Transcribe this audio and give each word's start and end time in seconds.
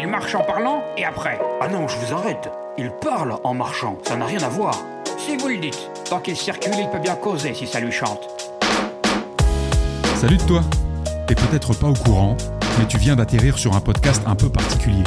Il 0.00 0.06
marche 0.06 0.36
en 0.36 0.44
parlant 0.44 0.84
et 0.96 1.04
après 1.04 1.40
Ah 1.60 1.66
non, 1.66 1.88
je 1.88 1.96
vous 1.96 2.14
arrête. 2.14 2.48
Il 2.78 2.92
parle 3.02 3.36
en 3.42 3.52
marchant, 3.52 3.98
ça 4.04 4.14
n'a 4.14 4.26
rien 4.26 4.40
à 4.44 4.48
voir. 4.48 4.78
Si 5.18 5.36
vous 5.36 5.48
le 5.48 5.56
dites. 5.56 5.90
Tant 6.08 6.20
qu'il 6.20 6.36
circule, 6.36 6.74
il 6.78 6.88
peut 6.88 7.00
bien 7.00 7.16
causer 7.16 7.52
si 7.52 7.66
ça 7.66 7.80
lui 7.80 7.90
chante. 7.90 8.20
Salut 10.14 10.36
de 10.36 10.42
toi 10.44 10.62
T'es 11.26 11.34
peut-être 11.34 11.74
pas 11.74 11.88
au 11.88 11.94
courant, 11.94 12.36
mais 12.78 12.86
tu 12.86 12.96
viens 12.96 13.16
d'atterrir 13.16 13.58
sur 13.58 13.74
un 13.74 13.80
podcast 13.80 14.22
un 14.24 14.36
peu 14.36 14.48
particulier. 14.48 15.02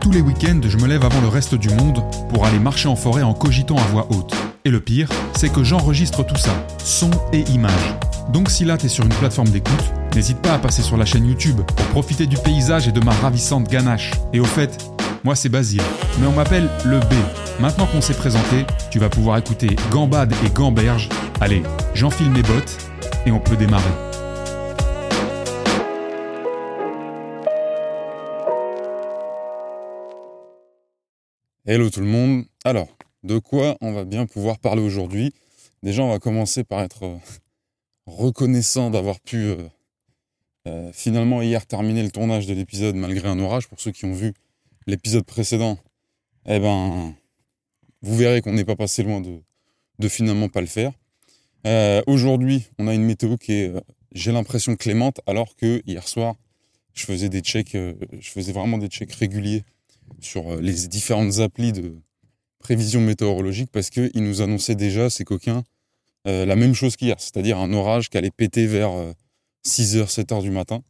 Tous 0.00 0.12
les 0.12 0.20
week-ends, 0.20 0.60
je 0.62 0.76
me 0.76 0.86
lève 0.86 1.04
avant 1.04 1.20
le 1.20 1.28
reste 1.28 1.56
du 1.56 1.70
monde 1.70 2.04
pour 2.28 2.46
aller 2.46 2.60
marcher 2.60 2.88
en 2.88 2.94
forêt 2.94 3.22
en 3.22 3.34
cogitant 3.34 3.76
à 3.76 3.86
voix 3.90 4.06
haute. 4.10 4.32
Et 4.64 4.70
le 4.70 4.78
pire, 4.78 5.08
c'est 5.36 5.52
que 5.52 5.64
j'enregistre 5.64 6.22
tout 6.22 6.36
ça, 6.36 6.52
son 6.78 7.10
et 7.32 7.40
image. 7.50 7.94
Donc 8.32 8.50
si 8.50 8.64
là 8.64 8.78
t'es 8.78 8.88
sur 8.88 9.04
une 9.04 9.14
plateforme 9.14 9.48
d'écoute, 9.48 9.92
n'hésite 10.14 10.40
pas 10.40 10.54
à 10.54 10.58
passer 10.58 10.82
sur 10.82 10.96
la 10.96 11.04
chaîne 11.04 11.26
YouTube 11.26 11.60
pour 11.62 11.86
profiter 11.86 12.26
du 12.26 12.36
paysage 12.36 12.88
et 12.88 12.92
de 12.92 13.00
ma 13.00 13.12
ravissante 13.12 13.68
ganache. 13.68 14.12
Et 14.32 14.40
au 14.40 14.44
fait, 14.44 14.78
moi 15.24 15.34
c'est 15.34 15.48
Basile, 15.48 15.82
mais 16.20 16.26
on 16.26 16.32
m'appelle 16.32 16.68
le 16.84 17.00
B. 17.00 17.14
Maintenant 17.60 17.86
qu'on 17.86 18.00
s'est 18.00 18.14
présenté, 18.14 18.64
tu 18.90 18.98
vas 18.98 19.08
pouvoir 19.08 19.38
écouter 19.38 19.74
Gambade 19.90 20.32
et 20.44 20.50
Gamberge. 20.50 21.08
Allez, 21.40 21.62
j'enfile 21.94 22.30
mes 22.30 22.42
bottes 22.42 22.78
et 23.26 23.30
on 23.30 23.40
peut 23.40 23.56
démarrer. 23.56 23.84
Hello 31.66 31.90
tout 31.90 32.00
le 32.00 32.06
monde. 32.06 32.44
Alors, 32.64 32.88
de 33.24 33.38
quoi 33.38 33.76
on 33.82 33.92
va 33.92 34.04
bien 34.04 34.24
pouvoir 34.24 34.58
parler 34.58 34.80
aujourd'hui? 34.80 35.34
Déjà, 35.82 36.02
on 36.02 36.08
va 36.08 36.18
commencer 36.18 36.64
par 36.64 36.80
être 36.80 37.04
euh, 37.04 37.16
reconnaissant 38.06 38.90
d'avoir 38.90 39.20
pu 39.20 39.36
euh, 39.36 39.56
euh, 40.68 40.90
finalement 40.92 41.40
hier 41.40 41.66
terminer 41.66 42.02
le 42.02 42.10
tournage 42.10 42.46
de 42.46 42.52
l'épisode 42.52 42.94
malgré 42.94 43.28
un 43.28 43.38
orage. 43.38 43.68
Pour 43.68 43.80
ceux 43.80 43.90
qui 43.90 44.04
ont 44.04 44.12
vu 44.12 44.34
l'épisode 44.86 45.24
précédent, 45.24 45.78
eh 46.46 46.58
ben, 46.58 47.14
vous 48.02 48.16
verrez 48.16 48.42
qu'on 48.42 48.52
n'est 48.52 48.64
pas 48.64 48.76
passé 48.76 49.02
loin 49.02 49.20
de, 49.20 50.08
finalement 50.08 50.48
pas 50.48 50.60
le 50.60 50.66
faire. 50.66 50.92
aujourd'hui, 52.06 52.66
on 52.78 52.86
a 52.86 52.94
une 52.94 53.04
météo 53.04 53.36
qui 53.36 53.52
est, 53.52 53.72
j'ai 54.12 54.32
l'impression, 54.32 54.76
clémente, 54.76 55.20
alors 55.26 55.56
que 55.56 55.82
hier 55.86 56.06
soir, 56.06 56.36
je 56.94 57.04
faisais 57.04 57.28
des 57.28 57.40
checks, 57.40 57.72
je 57.74 58.30
faisais 58.30 58.52
vraiment 58.52 58.78
des 58.78 58.88
checks 58.88 59.12
réguliers 59.12 59.64
sur 60.20 60.56
les 60.60 60.86
différentes 60.86 61.38
applis 61.40 61.72
de 61.72 61.96
prévision 62.58 63.00
météorologique 63.00 63.70
parce 63.72 63.90
qu'ils 63.90 64.22
nous 64.22 64.40
annonçaient 64.40 64.76
déjà, 64.76 65.10
ces 65.10 65.24
coquins, 65.24 65.64
la 66.24 66.56
même 66.56 66.74
chose 66.74 66.96
qu'hier, 66.96 67.16
c'est-à-dire 67.18 67.58
un 67.58 67.72
orage 67.72 68.08
qui 68.08 68.16
allait 68.16 68.30
péter 68.30 68.66
vers 68.66 68.92
6h, 69.68 70.08
7h 70.08 70.42
du 70.42 70.50
matin. 70.50 70.82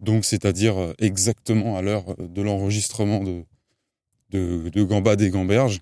Donc, 0.00 0.24
c'est-à-dire 0.24 0.94
exactement 0.98 1.76
à 1.76 1.82
l'heure 1.82 2.16
de 2.18 2.42
l'enregistrement 2.42 3.22
de, 3.22 3.44
de, 4.30 4.68
de 4.68 5.24
et 5.24 5.30
Gamberge. 5.30 5.80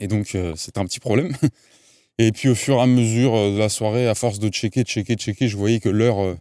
Et 0.00 0.06
donc, 0.06 0.36
c'est 0.56 0.78
un 0.78 0.84
petit 0.84 1.00
problème. 1.00 1.34
Et 2.20 2.32
puis, 2.32 2.48
au 2.48 2.54
fur 2.56 2.74
et 2.76 2.80
à 2.80 2.86
mesure 2.86 3.32
de 3.32 3.58
la 3.58 3.68
soirée, 3.68 4.08
à 4.08 4.14
force 4.16 4.40
de 4.40 4.48
checker, 4.48 4.82
checker, 4.82 5.14
checker, 5.14 5.46
je 5.46 5.56
voyais 5.56 5.78
que 5.78 5.88
l'heure, 5.88 6.36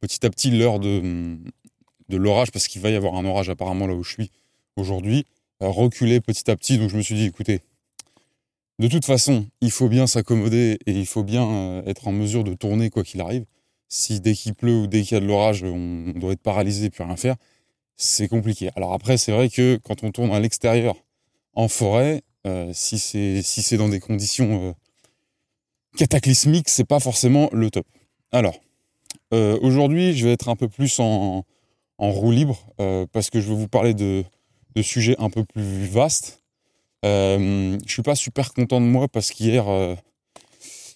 petit 0.00 0.24
à 0.24 0.30
petit, 0.30 0.50
l'heure 0.50 0.78
de, 0.78 1.36
de 2.08 2.16
l'orage, 2.16 2.50
parce 2.50 2.68
qu'il 2.68 2.80
va 2.80 2.88
y 2.88 2.96
avoir 2.96 3.16
un 3.16 3.26
orage 3.26 3.50
apparemment 3.50 3.86
là 3.86 3.94
où 3.94 4.02
je 4.02 4.12
suis 4.12 4.30
aujourd'hui, 4.76 5.26
reculait 5.60 6.20
petit 6.20 6.50
à 6.50 6.56
petit. 6.56 6.78
Donc, 6.78 6.88
je 6.88 6.96
me 6.96 7.02
suis 7.02 7.14
dit, 7.14 7.26
écoutez, 7.26 7.60
de 8.80 8.88
toute 8.88 9.04
façon, 9.04 9.46
il 9.60 9.70
faut 9.70 9.88
bien 9.88 10.06
s'accommoder 10.06 10.78
et 10.86 10.92
il 10.92 11.06
faut 11.06 11.22
bien 11.22 11.82
être 11.86 12.08
en 12.08 12.12
mesure 12.12 12.42
de 12.44 12.54
tourner 12.54 12.90
quoi 12.90 13.04
qu'il 13.04 13.20
arrive. 13.20 13.44
Si 13.88 14.20
dès 14.20 14.34
qu'il 14.34 14.54
pleut 14.54 14.74
ou 14.82 14.86
dès 14.86 15.02
qu'il 15.02 15.12
y 15.12 15.16
a 15.16 15.20
de 15.20 15.26
l'orage, 15.26 15.62
on 15.62 16.12
doit 16.16 16.32
être 16.32 16.42
paralysé 16.42 16.86
et 16.86 16.90
plus 16.90 17.04
rien 17.04 17.16
faire, 17.16 17.36
c'est 17.96 18.28
compliqué. 18.28 18.70
Alors 18.76 18.94
après, 18.94 19.18
c'est 19.18 19.32
vrai 19.32 19.50
que 19.50 19.78
quand 19.84 20.02
on 20.02 20.10
tourne 20.10 20.32
à 20.32 20.40
l'extérieur, 20.40 20.96
en 21.54 21.68
forêt, 21.68 22.22
euh, 22.46 22.70
si 22.72 22.98
c'est 22.98 23.76
dans 23.76 23.88
des 23.88 24.00
conditions 24.00 24.70
euh, 24.70 24.72
cataclysmiques, 25.96 26.68
c'est 26.68 26.84
pas 26.84 27.00
forcément 27.00 27.50
le 27.52 27.70
top. 27.70 27.86
Alors, 28.32 28.58
euh, 29.34 29.58
aujourd'hui, 29.60 30.16
je 30.16 30.26
vais 30.26 30.32
être 30.32 30.48
un 30.48 30.56
peu 30.56 30.68
plus 30.68 30.98
en, 31.00 31.44
en 31.98 32.10
roue 32.10 32.32
libre 32.32 32.66
parce 33.12 33.28
que 33.28 33.40
je 33.40 33.48
vais 33.48 33.54
vous 33.54 33.68
parler 33.68 33.92
de, 33.92 34.24
de 34.74 34.82
sujets 34.82 35.16
un 35.18 35.28
peu 35.28 35.44
plus 35.44 35.84
vastes. 35.86 36.39
Euh, 37.04 37.78
je 37.86 37.92
suis 37.92 38.02
pas 38.02 38.14
super 38.14 38.52
content 38.52 38.80
de 38.80 38.86
moi 38.86 39.08
parce 39.08 39.30
qu'hier, 39.30 39.68
euh, 39.68 39.94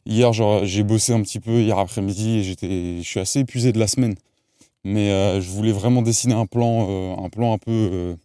hier, 0.06 0.32
j'ai 0.32 0.82
bossé 0.82 1.12
un 1.12 1.22
petit 1.22 1.41
peu 1.41 1.62
hier 1.62 1.78
après-midi 1.78 2.38
et 2.38 2.42
j'étais, 2.42 2.98
je 2.98 3.09
suis 3.09 3.20
assez 3.20 3.41
épuisé 3.41 3.72
de 3.72 3.78
la 3.78 3.87
semaine. 3.87 4.14
Mais 4.84 5.10
euh, 5.10 5.41
je 5.41 5.48
voulais 5.50 5.72
vraiment 5.72 6.03
dessiner 6.03 6.34
un 6.34 6.47
plan, 6.47 6.88
euh, 6.91 7.25
un 7.25 7.31
plan 7.31 7.54
un 7.54 7.59
peu, 7.59 8.16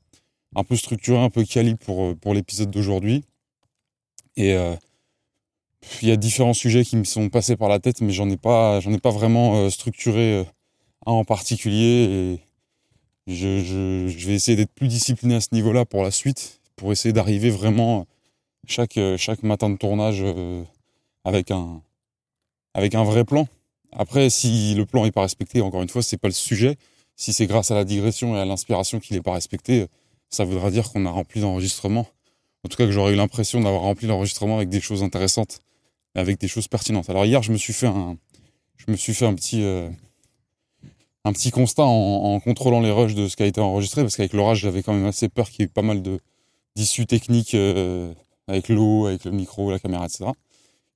un 0.56 0.64
peu 0.64 0.76
structuré, 0.76 1.18
un 1.18 1.30
peu 1.30 1.46
quali 1.46 1.76
pour 1.76 2.16
pour 2.18 2.34
l'épisode 2.34 2.72
d'aujourd'hui. 2.72 3.24
Et 4.36 4.56
il 6.02 6.08
y 6.08 6.12
a 6.12 6.18
différents 6.18 6.54
sujets 6.54 6.84
qui 6.84 6.98
me 6.98 7.04
sont 7.06 7.30
passés 7.30 7.56
par 7.56 7.70
la 7.70 7.80
tête, 7.80 8.02
mais 8.02 8.12
j'en 8.12 8.30
ai 8.30 8.38
pas, 8.38 8.80
j'en 8.82 8.92
ai 8.92 9.00
pas 9.00 9.12
vraiment 9.12 9.70
structuré 9.70 10.46
un 11.06 11.12
en 11.14 11.24
particulier. 11.26 12.40
Je 13.28 14.28
vais 14.28 14.34
essayer 14.34 14.58
d'être 14.58 14.74
plus 14.74 14.88
discipliné 14.90 15.36
à 15.36 15.42
ce 15.42 15.50
niveau-là 15.54 15.86
pour 15.86 16.04
la 16.04 16.12
suite 16.12 16.59
pour 16.80 16.94
essayer 16.94 17.12
d'arriver 17.12 17.50
vraiment 17.50 18.08
chaque, 18.66 18.98
chaque 19.18 19.44
matin 19.44 19.70
de 19.70 19.76
tournage 19.76 20.24
avec, 21.26 21.52
un, 21.52 21.82
avec 22.74 22.96
un 22.96 23.04
vrai 23.04 23.26
plan. 23.26 23.48
Après, 23.92 24.30
si 24.30 24.76
le 24.76 24.86
plan 24.86 25.04
n'est 25.04 25.12
pas 25.12 25.22
respecté, 25.22 25.62
encore 25.62 25.82
une 25.82 25.90
fois, 25.90 26.02
c'est 26.02 26.18
pas 26.18 26.30
le 26.30 26.34
sujet. 26.34 26.78
Si 27.18 27.34
c'est 27.34 27.48
grâce 27.48 27.70
à 27.70 27.76
la 27.76 27.84
digression 27.84 28.38
et 28.38 28.40
à 28.40 28.46
l'inspiration 28.46 29.00
qu'il 29.02 29.18
n'est 29.18 29.22
pas 29.22 29.34
respecté, 29.34 29.88
ça 30.30 30.46
voudra 30.46 30.72
dire 30.72 30.90
qu'on 30.90 31.06
a 31.06 31.10
rempli 31.10 31.42
l'enregistrement. 31.42 32.08
En 32.64 32.70
tout 32.70 32.78
cas, 32.78 32.86
que 32.86 32.92
j'aurais 32.92 33.12
eu 33.12 33.16
l'impression 33.18 33.60
d'avoir 33.60 33.82
rempli 33.82 34.08
l'enregistrement 34.08 34.56
avec 34.56 34.70
des 34.70 34.80
choses 34.80 35.04
intéressantes, 35.04 35.62
avec 36.16 36.40
des 36.40 36.48
choses 36.48 36.70
pertinentes. 36.70 37.10
Alors 37.10 37.26
hier, 37.26 37.44
je 37.44 37.52
me 37.52 37.58
suis 37.58 37.74
fait 37.74 37.88
un, 37.88 38.18
je 38.78 38.90
me 38.90 38.96
suis 38.96 39.14
fait 39.14 39.26
un 39.26 39.34
petit, 39.34 39.64
euh, 39.64 39.90
un 41.26 41.34
petit 41.34 41.52
constat 41.52 41.84
en, 41.84 42.36
en, 42.36 42.40
contrôlant 42.40 42.80
les 42.80 42.92
rushs 42.92 43.16
de 43.16 43.28
ce 43.28 43.36
qui 43.36 43.44
a 43.44 43.48
été 43.48 43.60
enregistré, 43.60 44.02
parce 44.02 44.16
qu'avec 44.16 44.32
l'orage, 44.32 44.60
j'avais 44.60 44.82
quand 44.82 44.94
même 44.94 45.08
assez 45.08 45.28
peur 45.28 45.50
qu'il 45.50 45.62
y 45.62 45.64
ait 45.64 45.66
eu 45.66 45.70
pas 45.70 45.82
mal 45.82 46.02
de, 46.02 46.20
d'issues 46.76 47.06
techniques 47.06 47.56
euh, 47.56 48.14
avec 48.48 48.70
l'eau, 48.70 49.08
avec 49.08 49.26
le 49.26 49.32
micro, 49.32 49.72
la 49.72 49.80
caméra, 49.80 50.06
etc. 50.06 50.26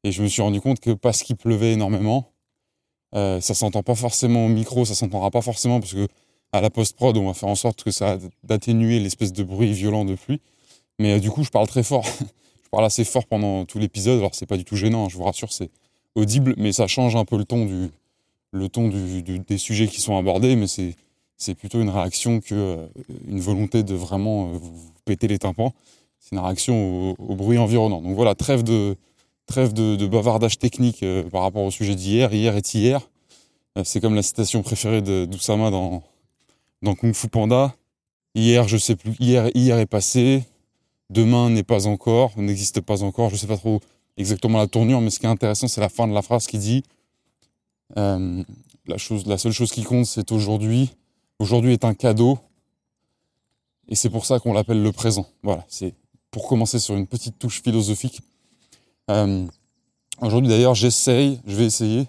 Et 0.03 0.11
je 0.11 0.21
me 0.21 0.27
suis 0.27 0.41
rendu 0.41 0.61
compte 0.61 0.79
que 0.79 0.91
parce 0.91 1.23
qu'il 1.23 1.35
pleuvait 1.35 1.73
énormément, 1.73 2.33
euh, 3.15 3.39
ça 3.41 3.53
s'entend 3.53 3.83
pas 3.83 3.95
forcément 3.95 4.45
au 4.45 4.49
micro, 4.49 4.85
ça 4.85 4.95
s'entendra 4.95 5.31
pas 5.31 5.41
forcément 5.41 5.79
parce 5.79 5.93
que 5.93 6.07
à 6.51 6.61
la 6.61 6.69
post-prod, 6.69 7.17
on 7.17 7.27
va 7.27 7.33
faire 7.33 7.49
en 7.49 7.55
sorte 7.55 7.83
que 7.83 7.91
ça 7.91 8.17
d'atténuer 8.43 8.99
l'espèce 8.99 9.33
de 9.33 9.43
bruit 9.43 9.71
violent 9.73 10.05
de 10.05 10.15
pluie. 10.15 10.39
Mais 10.99 11.13
euh, 11.13 11.19
du 11.19 11.31
coup, 11.31 11.43
je 11.43 11.49
parle 11.49 11.67
très 11.67 11.83
fort. 11.83 12.05
je 12.63 12.69
parle 12.69 12.85
assez 12.85 13.03
fort 13.03 13.25
pendant 13.25 13.65
tout 13.65 13.79
l'épisode. 13.79 14.19
Alors, 14.19 14.35
c'est 14.35 14.45
pas 14.45 14.57
du 14.57 14.65
tout 14.65 14.75
gênant, 14.75 15.05
hein, 15.05 15.09
je 15.09 15.17
vous 15.17 15.23
rassure, 15.23 15.51
c'est 15.51 15.71
audible, 16.15 16.53
mais 16.57 16.71
ça 16.71 16.87
change 16.87 17.15
un 17.15 17.25
peu 17.25 17.37
le 17.37 17.45
ton 17.45 17.65
du, 17.65 17.89
le 18.51 18.69
ton 18.69 18.87
du, 18.87 19.39
des 19.39 19.57
sujets 19.57 19.87
qui 19.87 19.99
sont 19.99 20.15
abordés, 20.17 20.55
mais 20.55 20.67
c'est, 20.67 20.95
c'est 21.37 21.55
plutôt 21.55 21.81
une 21.81 21.89
réaction 21.89 22.39
que 22.39 22.53
euh, 22.53 22.87
une 23.27 23.39
volonté 23.39 23.83
de 23.83 23.95
vraiment 23.95 24.53
euh, 24.53 24.59
péter 25.05 25.27
les 25.27 25.39
tympans. 25.39 25.73
C'est 26.19 26.35
une 26.35 26.41
réaction 26.41 27.15
au, 27.19 27.35
bruit 27.35 27.57
environnant. 27.57 28.01
Donc 28.01 28.15
voilà, 28.15 28.35
trêve 28.35 28.63
de, 28.63 28.95
trêve 29.45 29.73
de, 29.73 30.07
bavardage 30.07 30.57
technique 30.57 31.03
euh, 31.03 31.23
par 31.29 31.41
rapport 31.41 31.63
au 31.63 31.71
sujet 31.71 31.95
d'hier. 31.95 32.33
Hier 32.33 32.55
est 32.55 32.73
hier. 32.73 33.01
Euh, 33.77 33.83
c'est 33.83 33.99
comme 33.99 34.15
la 34.15 34.23
citation 34.23 34.61
préférée 34.61 35.01
d'Oussama 35.01 35.69
dans, 35.69 36.03
dans 36.81 36.95
Kung 36.95 37.13
Fu 37.13 37.27
Panda. 37.27 37.75
Hier, 38.35 38.67
je 38.67 38.77
sais 38.77 38.95
plus. 38.95 39.15
Hier, 39.19 39.49
hier 39.53 39.77
est 39.79 39.85
passé. 39.85 40.43
Demain 41.09 41.49
n'est 41.49 41.63
pas 41.63 41.85
encore, 41.87 42.31
n'existe 42.37 42.81
pas 42.81 43.03
encore. 43.03 43.29
Je 43.29 43.35
sais 43.35 43.47
pas 43.47 43.57
trop 43.57 43.81
exactement 44.17 44.57
la 44.57 44.67
tournure, 44.67 45.01
mais 45.01 45.09
ce 45.09 45.19
qui 45.19 45.25
est 45.25 45.29
intéressant, 45.29 45.67
c'est 45.67 45.81
la 45.81 45.89
fin 45.89 46.07
de 46.07 46.13
la 46.13 46.21
phrase 46.21 46.47
qui 46.47 46.57
dit 46.57 46.83
euh, 47.97 48.43
la 48.87 48.97
chose, 48.97 49.25
la 49.27 49.37
seule 49.37 49.51
chose 49.51 49.71
qui 49.71 49.83
compte, 49.83 50.05
c'est 50.05 50.31
aujourd'hui. 50.31 50.91
Aujourd'hui 51.39 51.73
est 51.73 51.85
un 51.85 51.93
cadeau, 51.93 52.39
et 53.93 53.95
c'est 53.95 54.09
pour 54.09 54.25
ça 54.25 54.39
qu'on 54.39 54.53
l'appelle 54.53 54.81
le 54.81 54.91
présent. 54.91 55.27
Voilà, 55.43 55.63
c'est 55.67 55.93
pour 56.31 56.47
commencer 56.47 56.79
sur 56.79 56.95
une 56.95 57.05
petite 57.05 57.37
touche 57.37 57.61
philosophique. 57.61 58.21
Euh, 59.11 59.45
aujourd'hui 60.19 60.49
d'ailleurs, 60.49 60.73
j'essaye, 60.73 61.39
je 61.45 61.55
vais 61.55 61.65
essayer 61.65 62.07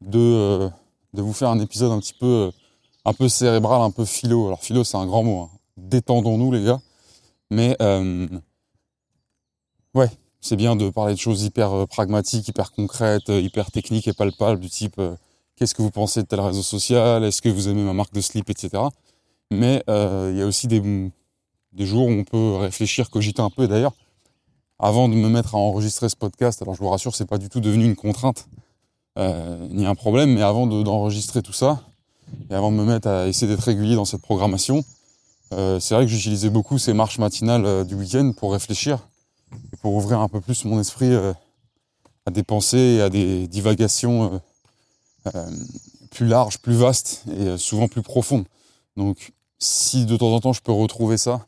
de, 0.00 0.20
euh, 0.20 0.70
de 1.14 1.22
vous 1.22 1.32
faire 1.32 1.48
un 1.48 1.58
épisode 1.58 1.90
un 1.90 1.98
petit 1.98 2.14
peu, 2.14 2.26
euh, 2.26 2.50
un 3.04 3.12
peu 3.12 3.28
cérébral, 3.28 3.80
un 3.80 3.90
peu 3.90 4.04
philo. 4.04 4.46
Alors 4.46 4.62
philo, 4.62 4.84
c'est 4.84 4.98
un 4.98 5.06
grand 5.06 5.24
mot. 5.24 5.40
Hein. 5.40 5.50
Détendons-nous 5.76 6.52
les 6.52 6.62
gars. 6.62 6.80
Mais 7.50 7.76
ouais, 9.94 10.10
c'est 10.40 10.54
bien 10.54 10.76
de 10.76 10.90
parler 10.90 11.14
de 11.14 11.18
choses 11.18 11.42
hyper 11.42 11.88
pragmatiques, 11.88 12.46
hyper 12.46 12.70
concrètes, 12.70 13.30
hyper 13.30 13.72
techniques 13.72 14.06
et 14.06 14.12
palpables, 14.12 14.60
du 14.60 14.70
type 14.70 15.00
qu'est-ce 15.56 15.74
que 15.74 15.82
vous 15.82 15.90
pensez 15.90 16.22
de 16.22 16.28
tel 16.28 16.38
réseau 16.38 16.62
social, 16.62 17.24
est-ce 17.24 17.42
que 17.42 17.48
vous 17.48 17.68
aimez 17.68 17.82
ma 17.82 17.94
marque 17.94 18.12
de 18.12 18.20
slip, 18.20 18.48
etc. 18.48 18.84
Mais 19.50 19.82
il 19.86 20.36
y 20.36 20.42
a 20.42 20.46
aussi 20.46 20.66
des, 20.66 20.82
des 21.72 21.86
jours 21.86 22.06
où 22.06 22.10
on 22.10 22.24
peut 22.24 22.56
réfléchir, 22.56 23.10
cogiter 23.10 23.42
un 23.42 23.50
peu. 23.50 23.68
D'ailleurs, 23.68 23.94
avant 24.78 25.08
de 25.08 25.14
me 25.14 25.28
mettre 25.28 25.54
à 25.54 25.58
enregistrer 25.58 26.08
ce 26.08 26.16
podcast, 26.16 26.60
alors 26.62 26.74
je 26.74 26.80
vous 26.80 26.90
rassure, 26.90 27.14
c'est 27.14 27.26
pas 27.26 27.38
du 27.38 27.48
tout 27.48 27.60
devenu 27.60 27.84
une 27.84 27.96
contrainte 27.96 28.48
euh, 29.18 29.66
ni 29.70 29.86
un 29.86 29.94
problème, 29.94 30.34
mais 30.34 30.42
avant 30.42 30.66
d'enregistrer 30.66 31.42
tout 31.42 31.54
ça 31.54 31.82
et 32.50 32.54
avant 32.54 32.70
de 32.72 32.76
me 32.76 32.84
mettre 32.84 33.08
à 33.08 33.26
essayer 33.28 33.46
d'être 33.46 33.64
régulier 33.64 33.94
dans 33.94 34.04
cette 34.04 34.22
programmation, 34.22 34.84
Euh, 35.52 35.78
c'est 35.78 35.94
vrai 35.94 36.04
que 36.04 36.10
j'utilisais 36.10 36.50
beaucoup 36.50 36.76
ces 36.76 36.92
marches 36.92 37.20
matinales 37.20 37.86
du 37.86 37.94
week-end 37.94 38.32
pour 38.36 38.50
réfléchir 38.52 39.06
et 39.72 39.76
pour 39.76 39.94
ouvrir 39.94 40.18
un 40.18 40.28
peu 40.28 40.40
plus 40.40 40.64
mon 40.64 40.80
esprit 40.80 41.14
à 42.26 42.30
des 42.32 42.42
pensées 42.42 42.96
et 42.98 43.00
à 43.00 43.08
des 43.10 43.46
divagations 43.46 44.40
plus 46.10 46.26
larges, 46.26 46.58
plus 46.58 46.74
vastes 46.74 47.22
et 47.30 47.56
souvent 47.58 47.86
plus 47.86 48.02
profondes. 48.02 48.46
Donc 48.96 49.32
si 49.58 50.06
de 50.06 50.16
temps 50.16 50.32
en 50.32 50.40
temps 50.40 50.52
je 50.52 50.62
peux 50.62 50.72
retrouver 50.72 51.16
ça, 51.16 51.46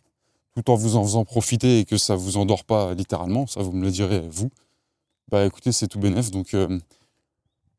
tout 0.55 0.71
en 0.71 0.75
vous 0.75 0.97
en 0.97 1.05
faisant 1.05 1.25
profiter 1.25 1.81
et 1.81 1.85
que 1.85 1.97
ça 1.97 2.17
vous 2.17 2.37
endort 2.37 2.65
pas 2.65 2.95
littéralement, 2.95 3.47
ça 3.47 3.63
vous 3.63 3.73
me 3.73 3.85
le 3.85 3.91
direz 3.91 4.27
vous, 4.29 4.51
bah 5.31 5.45
écoutez, 5.45 5.73
c'est 5.73 5.89
tout 5.89 5.99
bénef. 5.99 6.31
Donc 6.31 6.55
euh, 6.55 6.79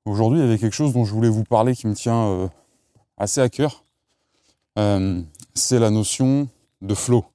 aujourd'hui, 0.06 0.40
il 0.40 0.44
y 0.44 0.48
avait 0.48 0.60
quelque 0.60 0.76
chose 0.76 0.94
dont 0.94 1.06
je 1.06 1.14
voulais 1.14 1.30
vous 1.30 1.44
parler 1.44 1.76
qui 1.76 1.88
me 1.88 1.96
tient 1.96 2.28
euh, 2.28 2.48
assez 3.18 3.42
à 3.42 3.50
cœur. 3.50 3.84
Euh, 4.78 5.22
c'est 5.56 5.80
la 5.80 5.90
notion 5.90 6.48
de 6.82 6.94
flow. 6.94 7.26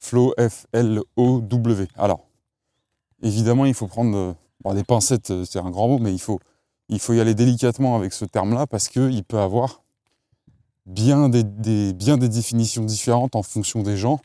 Flow, 0.00 0.34
F-L-O-W. 0.36 1.86
Alors, 1.96 2.26
évidemment, 3.22 3.66
il 3.66 3.74
faut 3.74 3.86
prendre 3.86 4.34
des 4.74 4.82
pincettes, 4.82 5.44
c'est 5.44 5.60
un 5.60 5.70
grand 5.70 5.86
mot, 5.86 5.98
mais 5.98 6.12
il 6.12 6.18
faut, 6.20 6.40
il 6.88 6.98
faut 6.98 7.12
y 7.12 7.20
aller 7.20 7.34
délicatement 7.34 7.94
avec 7.94 8.12
ce 8.12 8.24
terme-là 8.24 8.66
parce 8.66 8.88
qu'il 8.88 9.22
peut 9.22 9.38
avoir 9.38 9.81
bien 10.86 11.28
des, 11.28 11.92
bien 11.92 12.18
des 12.18 12.28
définitions 12.28 12.84
différentes 12.84 13.36
en 13.36 13.42
fonction 13.42 13.82
des 13.82 13.96
gens. 13.96 14.20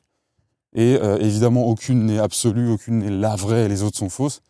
Et 0.73 0.93
évidemment, 0.93 1.65
aucune 1.65 2.05
n'est 2.05 2.19
absolue, 2.19 2.69
aucune 2.69 2.99
n'est 2.99 3.09
la 3.09 3.35
vraie 3.35 3.65
et 3.65 3.67
les 3.67 3.83
autres 3.83 3.97
sont 3.97 4.09
fausses. 4.09 4.41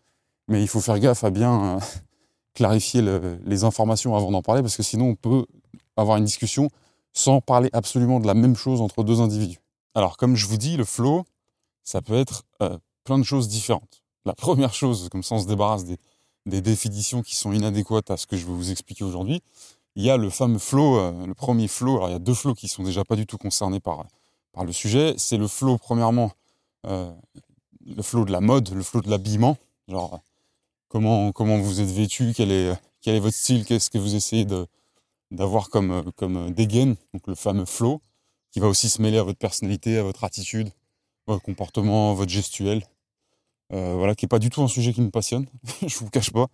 Mais 0.47 0.61
il 0.61 0.67
faut 0.67 0.81
faire 0.81 0.99
gaffe 0.99 1.23
à 1.23 1.29
bien 1.29 1.77
euh, 1.77 1.79
clarifier 2.53 3.03
les 3.45 3.63
informations 3.63 4.15
avant 4.15 4.31
d'en 4.31 4.41
parler, 4.41 4.61
parce 4.61 4.77
que 4.77 4.83
sinon 4.83 5.09
on 5.09 5.15
peut 5.15 5.45
avoir 5.95 6.17
une 6.17 6.25
discussion 6.25 6.69
sans 7.13 7.41
parler 7.41 7.69
absolument 7.73 8.19
de 8.19 8.27
la 8.27 8.33
même 8.33 8.55
chose 8.55 8.81
entre 8.81 9.03
deux 9.03 9.21
individus. 9.21 9.59
Alors 9.93 10.17
comme 10.17 10.35
je 10.35 10.47
vous 10.47 10.57
dis, 10.57 10.77
le 10.77 10.85
flow, 10.85 11.23
ça 11.83 12.01
peut 12.01 12.15
être 12.15 12.43
euh, 12.61 12.77
plein 13.03 13.19
de 13.19 13.23
choses 13.23 13.47
différentes. 13.47 14.03
La 14.25 14.33
première 14.33 14.73
chose, 14.73 15.09
comme 15.11 15.23
ça 15.23 15.35
on 15.35 15.39
se 15.39 15.47
débarrasse 15.47 15.85
des, 15.85 15.97
définitions 16.45 17.21
qui 17.23 17.35
sont 17.35 17.51
inadéquates 17.51 18.09
à 18.09 18.17
ce 18.17 18.25
que 18.25 18.37
je 18.37 18.45
vais 18.45 18.53
vous 18.53 18.71
expliquer 18.71 19.03
aujourd'hui, 19.03 19.41
il 19.97 20.03
y 20.03 20.09
a 20.09 20.15
le 20.15 20.29
fameux 20.29 20.59
flow, 20.59 20.99
euh, 20.99 21.25
le 21.25 21.33
premier 21.33 21.67
flow. 21.67 21.97
Alors 21.97 22.09
il 22.09 22.13
y 22.13 22.15
a 22.15 22.19
deux 22.19 22.33
flows 22.33 22.53
qui 22.53 22.67
sont 22.67 22.83
déjà 22.83 23.03
pas 23.03 23.15
du 23.15 23.25
tout 23.25 23.37
concernés 23.37 23.79
par, 23.81 24.05
le 24.63 24.71
sujet. 24.71 25.13
C'est 25.17 25.37
le 25.37 25.47
flow, 25.47 25.77
premièrement, 25.77 26.31
le 26.83 28.01
flow 28.01 28.25
de 28.25 28.31
la 28.31 28.41
mode, 28.41 28.69
le 28.73 28.81
flow 28.81 29.01
de 29.01 29.09
l'habillement. 29.09 29.57
Genre, 29.87 30.19
comment, 30.87 31.31
comment 31.31 31.57
vous 31.57 31.81
êtes 31.81 31.89
vêtu, 31.89 32.33
quel 32.35 32.51
est, 32.51 33.19
votre 33.19 33.35
style, 33.35 33.65
qu'est-ce 33.65 33.89
que 33.89 33.97
vous 33.97 34.15
essayez 34.15 34.45
d'avoir 35.31 35.69
comme, 35.69 36.11
comme 36.15 36.51
dégaine, 36.51 36.95
donc 37.13 37.27
le 37.27 37.35
fameux 37.35 37.65
flow, 37.65 38.01
qui 38.51 38.59
va 38.59 38.67
aussi 38.67 38.89
se 38.89 39.01
mêler 39.01 39.17
à 39.17 39.23
votre 39.23 39.39
personnalité, 39.39 39.97
à 39.97 40.03
votre 40.03 40.23
attitude, 40.23 40.69
votre 41.27 41.43
comportement, 41.43 42.13
votre 42.13 42.31
gestuel. 42.31 42.83
Euh, 43.73 43.95
voilà, 43.95 44.15
qui 44.15 44.25
n'est 44.25 44.29
pas 44.29 44.39
du 44.39 44.49
tout 44.49 44.61
un 44.63 44.67
sujet 44.69 44.93
qui 44.93 45.01
me 45.01 45.09
passionne, 45.09 45.45
je 45.85 45.97
vous 45.99 46.09
cache 46.09 46.31
pas. 46.31 46.47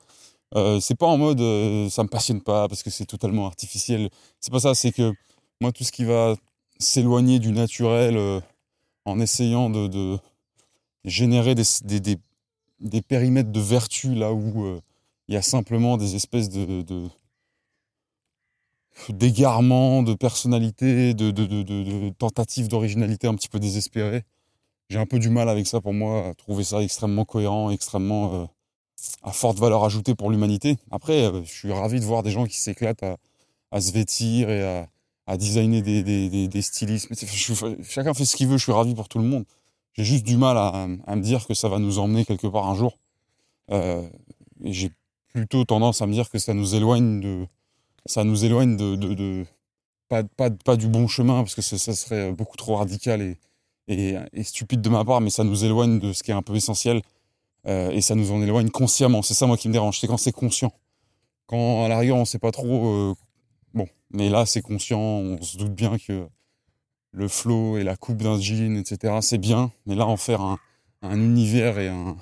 Euh, 0.56 0.80
c'est 0.80 0.96
pas 0.96 1.08
en 1.08 1.18
mode 1.18 1.42
euh, 1.42 1.90
ça 1.90 2.04
me 2.04 2.08
passionne 2.08 2.42
pas 2.42 2.68
parce 2.68 2.84
que 2.84 2.90
c'est 2.90 3.06
totalement 3.06 3.48
artificiel. 3.48 4.10
C'est 4.40 4.52
pas 4.52 4.60
ça, 4.60 4.76
c'est 4.76 4.92
que 4.92 5.14
moi 5.62 5.72
tout 5.72 5.84
ce 5.84 5.92
qui 5.92 6.06
va 6.06 6.36
s'éloigner 6.80 7.40
du 7.40 7.52
naturel 7.52 8.18
euh, 8.18 8.40
en 9.06 9.20
essayant 9.20 9.70
de, 9.70 9.88
de 9.88 10.20
générer 11.06 11.56
des, 11.56 11.64
des, 11.84 12.18
des, 12.80 13.02
périmètres 13.02 13.52
de 13.52 13.60
vertu 13.60 14.14
là 14.14 14.34
où 14.34 14.80
il 15.28 15.34
y 15.34 15.38
a 15.38 15.42
simplement 15.42 15.98
des 15.98 16.16
espèces 16.16 16.50
de, 16.50 16.84
d'égarements, 19.10 20.04
de 20.04 20.14
personnalité, 20.14 21.14
de, 21.14 21.32
de 21.32 22.10
tentatives 22.12 22.68
d'originalité 22.68 23.28
un 23.28 23.36
petit 23.36 23.50
peu 23.50 23.60
désespérées. 23.60 24.24
J'ai 24.90 25.00
un 25.00 25.06
peu 25.06 25.20
du 25.20 25.30
mal 25.30 25.50
avec 25.50 25.66
ça 25.68 25.82
pour 25.82 25.94
moi, 25.94 26.28
à 26.28 26.34
trouver 26.36 26.64
ça 26.64 26.82
extrêmement 26.82 27.26
cohérent, 27.26 27.72
extrêmement 27.72 28.50
à 29.22 29.32
forte 29.32 29.60
valeur 29.60 29.84
ajoutée 29.84 30.16
pour 30.16 30.30
l'humanité. 30.30 30.78
Après, 30.92 31.26
euh, 31.26 31.44
je 31.44 31.52
suis 31.52 31.72
ravi 31.72 32.00
de 32.00 32.06
voir 32.06 32.24
des 32.24 32.32
gens 32.32 32.46
qui 32.46 32.60
s'éclatent 32.60 33.04
à, 33.72 33.82
se 33.82 33.92
vêtir 33.92 34.50
et 34.50 34.86
à, 35.26 35.38
designer 35.38 35.82
des, 35.82 36.04
des, 36.04 36.48
des, 36.48 36.62
stylismes. 36.62 37.16
chacun 37.84 38.14
fait 38.14 38.26
ce 38.26 38.36
qu'il 38.36 38.48
veut, 38.48 38.58
je 38.58 38.64
suis 38.64 38.72
ravi 38.72 38.94
pour 38.94 39.10
tout 39.10 39.20
le 39.20 39.26
monde. 39.26 39.46
J'ai 39.94 40.04
juste 40.04 40.26
du 40.26 40.38
mal 40.38 40.58
à, 40.58 40.88
me 40.88 41.22
dire 41.22 41.46
que 41.48 41.54
ça 41.54 41.70
va 41.70 41.80
nous 41.80 42.00
emmener 42.00 42.26
quelque 42.26 42.48
part 42.48 42.68
un 42.68 42.76
jour. 42.76 42.98
Euh, 43.72 44.08
j'ai 44.64 44.92
plutôt 45.34 45.64
tendance 45.66 46.02
à 46.02 46.08
me 46.08 46.14
dire 46.14 46.30
que 46.30 46.40
ça 46.40 46.54
nous 46.54 46.76
éloigne 46.76 47.20
de, 47.22 47.48
ça 48.06 48.24
nous 48.24 48.46
éloigne 48.46 48.76
de, 48.76 48.96
de, 48.96 49.46
pas, 50.10 50.24
pas, 50.24 50.50
pas, 50.50 50.76
du 50.76 50.88
bon 50.88 51.08
chemin 51.08 51.42
parce 51.42 51.56
que 51.56 51.62
ça, 51.62 51.78
serait 51.78 52.32
beaucoup 52.32 52.58
trop 52.58 52.76
radical 52.76 53.22
et, 53.22 53.38
et, 53.88 54.44
stupide 54.44 54.82
de 54.82 54.90
ma 54.90 55.04
part, 55.06 55.22
mais 55.22 55.30
ça 55.30 55.44
nous 55.44 55.64
éloigne 55.64 56.00
de 56.00 56.14
ce 56.14 56.24
qui 56.24 56.32
est 56.32 56.36
un 56.36 56.42
peu 56.42 56.56
essentiel 56.56 57.02
euh, 57.68 57.92
et 57.92 58.02
ça 58.02 58.16
nous 58.16 58.32
en 58.32 58.42
éloigne 58.42 58.70
consciemment. 58.70 59.22
C'est 59.22 59.34
ça 59.34 59.48
moi 59.48 59.58
qui 59.58 59.68
me 59.68 59.74
dérange, 59.74 60.00
c'est 60.00 60.08
quand 60.08 60.18
c'est 60.18 60.32
conscient. 60.32 60.74
Quand 61.48 61.84
à 61.86 61.88
l'arrière 61.88 62.16
on 62.16 62.26
sait 62.26 62.40
pas 62.40 62.52
trop, 62.52 62.88
euh, 62.88 63.14
bon, 63.74 63.88
mais 64.12 64.30
là 64.30 64.46
c'est 64.46 64.62
conscient, 64.62 65.00
on 65.00 65.42
se 65.42 65.58
doute 65.58 65.74
bien 65.74 65.98
que 65.98 66.28
le 67.12 67.28
flow 67.28 67.78
et 67.78 67.84
la 67.84 67.96
coupe 67.96 68.22
d'un 68.22 68.40
jean, 68.40 68.78
etc. 68.78 69.18
C'est 69.22 69.38
bien, 69.38 69.72
mais 69.86 69.96
là 69.96 70.08
en 70.08 70.18
faire 70.18 70.42
un, 70.42 70.58
univers 71.04 71.80
et 71.80 71.90
un. 71.90 72.18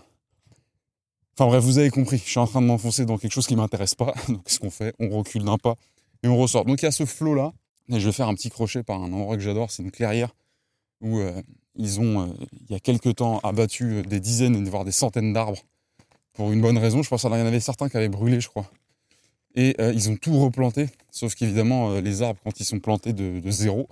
Enfin 1.37 1.47
bref, 1.47 1.63
vous 1.63 1.77
avez 1.77 1.89
compris. 1.89 2.17
Je 2.17 2.29
suis 2.29 2.39
en 2.39 2.47
train 2.47 2.61
de 2.61 2.67
m'enfoncer 2.67 3.05
dans 3.05 3.17
quelque 3.17 3.31
chose 3.31 3.47
qui 3.47 3.55
m'intéresse 3.55 3.95
pas. 3.95 4.13
Donc 4.27 4.43
qu'est-ce 4.43 4.59
qu'on 4.59 4.69
fait 4.69 4.93
On 4.99 5.09
recule 5.09 5.43
d'un 5.43 5.57
pas 5.57 5.75
et 6.23 6.27
on 6.27 6.37
ressort. 6.37 6.65
Donc 6.65 6.81
il 6.81 6.85
y 6.85 6.87
a 6.87 6.91
ce 6.91 7.05
flow 7.05 7.33
là. 7.33 7.53
Et 7.89 7.99
je 7.99 8.05
vais 8.05 8.11
faire 8.11 8.27
un 8.27 8.35
petit 8.35 8.49
crochet 8.49 8.83
par 8.83 9.01
un 9.01 9.11
endroit 9.11 9.35
que 9.35 9.41
j'adore. 9.41 9.71
C'est 9.71 9.83
une 9.83 9.91
clairière 9.91 10.33
où 11.01 11.19
euh, 11.19 11.41
ils 11.75 11.99
ont, 11.99 12.21
euh, 12.21 12.33
il 12.67 12.73
y 12.73 12.75
a 12.75 12.79
quelques 12.79 13.15
temps, 13.15 13.39
abattu 13.39 13.95
euh, 13.95 14.01
des 14.03 14.19
dizaines, 14.19 14.67
voire 14.67 14.85
des 14.85 14.91
centaines 14.91 15.33
d'arbres 15.33 15.61
pour 16.33 16.51
une 16.51 16.61
bonne 16.61 16.77
raison. 16.77 17.03
Je 17.03 17.09
pense 17.09 17.21
qu'il 17.21 17.31
y 17.31 17.33
en 17.33 17.45
avait 17.45 17.59
certains 17.59 17.89
qui 17.89 17.97
avaient 17.97 18.09
brûlé, 18.09 18.39
je 18.41 18.49
crois. 18.49 18.69
Et 19.53 19.75
ils 19.93 20.09
ont 20.09 20.15
tout 20.15 20.39
replanté, 20.39 20.87
sauf 21.11 21.35
qu'évidemment, 21.35 21.99
les 21.99 22.21
arbres, 22.21 22.39
quand 22.41 22.57
ils 22.61 22.63
sont 22.63 22.79
plantés 22.79 23.11
de 23.11 23.51
zéro, 23.51 23.89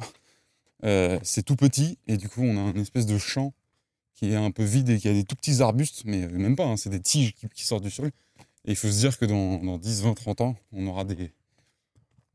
euh, 0.86 1.20
c'est 1.24 1.44
tout 1.44 1.58
petit 1.58 1.98
et 2.08 2.16
du 2.16 2.30
coup 2.30 2.42
on 2.42 2.56
a 2.56 2.72
une 2.72 2.80
espèce 2.80 3.06
de 3.06 3.18
champ 3.18 3.54
qui 4.16 4.32
est 4.32 4.36
un 4.36 4.52
peu 4.52 4.64
vide 4.64 4.90
et 4.90 4.98
qui 4.98 5.10
a 5.10 5.14
des 5.14 5.26
tout 5.26 5.36
petits 5.36 5.62
arbustes, 5.62 6.04
mais 6.06 6.28
même 6.28 6.56
pas, 6.56 6.66
hein, 6.66 6.78
c'est 6.78 6.90
des 6.90 7.00
tiges 7.00 7.34
qui, 7.54 7.66
sortent 7.66 7.84
du 7.84 7.92
sol. 7.92 8.12
Et 8.66 8.72
il 8.72 8.76
faut 8.76 8.90
se 8.90 9.00
dire 9.00 9.18
que 9.18 9.26
dans, 9.26 9.78
10, 9.78 10.04
20, 10.04 10.14
30 10.14 10.42
ans, 10.42 10.56
on 10.74 10.88
aura 10.88 11.06
des, 11.06 11.32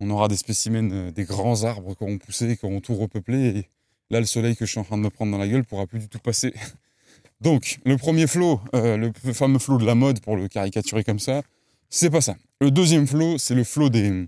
on 0.01 0.09
aura 0.09 0.29
des 0.29 0.37
spécimens, 0.37 0.91
euh, 0.93 1.11
des 1.11 1.25
grands 1.25 1.65
arbres 1.65 1.95
qui 1.95 2.03
auront 2.03 2.17
poussé, 2.17 2.57
qui 2.57 2.65
auront 2.65 2.81
tout 2.81 2.95
repeuplé. 2.95 3.69
Là, 4.11 4.21
le 4.21 4.27
soleil 4.27 4.57
que 4.57 4.67
je 4.67 4.71
suis 4.71 4.81
en 4.81 4.85
train 4.85 4.97
de 4.97 5.03
me 5.03 5.11
prendre 5.11 5.33
dans 5.33 5.39
la 5.39 5.49
gueule 5.49 5.65
pourra 5.65 5.87
plus 5.87 6.01
du 6.01 6.09
tout 6.09 6.19
passer. 6.19 6.53
Donc, 7.41 7.79
le 7.85 7.97
premier 7.97 8.27
flot, 8.27 8.61
euh, 8.75 8.97
le 8.97 9.13
fameux 9.33 9.59
flot 9.59 9.79
de 9.79 9.85
la 9.85 9.95
mode, 9.95 10.21
pour 10.21 10.37
le 10.37 10.49
caricaturer 10.49 11.05
comme 11.05 11.19
ça, 11.19 11.43
c'est 11.91 12.11
pas 12.11 12.21
ça. 12.21 12.37
Le 12.61 12.71
deuxième 12.71 13.07
flot, 13.07 13.39
c'est 13.39 13.55
le 13.55 13.65
flot 13.65 13.89
des, 13.89 14.27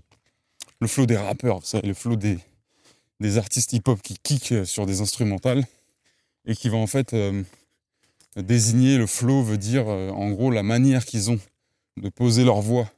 le 0.79 0.87
flot 0.87 1.05
des 1.05 1.17
rappeurs, 1.17 1.61
le 1.83 1.93
flot 1.93 2.15
des, 2.15 2.39
artistes 3.37 3.73
hip-hop 3.73 4.01
qui 4.01 4.17
kickent 4.17 4.63
sur 4.65 4.85
des 4.85 5.01
instrumentales 5.01 5.65
et 6.45 6.55
qui 6.55 6.69
va 6.69 6.77
en 6.77 6.87
fait 6.87 7.13
euh, 7.13 7.43
désigner 8.35 8.97
le 8.97 9.07
flow, 9.07 9.41
veut 9.41 9.57
dire 9.57 9.87
euh, 9.87 10.09
en 10.11 10.29
gros 10.29 10.51
la 10.51 10.63
manière 10.63 11.03
qu'ils 11.05 11.31
ont 11.31 11.39
de 11.97 12.09
poser 12.09 12.43
leur 12.43 12.61
voix 12.61 12.89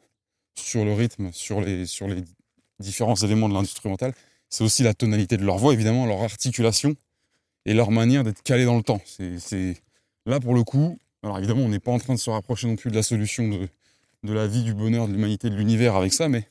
sur 0.56 0.84
le 0.84 0.94
rythme, 0.94 1.32
sur 1.32 1.62
les 1.62 1.86
différents 2.80 3.16
éléments 3.16 3.48
de 3.48 3.54
l'instrumental. 3.54 4.14
C'est 4.50 4.64
aussi 4.64 4.84
la 4.84 4.94
tonalité 4.94 5.38
de 5.38 5.46
leur 5.46 5.58
voix, 5.58 5.74
évidemment, 5.74 6.06
leur 6.06 6.22
articulation 6.22 6.96
et 7.66 7.74
leur 7.74 7.92
manière 7.92 8.24
d'être 8.24 8.42
calé 8.42 8.66
dans 8.66 8.78
le 8.78 8.84
temps. 8.84 9.02
C'est 9.06 9.76
là 10.26 10.40
pour 10.40 10.54
le 10.54 10.64
coup. 10.64 10.98
Alors 11.24 11.38
évidemment, 11.38 11.62
on 11.62 11.70
n'est 11.70 11.80
pas 11.80 11.92
en 11.92 12.00
train 12.00 12.14
de 12.14 12.20
se 12.20 12.30
rapprocher 12.30 12.68
non 12.68 12.76
plus 12.76 12.90
de 12.90 12.96
la 12.96 13.04
solution 13.04 13.48
de, 14.24 14.34
la 14.34 14.48
vie, 14.48 14.64
du 14.64 14.74
bonheur, 14.74 15.08
de 15.08 15.14
l'humanité, 15.14 15.50
de 15.50 15.56
l'univers 15.56 15.96
avec 15.96 16.14
ça, 16.14 16.30
mais 16.30 16.46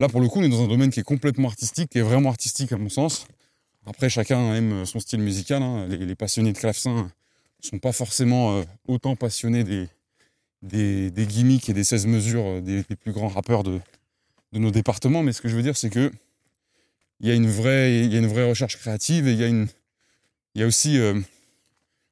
Là, 0.00 0.08
pour 0.08 0.20
le 0.20 0.28
coup, 0.28 0.38
on 0.38 0.42
est 0.42 0.48
dans 0.48 0.62
un 0.62 0.68
domaine 0.68 0.90
qui 0.90 1.00
est 1.00 1.04
complètement 1.04 1.48
artistique, 1.48 1.90
qui 1.90 1.98
est 1.98 2.02
vraiment 2.02 2.28
artistique 2.28 2.72
à 2.72 2.76
mon 2.76 2.88
sens. 2.88 3.26
Après, 3.84 4.08
chacun 4.08 4.54
aime 4.54 4.86
son 4.86 5.00
style 5.00 5.20
musical. 5.20 5.60
Hein. 5.60 5.88
Les, 5.88 6.14
passionnés 6.14 6.52
de 6.52 6.58
clavecin 6.58 7.10
ne 7.62 7.68
sont 7.68 7.78
pas 7.78 7.90
forcément 7.90 8.58
euh, 8.58 8.62
autant 8.86 9.16
passionnés 9.16 9.64
des, 10.62 11.26
gimmicks 11.26 11.68
et 11.68 11.72
des 11.72 11.82
16 11.82 12.06
mesures 12.06 12.44
euh, 12.44 12.60
des, 12.60 12.84
plus 12.84 13.10
grands 13.10 13.28
rappeurs 13.28 13.64
de, 13.64 13.80
nos 14.52 14.70
départements. 14.70 15.24
Mais 15.24 15.32
ce 15.32 15.42
que 15.42 15.48
je 15.48 15.56
veux 15.56 15.62
dire, 15.62 15.76
c'est 15.76 15.90
que 15.90 16.12
il 17.20 17.28
y, 17.28 17.30
a 17.30 17.34
une 17.34 17.48
vraie, 17.48 18.04
il 18.04 18.12
y 18.12 18.16
a 18.16 18.18
une 18.18 18.26
vraie 18.26 18.48
recherche 18.48 18.76
créative 18.76 19.26
et 19.26 19.32
il 19.32 19.38
y 19.38 19.44
a, 19.44 19.48
une, 19.48 19.66
il 20.54 20.60
y 20.60 20.64
a 20.64 20.66
aussi 20.66 20.98
euh, 20.98 21.20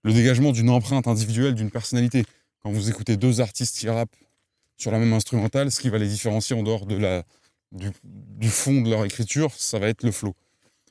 le 0.03 0.13
dégagement 0.13 0.53
d'une 0.53 0.71
empreinte 0.71 1.07
individuelle, 1.07 1.55
d'une 1.55 1.71
personnalité. 1.71 2.25
Quand 2.63 2.73
vous 2.73 2.91
écoutez 2.91 3.17
deux 3.17 3.41
artistes 3.41 3.79
qui 3.79 3.89
rappent 3.89 4.17
sur 4.77 4.91
la 4.91 4.99
même 4.99 5.13
instrumentale, 5.13 5.71
ce 5.71 5.81
qui 5.81 5.89
va 5.89 5.99
les 5.99 6.09
différencier 6.09 6.57
en 6.57 6.63
dehors 6.63 6.87
de 6.87 6.97
la, 6.97 7.25
du, 7.73 8.49
fond 8.49 8.81
de 8.83 8.91
leur 8.91 9.05
écriture, 9.05 9.53
ça 9.57 9.79
va 9.79 9.89
être 9.89 10.03
le 10.03 10.13
flow. 10.13 10.35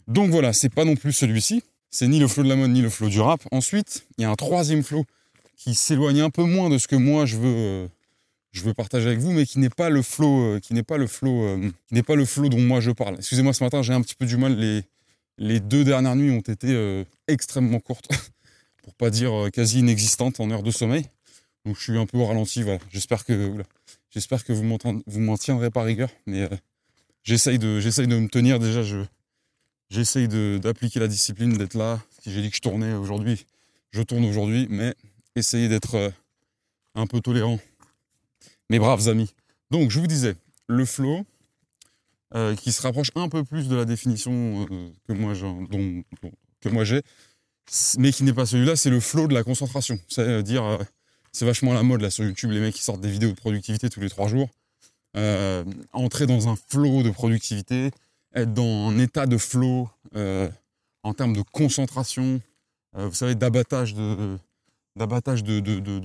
Donc 0.07 0.29
voilà, 0.29 0.53
c'est 0.53 0.69
pas 0.69 0.86
non 0.86 0.95
plus 0.95 1.13
celui-ci. 1.13 1.63
C'est 1.89 2.07
ni 2.07 2.19
le 2.19 2.27
flow 2.27 2.43
de 2.43 2.50
la 2.50 2.55
mode, 2.55 2.72
ni 2.72 2.81
le 2.81 2.89
flow 2.89 3.10
du 3.10 3.19
rap. 3.19 3.41
Ensuite, 3.51 4.05
il 4.17 4.24
y 4.24 4.25
a 4.25 4.29
un 4.29 4.36
troisième 4.36 4.84
flow 4.84 5.05
qui 5.55 5.75
s'éloigne 5.75 6.22
un 6.22 6.29
peu 6.29 6.43
moins 6.43 6.69
de 6.69 6.77
ce 6.77 6.88
que 6.88 6.95
moi 6.95 7.25
je 7.25 7.38
veux, 7.38 7.55
euh, 7.55 7.88
je 8.55 8.62
veux 8.62 8.74
partager 8.74 9.07
avec 9.07 9.19
vous, 9.19 9.33
mais 9.33 9.45
qui 9.45 9.59
n'est 9.59 9.69
pas 9.69 9.89
le 9.89 10.01
flow, 10.01 10.55
euh, 10.55 10.59
qui 10.59 10.74
n'est 10.74 10.83
pas 10.83 10.97
le 10.97 11.07
flow, 11.07 11.43
euh, 11.43 11.71
n'est 11.91 12.03
pas 12.03 12.15
le 12.15 12.25
flow 12.25 12.47
dont 12.47 12.59
moi 12.59 12.79
je 12.79 12.91
parle. 12.91 13.15
Excusez-moi, 13.15 13.53
ce 13.53 13.63
matin 13.63 13.81
j'ai 13.81 13.93
un 13.93 14.01
petit 14.01 14.15
peu 14.15 14.25
du 14.25 14.38
mal. 14.38 14.57
Les, 15.38 15.59
deux 15.59 15.83
dernières 15.83 16.15
nuits 16.15 16.31
ont 16.31 16.39
été 16.39 16.67
euh, 16.69 17.03
extrêmement 17.27 17.81
courtes, 17.81 18.07
pour 18.83 18.95
pas 18.95 19.09
dire 19.09 19.50
quasi 19.51 19.79
inexistantes 19.79 20.39
en 20.39 20.50
heure 20.51 20.63
de 20.63 20.71
sommeil. 20.71 21.05
Donc 21.65 21.75
je 21.75 21.83
suis 21.83 21.97
un 21.97 22.05
peu 22.05 22.17
au 22.17 22.25
ralenti, 22.25 22.63
voilà. 22.63 22.79
J'espère 22.91 23.25
que, 23.25 23.62
j'espère 24.09 24.45
que 24.45 24.53
vous 24.53 25.19
m'en 25.19 25.38
tiendrez 25.38 25.69
pas 25.69 25.83
rigueur, 25.83 26.09
mais 26.25 26.47
j'essaye 27.24 27.59
de, 27.59 27.81
j'essaye 27.81 28.07
de 28.07 28.17
me 28.17 28.29
tenir 28.29 28.59
déjà. 28.59 28.83
Je, 28.83 29.03
j'essaye 29.89 30.29
d'appliquer 30.59 31.01
la 31.01 31.09
discipline, 31.09 31.57
d'être 31.57 31.74
là. 31.74 32.00
Si 32.21 32.31
j'ai 32.31 32.41
dit 32.41 32.51
que 32.51 32.55
je 32.55 32.62
tournais 32.62 32.93
aujourd'hui, 32.93 33.45
je 33.91 34.01
tourne 34.01 34.24
aujourd'hui, 34.24 34.67
mais 34.69 34.95
essayez 35.35 35.67
d'être 35.67 36.13
un 36.93 37.07
peu 37.07 37.19
tolérant. 37.19 37.59
Mes 38.69 38.79
braves 38.79 39.07
amis. 39.07 39.34
Donc 39.72 39.91
je 39.91 40.00
vous 40.00 40.07
disais, 40.07 40.36
le 40.67 40.86
flow, 40.86 41.25
euh, 42.34 42.55
qui 42.55 42.72
se 42.72 42.81
rapproche 42.81 43.12
un 43.15 43.29
peu 43.29 43.43
plus 43.43 43.67
de 43.69 43.75
la 43.75 43.86
définition 43.86 44.65
euh, 44.69 44.89
que 45.07 45.13
moi 45.13 46.84
j'ai, 46.84 47.01
mais 47.98 48.12
qui 48.12 48.24
n'est 48.24 48.34
pas 48.34 48.45
celui-là, 48.45 48.75
c'est 48.75 48.89
le 48.89 49.00
flow 49.00 49.27
de 49.27 49.34
la 49.34 49.43
concentration. 49.43 50.00
C'est-à-dire, 50.10 50.63
euh, 50.63 50.77
c'est 51.31 51.45
vachement 51.45 51.72
la 51.72 51.84
mode 51.84 52.01
là 52.01 52.10
sur 52.10 52.25
YouTube, 52.25 52.50
les 52.51 52.60
mecs 52.60 52.74
qui 52.75 52.81
sortent 52.81 53.00
des 53.00 53.12
vidéos 53.12 53.29
de 53.29 53.36
productivité 53.36 53.89
tous 53.89 54.01
les 54.01 54.10
trois 54.10 54.27
jours. 54.27 54.50
entrer 55.93 56.25
dans 56.25 56.50
un 56.50 56.55
flow 56.55 57.03
de 57.03 57.12
productivité, 57.12 57.91
être 58.34 58.53
dans 58.53 58.89
un 58.89 58.98
état 59.00 59.27
de 59.27 59.38
flow 59.38 59.88
en 61.03 61.13
termes 61.13 61.36
de 61.36 61.43
concentration, 61.53 62.41
vous 62.93 63.13
savez, 63.13 63.36
d'abattage 63.36 63.93
de, 63.93 64.38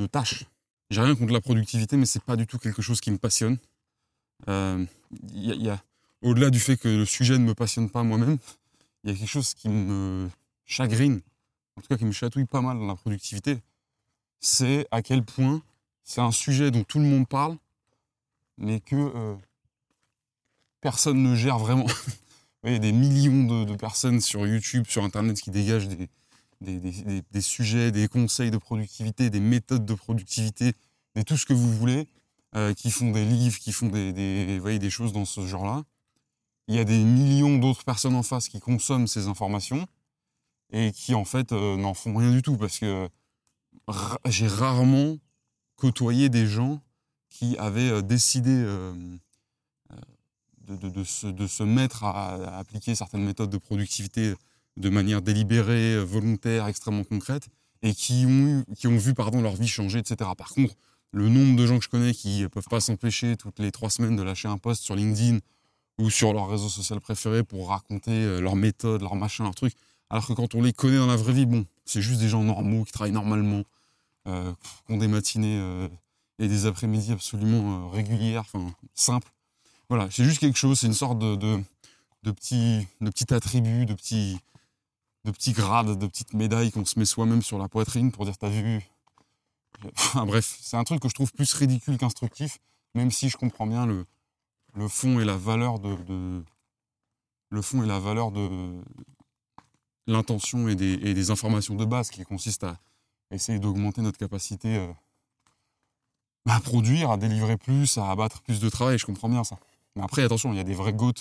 tâches. 0.06 0.44
J'ai 0.90 1.00
rien 1.00 1.14
contre 1.14 1.32
la 1.32 1.40
productivité, 1.40 1.96
mais 1.96 2.06
c'est 2.06 2.22
pas 2.22 2.36
du 2.36 2.46
tout 2.46 2.58
quelque 2.58 2.82
chose 2.82 3.00
qui 3.00 3.10
me 3.10 3.18
passionne. 3.18 3.58
Il 4.46 4.98
y, 5.32 5.68
a, 5.68 5.82
au-delà 6.22 6.50
du 6.50 6.60
fait 6.60 6.76
que 6.76 6.88
le 6.88 7.04
sujet 7.04 7.38
ne 7.38 7.44
me 7.44 7.54
passionne 7.54 7.90
pas 7.90 8.02
moi-même, 8.02 8.38
il 9.04 9.10
y 9.10 9.14
a 9.14 9.16
quelque 9.16 9.28
chose 9.28 9.54
qui 9.54 9.68
me 9.68 10.28
chagrine, 10.66 11.20
en 11.76 11.80
tout 11.80 11.88
cas 11.88 11.96
qui 11.96 12.04
me 12.04 12.12
chatouille 12.12 12.46
pas 12.46 12.60
mal 12.60 12.78
dans 12.78 12.86
la 12.86 12.96
productivité, 12.96 13.58
c'est 14.40 14.86
à 14.90 15.02
quel 15.02 15.24
point 15.24 15.62
c'est 16.02 16.20
un 16.20 16.32
sujet 16.32 16.70
dont 16.70 16.84
tout 16.84 16.98
le 16.98 17.04
monde 17.04 17.28
parle, 17.28 17.56
mais 18.58 18.80
que 18.80 18.96
euh, 18.96 19.36
personne 20.80 21.22
ne 21.22 21.34
gère 21.34 21.58
vraiment. 21.58 21.86
Il 22.64 22.72
y 22.72 22.76
a 22.76 22.78
des 22.78 22.92
millions 22.92 23.64
de, 23.64 23.74
personnes 23.76 24.20
sur 24.20 24.46
YouTube, 24.46 24.84
sur 24.86 25.02
Internet 25.02 25.40
qui 25.40 25.50
dégagent 25.50 25.88
des, 25.88 26.10
des, 26.60 27.40
sujets, 27.40 27.90
des 27.90 28.08
conseils 28.08 28.50
de 28.50 28.58
productivité, 28.58 29.30
des 29.30 29.40
méthodes 29.40 29.86
de 29.86 29.94
productivité, 29.94 30.72
des 31.14 31.24
tout 31.24 31.36
ce 31.36 31.46
que 31.46 31.52
vous 31.52 31.72
voulez, 31.72 32.06
euh, 32.56 32.74
qui 32.74 32.90
font 32.90 33.10
des 33.10 33.24
livres, 33.24 33.58
qui 33.58 33.72
font 33.72 33.88
des, 33.88 34.12
des 34.12 34.90
choses 34.90 35.12
dans 35.12 35.24
ce 35.24 35.46
genre-là. 35.46 35.84
Il 36.68 36.74
y 36.74 36.78
a 36.78 36.84
des 36.84 37.02
millions 37.02 37.58
d'autres 37.58 37.84
personnes 37.84 38.14
en 38.14 38.22
face 38.22 38.48
qui 38.48 38.60
consomment 38.60 39.08
ces 39.08 39.26
informations 39.26 39.86
et 40.72 40.92
qui 40.92 41.14
en 41.14 41.24
fait 41.24 41.52
euh, 41.52 41.76
n'en 41.76 41.94
font 41.94 42.14
rien 42.14 42.30
du 42.30 42.42
tout 42.42 42.56
parce 42.56 42.78
que 42.78 43.08
j'ai 44.26 44.46
rarement 44.46 45.18
côtoyé 45.76 46.28
des 46.28 46.46
gens 46.46 46.80
qui 47.28 47.56
avaient 47.58 47.90
euh, 47.90 48.02
décidé 48.02 48.52
euh, 48.52 48.94
de, 50.68 51.02
se, 51.02 51.62
mettre 51.62 52.04
à, 52.04 52.58
appliquer 52.58 52.94
certaines 52.94 53.24
méthodes 53.24 53.50
de 53.50 53.58
productivité 53.58 54.34
de 54.80 54.88
manière 54.88 55.22
délibérée, 55.22 56.02
volontaire, 56.02 56.66
extrêmement 56.66 57.04
concrète, 57.04 57.48
et 57.82 57.94
qui 57.94 58.24
ont, 58.26 58.64
qui 58.76 58.86
ont 58.86 58.96
vu 58.96 59.14
pardon, 59.14 59.40
leur 59.40 59.54
vie 59.54 59.68
changer, 59.68 59.98
etc. 59.98 60.30
Par 60.36 60.50
contre, 60.50 60.74
le 61.12 61.28
nombre 61.28 61.56
de 61.56 61.66
gens 61.66 61.78
que 61.78 61.84
je 61.84 61.88
connais 61.88 62.14
qui 62.14 62.42
ne 62.42 62.46
peuvent 62.46 62.68
pas 62.68 62.80
s'empêcher 62.80 63.36
toutes 63.36 63.58
les 63.58 63.72
trois 63.72 63.90
semaines 63.90 64.16
de 64.16 64.22
lâcher 64.22 64.48
un 64.48 64.58
post 64.58 64.82
sur 64.82 64.94
LinkedIn 64.94 65.38
ou 65.98 66.08
sur 66.08 66.32
leur 66.32 66.48
réseau 66.48 66.68
social 66.68 67.00
préféré 67.00 67.42
pour 67.42 67.68
raconter 67.68 68.12
euh, 68.12 68.40
leurs 68.40 68.56
méthodes, 68.56 69.02
leurs 69.02 69.16
machins, 69.16 69.44
leurs 69.44 69.54
trucs. 69.54 69.74
Alors 70.08 70.26
que 70.26 70.32
quand 70.32 70.54
on 70.54 70.62
les 70.62 70.72
connaît 70.72 70.96
dans 70.96 71.06
la 71.06 71.16
vraie 71.16 71.32
vie, 71.32 71.46
bon, 71.46 71.66
c'est 71.84 72.00
juste 72.02 72.20
des 72.20 72.28
gens 72.28 72.42
normaux 72.42 72.84
qui 72.84 72.92
travaillent 72.92 73.12
normalement, 73.12 73.62
euh, 74.26 74.52
qui 74.86 74.92
ont 74.92 74.96
des 74.96 75.08
matinées 75.08 75.58
euh, 75.60 75.88
et 76.38 76.48
des 76.48 76.66
après-midi 76.66 77.12
absolument 77.12 77.90
régulières, 77.90 78.42
enfin 78.42 78.72
simples. 78.94 79.30
Voilà, 79.88 80.08
c'est 80.10 80.24
juste 80.24 80.38
quelque 80.38 80.58
chose, 80.58 80.78
c'est 80.78 80.86
une 80.86 80.94
sorte 80.94 81.18
de, 81.18 81.36
de, 81.36 81.60
de 82.22 82.30
petit 82.30 83.34
attribut, 83.34 83.86
de 83.86 83.94
petit, 83.94 84.38
de 85.24 85.30
petits 85.30 85.52
grades, 85.52 85.98
de 85.98 86.06
petites 86.06 86.34
médailles 86.34 86.70
qu'on 86.70 86.84
se 86.84 86.98
met 86.98 87.04
soi-même 87.04 87.42
sur 87.42 87.58
la 87.58 87.68
poitrine 87.68 88.10
pour 88.12 88.24
dire 88.24 88.38
t'as 88.38 88.48
vu? 88.48 88.80
Enfin 89.96 90.26
bref, 90.26 90.58
c'est 90.60 90.76
un 90.76 90.84
truc 90.84 91.00
que 91.00 91.08
je 91.08 91.14
trouve 91.14 91.32
plus 91.32 91.52
ridicule 91.54 91.98
qu'instructif, 91.98 92.58
même 92.94 93.10
si 93.10 93.28
je 93.28 93.36
comprends 93.36 93.66
bien 93.66 93.86
le, 93.86 94.06
fond 94.88 95.20
et 95.20 95.24
la 95.24 95.36
valeur 95.36 95.78
de, 95.78 96.42
le 97.50 97.62
fond 97.62 97.82
et 97.82 97.86
la 97.86 97.98
valeur 97.98 98.30
de 98.30 98.80
l'intention 100.06 100.68
et 100.68 100.74
des, 100.74 101.30
informations 101.30 101.74
de 101.74 101.84
base 101.84 102.10
qui 102.10 102.24
consistent 102.24 102.64
à 102.64 102.78
essayer 103.30 103.58
d'augmenter 103.58 104.02
notre 104.02 104.18
capacité 104.18 104.76
euh, 104.76 104.92
à 106.46 106.60
produire, 106.60 107.10
à 107.10 107.16
délivrer 107.16 107.56
plus, 107.56 107.96
à 107.96 108.10
abattre 108.10 108.42
plus 108.42 108.60
de 108.60 108.68
travail. 108.68 108.98
Je 108.98 109.06
comprends 109.06 109.28
bien 109.28 109.44
ça. 109.44 109.56
Mais 109.94 110.02
après, 110.02 110.22
attention, 110.22 110.52
il 110.52 110.56
y 110.56 110.60
a 110.60 110.64
des 110.64 110.74
vrais 110.74 110.92
goats, 110.92 111.12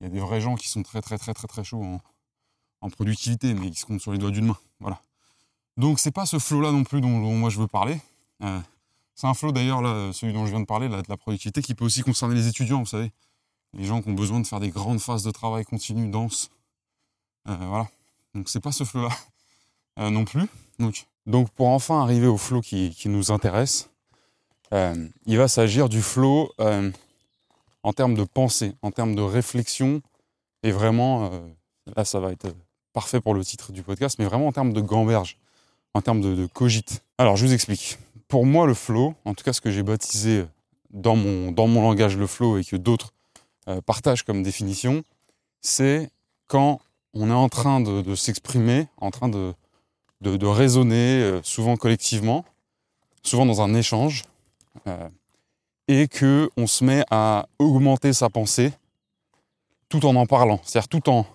il 0.00 0.04
y 0.04 0.06
a 0.06 0.10
des 0.10 0.20
vrais 0.20 0.40
gens 0.40 0.56
qui 0.56 0.68
sont 0.68 0.82
très 0.82 1.00
très 1.00 1.18
très 1.18 1.34
très 1.34 1.48
très 1.48 1.64
chauds 1.64 1.82
en, 1.82 2.00
productivité, 2.90 3.54
mais 3.54 3.70
qui 3.70 3.80
se 3.80 3.86
comptent 3.86 4.00
sur 4.00 4.12
les 4.12 4.18
doigts 4.18 4.30
d'une 4.30 4.46
main. 4.46 4.58
Voilà. 4.80 5.00
Donc 5.78 6.00
c'est 6.00 6.10
pas 6.10 6.26
ce 6.26 6.38
flow-là 6.38 6.72
non 6.72 6.82
plus 6.82 7.00
dont, 7.00 7.08
moi 7.08 7.50
je 7.50 7.58
veux 7.58 7.68
parler. 7.68 8.00
Euh, 8.42 8.60
c'est 9.14 9.28
un 9.28 9.34
flow 9.34 9.52
d'ailleurs, 9.52 9.80
là, 9.80 10.12
celui 10.12 10.32
dont 10.32 10.44
je 10.44 10.50
viens 10.50 10.60
de 10.60 10.66
parler, 10.66 10.88
de 10.88 11.02
la 11.08 11.16
productivité, 11.16 11.62
qui 11.62 11.74
peut 11.74 11.84
aussi 11.84 12.02
concerner 12.02 12.34
les 12.34 12.48
étudiants, 12.48 12.80
vous 12.80 12.86
savez. 12.86 13.12
Les 13.74 13.84
gens 13.84 14.02
qui 14.02 14.08
ont 14.08 14.14
besoin 14.14 14.40
de 14.40 14.46
faire 14.46 14.60
des 14.60 14.70
grandes 14.70 15.00
phases 15.00 15.22
de 15.22 15.30
travail 15.30 15.64
continu, 15.64 16.08
denses. 16.08 16.50
Euh, 17.48 17.56
voilà. 17.56 17.88
Donc 18.34 18.48
c'est 18.48 18.60
pas 18.60 18.72
ce 18.72 18.82
flow-là 18.84 19.10
euh, 20.00 20.10
non 20.10 20.24
plus. 20.24 20.46
Donc, 20.80 21.06
donc 21.26 21.50
pour 21.50 21.68
enfin 21.68 22.02
arriver 22.02 22.26
au 22.26 22.38
flow 22.38 22.60
qui, 22.60 22.96
nous 23.06 23.30
intéresse, 23.30 23.88
il 24.72 25.38
va 25.38 25.48
s'agir 25.48 25.88
du 25.88 26.02
flow 26.02 26.52
en 27.82 27.92
termes 27.92 28.14
de 28.14 28.24
pensée, 28.24 28.74
en 28.82 28.90
termes 28.90 29.14
de 29.14 29.22
réflexion, 29.22 30.02
et 30.62 30.72
vraiment, 30.72 31.30
là 31.96 32.04
ça 32.04 32.20
va 32.20 32.32
être 32.32 32.54
parfait 32.92 33.20
pour 33.20 33.34
le 33.34 33.44
titre 33.44 33.72
du 33.72 33.82
podcast, 33.82 34.16
mais 34.18 34.24
vraiment 34.24 34.46
en 34.46 34.52
termes 34.52 34.72
de 34.72 34.80
gamberge, 34.80 35.38
en 35.94 36.02
termes 36.02 36.20
de, 36.20 36.46
cogite. 36.46 37.02
Alors 37.18 37.36
je 37.36 37.46
vous 37.46 37.52
explique 37.52 37.98
pour 38.28 38.44
moi, 38.44 38.66
le 38.66 38.74
flow, 38.74 39.14
en 39.24 39.34
tout 39.34 39.42
cas 39.42 39.54
ce 39.54 39.60
que 39.60 39.70
j'ai 39.70 39.82
baptisé 39.82 40.44
dans 40.90 41.16
mon, 41.16 41.50
dans 41.50 41.66
mon 41.66 41.82
langage 41.82 42.16
le 42.16 42.26
flow 42.26 42.58
et 42.58 42.64
que 42.64 42.76
d'autres 42.76 43.12
euh, 43.68 43.80
partagent 43.80 44.22
comme 44.22 44.42
définition, 44.42 45.02
c'est 45.62 46.10
quand 46.46 46.80
on 47.14 47.30
est 47.30 47.34
en 47.34 47.48
train 47.48 47.80
de, 47.80 48.14
s'exprimer, 48.14 48.86
en 48.98 49.10
train 49.10 49.28
de, 49.28 49.54
de, 50.20 50.46
raisonner, 50.46 51.22
euh, 51.22 51.40
souvent 51.42 51.76
collectivement, 51.76 52.44
souvent 53.22 53.46
dans 53.46 53.62
un 53.62 53.74
échange, 53.74 54.24
euh, 54.86 55.08
et 55.88 56.06
que 56.06 56.50
on 56.56 56.66
se 56.66 56.84
met 56.84 57.04
à 57.10 57.48
augmenter 57.58 58.12
sa 58.12 58.28
pensée 58.28 58.72
tout 59.88 60.04
en 60.04 60.14
en 60.16 60.26
parlant, 60.26 60.60
c'est-à-dire 60.64 60.88
tout 60.88 61.08
en 61.08 61.26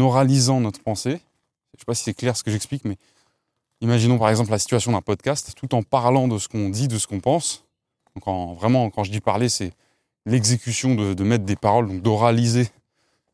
oralisant 0.00 0.60
notre 0.60 0.80
pensée. 0.80 1.10
Je 1.10 1.76
ne 1.76 1.80
sais 1.80 1.84
pas 1.86 1.94
si 1.94 2.04
c'est 2.04 2.14
clair 2.14 2.36
ce 2.36 2.42
que 2.42 2.50
j'explique, 2.50 2.84
mais 2.84 2.96
Imaginons 3.82 4.16
par 4.16 4.30
exemple 4.30 4.52
la 4.52 4.60
situation 4.60 4.92
d'un 4.92 5.00
podcast, 5.00 5.54
tout 5.56 5.74
en 5.74 5.82
parlant 5.82 6.28
de 6.28 6.38
ce 6.38 6.46
qu'on 6.46 6.68
dit, 6.68 6.86
de 6.86 6.98
ce 6.98 7.08
qu'on 7.08 7.18
pense. 7.18 7.64
Donc 8.14 8.56
vraiment, 8.56 8.88
quand 8.90 9.02
je 9.02 9.10
dis 9.10 9.20
parler, 9.20 9.48
c'est 9.48 9.72
l'exécution 10.24 10.94
de, 10.94 11.24
mettre 11.24 11.44
des 11.44 11.56
paroles, 11.56 11.88
donc 11.88 12.00
d'oraliser 12.00 12.68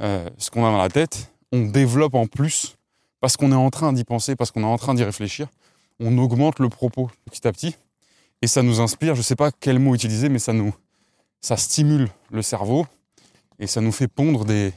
euh, 0.03 0.27
ce 0.39 0.51
qu'on 0.51 0.65
a 0.65 0.71
dans 0.71 0.79
la 0.79 0.89
tête. 0.89 1.31
On 1.53 1.67
développe 1.67 2.15
en 2.15 2.27
plus, 2.27 2.79
parce 3.21 3.37
qu'on 3.37 3.53
est 3.53 3.57
en 3.57 3.69
train 3.69 3.93
d'y 3.93 4.05
penser, 4.05 4.37
parce 4.37 4.51
qu'on 4.51 4.63
est 4.63 4.67
en 4.67 4.79
train 4.79 4.95
d'y 4.95 5.05
réfléchir, 5.05 5.49
on 6.01 6.17
augmente 6.17 6.61
le 6.61 6.71
propos 6.71 7.11
petit 7.27 7.47
à 7.47 7.53
petit. 7.53 7.77
Et 8.41 8.47
ça 8.47 8.63
nous 8.63 8.81
inspire, 8.81 9.15
je 9.15 9.21
ne 9.21 9.25
sais 9.25 9.37
pas 9.37 9.51
quel 9.53 9.79
mot 9.79 9.95
utiliser, 9.95 10.31
mais 10.31 10.39
ça 10.39 10.55
nous 10.55 10.73
ça 11.43 11.59
stimule 11.59 12.09
le 12.31 12.41
cerveau 12.41 12.87
et 13.59 13.67
ça 13.67 13.83
nous 13.83 13.93
fait 13.93 14.09
pondre 14.09 14.47
des, 14.47 14.73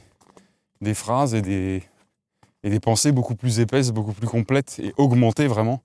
des 0.82 0.94
phrases 0.94 1.34
et 1.34 1.40
des, 1.42 2.80
pensées 2.80 3.12
beaucoup 3.12 3.34
plus 3.34 3.60
épaisses, 3.60 3.90
beaucoup 3.90 4.12
plus 4.12 4.26
complètes 4.26 4.78
et 4.80 4.92
augmentées 4.96 5.46
vraiment 5.46 5.80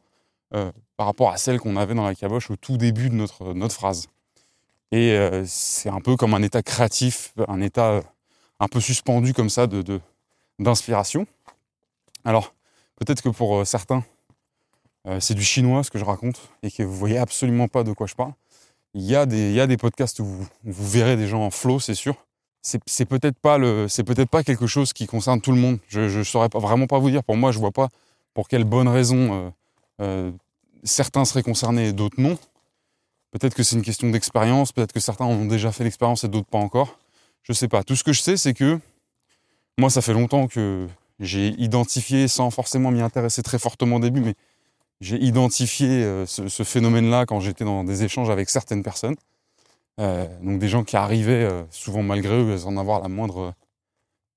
euh, 0.54 0.72
par 0.98 1.06
rapport 1.06 1.30
à 1.32 1.38
celles 1.38 1.60
qu'on 1.60 1.78
avait 1.78 1.94
dans 1.94 2.06
la 2.06 2.16
caboche 2.16 2.50
au 2.50 2.56
tout 2.56 2.78
début 2.78 3.10
de 3.10 3.16
notre, 3.16 3.72
phrase. 3.72 4.08
Et 4.92 5.12
euh, 5.12 5.44
c'est 5.46 5.90
un 5.90 6.02
peu 6.02 6.16
comme 6.18 6.34
un 6.34 6.42
état 6.42 6.64
créatif, 6.64 7.34
un 7.48 7.62
état 7.62 7.92
euh, 7.92 8.02
un 8.60 8.68
peu 8.68 8.80
suspendu 8.80 9.34
comme 9.34 9.50
ça 9.50 9.68
de, 9.68 10.02
d'inspiration. 10.60 11.28
Alors, 12.26 12.54
peut-être 12.96 13.22
que 13.22 13.30
pour 13.30 13.66
certains, 13.66 14.04
c'est 15.20 15.36
du 15.36 15.44
chinois 15.44 15.84
ce 15.84 15.92
que 15.92 16.00
je 16.00 16.04
raconte 16.04 16.50
et 16.64 16.72
que 16.72 16.84
vous 16.84 16.96
voyez 16.96 17.18
absolument 17.18 17.70
pas 17.70 17.86
de 17.86 17.94
quoi 17.94 18.08
je 18.08 18.16
parle. 18.16 18.34
Il 18.94 19.04
y 19.04 19.16
a 19.16 19.26
des, 19.26 19.52
il 19.52 19.54
y 19.54 19.62
a 19.62 19.68
des 19.68 19.78
podcasts 19.78 20.20
où 20.20 20.26
vous, 20.26 20.48
vous 20.66 20.90
verrez 20.90 21.16
des 21.16 21.28
gens 21.28 21.46
en 21.46 21.52
flow, 21.52 21.80
c'est 21.80 21.94
sûr 21.94 22.16
c'est 22.62 23.06
peut-être 23.06 23.40
pas 23.40 23.58
le, 23.58 23.88
c'est 23.88 24.04
peut-être 24.04 24.30
pas 24.30 24.44
quelque 24.44 24.68
chose 24.68 24.94
qui 24.94 25.08
concerne 25.08 25.40
tout 25.40 25.52
le 25.52 25.58
monde. 25.58 25.80
Je, 25.88 26.18
ne 26.18 26.24
saurais 26.24 26.50
pas, 26.50 26.60
vraiment 26.60 26.88
pas 26.88 27.00
vous 27.00 27.10
dire. 27.10 27.24
Pour 27.24 27.38
moi, 27.38 27.52
je 27.52 27.60
vois 27.60 27.72
pas 27.72 27.88
pour 28.34 28.48
quelle 28.48 28.66
bonne 28.66 28.88
raison 28.88 29.34
euh, 29.34 29.50
euh, 30.02 30.32
certains 30.84 31.26
seraient 31.26 31.44
concernés 31.44 31.90
et 31.90 31.94
d'autres 31.94 32.20
non. 32.20 32.38
Peut-être 33.32 33.56
que 33.56 33.64
c'est 33.64 33.76
une 33.76 33.84
question 33.84 34.10
d'expérience. 34.10 34.72
Peut-être 34.72 34.92
que 34.92 35.00
certains 35.00 35.26
ont 35.26 35.46
déjà 35.46 35.72
fait 35.72 35.84
l'expérience 35.84 36.24
et 36.24 36.28
d'autres 36.28 36.48
pas 36.48 36.58
encore. 36.58 36.98
Je 37.44 37.54
sais 37.54 37.68
pas. 37.68 37.84
Tout 37.84 37.96
ce 37.96 38.04
que 38.04 38.14
je 38.14 38.22
sais, 38.22 38.38
c'est 38.38 38.54
que 38.54 38.80
moi, 39.78 39.90
ça 39.90 40.02
fait 40.02 40.14
longtemps 40.14 40.48
que 40.48 40.88
j'ai 41.20 41.50
identifié, 41.60 42.28
sans 42.28 42.52
forcément 42.52 42.92
m'y 42.92 43.02
intéresser 43.02 43.44
très 43.44 43.60
fortement 43.60 43.98
au 43.98 44.00
début, 44.00 44.22
mais 44.22 44.34
j'ai 45.02 45.18
identifié 45.18 45.88
euh, 45.88 46.26
ce, 46.26 46.64
phénomène-là 46.64 47.26
quand 47.26 47.40
j'étais 47.40 47.64
dans 47.64 47.84
des 47.84 48.04
échanges 48.04 48.30
avec 48.30 48.50
certaines 48.50 48.84
personnes. 48.84 49.16
Euh, 50.00 50.28
donc 50.42 50.60
des 50.60 50.68
gens 50.68 50.84
qui 50.84 50.96
arrivaient, 50.96 51.44
euh, 51.44 51.64
souvent 51.72 52.04
malgré 52.04 52.36
eux, 52.36 52.58
sans 52.58 52.78
avoir 52.78 53.02
la 53.02 53.08
moindre, 53.08 53.54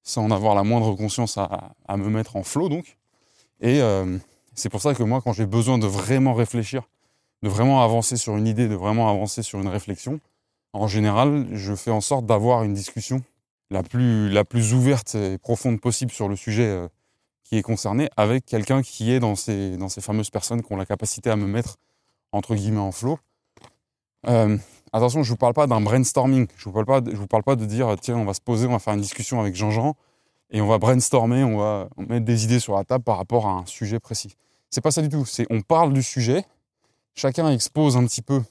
sans 0.02 0.24
en 0.24 0.30
avoir 0.30 0.54
la 0.54 0.64
moindre 0.64 0.94
conscience 0.94 1.36
à, 1.38 1.96
me 1.96 2.08
mettre 2.08 2.36
en 2.36 2.42
flot. 2.42 2.68
Donc. 2.68 2.96
Et 3.60 3.80
c'est 4.54 4.70
pour 4.70 4.80
ça 4.80 4.94
que 4.94 5.02
moi, 5.02 5.20
quand 5.20 5.32
j'ai 5.32 5.46
besoin 5.46 5.78
de 5.78 5.86
vraiment 5.86 6.32
réfléchir, 6.32 6.82
de 7.42 7.48
vraiment 7.48 7.82
avancer 7.82 8.16
sur 8.16 8.36
une 8.36 8.46
idée, 8.46 8.68
de 8.68 8.74
vraiment 8.74 9.10
avancer 9.10 9.42
sur 9.42 9.60
une 9.60 9.68
réflexion, 9.68 10.20
en 10.72 10.86
général, 10.86 11.46
je 11.52 11.74
fais 11.74 11.90
en 11.90 12.00
sorte 12.00 12.24
d'avoir 12.24 12.62
une 12.64 12.72
discussion 12.72 13.22
la 13.70 13.82
plus, 13.82 14.72
ouverte 14.72 15.14
et 15.14 15.36
profonde 15.36 15.80
possible 15.80 16.10
sur 16.10 16.28
le 16.28 16.36
sujet 16.36 16.88
qui 17.44 17.58
est 17.58 17.62
concerné 17.62 18.08
avec 18.16 18.46
quelqu'un 18.46 18.80
qui 18.80 19.12
est 19.12 19.20
dans 19.20 19.34
ces, 19.34 19.76
fameuses 20.00 20.30
personnes 20.30 20.62
qui 20.62 20.72
ont 20.72 20.76
la 20.76 20.86
capacité 20.86 21.30
à 21.30 21.36
me 21.36 21.46
mettre 21.46 21.76
entre 22.32 22.54
guillemets 22.54 22.78
en 22.78 22.92
flot. 22.92 23.18
Euh, 24.28 24.56
attention, 24.92 25.22
je 25.22 25.28
ne 25.28 25.32
vous 25.32 25.36
parle 25.36 25.54
pas 25.54 25.66
d'un 25.66 25.80
brainstorming. 25.80 26.46
Je 26.56 26.68
ne 26.68 26.72
vous, 26.72 26.72
parle 26.72 27.02
pas, 27.02 27.10
je 27.10 27.16
vous 27.16 27.26
parle 27.26 27.42
pas 27.42 27.56
de 27.56 27.64
dire 27.64 27.94
tiens, 28.00 28.16
on 28.16 28.24
va 28.24 28.34
se 28.34 28.40
poser, 28.40 28.66
on 28.66 28.72
va 28.72 28.78
faire 28.78 28.94
une 28.94 29.00
discussion 29.00 29.40
avec 29.40 29.54
Jean-Jean 29.54 29.94
et 30.50 30.60
on 30.60 30.66
va 30.66 30.78
brainstormer, 30.78 31.44
on 31.44 31.58
va 31.58 31.88
mettre 31.96 32.24
des 32.24 32.44
idées 32.44 32.60
sur 32.60 32.74
la 32.74 32.84
table 32.84 33.04
par 33.04 33.16
rapport 33.16 33.46
à 33.46 33.50
un 33.50 33.66
sujet 33.66 34.00
précis. 34.00 34.36
C'est 34.70 34.80
pas 34.80 34.90
ça 34.90 35.02
du 35.02 35.08
tout. 35.08 35.24
C'est 35.24 35.46
on 35.50 35.60
parle 35.60 35.92
du 35.92 36.02
sujet, 36.02 36.44
chacun 37.14 37.50
expose 37.50 37.96
un 37.96 38.04
petit 38.04 38.22
peu 38.22 38.42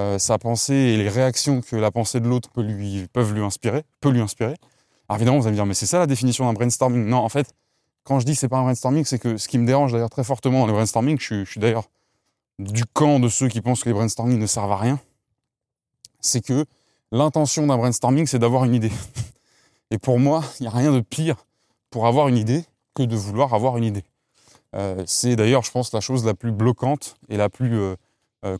euh, 0.00 0.18
sa 0.18 0.38
pensée 0.38 0.74
et 0.74 0.96
les 0.96 1.08
réactions 1.08 1.60
que 1.60 1.76
la 1.76 1.90
pensée 1.90 2.20
de 2.20 2.28
l'autre 2.28 2.50
peut 2.50 2.62
lui, 2.62 3.06
peuvent 3.12 3.32
lui 3.32 3.42
inspirer, 3.42 3.84
peut 4.00 4.10
lui 4.10 4.20
inspirer. 4.20 4.56
Alors 5.08 5.18
évidemment, 5.18 5.38
vous 5.38 5.46
allez 5.46 5.52
me 5.52 5.56
dire, 5.56 5.66
mais 5.66 5.74
c'est 5.74 5.86
ça 5.86 5.98
la 5.98 6.06
définition 6.06 6.46
d'un 6.46 6.52
brainstorming? 6.52 7.06
Non, 7.06 7.18
en 7.18 7.28
fait, 7.28 7.54
quand 8.04 8.20
je 8.20 8.26
dis 8.26 8.34
c'est 8.34 8.48
pas 8.48 8.58
un 8.58 8.62
brainstorming, 8.62 9.04
c'est 9.04 9.18
que 9.18 9.36
ce 9.36 9.48
qui 9.48 9.58
me 9.58 9.66
dérange 9.66 9.92
d'ailleurs 9.92 10.10
très 10.10 10.24
fortement 10.24 10.60
dans 10.60 10.66
les 10.66 10.72
brainstorming, 10.72 11.18
je, 11.20 11.44
suis 11.44 11.60
d'ailleurs 11.60 11.84
du 12.58 12.84
camp 12.86 13.20
de 13.20 13.28
ceux 13.28 13.48
qui 13.48 13.60
pensent 13.60 13.82
que 13.82 13.88
les 13.88 13.94
brainstorming 13.94 14.38
ne 14.38 14.46
servent 14.46 14.72
à 14.72 14.76
rien, 14.76 14.98
c'est 16.24 16.40
que 16.40 16.64
l'intention 17.12 17.66
d'un 17.66 17.76
brainstorming, 17.76 18.26
c'est 18.26 18.38
d'avoir 18.38 18.64
une 18.64 18.74
idée. 18.74 18.92
Et 19.90 19.98
pour 19.98 20.18
moi, 20.18 20.42
il 20.58 20.64
n'y 20.64 20.66
a 20.66 20.70
rien 20.70 20.92
de 20.92 21.00
pire 21.00 21.36
pour 21.90 22.06
avoir 22.06 22.28
une 22.28 22.38
idée 22.38 22.64
que 22.94 23.02
de 23.02 23.14
vouloir 23.14 23.54
avoir 23.54 23.76
une 23.76 23.84
idée. 23.84 24.04
Euh, 24.74 25.04
c'est 25.06 25.36
d'ailleurs, 25.36 25.62
je 25.62 25.70
pense, 25.70 25.92
la 25.92 26.00
chose 26.00 26.24
la 26.24 26.34
plus 26.34 26.50
bloquante 26.50 27.16
et 27.28 27.36
la 27.36 27.48
plus 27.48 27.78
euh, 27.78 27.94
euh, 28.44 28.58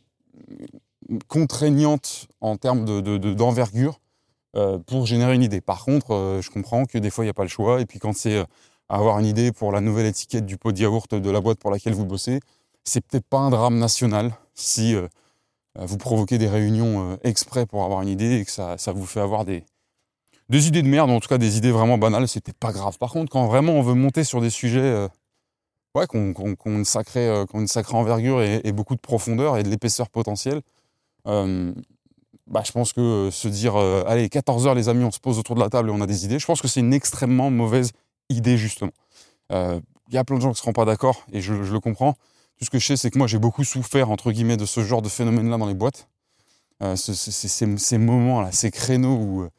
contraignante 1.26 2.28
en 2.40 2.56
termes 2.56 2.85
d'envergure 2.85 4.00
de, 4.54 4.76
pour 4.78 5.06
générer 5.06 5.35
une 5.35 5.42
idée. 5.42 5.61
Par 5.61 5.85
contre, 5.85 6.38
je 6.40 6.50
comprends 6.50 6.85
que 6.85 6.99
des 6.99 7.11
fois, 7.11 7.25
il 7.25 7.26
n'y 7.26 7.30
a 7.30 7.35
pas 7.35 7.42
le 7.42 7.49
choix. 7.49 7.80
Et 7.80 7.87
puis 7.87 7.99
quand 7.99 8.16
c'est 8.16 8.44
avoir 8.88 9.18
une 9.18 9.26
idée 9.26 9.50
pour 9.50 9.73
la 9.73 9.80
nouvelle 9.80 10.06
étiquette 10.06 10.47
du 10.47 10.56
pot 10.56 10.71
de 10.71 10.78
yaourt 10.78 11.12
de 11.12 11.30
la 11.30 11.40
boîte 11.40 11.59
pour 11.59 11.73
laquelle 11.73 11.94
vous 11.94 12.04
bossez, 12.04 12.38
c'est 12.85 13.00
peut-être 13.04 13.26
pas 13.26 13.38
un 13.38 13.50
drame 13.50 13.78
national 13.78 14.33
si 14.54 14.94
vous 15.78 15.99
provoquez 15.99 16.38
des 16.38 16.49
réunions 16.49 17.12
euh, 17.12 17.16
exprès 17.25 17.66
pour 17.66 17.85
avoir 17.85 18.02
une 18.02 18.09
idée 18.09 18.40
et 18.40 18.45
que 18.45 18.50
ça, 18.50 18.76
vous 18.95 19.07
fait 19.07 19.21
avoir 19.21 19.45
des, 19.45 19.64
idées 20.50 20.83
de 20.83 20.88
merde, 20.88 21.11
en 21.11 21.21
tout 21.21 21.28
cas 21.28 21.38
des 21.38 21.57
idées 21.57 21.73
vraiment 21.73 21.99
banales, 21.99 22.28
c'était 22.28 22.52
pas 22.52 22.73
grave. 22.73 22.99
Par 22.99 23.11
contre, 23.11 23.31
quand 23.31 23.47
vraiment 23.47 23.73
on 23.73 23.83
veut 23.83 23.95
monter 23.95 24.25
sur 24.25 24.40
des 24.40 24.50
sujets 24.50 25.09
ouais, 25.95 26.07
qui 26.07 26.16
ont, 26.16 26.57
une 26.66 26.85
sacrée, 26.85 27.28
une 27.54 27.69
sacrée 27.69 27.97
envergure 27.97 28.43
et, 28.43 28.73
beaucoup 28.73 28.95
de 28.95 29.00
profondeur 29.00 29.57
et 29.57 29.62
de 29.62 29.69
l'épaisseur 29.69 30.11
potentielle, 30.11 30.61
bah, 31.25 32.62
je 32.64 32.73
pense 32.73 32.93
que 32.93 33.31
se 33.33 33.49
dire 33.49 33.76
allez, 33.76 34.28
14 34.28 34.66
heures 34.66 34.75
les 34.75 34.88
amis, 34.88 35.04
on 35.04 35.11
se 35.11 35.21
pose 35.21 35.38
autour 35.38 35.57
de 35.57 35.61
la 35.61 35.71
table 35.71 35.88
et 35.88 35.93
on 35.93 36.00
a 36.00 36.07
des 36.07 36.25
idées, 36.25 36.38
je 36.38 36.47
pense 36.47 36.61
que 36.61 36.69
c'est 36.69 36.81
une 36.81 36.95
extrêmement 36.95 37.50
mauvaise 37.50 37.93
idée, 38.28 38.57
justement. 38.57 38.93
Il 39.50 39.57
euh, 39.57 39.81
y 40.11 40.16
a 40.16 40.25
plein 40.25 40.37
de 40.37 40.43
gens 40.43 40.49
qui 40.49 40.54
ne 40.54 40.59
seront 40.59 40.73
pas 40.73 40.85
d'accord, 40.85 41.25
et 41.33 41.40
je, 41.40 41.52
le 41.52 41.81
comprends. 41.81 42.14
Tout 42.59 42.65
ce 42.65 42.71
que 42.71 42.79
je 42.79 42.87
sais, 42.87 42.97
c'est 42.97 43.11
que 43.11 43.19
moi, 43.19 43.27
j'ai 43.27 43.39
beaucoup 43.39 43.65
souffert, 43.65 44.11
entre 44.11 44.33
guillemets, 44.33 44.57
de 44.57 44.67
ce 44.67 44.83
genre 44.83 45.03
de 45.03 45.09
phénomène-là 45.09 45.59
dans 45.59 45.67
les 45.67 45.75
boîtes. 45.75 46.09
Euh, 46.83 46.97
ces, 46.97 47.97
moments-là, 47.97 48.53
ces 48.53 48.71
créneaux 48.71 49.17
où 49.17 49.43
euh, 49.43 49.51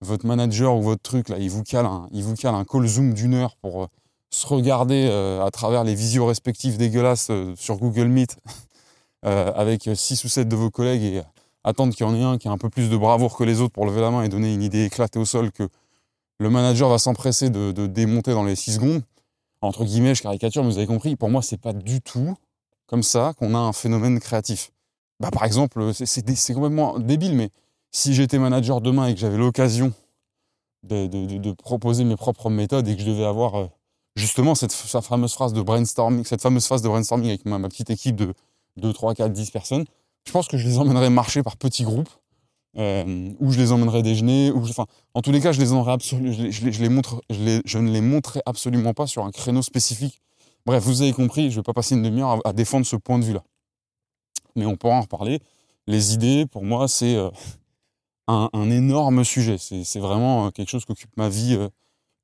votre 0.00 0.26
manager 0.26 0.76
ou 0.76 0.82
votre 0.82 1.02
truc, 1.02 1.28
là, 1.28 1.38
il 1.38 1.50
vous 1.50 1.62
cale 1.62 1.86
un, 1.86 2.08
il 2.12 2.22
vous 2.22 2.34
cale 2.34 2.54
un 2.54 2.64
call 2.64 2.86
Zoom 2.86 3.14
d'une 3.14 3.34
heure 3.34 3.56
pour 3.56 3.88
se 4.30 4.46
regarder 4.46 5.08
à 5.40 5.48
travers 5.52 5.84
les 5.84 5.94
visios 5.94 6.26
respectives 6.26 6.76
dégueulasses 6.76 7.30
sur 7.54 7.76
Google 7.76 8.08
Meet 8.08 8.36
avec 9.22 9.88
six 9.94 10.24
ou 10.24 10.28
sept 10.28 10.48
de 10.48 10.56
vos 10.56 10.70
collègues 10.70 11.04
et 11.04 11.22
attendre 11.64 11.94
qu'il 11.94 12.06
y 12.06 12.08
en 12.08 12.14
ait 12.14 12.22
un 12.22 12.38
qui 12.38 12.46
a 12.46 12.50
un 12.50 12.58
peu 12.58 12.68
plus 12.68 12.90
de 12.90 12.96
bravoure 12.96 13.36
que 13.36 13.44
les 13.44 13.60
autres 13.60 13.72
pour 13.72 13.86
lever 13.86 14.02
la 14.02 14.10
main 14.10 14.22
et 14.22 14.28
donner 14.28 14.52
une 14.52 14.62
idée 14.62 14.84
éclatée 14.84 15.18
au 15.18 15.24
sol 15.24 15.50
que 15.50 15.68
le 16.38 16.50
manager 16.50 16.88
va 16.88 16.98
s'empresser 16.98 17.50
de, 17.50 17.86
démonter 17.86 18.32
dans 18.32 18.44
les 18.44 18.54
6 18.54 18.74
secondes. 18.74 19.02
Entre 19.60 19.84
guillemets, 19.84 20.14
je 20.14 20.22
caricature, 20.22 20.62
mais 20.62 20.70
vous 20.70 20.78
avez 20.78 20.86
compris, 20.86 21.16
pour 21.16 21.30
moi, 21.30 21.40
c'est 21.40 21.60
pas 21.60 21.72
du 21.72 22.02
tout 22.02 22.36
comme 22.86 23.02
ça 23.02 23.32
qu'on 23.38 23.54
a 23.54 23.58
un 23.58 23.72
phénomène 23.72 24.20
créatif. 24.20 24.70
Bah, 25.20 25.30
par 25.30 25.44
exemple, 25.44 25.92
c'est 25.94 26.54
complètement 26.54 26.98
débile, 26.98 27.34
mais 27.34 27.50
si 27.92 28.14
j'étais 28.14 28.38
manager 28.38 28.80
demain 28.80 29.06
et 29.06 29.14
que 29.14 29.20
j'avais 29.20 29.38
l'occasion 29.38 29.92
de, 30.82 31.52
proposer 31.52 32.04
mes 32.04 32.16
propres 32.16 32.50
méthodes 32.50 32.88
et 32.88 32.96
que 32.96 33.02
je 33.02 33.06
devais 33.06 33.24
avoir 33.24 33.54
euh, 33.54 33.66
justement 34.16 34.54
cette, 34.54 34.72
fameuse 34.72 35.32
phrase 35.32 35.52
de 35.52 35.62
brainstorming, 35.62 36.24
cette 36.24 36.42
fameuse 36.42 36.66
phase 36.66 36.82
de 36.82 36.88
brainstorming 36.88 37.28
avec 37.28 37.46
ma, 37.46 37.58
petite 37.68 37.90
équipe 37.90 38.16
de 38.16 38.34
2, 38.76 38.92
3, 38.92 39.14
4, 39.14 39.32
10 39.32 39.50
personnes, 39.50 39.84
je 40.26 40.32
pense 40.32 40.48
que 40.48 40.56
je 40.56 40.66
les 40.66 40.78
emmènerais 40.78 41.10
marcher 41.10 41.42
par 41.42 41.56
petits 41.56 41.84
groupes 41.84 42.10
euh, 42.76 43.30
où 43.38 43.52
je 43.52 43.58
les 43.58 43.70
emmènerai 43.70 44.02
déjeuner, 44.02 44.50
ou 44.50 44.62
enfin, 44.62 44.86
en 45.14 45.22
tous 45.22 45.30
les 45.30 45.40
cas, 45.40 45.52
je 45.52 45.60
les 45.60 45.66
je, 45.66 46.82
les 46.82 46.88
montre, 46.88 47.22
je, 47.30 47.78
ne 47.78 47.90
les 47.90 48.00
montrerai 48.00 48.42
absolument 48.46 48.94
pas 48.94 49.06
sur 49.06 49.24
un 49.24 49.30
créneau 49.30 49.62
spécifique. 49.62 50.20
Bref, 50.66 50.82
vous 50.84 51.02
avez 51.02 51.12
compris, 51.12 51.50
je 51.50 51.56
ne 51.56 51.56
vais 51.56 51.62
pas 51.62 51.74
passer 51.74 51.94
une 51.94 52.02
demi-heure 52.02 52.40
à, 52.44 52.52
défendre 52.52 52.86
ce 52.86 52.96
point 52.96 53.18
de 53.18 53.24
vue-là. 53.24 53.42
Mais 54.56 54.64
on 54.64 54.76
pourra 54.76 54.94
en 54.94 55.00
reparler. 55.02 55.40
Les 55.86 56.14
idées, 56.14 56.46
pour 56.46 56.64
moi, 56.64 56.88
c'est 56.88 57.16
euh, 57.16 57.30
un, 58.28 58.70
énorme 58.70 59.24
sujet. 59.24 59.58
C'est 59.58 59.98
vraiment 59.98 60.46
euh, 60.46 60.50
quelque 60.50 60.70
chose 60.70 60.84
qui 60.84 60.92
occupe 60.92 61.14
ma 61.16 61.28
vie. 61.28 61.54
Euh, 61.54 61.68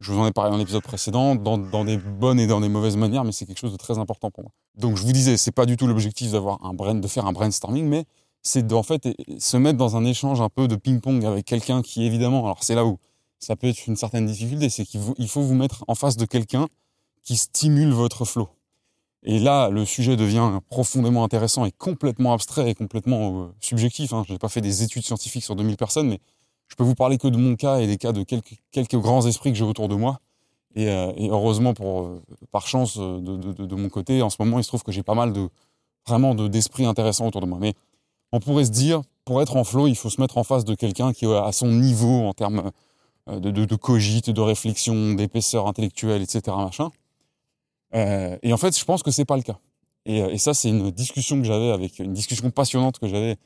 je 0.00 0.12
vous 0.12 0.18
en 0.18 0.26
ai 0.26 0.32
parlé 0.32 0.50
dans 0.50 0.56
l'épisode 0.56 0.82
précédent, 0.82 1.34
dans, 1.34 1.84
des 1.84 1.98
bonnes 1.98 2.40
et 2.40 2.46
dans 2.46 2.62
des 2.62 2.70
mauvaises 2.70 2.96
manières, 2.96 3.24
mais 3.24 3.32
c'est 3.32 3.44
quelque 3.44 3.58
chose 3.58 3.72
de 3.72 3.76
très 3.76 3.98
important 3.98 4.30
pour 4.30 4.44
moi. 4.44 4.52
Donc, 4.76 4.96
je 4.96 5.02
vous 5.02 5.12
disais, 5.12 5.36
c'est 5.36 5.52
pas 5.52 5.66
du 5.66 5.76
tout 5.76 5.86
l'objectif 5.86 6.32
d'avoir 6.32 6.64
un 6.64 6.94
de 6.94 7.08
faire 7.08 7.26
un 7.26 7.32
brainstorming, 7.32 7.84
mais 7.84 8.06
c'est 8.42 8.72
en 8.72 8.82
fait 8.82 9.10
se 9.38 9.58
mettre 9.58 9.76
dans 9.76 9.98
un 9.98 10.06
échange 10.06 10.40
un 10.40 10.48
peu 10.48 10.68
de 10.68 10.76
ping-pong 10.76 11.22
avec 11.26 11.44
quelqu'un 11.44 11.82
qui 11.82 12.06
évidemment, 12.06 12.46
alors 12.46 12.64
c'est 12.64 12.74
là 12.74 12.86
où 12.86 12.98
ça 13.38 13.56
peut 13.56 13.66
être 13.66 13.86
une 13.86 13.96
certaine 13.96 14.24
difficulté, 14.24 14.70
c'est 14.70 14.86
qu'il 14.86 15.28
faut 15.28 15.42
vous 15.42 15.54
mettre 15.54 15.84
en 15.86 15.94
face 15.94 16.16
de 16.16 16.24
quelqu'un 16.24 16.66
qui 17.22 17.36
stimule 17.36 17.92
votre 17.92 18.24
flow. 18.24 18.48
Et 19.22 19.38
là, 19.38 19.68
le 19.68 19.84
sujet 19.84 20.16
devient 20.16 20.60
profondément 20.70 21.24
intéressant 21.24 21.66
et 21.66 21.72
complètement 21.72 22.32
abstrait 22.32 22.70
et 22.70 22.74
complètement 22.74 23.42
euh, 23.42 23.46
subjectif. 23.60 24.12
Hein. 24.12 24.24
Je 24.26 24.32
n'ai 24.32 24.38
pas 24.38 24.48
fait 24.48 24.62
des 24.62 24.82
études 24.82 25.04
scientifiques 25.04 25.44
sur 25.44 25.56
2000 25.56 25.76
personnes, 25.76 26.08
mais 26.08 26.20
je 26.68 26.74
peux 26.74 26.84
vous 26.84 26.94
parler 26.94 27.18
que 27.18 27.28
de 27.28 27.36
mon 27.36 27.56
cas 27.56 27.80
et 27.80 27.86
des 27.86 27.98
cas 27.98 28.12
de 28.12 28.22
quelques, 28.22 28.96
grands 28.96 29.26
esprits 29.26 29.52
que 29.52 29.58
j'ai 29.58 29.64
autour 29.64 29.88
de 29.88 29.94
moi. 29.94 30.20
Et, 30.74 30.88
euh, 30.88 31.12
heureusement, 31.18 31.74
euh, 31.80 32.18
par 32.50 32.66
chance, 32.66 32.96
de, 32.96 33.74
mon 33.74 33.88
côté, 33.90 34.22
en 34.22 34.30
ce 34.30 34.36
moment, 34.38 34.58
il 34.58 34.64
se 34.64 34.68
trouve 34.68 34.84
que 34.84 34.92
j'ai 34.92 35.02
pas 35.02 35.14
mal 35.14 35.32
de 35.32 35.48
vraiment 36.06 36.34
d'esprits 36.34 36.86
intéressants 36.86 37.26
autour 37.26 37.42
de 37.42 37.46
moi. 37.46 37.58
Mais 37.60 37.74
on 38.32 38.40
pourrait 38.40 38.64
se 38.64 38.70
dire, 38.70 39.02
pour 39.26 39.42
être 39.42 39.56
en 39.56 39.64
flow, 39.64 39.86
il 39.86 39.96
faut 39.96 40.08
se 40.08 40.20
mettre 40.20 40.38
en 40.38 40.44
face 40.44 40.64
de 40.64 40.74
quelqu'un 40.74 41.12
qui 41.12 41.26
est 41.26 41.36
à 41.36 41.52
son 41.52 41.68
niveau 41.68 42.26
en 42.26 42.32
termes 42.32 42.70
de, 43.26 43.50
de, 43.50 43.64
de 43.66 43.76
cogite, 43.76 44.30
de 44.30 44.40
réflexion, 44.40 45.12
d'épaisseur 45.12 45.66
intellectuelle, 45.66 46.22
etc. 46.22 46.56
Machin. 46.56 46.90
Euh, 47.94 48.36
et 48.42 48.52
en 48.52 48.56
fait, 48.56 48.78
je 48.78 48.84
pense 48.84 49.02
que 49.02 49.10
c'est 49.10 49.24
pas 49.24 49.36
le 49.36 49.42
cas. 49.42 49.58
Et, 50.06 50.22
euh, 50.22 50.30
et 50.30 50.38
ça, 50.38 50.54
c'est 50.54 50.68
une 50.68 50.90
discussion 50.90 51.38
que 51.40 51.46
j'avais 51.46 51.70
avec 51.70 51.98
une 51.98 52.12
discussion 52.12 52.50
passionnante 52.50 52.98
que 52.98 53.08
j'avais 53.08 53.36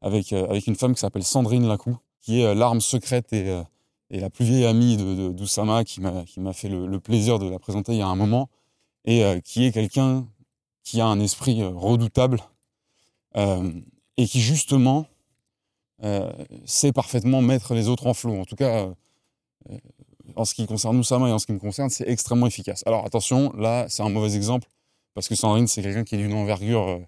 avec 0.00 0.32
avec 0.32 0.66
une 0.66 0.76
femme 0.76 0.94
qui 0.94 1.00
s'appelle 1.00 1.24
Sandrine 1.24 1.66
Lacou, 1.66 1.96
qui 2.20 2.42
est 2.42 2.54
l'arme 2.54 2.80
secrète 2.80 3.32
et, 3.32 3.62
et 4.10 4.20
la 4.20 4.28
plus 4.28 4.44
vieille 4.44 4.66
amie 4.66 4.96
de 4.96 5.28
d'Oussama, 5.30 5.84
qui 5.84 6.00
m'a 6.00 6.24
qui 6.24 6.40
m'a 6.40 6.52
fait 6.52 6.68
le, 6.68 7.00
plaisir 7.00 7.38
de 7.38 7.48
la 7.48 7.58
présenter 7.58 7.92
il 7.92 7.98
y 7.98 8.02
a 8.02 8.06
un 8.06 8.16
moment, 8.16 8.50
et 9.06 9.24
qui 9.42 9.64
est 9.64 9.72
quelqu'un 9.72 10.26
qui 10.82 11.00
a 11.00 11.06
un 11.06 11.20
esprit 11.20 11.64
redoutable. 11.64 12.40
Euh, 13.36 13.72
et 14.16 14.26
qui 14.26 14.40
justement 14.40 15.06
euh, 16.04 16.30
sait 16.66 16.92
parfaitement 16.92 17.42
mettre 17.42 17.74
les 17.74 17.88
autres 17.88 18.06
en 18.06 18.14
flot. 18.14 18.38
En 18.38 18.44
tout 18.44 18.54
cas, 18.54 18.94
euh, 19.70 19.78
en 20.36 20.44
ce 20.44 20.54
qui 20.54 20.66
concerne 20.66 20.98
Oussama 20.98 21.28
et 21.28 21.32
en 21.32 21.38
ce 21.38 21.46
qui 21.46 21.52
me 21.52 21.58
concerne, 21.58 21.90
c'est 21.90 22.08
extrêmement 22.08 22.46
efficace. 22.46 22.82
Alors 22.86 23.04
attention, 23.04 23.52
là, 23.56 23.86
c'est 23.88 24.02
un 24.02 24.08
mauvais 24.08 24.36
exemple, 24.36 24.68
parce 25.14 25.28
que 25.28 25.34
Sandrine, 25.34 25.66
c'est 25.66 25.82
quelqu'un 25.82 26.04
qui 26.04 26.14
est 26.14 26.18
d'une 26.18 26.34
envergure 26.34 26.88
euh, 26.88 26.98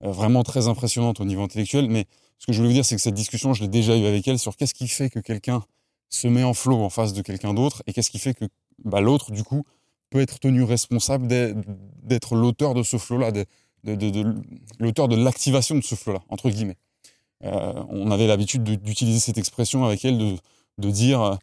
vraiment 0.00 0.42
très 0.42 0.68
impressionnante 0.68 1.20
au 1.20 1.24
niveau 1.24 1.42
intellectuel, 1.42 1.88
mais 1.88 2.06
ce 2.38 2.46
que 2.46 2.52
je 2.52 2.58
voulais 2.58 2.68
vous 2.68 2.74
dire, 2.74 2.84
c'est 2.84 2.96
que 2.96 3.02
cette 3.02 3.14
discussion, 3.14 3.52
je 3.52 3.62
l'ai 3.62 3.68
déjà 3.68 3.96
eue 3.96 4.06
avec 4.06 4.26
elle 4.28 4.38
sur 4.38 4.56
qu'est-ce 4.56 4.74
qui 4.74 4.88
fait 4.88 5.10
que 5.10 5.18
quelqu'un 5.18 5.62
se 6.10 6.28
met 6.28 6.44
en 6.44 6.54
flot 6.54 6.82
en 6.82 6.90
face 6.90 7.12
de 7.12 7.22
quelqu'un 7.22 7.54
d'autre, 7.54 7.82
et 7.86 7.92
qu'est-ce 7.92 8.10
qui 8.10 8.18
fait 8.18 8.34
que 8.34 8.46
bah, 8.84 9.00
l'autre, 9.00 9.32
du 9.32 9.42
coup, 9.42 9.64
peut 10.10 10.20
être 10.20 10.38
tenu 10.38 10.62
responsable 10.62 11.26
d'être 11.26 12.34
l'auteur 12.34 12.74
de 12.74 12.82
ce 12.82 12.96
flow-là, 12.96 13.30
de, 13.32 13.44
l'auteur 14.78 15.08
de 15.08 15.16
l'activation 15.16 15.76
de 15.76 15.82
ce 15.82 15.94
flow-là, 15.94 16.20
entre 16.28 16.50
guillemets. 16.50 16.76
Euh, 17.44 17.84
on 17.88 18.10
avait 18.10 18.26
l'habitude 18.26 18.62
d'utiliser 18.62 19.20
cette 19.20 19.38
expression 19.38 19.84
avec 19.84 20.04
elle 20.04 20.18
de, 20.78 20.90
dire 20.90 21.38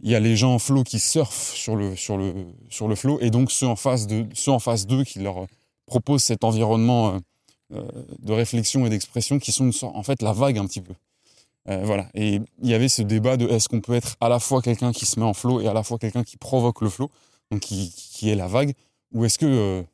il 0.00 0.10
y 0.10 0.14
a 0.14 0.20
les 0.20 0.36
gens 0.36 0.54
en 0.54 0.58
flow 0.58 0.84
qui 0.84 1.00
surfent 1.00 1.54
sur 1.54 1.74
le, 1.74 1.96
sur 1.96 2.16
le, 2.16 2.46
sur 2.70 2.88
le 2.88 2.94
flow, 2.94 3.18
et 3.20 3.30
donc 3.30 3.50
ceux 3.50 3.66
en 3.66 3.76
face 3.76 4.06
d'eux 4.06 5.04
qui 5.04 5.18
leur 5.18 5.46
proposent 5.86 6.22
cet 6.22 6.44
environnement 6.44 7.14
euh, 7.14 7.18
euh, 7.74 8.04
de 8.20 8.32
réflexion 8.32 8.86
et 8.86 8.90
d'expression 8.90 9.38
qui 9.38 9.50
sont 9.50 9.72
en 9.82 10.02
fait 10.02 10.22
la 10.22 10.32
vague 10.32 10.58
un 10.58 10.66
petit 10.66 10.80
peu. 10.80 10.94
Euh, 11.68 11.82
voilà. 11.84 12.08
Et 12.14 12.40
il 12.62 12.68
y 12.68 12.74
avait 12.74 12.88
ce 12.88 13.02
débat 13.02 13.36
de 13.36 13.48
est-ce 13.48 13.68
qu'on 13.68 13.80
peut 13.80 13.94
être 13.94 14.16
à 14.20 14.28
la 14.28 14.38
fois 14.38 14.62
quelqu'un 14.62 14.92
qui 14.92 15.04
se 15.04 15.18
met 15.18 15.26
en 15.26 15.34
flow 15.34 15.60
et 15.60 15.66
à 15.66 15.72
la 15.72 15.82
fois 15.82 15.98
quelqu'un 15.98 16.22
qui 16.22 16.36
provoque 16.36 16.80
le 16.80 16.88
flow, 16.88 17.10
donc 17.50 17.60
qui, 17.60 17.90
qui 17.90 18.30
est 18.30 18.36
la 18.36 18.46
vague, 18.46 18.74
ou 19.12 19.24
est-ce 19.24 19.38
que 19.38 19.84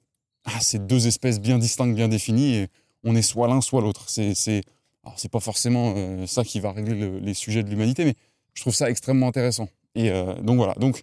ah, 0.45 0.61
c'est 0.61 0.87
deux 0.87 1.07
espèces 1.07 1.41
bien 1.41 1.59
distinctes, 1.59 1.95
bien 1.95 2.09
définies, 2.09 2.55
et 2.55 2.69
on 3.03 3.17
est 3.17 3.23
soit 3.23 3.49
l'un, 3.49 3.61
soit 3.61 3.81
l'autre. 3.81 4.05
C'est, 4.09 4.63
alors 5.03 5.19
c'est 5.19 5.31
pas 5.31 5.41
forcément 5.41 5.95
ça 6.27 6.45
qui 6.45 6.61
va 6.61 6.73
régler 6.73 7.21
les 7.21 7.35
sujets 7.35 7.63
de 7.63 7.71
l'humanité, 7.71 8.05
mais 8.05 8.15
je 8.53 8.61
trouve 8.61 8.75
ça 8.75 8.91
extrêmement 8.91 9.29
intéressant. 9.29 9.69
Et 9.95 10.11
euh, 10.11 10.35
donc 10.43 10.57
voilà. 10.57 10.75
Donc 10.75 11.03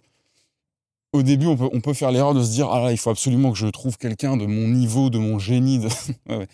au 1.12 1.22
début, 1.22 1.46
on 1.46 1.80
peut, 1.80 1.92
faire 1.92 2.10
l'erreur 2.10 2.32
de 2.32 2.42
se 2.42 2.50
dire 2.50 2.70
ah 2.70 2.80
là, 2.80 2.92
il 2.92 2.96
faut 2.96 3.10
absolument 3.10 3.52
que 3.52 3.58
je 3.58 3.66
trouve 3.66 3.98
quelqu'un 3.98 4.36
de 4.36 4.46
mon 4.46 4.68
niveau, 4.68 5.10
de 5.10 5.18
mon 5.18 5.38
génie. 5.38 5.78
De... 5.78 5.88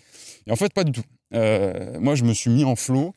Et 0.47 0.51
en 0.51 0.55
fait, 0.55 0.73
pas 0.73 0.83
du 0.83 0.91
tout. 0.91 1.03
Euh, 1.33 1.97
moi, 1.99 2.15
je 2.15 2.23
me 2.23 2.33
suis 2.33 2.49
mis 2.49 2.65
en 2.65 2.75
flot 2.75 3.13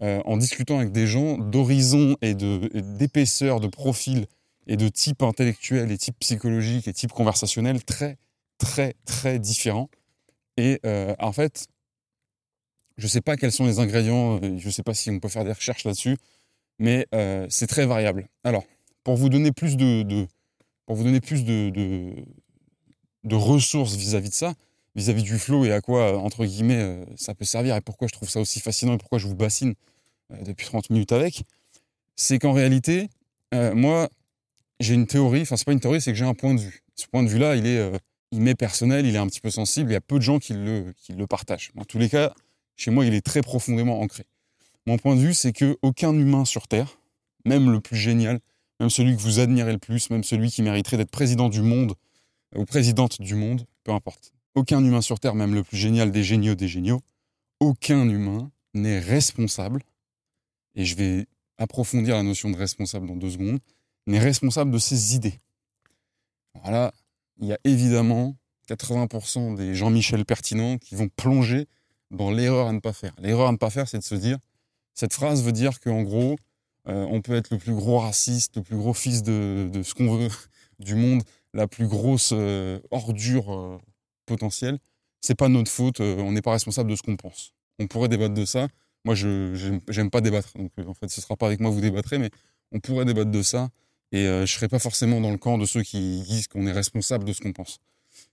euh, 0.00 0.20
en 0.24 0.36
discutant 0.36 0.78
avec 0.78 0.90
des 0.90 1.06
gens 1.06 1.38
d'horizon 1.38 2.16
et 2.20 2.34
d'épaisseur 2.34 3.60
de, 3.60 3.68
profil 3.68 4.26
et 4.66 4.76
de 4.76 4.88
type 4.88 5.22
intellectuel 5.22 5.92
et 5.92 5.98
type 5.98 6.18
psychologique 6.18 6.88
et 6.88 6.92
type 6.92 7.12
conversationnel 7.12 7.84
très, 7.84 8.16
très, 8.58 8.94
très 9.04 9.38
différents. 9.38 9.88
Et 10.56 10.80
en 11.18 11.32
fait, 11.32 11.68
je 12.96 13.04
ne 13.04 13.08
sais 13.08 13.20
pas 13.20 13.36
quels 13.36 13.52
sont 13.52 13.66
les 13.66 13.78
ingrédients, 13.78 14.40
je 14.42 14.66
ne 14.66 14.70
sais 14.70 14.82
pas 14.82 14.94
si 14.94 15.10
on 15.10 15.20
peut 15.20 15.28
faire 15.28 15.44
des 15.44 15.52
recherches 15.52 15.84
là-dessus 15.84 16.16
mais 16.78 17.06
euh, 17.14 17.46
c'est 17.50 17.66
très 17.66 17.86
variable. 17.86 18.28
Alors, 18.44 18.64
pour 19.04 19.16
vous 19.16 19.28
donner 19.28 19.52
plus 19.52 19.76
de, 19.76 20.26
pour 20.86 20.96
vous 20.96 21.04
donner 21.04 21.20
plus 21.20 21.44
de, 21.44 21.70
de, 23.24 23.34
ressources 23.34 23.94
vis-à-vis 23.94 24.30
de 24.30 24.34
ça, 24.34 24.54
vis-à-vis 24.94 25.22
du 25.22 25.38
flow 25.38 25.64
et 25.64 25.72
à 25.72 25.80
quoi, 25.80 26.18
entre 26.18 26.44
guillemets, 26.44 26.80
euh, 26.82 27.04
ça 27.16 27.34
peut 27.34 27.44
servir 27.44 27.76
et 27.76 27.80
pourquoi 27.80 28.08
je 28.08 28.12
trouve 28.12 28.28
ça 28.28 28.40
aussi 28.40 28.60
fascinant 28.60 28.94
et 28.94 28.98
pourquoi 28.98 29.18
je 29.18 29.26
vous 29.26 29.34
bassine 29.34 29.74
euh, 30.32 30.42
depuis 30.42 30.66
30 30.66 30.90
minutes 30.90 31.12
avec, 31.12 31.42
c'est 32.16 32.38
qu'en 32.38 32.52
réalité, 32.52 33.08
moi, 33.74 34.08
j'ai 34.80 34.94
une 34.94 35.06
théorie, 35.06 35.42
enfin, 35.42 35.56
c'est 35.56 35.66
pas 35.66 35.72
une 35.72 35.80
théorie, 35.80 36.00
c'est 36.00 36.10
que 36.10 36.16
j'ai 36.16 36.24
un 36.24 36.32
point 36.32 36.54
de 36.54 36.60
vue. 36.60 36.82
Ce 36.94 37.06
point 37.06 37.22
de 37.22 37.28
vue-là, 37.28 37.54
il 37.56 37.66
est, 37.66 37.92
il 38.30 38.40
m'est 38.40 38.54
personnel, 38.54 39.04
il 39.04 39.14
est 39.14 39.18
un 39.18 39.26
petit 39.26 39.40
peu 39.40 39.50
sensible, 39.50 39.90
il 39.90 39.92
y 39.92 39.96
a 39.96 40.00
peu 40.00 40.16
de 40.16 40.22
gens 40.22 40.38
qui 40.38 40.54
le, 40.54 40.94
qui 40.96 41.12
le 41.12 41.26
partagent. 41.26 41.70
En 41.76 41.84
tous 41.84 41.98
les 41.98 42.08
cas, 42.08 42.32
chez 42.76 42.90
moi, 42.90 43.04
il 43.04 43.14
est 43.14 43.24
très 43.24 43.42
profondément 43.42 44.00
ancré. 44.00 44.24
Mon 44.86 44.98
point 44.98 45.14
de 45.14 45.20
vue, 45.20 45.34
c'est 45.34 45.52
que 45.52 45.78
aucun 45.82 46.12
humain 46.12 46.44
sur 46.44 46.66
Terre, 46.66 46.98
même 47.44 47.70
le 47.70 47.80
plus 47.80 47.96
génial, 47.96 48.40
même 48.80 48.90
celui 48.90 49.16
que 49.16 49.20
vous 49.20 49.38
admirez 49.38 49.72
le 49.72 49.78
plus, 49.78 50.10
même 50.10 50.24
celui 50.24 50.50
qui 50.50 50.62
mériterait 50.62 50.96
d'être 50.96 51.10
président 51.10 51.48
du 51.48 51.62
monde 51.62 51.94
ou 52.56 52.64
présidente 52.64 53.20
du 53.20 53.34
monde, 53.36 53.64
peu 53.84 53.92
importe. 53.92 54.32
Aucun 54.54 54.84
humain 54.84 55.00
sur 55.00 55.20
Terre, 55.20 55.34
même 55.34 55.54
le 55.54 55.62
plus 55.62 55.76
génial 55.76 56.10
des 56.10 56.24
géniaux 56.24 56.54
des 56.54 56.68
géniaux, 56.68 57.00
aucun 57.60 58.08
humain 58.08 58.50
n'est 58.74 58.98
responsable, 58.98 59.82
et 60.74 60.84
je 60.84 60.96
vais 60.96 61.26
approfondir 61.58 62.16
la 62.16 62.22
notion 62.22 62.50
de 62.50 62.56
responsable 62.56 63.06
dans 63.06 63.16
deux 63.16 63.30
secondes, 63.30 63.60
n'est 64.06 64.18
responsable 64.18 64.72
de 64.72 64.78
ses 64.78 65.14
idées. 65.14 65.38
Voilà, 66.62 66.92
il 67.38 67.46
y 67.46 67.52
a 67.52 67.58
évidemment 67.64 68.36
80% 68.68 69.54
des 69.54 69.74
Jean-Michel 69.74 70.24
pertinents 70.24 70.78
qui 70.78 70.96
vont 70.96 71.08
plonger 71.08 71.66
dans 72.10 72.30
l'erreur 72.30 72.66
à 72.66 72.72
ne 72.72 72.80
pas 72.80 72.92
faire. 72.92 73.14
L'erreur 73.18 73.48
à 73.48 73.52
ne 73.52 73.56
pas 73.56 73.70
faire, 73.70 73.88
c'est 73.88 73.98
de 73.98 74.04
se 74.04 74.14
dire 74.14 74.38
cette 74.94 75.12
phrase 75.12 75.42
veut 75.42 75.52
dire 75.52 75.80
qu'en 75.80 76.02
gros, 76.02 76.36
euh, 76.88 77.06
on 77.10 77.20
peut 77.20 77.34
être 77.34 77.50
le 77.50 77.58
plus 77.58 77.74
gros 77.74 77.98
raciste, 77.98 78.56
le 78.56 78.62
plus 78.62 78.76
gros 78.76 78.94
fils 78.94 79.22
de, 79.22 79.70
ce 79.82 79.94
qu'on 79.94 80.16
veut 80.16 80.28
du 80.78 80.94
monde, 80.94 81.22
la 81.54 81.68
plus 81.68 81.86
grosse 81.86 82.32
euh, 82.32 82.80
ordure 82.90 83.52
euh, 83.52 83.78
potentielle. 84.26 84.78
C'est 85.20 85.36
pas 85.36 85.48
notre 85.48 85.70
faute, 85.70 86.00
on 86.00 86.32
n'est 86.32 86.42
pas 86.42 86.50
responsable 86.50 86.90
de 86.90 86.96
ce 86.96 87.02
qu'on 87.02 87.16
pense. 87.16 87.52
On 87.78 87.86
pourrait 87.86 88.08
débattre 88.08 88.34
de 88.34 88.44
ça. 88.44 88.66
Moi, 89.04 89.14
je 89.14 89.80
j'aime 89.88 90.10
pas 90.10 90.20
débattre, 90.20 90.52
donc 90.56 90.72
en 90.84 90.94
fait, 90.94 91.08
ce 91.08 91.20
sera 91.20 91.36
pas 91.36 91.46
avec 91.46 91.60
moi 91.60 91.70
vous 91.70 91.80
débattrez, 91.80 92.18
mais 92.18 92.30
on 92.72 92.80
pourrait 92.80 93.04
débattre 93.04 93.30
de 93.30 93.42
ça. 93.42 93.68
Et 94.10 94.24
je 94.24 94.46
serais 94.46 94.68
pas 94.68 94.80
forcément 94.80 95.20
dans 95.20 95.30
le 95.30 95.38
camp 95.38 95.58
de 95.58 95.64
ceux 95.64 95.82
qui 95.82 96.22
disent 96.22 96.48
qu'on 96.48 96.66
est 96.66 96.72
responsable 96.72 97.24
de 97.24 97.32
ce 97.32 97.40
qu'on 97.40 97.52
pense. 97.52 97.78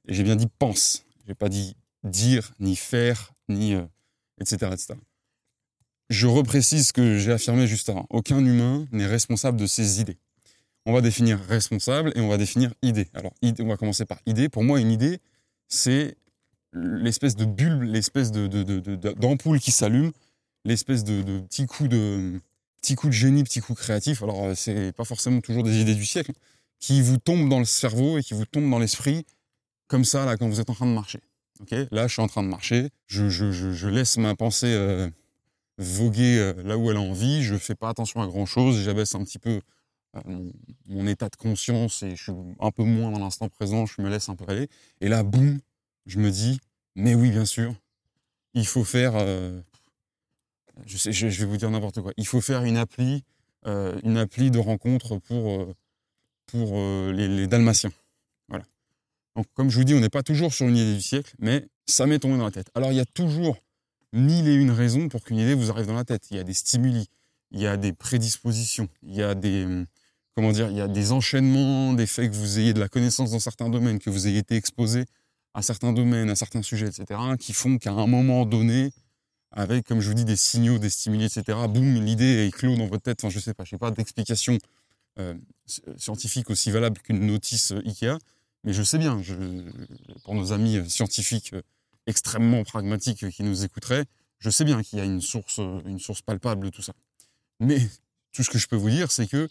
Et 0.07 0.15
j'ai 0.15 0.23
bien 0.23 0.35
dit 0.35 0.47
pense. 0.57 1.05
J'ai 1.27 1.35
pas 1.35 1.47
dit 1.47 1.75
dire, 2.03 2.51
ni 2.59 2.75
faire, 2.75 3.33
ni 3.49 3.75
etc., 4.39 4.71
etc. 4.73 4.95
Je 6.09 6.27
reprécise 6.27 6.87
ce 6.87 6.93
que 6.93 7.17
j'ai 7.17 7.31
affirmé 7.31 7.67
juste 7.67 7.89
avant. 7.89 8.07
Aucun 8.09 8.39
humain 8.39 8.87
n'est 8.91 9.05
responsable 9.05 9.57
de 9.57 9.67
ses 9.67 10.01
idées. 10.01 10.17
On 10.85 10.93
va 10.93 11.01
définir 11.01 11.39
responsable 11.39 12.11
et 12.15 12.21
on 12.21 12.27
va 12.27 12.37
définir 12.37 12.73
idée. 12.81 13.07
Alors, 13.13 13.33
on 13.43 13.67
va 13.67 13.77
commencer 13.77 14.05
par 14.05 14.19
idée. 14.25 14.49
Pour 14.49 14.63
moi, 14.63 14.79
une 14.79 14.91
idée, 14.91 15.19
c'est 15.67 16.15
l'espèce 16.73 17.35
de 17.35 17.45
bulbe, 17.45 17.83
l'espèce 17.83 18.31
d'ampoule 18.31 19.57
de, 19.57 19.63
qui 19.63 19.71
s'allume, 19.71 20.11
l'espèce 20.65 21.03
de, 21.03 21.39
petit 21.41 21.67
coup 21.67 21.87
de 21.87 22.39
petit 22.81 22.95
coup 22.95 23.07
de 23.07 23.13
génie, 23.13 23.43
petit 23.43 23.59
coup 23.59 23.75
créatif. 23.75 24.23
Alors, 24.23 24.45
euh, 24.45 24.55
c'est 24.55 24.93
pas 24.93 25.03
forcément 25.03 25.41
toujours 25.41 25.63
des 25.63 25.81
idées 25.81 25.95
du 25.95 26.05
siècle, 26.05 26.31
qui 26.79 27.01
vous 27.01 27.17
tombent 27.17 27.49
dans 27.49 27.59
le 27.59 27.65
cerveau 27.65 28.17
et 28.17 28.23
qui 28.23 28.33
vous 28.33 28.45
tombent 28.45 28.69
dans 28.69 28.79
l'esprit, 28.79 29.25
comme 29.87 30.05
ça, 30.05 30.25
là, 30.25 30.37
quand 30.37 30.47
vous 30.47 30.61
êtes 30.61 30.69
en 30.69 30.73
train 30.73 30.85
de 30.85 30.93
marcher. 30.93 31.19
Ok? 31.59 31.75
Là, 31.91 32.07
je 32.07 32.13
suis 32.13 32.21
en 32.21 32.27
train 32.27 32.41
de 32.41 32.47
marcher. 32.47 32.89
Je, 33.07 33.87
laisse 33.87 34.15
ma 34.15 34.33
pensée 34.33 34.67
euh, 34.67 35.09
voguer 35.79 36.37
euh, 36.37 36.53
là 36.63 36.77
où 36.77 36.91
elle 36.91 36.97
a 36.97 37.01
envie, 37.01 37.41
je 37.41 37.55
fais 37.57 37.75
pas 37.75 37.89
attention 37.89 38.21
à 38.21 38.27
grand 38.27 38.45
chose, 38.45 38.81
j'abaisse 38.81 39.15
un 39.15 39.23
petit 39.23 39.39
peu 39.39 39.61
euh, 40.15 40.51
mon, 40.87 41.07
état 41.07 41.29
de 41.29 41.35
conscience 41.37 42.03
et 42.03 42.15
je 42.15 42.23
suis 42.23 42.33
un 42.59 42.71
peu 42.71 42.83
moins 42.83 43.11
dans 43.11 43.19
l'instant 43.19 43.47
présent, 43.47 43.85
je 43.85 44.01
me 44.01 44.09
laisse 44.09 44.29
un 44.29 44.35
peu 44.35 44.45
aller. 44.47 44.67
Et 44.99 45.07
là, 45.07 45.23
boum, 45.23 45.59
je 46.05 46.19
me 46.19 46.29
dis, 46.29 46.59
mais 46.95 47.15
oui, 47.15 47.31
bien 47.31 47.45
sûr, 47.45 47.73
il 48.53 48.67
faut 48.67 48.83
faire, 48.83 49.13
euh, 49.15 49.61
je, 50.85 50.97
sais, 50.97 51.13
je, 51.13 51.27
vais 51.27 51.45
vous 51.45 51.57
dire 51.57 51.71
n'importe 51.71 52.01
quoi, 52.01 52.11
il 52.17 52.27
faut 52.27 52.41
faire 52.41 52.63
une 52.63 52.77
appli, 52.77 53.23
une 53.65 54.17
appli 54.17 54.51
de 54.51 54.59
rencontre 54.59 55.17
pour, 55.17 55.67
pour 56.47 56.75
les, 57.11 57.27
les, 57.27 57.45
Dalmatiens. 57.45 57.91
Voilà. 58.47 58.65
Donc, 59.35 59.45
comme 59.53 59.69
je 59.69 59.77
vous 59.77 59.83
dis, 59.83 59.93
on 59.93 59.99
n'est 59.99 60.09
pas 60.09 60.23
toujours 60.23 60.53
sur 60.53 60.67
une 60.67 60.77
idée 60.77 60.95
du 60.95 61.01
siècle, 61.01 61.35
mais 61.39 61.67
ça 61.85 62.05
m'est 62.05 62.19
tombé 62.19 62.37
dans 62.37 62.45
la 62.45 62.51
tête. 62.51 62.71
Alors, 62.73 62.91
il 62.91 62.95
y 62.95 63.01
a 63.01 63.05
toujours 63.05 63.57
mille 64.13 64.47
et 64.47 64.55
une 64.55 64.71
raisons 64.71 65.07
pour 65.09 65.23
qu'une 65.23 65.37
idée 65.37 65.53
vous 65.53 65.69
arrive 65.69 65.87
dans 65.87 65.95
la 65.95 66.05
tête. 66.05 66.27
Il 66.31 66.37
y 66.37 66.39
a 66.39 66.43
des 66.43 66.53
stimuli, 66.53 67.07
il 67.51 67.59
y 67.59 67.67
a 67.67 67.77
des 67.77 67.93
prédispositions, 67.93 68.89
il 69.03 69.15
y 69.15 69.23
a 69.23 69.35
des, 69.35 69.65
hum, 69.65 69.85
comment 70.35 70.51
dire, 70.51 70.69
il 70.69 70.77
y 70.77 70.81
a 70.81 70.87
des 70.87 71.11
enchaînements, 71.11 71.93
des 71.93 72.07
faits 72.07 72.31
que 72.31 72.35
vous 72.35 72.59
ayez 72.59 72.73
de 72.73 72.79
la 72.79 72.89
connaissance 72.89 73.31
dans 73.31 73.39
certains 73.39 73.69
domaines, 73.69 73.99
que 73.99 74.09
vous 74.09 74.27
ayez 74.27 74.39
été 74.39 74.55
exposé 74.55 75.05
à 75.53 75.61
certains 75.61 75.93
domaines, 75.93 76.29
à 76.29 76.35
certains 76.35 76.61
sujets, 76.61 76.87
etc., 76.87 77.19
qui 77.39 77.53
font 77.53 77.77
qu'à 77.77 77.91
un 77.91 78.07
moment 78.07 78.45
donné, 78.45 78.91
avec, 79.51 79.85
comme 79.85 79.99
je 79.99 80.07
vous 80.07 80.13
dis, 80.13 80.25
des 80.25 80.35
signaux, 80.35 80.77
des 80.77 80.89
stimuli, 80.89 81.25
etc., 81.25 81.57
boum, 81.67 81.95
l'idée 81.95 82.47
est 82.47 82.51
clos 82.51 82.75
dans 82.75 82.87
votre 82.87 83.03
tête. 83.03 83.19
Enfin, 83.23 83.29
je 83.29 83.39
sais 83.39 83.53
pas, 83.53 83.63
je 83.63 83.71
sais 83.71 83.77
pas 83.77 83.91
d'explication 83.91 84.57
euh, 85.19 85.33
scientifique 85.97 86.49
aussi 86.49 86.71
valable 86.71 86.99
qu'une 87.01 87.25
notice 87.25 87.71
euh, 87.71 87.81
Ikea, 87.85 88.17
mais 88.63 88.73
je 88.73 88.83
sais 88.83 88.97
bien, 88.97 89.21
pour 90.23 90.35
nos 90.35 90.53
amis 90.53 90.77
euh, 90.77 90.85
scientifiques 90.85 91.53
extrêmement 92.09 92.63
pragmatique 92.63 93.29
qui 93.29 93.43
nous 93.43 93.63
écouterait, 93.63 94.05
je 94.39 94.49
sais 94.49 94.63
bien 94.63 94.81
qu'il 94.81 94.99
y 94.99 95.01
a 95.01 95.05
une 95.05 95.21
source, 95.21 95.59
une 95.85 95.99
source 95.99 96.21
palpable 96.21 96.65
de 96.65 96.69
tout 96.69 96.81
ça. 96.81 96.93
Mais 97.59 97.79
tout 98.31 98.43
ce 98.43 98.49
que 98.49 98.57
je 98.57 98.67
peux 98.67 98.75
vous 98.75 98.89
dire, 98.89 99.11
c'est 99.11 99.27
que 99.27 99.47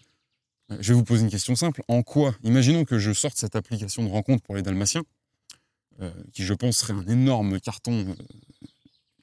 euh, 0.71 0.77
je 0.81 0.93
vais 0.93 0.95
vous 0.95 1.05
poser 1.05 1.25
une 1.25 1.31
question 1.31 1.55
simple. 1.55 1.83
En 1.89 2.03
quoi, 2.03 2.35
imaginons 2.43 2.85
que 2.85 2.99
je 2.99 3.13
sorte 3.13 3.37
cette 3.37 3.57
application 3.57 4.03
de 4.03 4.09
rencontre 4.09 4.43
pour 4.43 4.57
les 4.57 4.63
Dalmatiens, 4.63 5.05
euh, 6.01 6.11
qui 6.33 6.45
je 6.45 6.55
pense 6.55 6.79
serait 6.79 6.95
un 6.95 7.07
énorme 7.07 7.61
carton 7.61 7.93
euh, 7.93 8.15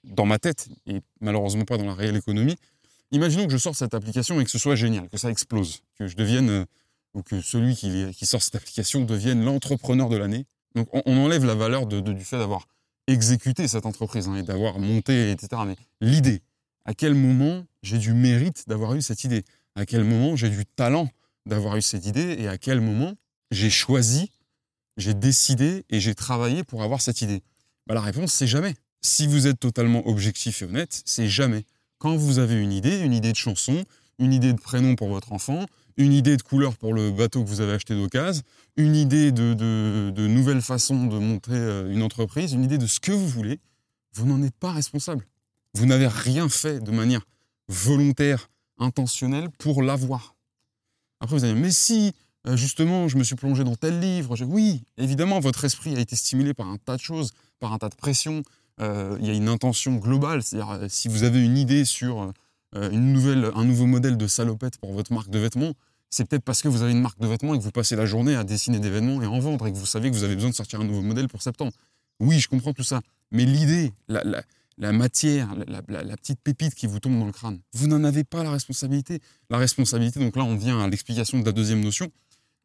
dans 0.04 0.26
ma 0.26 0.40
tête 0.40 0.70
et 0.88 1.02
malheureusement 1.22 1.66
pas 1.66 1.78
dans 1.78 1.86
la 1.86 1.94
réelle 1.94 2.16
économie. 2.16 2.56
Imaginons 3.12 3.46
que 3.46 3.52
je 3.52 3.58
sorte 3.58 3.78
cette 3.78 3.94
application 3.94 4.40
et 4.42 4.44
que 4.44 4.52
ce 4.52 4.60
soit 4.60 4.76
génial, 4.76 5.10
que 5.10 5.18
ça 5.18 5.30
explose, 5.30 5.82
que 5.98 6.08
je 6.08 6.16
devienne, 6.16 6.66
ou 7.14 7.24
que 7.24 7.40
celui 7.40 7.76
qui, 7.76 8.12
qui, 8.12 8.26
sort 8.26 8.44
cette 8.44 8.56
application 8.56 9.06
devienne 9.06 9.44
l'entrepreneur 9.44 10.10
de 10.10 10.18
l'année. 10.18 10.46
Donc 10.76 10.90
on, 10.92 11.18
enlève 11.18 11.46
la 11.46 11.56
valeur 11.56 11.86
de, 11.86 12.02
du 12.02 12.26
fait 12.26 12.38
d'avoir 12.38 12.68
exécuter 13.08 13.68
cette 13.68 13.86
entreprise 13.86 14.28
hein, 14.28 14.36
et 14.36 14.44
d'avoir 14.44 14.80
monté, 14.80 15.32
etc. 15.32 15.62
Mais 15.66 15.76
l'idée, 16.02 16.42
à 16.86 16.94
quel 16.94 17.14
moment 17.14 17.66
j'ai 17.84 17.98
du 17.98 18.14
mérite 18.14 18.68
d'avoir 18.68 18.96
eu 18.96 19.02
cette 19.02 19.24
idée? 19.24 19.44
À 19.76 19.86
quel 19.86 20.04
moment 20.04 20.36
j'ai 20.36 20.50
du 20.50 20.66
talent 20.66 21.10
d'avoir 21.46 21.76
eu 21.78 21.82
cette 21.82 22.06
idée? 22.06 22.36
Et 22.40 22.48
à 22.48 22.58
quel 22.58 22.82
moment 22.82 23.14
j'ai 23.52 23.70
choisi, 23.70 24.32
j'ai 24.98 25.14
décidé 25.14 25.86
et 25.90 26.00
j'ai 26.00 26.16
travaillé 26.16 26.64
pour 26.64 26.84
avoir 26.84 27.02
cette 27.02 27.22
idée? 27.22 27.42
Bah, 27.88 27.94
La 27.94 28.02
réponse, 28.02 28.34
c'est 28.34 28.48
jamais. 28.48 28.76
Si 29.02 29.28
vous 29.28 29.46
êtes 29.48 29.60
totalement 29.60 30.08
objectif 30.08 30.62
et 30.62 30.66
honnête, 30.66 31.02
c'est 31.06 31.28
jamais. 31.28 31.66
Quand 32.00 32.16
vous 32.16 32.40
avez 32.40 32.56
une 32.56 32.72
idée, 32.72 33.00
une 33.00 33.14
idée 33.14 33.32
de 33.32 33.38
chanson, 33.38 33.86
une 34.20 34.34
idée 34.34 34.54
de 34.54 34.60
prénom 34.60 34.96
pour 34.96 35.10
votre 35.10 35.32
enfant, 35.34 35.66
une 35.98 36.14
idée 36.14 36.38
de 36.38 36.42
couleur 36.42 36.76
pour 36.76 36.94
le 36.94 37.12
bateau 37.12 37.44
que 37.44 37.50
vous 37.50 37.62
avez 37.62 37.74
acheté 37.74 37.96
d'occasion, 37.96 38.44
une 38.76 38.96
idée 38.96 39.32
de, 39.32 39.54
de, 39.54 40.28
nouvelles 40.28 40.62
façons 40.62 41.08
de 41.08 41.18
montrer 41.18 41.58
euh, 41.58 41.92
une 41.92 42.04
entreprise, 42.04 42.54
une 42.54 42.64
idée 42.64 42.78
de 42.78 42.88
ce 42.88 43.00
que 43.00 43.12
vous 43.12 43.28
voulez, 43.28 43.60
vous 44.14 44.26
n'en 44.26 44.42
êtes 44.44 44.56
pas 44.56 44.72
responsable. 44.72 45.26
Vous 45.74 45.86
n'avez 45.86 46.08
rien 46.08 46.50
fait 46.50 46.80
de 46.80 46.92
manière 46.92 47.26
volontaire, 47.68 48.50
intentionnelle 48.78 49.50
pour 49.58 49.82
l'avoir. 49.82 50.36
Après, 51.22 51.38
vous 51.38 51.44
allez 51.46 51.54
dire, 51.54 51.62
mais 51.62 51.72
si, 51.72 52.14
euh, 52.48 52.58
justement, 52.58 53.08
je 53.08 53.18
me 53.18 53.24
suis 53.24 53.36
plongé 53.36 53.64
dans 53.64 53.76
tel 53.76 54.00
livre. 54.00 54.36
Oui, 54.46 54.84
évidemment, 54.98 55.40
votre 55.40 55.64
esprit 55.64 55.96
a 55.96 56.00
été 56.00 56.16
stimulé 56.16 56.54
par 56.54 56.68
un 56.68 56.78
tas 56.78 56.98
de 56.98 57.02
choses, 57.02 57.32
par 57.60 57.74
un 57.74 57.78
tas 57.78 57.90
de 57.90 57.96
pressions. 57.96 58.44
Euh, 58.82 59.18
il 59.22 59.28
y 59.28 59.30
a 59.30 59.34
une 59.34 59.48
intention 59.48 59.96
globale. 59.96 60.44
C'est-à-dire, 60.44 60.88
si 60.90 61.08
vous 61.08 61.24
avez 61.24 61.44
une 61.44 61.58
idée 61.58 61.86
sur 61.86 62.34
nouvelle, 62.76 63.52
un 63.56 63.64
nouveau 63.64 63.86
modèle 63.86 64.18
de 64.18 64.28
salopette 64.28 64.78
pour 64.78 64.94
votre 64.94 65.14
marque 65.14 65.30
de 65.30 65.40
vêtements, 65.40 65.74
c'est 66.10 66.26
peut-être 66.26 66.44
parce 66.44 66.62
que 66.62 66.68
vous 66.68 66.82
avez 66.82 66.92
une 66.92 67.02
marque 67.02 67.20
de 67.20 67.28
vêtements 67.28 67.56
et 67.56 67.58
que 67.58 67.64
vous 67.64 67.72
passez 67.72 67.96
la 67.96 68.06
journée 68.06 68.36
à 68.36 68.44
dessiner 68.44 68.80
des 68.80 68.90
vêtements 68.90 69.22
et 69.22 69.26
en 69.26 69.40
vendre 69.40 69.68
et 69.68 69.72
que 69.72 69.78
vous 69.78 69.86
savez 69.86 70.10
que 70.10 70.16
vous 70.16 70.24
avez 70.24 70.36
besoin 70.36 70.50
de 70.50 70.56
sortir 70.56 70.80
un 70.80 70.86
nouveau 70.86 71.02
modèle 71.02 71.28
pour 71.28 71.42
septembre. 71.42 71.74
Oui, 72.20 72.40
je 72.40 72.48
comprends 72.48 72.74
tout 72.74 72.84
ça. 72.84 73.02
Mais 73.32 73.46
l'idée, 73.46 73.92
la, 74.08 74.92
matière, 74.94 75.54
la, 75.68 76.18
petite 76.18 76.40
pépite 76.42 76.76
qui 76.76 76.88
vous 76.88 77.00
tombe 77.00 77.20
dans 77.20 77.26
le 77.26 77.32
crâne, 77.32 77.60
vous 77.74 77.88
n'en 77.88 78.04
avez 78.04 78.24
pas 78.24 78.44
la 78.44 78.52
responsabilité. 78.52 79.20
La 79.50 79.58
responsabilité, 79.58 80.20
donc 80.20 80.36
là, 80.36 80.44
on 80.44 80.56
vient 80.56 80.80
à 80.80 80.88
l'explication 80.88 81.40
de 81.40 81.46
la 81.46 81.52
deuxième 81.52 81.82
notion. 81.82 82.10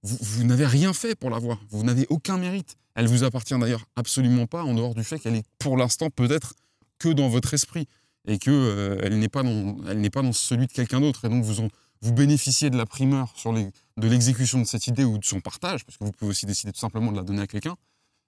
Vous, 0.03 0.45
n'avez 0.45 0.67
rien 0.67 0.93
fait 0.93 1.15
pour 1.15 1.31
l'avoir. 1.31 1.61
Vous 1.71 1.83
n'avez 1.83 2.07
aucun 2.09 2.39
mérite. 2.39 2.77
Elle 2.95 3.07
vous 3.07 3.25
appartient 3.25 3.59
d'ailleurs 3.59 3.85
absolument 3.97 4.47
pas, 4.47 4.63
en 4.63 4.75
dehors 4.75 4.95
du 4.95 5.05
fait 5.05 5.19
qu'elle 5.19 5.37
est 5.37 5.47
pour 5.59 5.77
l'instant 5.77 6.09
peut-être 6.11 6.55
que 6.99 7.09
dans 7.09 7.29
votre 7.29 7.55
esprit 7.55 7.87
et 8.27 8.39
que 8.39 8.51
euh, 8.51 8.99
elle 9.03 9.19
n'est 9.19 9.29
pas 9.29 9.43
dans, 9.43 9.77
elle 9.89 10.01
n'est 10.01 10.11
pas 10.11 10.23
dans 10.23 10.33
celui 10.33 10.67
de 10.67 10.73
quelqu'un 10.73 11.01
d'autre. 11.01 11.25
Et 11.25 11.29
donc 11.29 11.45
vous 11.45 11.69
vous 12.03 12.13
bénéficiez 12.13 12.71
de 12.71 12.77
la 12.77 12.87
primeur 12.87 13.33
sur 13.37 13.53
les, 13.53 13.71
de 13.97 14.09
l'exécution 14.09 14.59
de 14.61 14.65
cette 14.65 14.87
idée 14.87 15.05
ou 15.05 15.19
de 15.19 15.25
son 15.25 15.41
partage, 15.41 15.85
parce 15.85 15.99
que 15.99 16.05
vous 16.05 16.13
pouvez 16.13 16.31
aussi 16.31 16.47
décider 16.47 16.73
tout 16.73 16.81
simplement 16.81 17.13
de 17.13 17.17
la 17.17 17.23
donner 17.23 17.43
à 17.43 17.47
quelqu'un. 17.47 17.77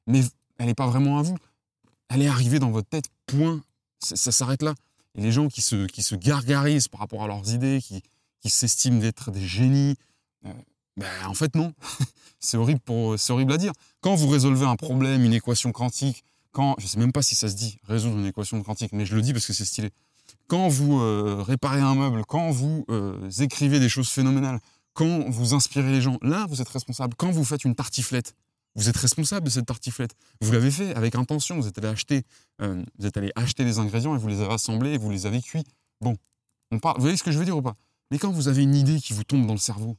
Mais 0.07 0.23
elle 0.59 0.67
n'est 0.67 0.75
pas 0.75 0.87
vraiment 0.87 1.19
à 1.19 1.23
vous. 1.23 1.37
Elle 2.09 2.23
est 2.23 2.29
arrivée 2.29 2.59
dans 2.59 2.71
votre 2.71 2.89
tête. 2.89 3.07
Point. 3.27 3.63
Ça, 4.01 4.33
s'arrête 4.33 4.63
là. 4.63 4.75
Et 5.15 5.23
les 5.23 5.33
gens 5.33 5.49
qui 5.49 5.63
se, 5.63 5.87
qui 5.87 6.03
se 6.03 6.15
gargarisent 6.15 6.89
par 6.89 7.01
rapport 7.01 7.23
à 7.23 7.29
leurs 7.29 7.53
idées, 7.53 7.81
qui, 7.81 8.03
qui 8.41 8.51
s'estiment 8.51 8.99
d'être 8.99 9.31
des 9.31 9.47
génies, 9.47 9.95
euh, 10.45 10.53
ben, 10.97 11.09
en 11.27 11.35
fait, 11.35 11.55
non. 11.55 11.73
c'est 12.41 12.57
horrible, 12.57 12.81
pour, 12.81 13.17
horrible 13.29 13.53
à 13.53 13.59
dire. 13.59 13.73
Quand 14.01 14.15
vous 14.15 14.29
résolvez 14.29 14.67
un 14.67 14.77
problème, 14.77 15.25
une 15.25 15.33
équation 15.33 15.73
quantique, 15.73 16.25
quand, 16.53 16.77
je 16.79 16.87
sais 16.87 16.99
même 16.99 17.12
pas 17.12 17.23
si 17.23 17.35
ça 17.35 17.49
se 17.49 17.55
dit, 17.55 17.79
résoudre 17.85 18.19
une 18.19 18.27
équation 18.27 18.62
quantique, 18.62 18.93
mais 18.93 19.07
je 19.07 19.17
le 19.17 19.23
dis 19.23 19.33
parce 19.33 19.47
que 19.47 19.53
c'est 19.53 19.65
stylé. 19.65 19.91
Quand 20.49 20.69
vous 20.69 21.01
euh, 21.01 21.43
réparez 21.43 21.81
un 21.81 21.95
meuble, 21.95 22.25
quand 22.27 22.51
vous 22.51 22.85
euh, 22.91 23.31
écrivez 23.41 23.81
des 23.81 23.88
choses 23.88 24.11
phénoménales, 24.11 24.61
quand 24.93 25.29
vous 25.31 25.55
inspirez 25.55 25.91
les 25.91 26.03
gens, 26.03 26.19
là, 26.21 26.47
vous 26.49 26.61
êtes 26.61 26.69
responsable. 26.69 27.15
Quand 27.17 27.31
vous 27.31 27.45
faites 27.45 27.65
une 27.65 27.75
tartiflette, 27.75 28.35
vous 28.75 28.88
êtes 28.88 28.97
responsable 28.97 29.47
de 29.47 29.51
cette 29.51 29.67
tartiflette. 29.67 30.15
Vous 30.41 30.53
l'avez 30.53 30.71
fait 30.71 30.95
avec 30.95 31.15
intention. 31.15 31.57
Vous 31.57 31.67
êtes 31.67 31.79
allé 31.79 31.88
acheter, 31.88 32.25
euh, 32.61 32.83
vous 32.99 33.07
êtes 33.07 33.17
allé 33.17 33.33
acheter 33.35 33.65
les 33.65 33.79
ingrédients 33.79 34.15
et 34.15 34.19
vous 34.19 34.29
les 34.29 34.41
avez 34.41 34.53
assemblés 34.53 34.93
et 34.93 34.99
vous 34.99 35.11
les 35.11 35.27
avez 35.27 35.41
cuits. 35.41 35.65
Bon, 36.01 36.17
on 36.71 36.79
parle. 36.79 36.97
Vous 36.97 37.03
voyez 37.03 37.17
ce 37.17 37.23
que 37.23 37.33
je 37.33 37.38
veux 37.38 37.45
dire 37.45 37.57
ou 37.57 37.62
pas? 37.62 37.77
Mais 38.11 38.19
quand 38.19 38.31
vous 38.31 38.49
avez 38.49 38.62
une 38.62 38.75
idée 38.75 39.01
qui 39.01 39.12
vous 39.12 39.25
tombe 39.25 39.47
dans 39.47 39.55
le 39.55 39.59
cerveau, 39.59 39.97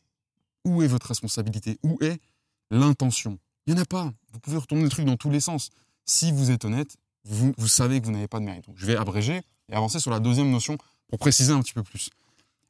où 0.66 0.82
est 0.82 0.88
votre 0.88 1.08
responsabilité? 1.08 1.80
Où 1.84 1.98
est 2.02 2.20
l'intention? 2.72 3.38
Il 3.66 3.74
n'y 3.74 3.80
en 3.80 3.84
a 3.84 3.86
pas. 3.86 4.12
Vous 4.32 4.39
pouvez 4.39 4.58
retourner 4.58 4.84
le 4.84 4.89
truc 4.89 5.06
dans 5.06 5.18
tous 5.18 5.30
les 5.30 5.39
sens. 5.39 5.70
Si 6.06 6.32
vous 6.32 6.52
êtes 6.52 6.66
honnête, 6.66 6.98
vous, 7.26 7.54
savez 7.68 8.02
que 8.02 8.06
vous 8.06 8.12
n'avez 8.12 8.28
pas 8.28 8.39
de 8.39 8.46
mérite. 8.46 8.66
Je 8.76 8.86
vais 8.86 8.96
abréger 8.96 9.42
et 9.70 9.74
avancer 9.74 10.00
sur 10.00 10.12
la 10.12 10.20
deuxième 10.20 10.50
notion 10.50 10.78
pour 11.08 11.20
préciser 11.20 11.54
un 11.54 11.62
petit 11.62 11.74
peu 11.74 11.84
plus. 11.84 12.10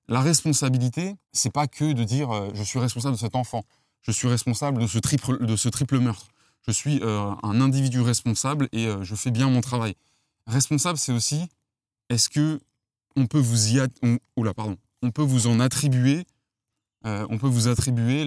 La 0.08 0.22
responsabilité, 0.22 1.16
c'est 1.32 1.52
pas 1.52 1.68
que 1.68 1.94
de 1.94 2.04
dire 2.04 2.30
euh, 2.32 2.50
je 2.54 2.64
suis 2.64 2.78
responsable 2.78 3.16
de 3.16 3.20
cet 3.20 3.36
enfant, 3.36 3.64
je 4.02 4.12
suis 4.12 4.28
responsable 4.28 4.82
de 4.82 4.88
ce 4.88 5.00
triple, 5.00 5.46
de 5.46 5.56
ce 5.56 5.70
triple 5.70 5.98
meurtre, 6.00 6.28
je 6.68 6.72
suis 6.72 7.00
euh, 7.02 7.32
un 7.42 7.62
individu 7.62 8.02
responsable 8.02 8.68
et 8.74 8.86
euh, 8.86 9.02
je 9.04 9.16
fais 9.16 9.32
bien 9.32 9.50
mon 9.50 9.62
travail. 9.62 9.96
Responsable, 10.46 10.98
c'est 10.98 11.14
aussi 11.14 11.48
est-ce 12.10 12.30
que 12.30 12.60
on 13.16 13.28
peut 13.28 13.40
vous 13.40 13.78
y 13.78 13.80
pardon, 14.56 14.78
on 15.02 15.12
peut 15.12 15.22
vous 15.22 15.48
en 15.48 15.60
attribuer 15.60 16.26
on 17.06 17.38
peut 17.38 17.48
vous 17.48 17.68
attribuer 17.68 18.24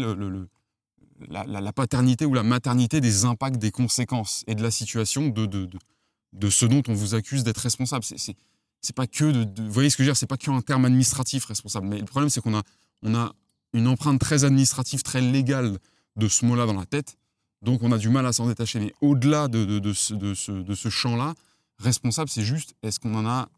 la, 1.29 1.72
paternité 1.72 2.26
ou 2.26 2.35
la 2.35 2.42
maternité 2.42 3.00
des 3.00 3.24
impacts, 3.24 3.59
des 3.59 3.70
conséquences 3.70 4.44
et 4.46 4.55
de 4.55 4.62
la 4.62 4.70
situation 4.70 5.29
de, 5.29 5.46
de, 5.46 6.50
ce 6.50 6.66
dont 6.66 6.83
on 6.88 6.94
vous 6.94 7.14
accuse 7.14 7.44
d'être 7.44 7.59
responsable. 7.59 8.05
C'est 8.05 8.94
pas 8.94 9.07
que 9.07 9.44
de, 9.44 9.62
vous 9.62 9.72
voyez 9.72 9.90
ce 9.90 9.96
que 9.96 10.02
je 10.02 10.09
veux 10.09 10.12
dire, 10.12 10.16
c'est 10.16 10.26
pas 10.26 10.37
qu'un 10.37 10.61
terme 10.61 10.85
administratif 10.85 11.44
responsable. 11.46 11.87
Mais 11.88 11.98
le 11.98 12.05
problème, 12.05 12.31
c'est 12.31 12.40
qu'on 12.40 12.57
a, 12.57 12.62
on 13.02 13.14
a 13.14 13.33
une 13.72 13.88
empreinte 13.88 14.20
très 14.20 14.44
administrative, 14.44 15.02
très 15.02 15.20
légale 15.20 15.79
de 16.16 16.29
ce 16.29 16.44
mot-là 16.44 16.66
dans 16.66 16.79
la 16.79 16.87
tête. 16.87 17.16
Donc 17.62 17.83
on 17.83 17.92
a 17.92 17.98
du 17.98 18.09
mal 18.09 18.26
à 18.26 18.33
s'en 18.33 18.46
détacher. 18.46 18.79
Mais 18.81 18.92
au-delà 19.00 19.48
de, 19.48 19.92
ce, 19.92 20.14
de 20.14 20.35
ce 20.74 20.88
champ-là, 20.88 21.35
responsable, 21.79 22.29
c'est 22.29 22.42
juste 22.42 22.74
est-ce 22.83 23.00
qu'on 23.00 23.14
en 23.14 23.26
a 23.26 23.48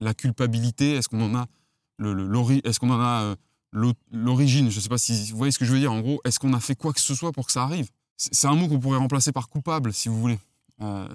la 0.00 0.14
culpabilité, 0.14 0.94
est-ce 0.94 1.08
qu'on 1.08 1.22
en 1.22 1.34
a 1.34 1.46
le, 1.98 2.66
est-ce 2.66 2.80
qu'on 2.80 2.90
en 2.90 3.00
a 3.00 3.22
euh, 3.22 3.36
l'origine, 3.72 4.70
je 4.70 4.76
ne 4.76 4.80
sais 4.80 4.88
pas 4.88 4.98
si 4.98 5.30
vous 5.30 5.38
voyez 5.38 5.52
ce 5.52 5.58
que 5.58 5.64
je 5.64 5.72
veux 5.72 5.78
dire. 5.78 5.92
En 5.92 6.00
gros, 6.00 6.20
est-ce 6.24 6.38
qu'on 6.38 6.52
a 6.52 6.60
fait 6.60 6.74
quoi 6.74 6.92
que 6.92 7.00
ce 7.00 7.14
soit 7.14 7.32
pour 7.32 7.46
que 7.46 7.52
ça 7.52 7.62
arrive? 7.62 7.88
C'est 8.16 8.46
un 8.46 8.54
mot 8.54 8.68
qu'on 8.68 8.78
pourrait 8.78 8.98
remplacer 8.98 9.32
par 9.32 9.48
coupable, 9.48 9.94
si 9.94 10.08
vous 10.08 10.20
voulez. 10.20 10.38
Euh, 10.82 11.08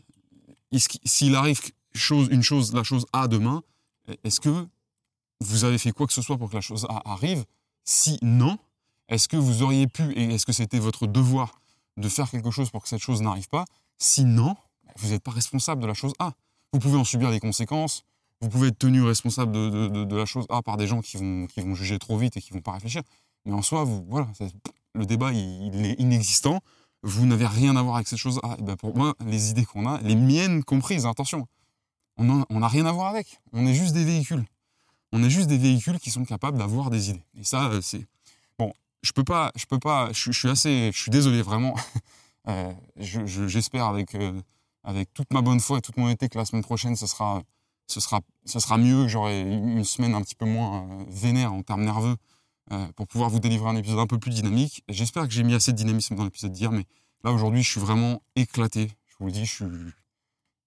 s'il 1.05 1.35
arrive 1.35 1.59
chose, 1.93 2.27
une 2.31 2.41
chose, 2.41 2.73
la 2.73 2.83
chose 2.83 3.05
A 3.13 3.27
demain, 3.27 3.61
est-ce 4.23 4.39
que 4.39 4.67
vous 5.41 5.63
avez 5.63 5.77
fait 5.77 5.91
quoi 5.91 6.07
que 6.07 6.13
ce 6.13 6.21
soit 6.21 6.37
pour 6.37 6.49
que 6.49 6.55
la 6.55 6.61
chose 6.61 6.85
A 6.89 7.01
arrive? 7.11 7.45
Si 7.83 8.17
non, 8.21 8.57
est-ce 9.07 9.27
que 9.27 9.37
vous 9.37 9.61
auriez 9.61 9.87
pu 9.87 10.11
et 10.13 10.33
est-ce 10.33 10.45
que 10.45 10.53
c'était 10.53 10.79
votre 10.79 11.07
devoir 11.07 11.61
de 11.97 12.09
faire 12.09 12.29
quelque 12.29 12.51
chose 12.51 12.71
pour 12.71 12.83
que 12.83 12.89
cette 12.89 13.01
chose 13.01 13.21
n'arrive 13.21 13.47
pas? 13.49 13.65
Si 13.99 14.25
non, 14.25 14.55
vous 14.97 15.09
n'êtes 15.09 15.23
pas 15.23 15.31
responsable 15.31 15.81
de 15.81 15.87
la 15.87 15.93
chose 15.93 16.13
A. 16.19 16.33
Vous 16.73 16.79
pouvez 16.79 16.97
en 16.97 17.03
subir 17.03 17.29
les 17.29 17.39
conséquences, 17.39 18.03
vous 18.41 18.49
pouvez 18.49 18.67
être 18.69 18.77
tenu 18.77 19.03
responsable 19.03 19.51
de, 19.51 20.15
la 20.15 20.25
chose 20.25 20.45
A 20.49 20.61
par 20.61 20.77
des 20.77 20.87
gens 20.87 21.01
qui 21.01 21.17
vont, 21.17 21.47
qui 21.47 21.61
vont 21.61 21.73
juger 21.75 21.97
trop 21.99 22.17
vite 22.17 22.37
et 22.37 22.41
qui 22.41 22.51
vont 22.51 22.61
pas 22.61 22.73
réfléchir. 22.73 23.01
Mais 23.45 23.53
en 23.53 23.61
soi, 23.61 23.83
vous, 23.83 24.05
voilà, 24.09 24.27
le 24.93 25.05
débat, 25.05 25.31
il, 25.31 25.85
est 25.85 25.99
inexistant. 25.99 26.61
Vous 27.03 27.25
n'avez 27.25 27.45
rien 27.45 27.75
à 27.75 27.81
voir 27.81 27.95
avec 27.95 28.07
cette 28.07 28.19
chose 28.19 28.39
A. 28.43 28.55
Et 28.59 28.63
ben 28.63 28.75
pour 28.75 28.95
moi, 28.97 29.13
les 29.25 29.51
idées 29.51 29.65
qu'on 29.65 29.87
a, 29.87 30.01
les 30.01 30.15
miennes 30.15 30.63
comprises, 30.63 31.05
attention, 31.05 31.47
on 32.17 32.59
n'a 32.59 32.67
rien 32.67 32.85
à 32.85 32.91
voir 32.91 33.07
avec. 33.07 33.39
On 33.53 33.65
est 33.65 33.73
juste 33.73 33.93
des 33.93 34.03
véhicules. 34.03 34.45
On 35.11 35.23
est 35.23 35.29
juste 35.29 35.47
des 35.47 35.57
véhicules 35.57 35.99
qui 35.99 36.11
sont 36.11 36.25
capables 36.25 36.57
d'avoir 36.57 36.89
des 36.89 37.09
idées. 37.09 37.23
Et 37.39 37.43
ça, 37.43 37.69
euh, 37.69 37.81
c'est 37.81 38.05
bon. 38.57 38.73
Je 39.01 39.11
peux 39.11 39.23
pas, 39.23 39.51
je 39.55 39.65
peux 39.65 39.79
pas. 39.79 40.09
Je, 40.11 40.31
suis 40.31 40.49
assez, 40.49 40.91
je 40.93 40.99
suis 40.99 41.11
désolé 41.11 41.41
vraiment. 41.41 41.75
euh, 42.49 42.73
J'espère 42.97 43.85
avec 43.85 44.15
euh, 44.15 44.41
avec 44.83 45.13
toute 45.13 45.31
ma 45.31 45.41
bonne 45.41 45.59
foi 45.59 45.77
et 45.77 45.81
toute 45.81 45.97
mon 45.97 46.09
été 46.09 46.27
que 46.27 46.37
la 46.37 46.45
semaine 46.45 46.63
prochaine, 46.63 46.95
ce 46.95 47.07
sera 47.07 47.43
ce 47.87 47.99
sera, 47.99 48.21
ce 48.45 48.59
sera 48.59 48.77
mieux, 48.77 49.03
que 49.03 49.07
j'aurai 49.07 49.41
une 49.41 49.83
semaine 49.83 50.15
un 50.15 50.21
petit 50.21 50.35
peu 50.35 50.45
moins 50.45 50.83
euh, 50.83 51.05
vénère 51.07 51.53
en 51.53 51.61
termes 51.61 51.83
nerveux 51.83 52.15
euh, 52.71 52.87
pour 52.95 53.07
pouvoir 53.07 53.29
vous 53.29 53.39
délivrer 53.39 53.69
un 53.69 53.75
épisode 53.75 53.99
un 53.99 54.07
peu 54.07 54.17
plus 54.17 54.31
dynamique. 54.31 54.83
J'espère 54.89 55.27
que 55.27 55.33
j'ai 55.33 55.43
mis 55.43 55.53
assez 55.53 55.71
de 55.71 55.77
dynamisme 55.77 56.15
dans 56.15 56.23
l'épisode 56.23 56.51
d'hier, 56.51 56.71
mais 56.71 56.85
là 57.23 57.31
aujourd'hui 57.31 57.63
je 57.63 57.69
suis 57.69 57.79
vraiment 57.79 58.21
éclaté. 58.35 58.91
Je 59.05 59.15
vous 59.19 59.27
le 59.27 59.31
dis, 59.31 59.45
je 59.45 59.53
suis, 59.53 59.65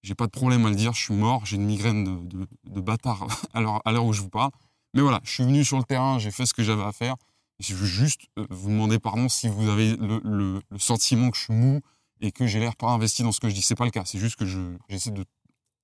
j'ai 0.03 0.15
pas 0.15 0.27
de 0.27 0.31
problème 0.31 0.65
à 0.67 0.71
le 0.71 0.77
dire, 0.77 0.93
je 0.93 1.03
suis 1.03 1.15
mort, 1.15 1.45
j'ai 1.45 1.57
une 1.57 1.67
migraine 1.67 2.29
de, 2.29 2.47
de, 2.65 2.81
bâtard 2.81 3.27
à 3.53 3.61
l'heure 3.61 4.05
où 4.05 4.13
je 4.13 4.23
vous 4.23 4.31
parle. 4.31 4.51
Mais 4.95 5.03
voilà, 5.03 5.21
je 5.25 5.33
suis 5.33 5.45
venu 5.45 5.65
sur 5.65 5.77
le 5.77 5.85
terrain, 5.85 6.19
j'ai 6.19 6.31
fait 6.31 6.47
ce 6.47 6.55
que 6.55 6.63
j'avais 6.63 6.85
à 6.85 6.93
faire. 6.93 7.17
Je 7.59 7.75
veux 7.75 7.87
juste 7.87 8.23
euh, 8.39 8.47
vous 8.51 8.69
demander 8.69 9.01
pardon 9.01 9.29
si 9.29 9.49
vous 9.49 9.69
avez 9.69 9.97
le, 9.97 10.21
le, 10.23 10.63
le, 10.71 10.79
sentiment 10.79 11.31
que 11.31 11.37
je 11.37 11.43
suis 11.43 11.53
mou 11.53 11.81
et 12.21 12.31
que 12.31 12.47
j'ai 12.47 12.61
l'air 12.61 12.77
pas 12.77 12.91
investi 12.91 13.25
dans 13.25 13.33
ce 13.33 13.41
que 13.41 13.49
je 13.49 13.55
dis. 13.55 13.63
C'est 13.63 13.75
pas 13.75 13.85
le 13.85 13.91
cas, 13.91 14.05
c'est 14.05 14.19
juste 14.19 14.37
que 14.37 14.47
j'essaie 14.89 15.11
de 15.11 15.25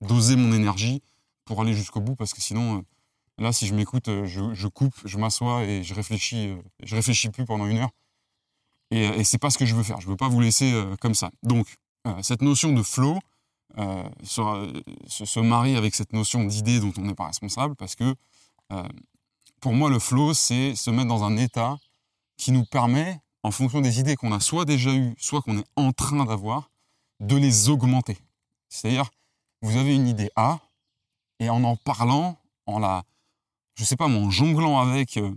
doser 0.01 0.37
mon 0.37 0.53
énergie 0.53 1.03
pour 1.44 1.61
aller 1.61 1.74
jusqu'au 1.74 2.00
bout 2.00 2.16
parce 2.16 2.33
que 2.33 2.40
sinon, 2.40 2.78
euh, 2.78 2.83
là, 3.38 3.52
si 3.52 3.66
je 3.66 3.74
m'écoute, 3.74 4.09
euh, 4.09 4.24
je, 4.26 4.66
coupe, 4.68 4.94
je 5.04 5.18
m'assois 5.18 5.64
et 5.64 5.83
je 5.83 5.94
réfléchis, 5.94 6.48
euh, 6.48 6.57
je 6.83 6.94
réfléchis 6.96 7.30
plus 7.30 7.44
pendant 7.44 7.66
une 7.66 7.78
heure. 7.78 7.90
Et, 8.90 9.04
et 9.04 9.24
c'est 9.24 9.38
pas 9.38 9.50
ce 9.50 9.59
que 9.59 9.66
je 9.66 9.74
veux 9.74 9.83
faire. 9.83 10.00
Je 10.00 10.09
veux 10.09 10.16
pas 10.16 10.28
vous 10.28 10.40
laisser 10.40 10.72
comme 11.00 11.14
ça. 11.14 11.30
Donc, 11.42 11.66
cette 12.22 12.42
notion 12.42 12.72
de 12.72 12.83
flow 12.83 13.18
se, 14.22 15.40
marie 15.40 15.74
avec 15.74 15.94
cette 15.94 16.12
notion 16.12 16.44
d'idée 16.44 16.78
dont 16.80 16.92
on 16.98 17.00
n'est 17.00 17.14
pas 17.14 17.26
responsable 17.26 17.74
parce 17.76 17.96
que 17.96 18.14
pour 19.61 19.72
moi, 19.72 19.88
le 19.88 19.98
flow, 19.98 20.35
c'est 20.35 20.74
se 20.74 20.90
mettre 20.90 21.09
dans 21.09 21.24
un 21.24 21.38
état 21.38 21.78
qui 22.37 22.52
nous 22.52 22.66
permet, 22.66 23.18
en 23.42 23.50
fonction 23.50 23.80
des 23.80 23.98
idées 23.98 24.16
qu'on 24.16 24.33
a 24.33 24.38
soit 24.38 24.66
déjà 24.66 24.92
eues, 24.92 25.14
soit 25.18 25.40
qu'on 25.40 25.59
est 25.59 25.66
en 25.76 25.92
train 25.92 26.26
d'avoir, 26.26 26.70
de 27.20 27.37
les 27.37 27.70
augmenter. 27.70 28.18
C'est-à-dire, 28.68 29.11
vous 29.62 29.78
avez 29.78 29.94
une 29.94 30.07
idée 30.07 30.30
A, 30.37 30.61
et 31.44 31.50
en 31.50 31.62
en 31.64 31.76
parlant, 31.76 32.38
en 32.66 32.78
la, 32.78 33.02
je 33.74 33.85
sais 33.85 33.96
pas, 33.96 34.07
en 34.07 34.30
jonglant 34.30 34.80
avec 34.80 35.16
euh, 35.16 35.30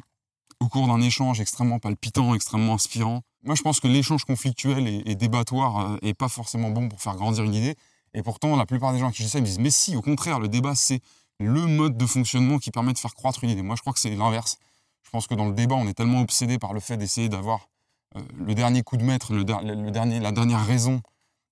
au 0.60 0.68
cours 0.70 0.88
d'un 0.88 1.02
échange 1.02 1.42
extrêmement 1.42 1.80
palpitant, 1.80 2.34
extrêmement 2.34 2.76
inspirant. 2.76 3.22
Moi, 3.44 3.56
je 3.56 3.62
pense 3.62 3.80
que 3.80 3.88
l'échange 3.88 4.26
conflictuel 4.26 4.88
et, 4.88 5.16
débattoire 5.16 5.92
euh, 5.92 5.98
est 6.02 6.14
pas 6.14 6.30
forcément 6.30 6.70
bon 6.70 6.90
pour 6.90 7.02
faire 7.02 7.16
grandir 7.16 7.44
une 7.44 7.54
idée. 7.54 7.76
Et 8.14 8.24
pourtant, 8.24 8.56
la 8.56 8.66
plupart 8.66 8.94
des 8.94 9.00
gens 9.00 9.12
qui 9.12 9.22
disent 9.22 9.34
ça, 9.34 9.42
me 9.42 9.46
disent, 9.46 9.60
mais 9.60 9.70
si, 9.70 9.96
au 9.96 10.02
contraire, 10.02 10.40
le 10.40 10.48
débat, 10.48 10.76
c'est 10.76 11.02
le 11.40 11.66
mode 11.68 11.98
de 11.98 12.06
fonctionnement 12.06 12.58
qui 12.58 12.72
permet 12.72 12.94
de 12.94 12.98
faire 12.98 13.14
croître 13.14 13.44
une 13.44 13.52
idée. 13.52 13.62
Moi, 13.62 13.76
je 13.76 13.82
crois 13.82 13.94
que 13.94 14.00
c'est 14.00 14.16
l'inverse. 14.16 14.58
Je 15.04 15.10
pense 15.10 15.28
que 15.28 15.36
dans 15.36 15.46
le 15.46 15.54
débat, 15.54 15.76
on 15.76 15.88
est 15.88 15.94
tellement 15.94 16.22
obsédé 16.22 16.58
par 16.58 16.74
le 16.74 16.80
fait 16.80 16.98
d'essayer 16.98 17.30
d'avoir 17.30 17.70
euh, 18.16 18.22
le 18.34 18.56
dernier 18.56 18.82
coup 18.82 18.98
de 18.98 19.04
maître, 19.04 19.34
le, 19.34 19.44
dernier, 19.44 20.20
la 20.20 20.32
dernière 20.32 20.66
raison 20.66 21.02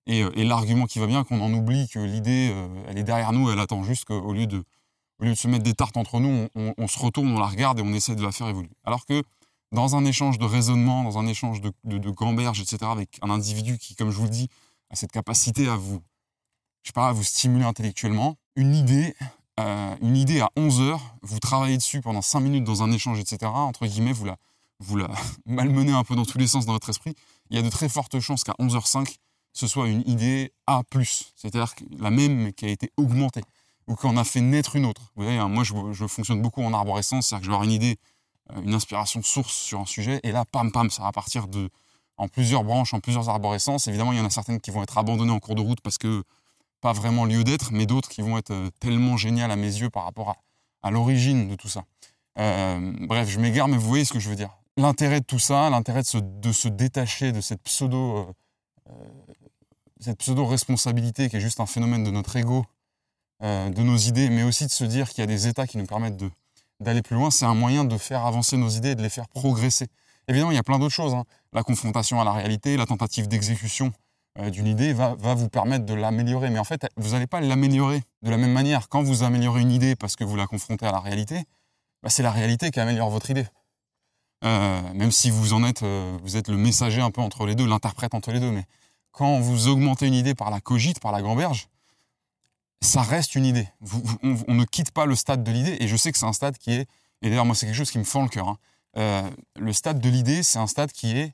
euh, 0.08 0.30
et, 0.34 0.44
l'argument 0.44 0.86
qui 0.86 0.98
va 0.98 1.06
bien, 1.06 1.24
qu'on 1.24 1.40
en 1.40 1.52
oublie 1.52 1.88
que 1.88 1.98
l'idée, 1.98 2.50
euh, 2.52 2.68
elle 2.88 2.98
est 2.98 3.04
derrière 3.04 3.32
nous, 3.32 3.50
elle 3.50 3.58
attend 3.58 3.82
juste 3.82 4.04
qu'au 4.04 4.32
lieu 4.32 4.46
de, 4.46 4.64
au 5.18 5.24
lieu 5.24 5.30
de 5.30 5.36
se 5.36 5.48
mettre 5.48 5.64
des 5.64 5.74
tartes 5.74 5.96
entre 5.96 6.20
nous, 6.20 6.48
on, 6.54 6.88
se 6.88 6.98
retourne, 6.98 7.28
on 7.32 7.38
la 7.38 7.46
regarde 7.46 7.78
et 7.78 7.82
on 7.82 7.92
essaie 7.92 8.14
de 8.14 8.22
la 8.22 8.32
faire 8.32 8.48
évoluer. 8.48 8.70
Alors 8.84 9.06
que 9.06 9.22
dans 9.72 9.96
un 9.96 10.04
échange 10.04 10.38
de 10.38 10.44
raisonnement, 10.44 11.02
dans 11.02 11.18
un 11.18 11.26
échange 11.26 11.60
de, 11.60 11.72
de, 11.84 12.10
gamberge, 12.10 12.60
etc., 12.60 12.78
avec 12.82 13.18
un 13.22 13.30
individu 13.30 13.78
qui, 13.78 13.96
comme 13.96 14.10
je 14.10 14.18
vous 14.18 14.24
le 14.24 14.30
dis, 14.30 14.48
a 14.90 14.96
cette 14.96 15.12
capacité 15.12 15.68
à 15.68 15.76
vous, 15.76 16.00
je 16.82 16.90
sais 16.90 16.92
pas, 16.92 17.08
à 17.08 17.12
vous 17.12 17.24
stimuler 17.24 17.64
intellectuellement, 17.64 18.36
une 18.54 18.74
idée, 18.74 19.14
euh, 19.58 19.96
une 20.02 20.16
idée 20.16 20.40
à 20.40 20.50
11 20.56 20.80
heures, 20.82 21.16
vous 21.22 21.40
travaillez 21.40 21.76
dessus 21.76 22.00
pendant 22.00 22.22
5 22.22 22.40
minutes 22.40 22.64
dans 22.64 22.82
un 22.84 22.92
échange, 22.92 23.18
etc., 23.18 23.50
entre 23.52 23.86
guillemets, 23.86 24.12
vous 24.12 24.24
la, 24.24 24.36
vous 24.78 24.96
la 24.96 25.08
malmenez 25.46 25.92
un 25.92 26.04
peu 26.04 26.14
dans 26.14 26.24
tous 26.24 26.38
les 26.38 26.46
sens 26.46 26.64
dans 26.64 26.72
votre 26.72 26.90
esprit, 26.90 27.14
il 27.50 27.56
y 27.56 27.58
a 27.58 27.62
de 27.62 27.70
très 27.70 27.88
fortes 27.88 28.20
chances 28.20 28.44
qu'à 28.44 28.54
11h05, 28.60 29.16
ce 29.58 29.66
soit 29.66 29.88
une 29.88 30.02
idée 30.06 30.52
A+, 30.66 30.82
c'est-à-dire 31.36 31.74
la 31.98 32.10
même 32.10 32.36
mais 32.36 32.52
qui 32.52 32.66
a 32.66 32.68
été 32.68 32.90
augmentée, 32.96 33.42
ou 33.86 33.94
qu'on 33.94 34.16
a 34.16 34.24
fait 34.24 34.40
naître 34.40 34.76
une 34.76 34.84
autre. 34.84 35.12
Vous 35.16 35.24
voyez, 35.24 35.38
hein, 35.38 35.48
moi 35.48 35.64
je, 35.64 36.06
fonctionne 36.06 36.42
beaucoup 36.42 36.62
en 36.62 36.74
arborescence, 36.74 37.28
c'est-à-dire 37.28 37.40
que 37.40 37.46
je 37.46 37.50
vais 37.50 37.54
avoir 37.54 37.68
une 37.68 37.74
idée, 37.74 37.96
euh, 38.52 38.62
une 38.62 38.74
inspiration 38.74 39.22
source 39.22 39.54
sur 39.54 39.80
un 39.80 39.86
sujet, 39.86 40.20
et 40.22 40.32
là, 40.32 40.44
pam, 40.44 40.70
pam, 40.70 40.90
ça 40.90 41.04
va 41.04 41.12
partir 41.12 41.48
de, 41.48 41.70
en 42.18 42.28
plusieurs 42.28 42.64
branches, 42.64 42.92
en 42.94 43.00
plusieurs 43.00 43.28
arborescences. 43.28 43.88
Évidemment, 43.88 44.12
il 44.12 44.18
y 44.18 44.20
en 44.20 44.26
a 44.26 44.30
certaines 44.30 44.60
qui 44.60 44.70
vont 44.70 44.82
être 44.82 44.98
abandonnées 44.98 45.32
en 45.32 45.40
cours 45.40 45.54
de 45.54 45.62
route 45.62 45.80
parce 45.80 45.98
que 45.98 46.22
pas 46.80 46.92
vraiment 46.92 47.24
lieu 47.24 47.42
d'être, 47.42 47.72
mais 47.72 47.86
d'autres 47.86 48.08
qui 48.08 48.20
vont 48.22 48.36
être 48.36 48.52
euh, 48.52 48.70
tellement 48.80 49.16
géniales 49.16 49.50
à 49.50 49.56
mes 49.56 49.66
yeux 49.66 49.90
par 49.90 50.04
rapport 50.04 50.36
à, 50.82 50.90
l'origine 50.90 51.48
de 51.48 51.56
tout 51.56 51.68
ça. 51.68 51.84
Euh, 52.38 52.92
bref, 53.00 53.28
je 53.28 53.40
m'égare, 53.40 53.66
mais 53.66 53.76
vous 53.76 53.88
voyez 53.88 54.04
ce 54.04 54.12
que 54.12 54.20
je 54.20 54.28
veux 54.28 54.36
dire. 54.36 54.50
L'intérêt 54.76 55.20
de 55.20 55.24
tout 55.24 55.38
ça, 55.38 55.68
l'intérêt 55.70 56.02
de 56.02 56.06
se, 56.06 56.18
de 56.18 56.52
se 56.52 56.68
détacher 56.68 57.32
de 57.32 57.40
cette 57.40 57.62
pseudo, 57.62 58.28
cette 60.00 60.18
pseudo 60.18 60.46
responsabilité 60.46 61.28
qui 61.28 61.36
est 61.36 61.40
juste 61.40 61.60
un 61.60 61.66
phénomène 61.66 62.04
de 62.04 62.10
notre 62.10 62.36
ego, 62.36 62.64
euh, 63.42 63.68
de 63.70 63.82
nos 63.82 63.96
idées, 63.96 64.30
mais 64.30 64.42
aussi 64.42 64.66
de 64.66 64.70
se 64.70 64.84
dire 64.84 65.10
qu'il 65.10 65.20
y 65.20 65.22
a 65.22 65.26
des 65.26 65.46
états 65.46 65.66
qui 65.66 65.78
nous 65.78 65.86
permettent 65.86 66.22
d'aller 66.80 67.02
plus 67.02 67.16
loin, 67.16 67.30
c'est 67.30 67.44
un 67.44 67.54
moyen 67.54 67.84
de 67.84 67.96
faire 67.98 68.24
avancer 68.24 68.56
nos 68.56 68.68
idées 68.68 68.90
et 68.90 68.94
de 68.94 69.02
les 69.02 69.10
faire 69.10 69.28
progresser. 69.28 69.88
Évidemment, 70.28 70.50
il 70.50 70.56
y 70.56 70.58
a 70.58 70.62
plein 70.62 70.78
d'autres 70.78 70.94
choses. 70.94 71.14
Hein. 71.14 71.24
La 71.52 71.62
confrontation 71.62 72.20
à 72.20 72.24
la 72.24 72.32
réalité, 72.32 72.76
la 72.76 72.86
tentative 72.86 73.28
d'exécution 73.28 73.92
euh, 74.38 74.50
d'une 74.50 74.66
idée 74.66 74.92
va, 74.92 75.14
vous 75.14 75.48
permettre 75.48 75.84
de 75.84 75.94
l'améliorer. 75.94 76.50
Mais 76.50 76.58
en 76.58 76.64
fait, 76.64 76.86
vous 76.96 77.10
n'allez 77.10 77.26
pas 77.26 77.40
l'améliorer 77.40 78.02
de 78.22 78.30
la 78.30 78.36
même 78.36 78.52
manière. 78.52 78.88
Quand 78.88 79.02
vous 79.02 79.22
améliorez 79.22 79.60
une 79.60 79.72
idée 79.72 79.96
parce 79.96 80.16
que 80.16 80.24
vous 80.24 80.36
la 80.36 80.46
confrontez 80.46 80.86
à 80.86 80.92
la 80.92 81.00
réalité, 81.00 81.44
bah, 82.02 82.08
c'est 82.08 82.22
la 82.22 82.32
réalité 82.32 82.70
qui 82.70 82.80
améliore 82.80 83.10
votre 83.10 83.30
idée. 83.30 83.46
Euh, 84.44 84.80
même 84.94 85.12
si 85.12 85.30
vous 85.30 85.52
en 85.52 85.64
êtes, 85.64 85.82
vous 85.82 86.36
êtes 86.36 86.48
le 86.48 86.56
messager 86.56 87.00
un 87.00 87.10
peu 87.10 87.20
entre 87.20 87.46
les 87.46 87.54
deux, 87.54 87.66
l'interprète 87.66 88.14
entre 88.14 88.32
les 88.32 88.40
deux. 88.40 88.50
Mais 88.50 88.64
quand 89.16 89.40
vous 89.40 89.68
augmentez 89.68 90.06
une 90.06 90.14
idée 90.14 90.34
par 90.34 90.50
la 90.50 90.60
cogite, 90.60 91.00
par 91.00 91.10
la 91.10 91.22
gamberge, 91.22 91.68
ça 92.82 93.00
reste 93.00 93.34
une 93.34 93.46
idée. 93.46 93.66
On, 94.22 94.52
ne 94.52 94.64
quitte 94.64 94.90
pas 94.90 95.06
le 95.06 95.16
stade 95.16 95.42
de 95.42 95.50
l'idée. 95.50 95.78
Et 95.80 95.88
je 95.88 95.96
sais 95.96 96.12
que 96.12 96.18
c'est 96.18 96.26
un 96.26 96.34
stade 96.34 96.58
qui 96.58 96.72
est, 96.72 96.86
et 97.22 97.30
d'ailleurs 97.30 97.46
moi 97.46 97.54
c'est 97.54 97.64
quelque 97.64 97.76
chose 97.76 97.90
qui 97.90 97.98
me 97.98 98.04
fend 98.04 98.22
le 98.22 98.28
cœur. 98.28 98.46
Hein. 98.46 98.58
Euh, 98.98 99.30
le 99.58 99.72
stade 99.72 100.00
de 100.00 100.08
l'idée, 100.10 100.42
c'est 100.42 100.58
un 100.58 100.66
stade 100.66 100.92
qui 100.92 101.16
est, 101.16 101.32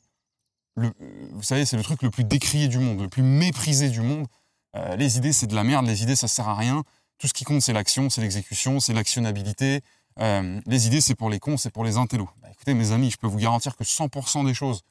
vous 0.76 1.42
savez, 1.42 1.66
c'est 1.66 1.76
le 1.76 1.82
truc 1.82 2.02
le 2.02 2.10
plus 2.10 2.22
décrié 2.22 2.68
du 2.68 2.78
monde, 2.78 3.00
le 3.00 3.08
plus 3.08 3.24
méprisé 3.24 3.90
du 3.90 4.00
monde. 4.00 4.28
Euh, 4.76 4.94
les 4.94 5.16
idées, 5.18 5.32
c'est 5.32 5.48
de 5.48 5.56
la 5.56 5.64
merde. 5.64 5.84
Les 5.84 6.04
idées, 6.04 6.16
ça 6.16 6.28
sert 6.28 6.48
à 6.48 6.54
rien. 6.54 6.84
Tout 7.18 7.26
ce 7.26 7.34
qui 7.34 7.42
compte, 7.42 7.62
c'est 7.62 7.72
l'action, 7.72 8.10
c'est 8.10 8.20
l'exécution, 8.20 8.78
c'est 8.78 8.92
l'actionnabilité. 8.92 9.80
Euh, 10.20 10.60
les 10.66 10.86
idées, 10.86 11.00
c'est 11.00 11.16
pour 11.16 11.30
les 11.30 11.40
cons, 11.40 11.56
c'est 11.56 11.70
pour 11.70 11.84
les 11.84 11.96
intellos. 11.96 12.30
Bah, 12.40 12.48
écoutez, 12.52 12.74
mes 12.74 12.92
amis, 12.92 13.10
je 13.10 13.16
peux 13.16 13.26
vous 13.26 13.38
garantir 13.38 13.76
que 13.76 13.82
100% 13.82 14.46
des 14.46 14.54
choses 14.54 14.82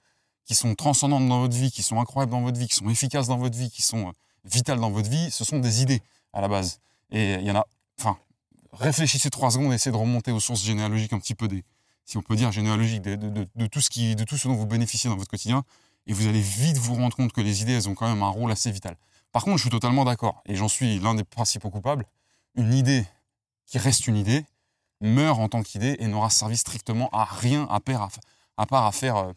qui 0.46 0.56
sont 0.56 0.76
transcendantes 0.76 1.28
dans 1.28 1.40
votre 1.40 1.56
vie, 1.56 1.72
qui 1.72 1.84
sont 1.84 2.00
incroyables 2.00 2.32
dans 2.32 2.42
votre 2.42 2.60
vie, 2.60 2.68
qui 2.68 2.76
sont 2.76 2.90
efficaces 2.90 3.28
dans 3.28 3.38
votre 3.38 3.58
vie, 3.58 3.70
qui 3.70 3.82
sont 3.82 4.08
euh, 4.08 4.12
vitales 4.46 4.80
dans 4.80 4.92
votre 4.92 5.10
vie, 5.10 5.32
ce 5.32 5.44
sont 5.44 5.60
des 5.60 5.82
idées 5.82 6.02
à 6.34 6.42
la 6.42 6.48
base. 6.48 6.80
Et 7.12 7.34
il 7.36 7.44
y 7.44 7.52
en 7.52 7.56
a. 7.56 7.68
Enfin, 8.00 8.18
réfléchissez 8.74 9.30
trois 9.30 9.52
secondes, 9.52 9.74
essayez 9.74 9.92
de 9.92 9.98
remonter 9.98 10.32
aux 10.32 10.40
sources 10.40 10.64
généalogiques 10.64 11.14
un 11.14 11.20
petit 11.20 11.36
peu 11.36 11.48
des, 11.48 11.64
si 12.06 12.18
on 12.18 12.22
peut 12.22 12.36
dire 12.36 12.52
généalogique, 12.52 13.02
de, 13.02 13.68
tout 13.68 13.82
ce 13.82 13.90
qui, 13.90 14.16
de 14.16 14.24
tout 14.24 14.38
ce 14.38 14.48
dont 14.48 14.56
vous 14.56 14.66
bénéficiez 14.66 15.10
dans 15.10 15.16
votre 15.16 15.30
quotidien, 15.30 15.64
et 16.08 16.14
vous 16.14 16.28
allez 16.28 16.42
vite 16.42 16.78
vous 16.78 16.96
rendre 16.96 17.16
compte 17.16 17.32
que 17.32 17.42
les 17.42 17.62
idées, 17.62 17.74
elles 17.74 17.90
ont 17.90 17.96
quand 17.96 18.08
même 18.08 18.24
un 18.24 18.30
rôle 18.30 18.52
assez 18.52 18.72
vital. 18.72 18.98
Par 19.32 19.44
contre, 19.44 19.58
je 19.58 19.64
suis 19.64 19.70
totalement 19.70 20.04
d'accord, 20.04 20.42
et 20.46 20.56
j'en 20.56 20.68
suis 20.68 21.00
l'un 21.00 21.16
des 21.16 21.24
principaux 21.24 21.70
coupables. 21.70 22.06
Une 22.56 22.74
idée 22.74 23.06
qui 23.66 23.78
reste 23.78 24.08
une 24.08 24.18
idée 24.18 24.46
meurt 25.00 25.40
en 25.40 25.48
tant 25.48 25.64
qu'idée 25.64 25.96
et 26.00 26.08
n'aura 26.08 26.30
servi 26.30 26.58
strictement 26.58 27.10
à 27.12 27.24
rien 27.24 27.68
à, 27.70 27.80
part 27.80 28.02
à, 28.04 28.10
à, 28.58 28.66
part 28.66 28.86
à 28.86 28.92
faire 28.92 29.18
euh, 29.18 29.34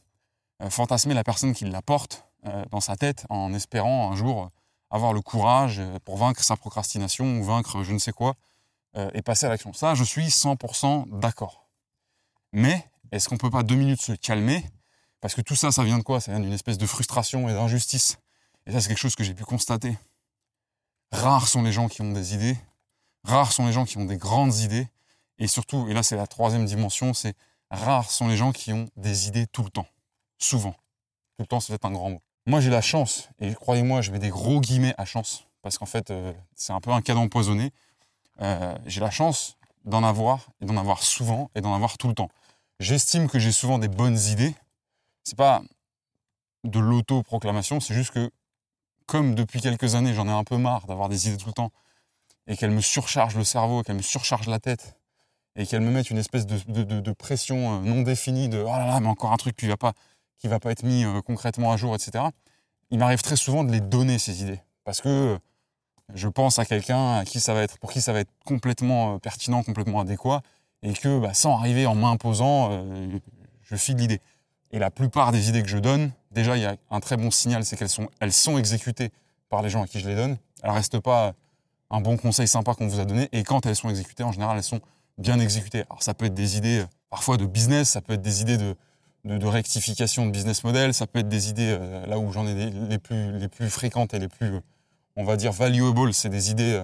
fantasmer 0.70 1.14
la 1.14 1.24
personne 1.24 1.54
qui 1.54 1.64
la 1.64 1.82
porte 1.82 2.26
euh, 2.46 2.64
dans 2.70 2.80
sa 2.80 2.96
tête 2.96 3.24
en 3.30 3.54
espérant 3.54 4.12
un 4.12 4.16
jour 4.16 4.50
avoir 4.90 5.14
le 5.14 5.22
courage 5.22 5.78
euh, 5.78 5.98
pour 6.04 6.18
vaincre 6.18 6.44
sa 6.44 6.56
procrastination 6.56 7.38
ou 7.38 7.44
vaincre 7.44 7.82
je 7.82 7.92
ne 7.92 7.98
sais 7.98 8.12
quoi 8.12 8.34
euh, 8.96 9.10
et 9.14 9.22
passer 9.22 9.46
à 9.46 9.48
l'action. 9.48 9.72
Ça, 9.72 9.94
je 9.94 10.04
suis 10.04 10.26
100% 10.26 11.18
d'accord. 11.18 11.66
Mais 12.52 12.86
est-ce 13.12 13.28
qu'on 13.28 13.38
peut 13.38 13.50
pas 13.50 13.62
deux 13.62 13.74
minutes 13.76 14.02
se 14.02 14.12
calmer? 14.12 14.64
Parce 15.20 15.34
que 15.34 15.40
tout 15.40 15.56
ça, 15.56 15.72
ça 15.72 15.84
vient 15.84 15.98
de 15.98 16.02
quoi? 16.02 16.20
Ça 16.20 16.32
vient 16.32 16.40
d'une 16.40 16.52
espèce 16.52 16.76
de 16.76 16.86
frustration 16.86 17.48
et 17.48 17.54
d'injustice. 17.54 18.18
Et 18.66 18.72
ça, 18.72 18.80
c'est 18.80 18.88
quelque 18.88 18.98
chose 18.98 19.16
que 19.16 19.24
j'ai 19.24 19.34
pu 19.34 19.44
constater. 19.44 19.96
Rares 21.12 21.48
sont 21.48 21.62
les 21.62 21.72
gens 21.72 21.88
qui 21.88 22.02
ont 22.02 22.12
des 22.12 22.34
idées. 22.34 22.58
Rares 23.24 23.52
sont 23.52 23.66
les 23.66 23.72
gens 23.72 23.86
qui 23.86 23.96
ont 23.96 24.04
des 24.04 24.18
grandes 24.18 24.54
idées. 24.56 24.86
Et 25.38 25.48
surtout, 25.48 25.88
et 25.88 25.94
là, 25.94 26.02
c'est 26.02 26.16
la 26.16 26.26
troisième 26.26 26.66
dimension, 26.66 27.14
c'est 27.14 27.34
rares 27.70 28.10
sont 28.10 28.28
les 28.28 28.36
gens 28.36 28.52
qui 28.52 28.72
ont 28.72 28.88
des 28.96 29.28
idées 29.28 29.46
tout 29.46 29.62
le 29.62 29.70
temps. 29.70 29.86
Souvent. 30.44 30.72
Tout 30.72 31.40
le 31.40 31.46
temps, 31.46 31.60
c'est 31.60 31.82
un 31.86 31.90
grand 31.90 32.10
mot. 32.10 32.20
Moi, 32.44 32.60
j'ai 32.60 32.68
la 32.68 32.82
chance, 32.82 33.30
et 33.40 33.54
croyez-moi, 33.54 34.02
je 34.02 34.10
mets 34.10 34.18
des 34.18 34.28
gros 34.28 34.60
guillemets 34.60 34.94
à 34.98 35.06
chance, 35.06 35.46
parce 35.62 35.78
qu'en 35.78 35.86
fait, 35.86 36.10
euh, 36.10 36.34
c'est 36.54 36.74
un 36.74 36.82
peu 36.82 36.90
un 36.90 37.00
cadeau 37.00 37.20
empoisonné. 37.20 37.72
Euh, 38.42 38.76
j'ai 38.84 39.00
la 39.00 39.10
chance 39.10 39.56
d'en 39.86 40.04
avoir, 40.04 40.50
et 40.60 40.66
d'en 40.66 40.76
avoir 40.76 41.02
souvent, 41.02 41.50
et 41.54 41.62
d'en 41.62 41.74
avoir 41.74 41.96
tout 41.96 42.08
le 42.08 42.14
temps. 42.14 42.28
J'estime 42.78 43.26
que 43.26 43.38
j'ai 43.38 43.52
souvent 43.52 43.78
des 43.78 43.88
bonnes 43.88 44.18
idées. 44.18 44.54
C'est 45.22 45.38
pas 45.38 45.62
de 46.64 46.78
l'auto-proclamation, 46.78 47.80
c'est 47.80 47.94
juste 47.94 48.10
que, 48.10 48.30
comme 49.06 49.34
depuis 49.34 49.62
quelques 49.62 49.94
années, 49.94 50.12
j'en 50.12 50.28
ai 50.28 50.32
un 50.32 50.44
peu 50.44 50.58
marre 50.58 50.86
d'avoir 50.86 51.08
des 51.08 51.26
idées 51.28 51.38
tout 51.38 51.48
le 51.48 51.54
temps, 51.54 51.70
et 52.48 52.58
qu'elles 52.58 52.70
me 52.70 52.82
surchargent 52.82 53.36
le 53.36 53.44
cerveau, 53.44 53.82
qu'elles 53.82 53.96
me 53.96 54.02
surchargent 54.02 54.50
la 54.50 54.60
tête, 54.60 54.94
et 55.56 55.66
qu'elles 55.66 55.80
me 55.80 55.90
mettent 55.90 56.10
une 56.10 56.18
espèce 56.18 56.44
de, 56.44 57.12
pression 57.12 57.76
euh, 57.76 57.80
non 57.80 58.02
définie 58.02 58.50
de 58.50 58.58
oh 58.58 58.66
là 58.66 58.86
là, 58.86 59.00
mais 59.00 59.08
encore 59.08 59.32
un 59.32 59.38
truc 59.38 59.56
qui 59.56 59.66
va 59.66 59.78
pas, 59.78 59.94
qui 60.38 60.48
va 60.48 60.60
pas 60.60 60.70
être 60.70 60.82
mis 60.82 61.04
euh, 61.04 61.20
concrètement 61.22 61.72
à 61.72 61.76
jour, 61.76 61.94
etc. 61.94 62.24
Il 62.90 62.98
m'arrive 62.98 63.22
très 63.22 63.36
souvent 63.36 63.64
de 63.64 63.72
les 63.72 63.80
donner 63.80 64.18
ces 64.18 64.42
idées, 64.42 64.60
parce 64.84 65.00
que 65.00 65.38
je 66.12 66.28
pense 66.28 66.58
à 66.58 66.64
quelqu'un 66.64 67.16
à 67.18 67.24
qui 67.24 67.40
ça 67.40 67.54
va 67.54 67.62
être, 67.62 67.78
pour 67.78 67.92
qui 67.92 68.00
ça 68.00 68.12
va 68.12 68.20
être 68.20 68.32
complètement 68.44 69.14
euh, 69.14 69.18
pertinent, 69.18 69.62
complètement 69.62 70.00
adéquat, 70.00 70.42
et 70.82 70.92
que 70.92 71.18
bah, 71.18 71.34
sans 71.34 71.56
arriver 71.56 71.86
en 71.86 71.94
m'imposant, 71.94 72.68
euh, 72.72 73.18
je 73.62 73.76
file 73.76 73.96
l'idée. 73.96 74.20
Et 74.70 74.78
la 74.78 74.90
plupart 74.90 75.32
des 75.32 75.48
idées 75.48 75.62
que 75.62 75.68
je 75.68 75.78
donne, 75.78 76.10
déjà 76.30 76.56
il 76.56 76.62
y 76.62 76.66
a 76.66 76.76
un 76.90 77.00
très 77.00 77.16
bon 77.16 77.30
signal, 77.30 77.64
c'est 77.64 77.76
qu'elles 77.76 77.88
sont, 77.88 78.08
elles 78.20 78.32
sont 78.32 78.58
exécutées 78.58 79.10
par 79.48 79.62
les 79.62 79.70
gens 79.70 79.82
à 79.82 79.86
qui 79.86 80.00
je 80.00 80.08
les 80.08 80.16
donne. 80.16 80.36
Elles 80.62 80.70
restent 80.70 81.00
pas 81.00 81.34
un 81.90 82.00
bon 82.00 82.16
conseil 82.16 82.48
sympa 82.48 82.74
qu'on 82.74 82.88
vous 82.88 83.00
a 83.00 83.04
donné, 83.04 83.28
et 83.32 83.44
quand 83.44 83.66
elles 83.66 83.76
sont 83.76 83.88
exécutées, 83.88 84.24
en 84.24 84.32
général, 84.32 84.56
elles 84.56 84.62
sont 84.62 84.80
bien 85.16 85.38
exécutées. 85.38 85.84
Alors 85.88 86.02
ça 86.02 86.12
peut 86.12 86.26
être 86.26 86.34
des 86.34 86.56
idées 86.56 86.84
parfois 87.08 87.36
de 87.36 87.46
business, 87.46 87.90
ça 87.90 88.00
peut 88.00 88.14
être 88.14 88.22
des 88.22 88.42
idées 88.42 88.58
de, 88.58 88.74
de, 89.24 89.46
rectification 89.46 90.26
de 90.26 90.30
business 90.30 90.64
model, 90.64 90.94
ça 90.94 91.06
peut 91.06 91.20
être 91.20 91.28
des 91.28 91.48
idées 91.50 91.76
euh, 91.78 92.06
là 92.06 92.18
où 92.18 92.30
j'en 92.32 92.46
ai 92.46 92.70
les 92.70 92.98
plus 92.98 93.38
les 93.38 93.48
plus 93.48 93.70
fréquentes 93.70 94.14
et 94.14 94.18
les 94.18 94.28
plus 94.28 94.60
on 95.16 95.24
va 95.24 95.36
dire 95.36 95.52
valuable, 95.52 96.12
c'est 96.12 96.28
des 96.28 96.50
idées 96.50 96.82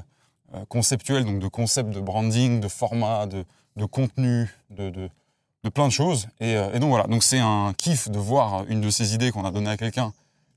euh, 0.55 0.65
conceptuelles, 0.69 1.25
donc 1.25 1.41
de 1.41 1.49
concepts 1.49 1.91
de 1.91 2.01
branding, 2.01 2.61
de 2.61 2.69
format, 2.69 3.27
de, 3.27 3.45
de 3.77 3.85
contenu, 3.85 4.49
de, 4.71 4.91
de, 4.91 5.69
plein 5.69 5.87
de 5.87 5.93
choses. 5.93 6.29
Et, 6.41 6.57
euh, 6.57 6.79
donc 6.79 6.91
voilà, 6.91 7.07
donc 7.07 7.23
c'est 7.23 7.39
un 7.39 7.73
kiff 7.77 8.09
de 8.09 8.19
voir 8.19 8.65
une 8.69 8.81
de 8.81 8.91
ces 8.91 9.15
idées 9.15 9.31
qu'on 9.31 9.45
a 9.45 9.51
données 9.51 9.71
à 9.71 9.77
quelqu'un 9.77 10.13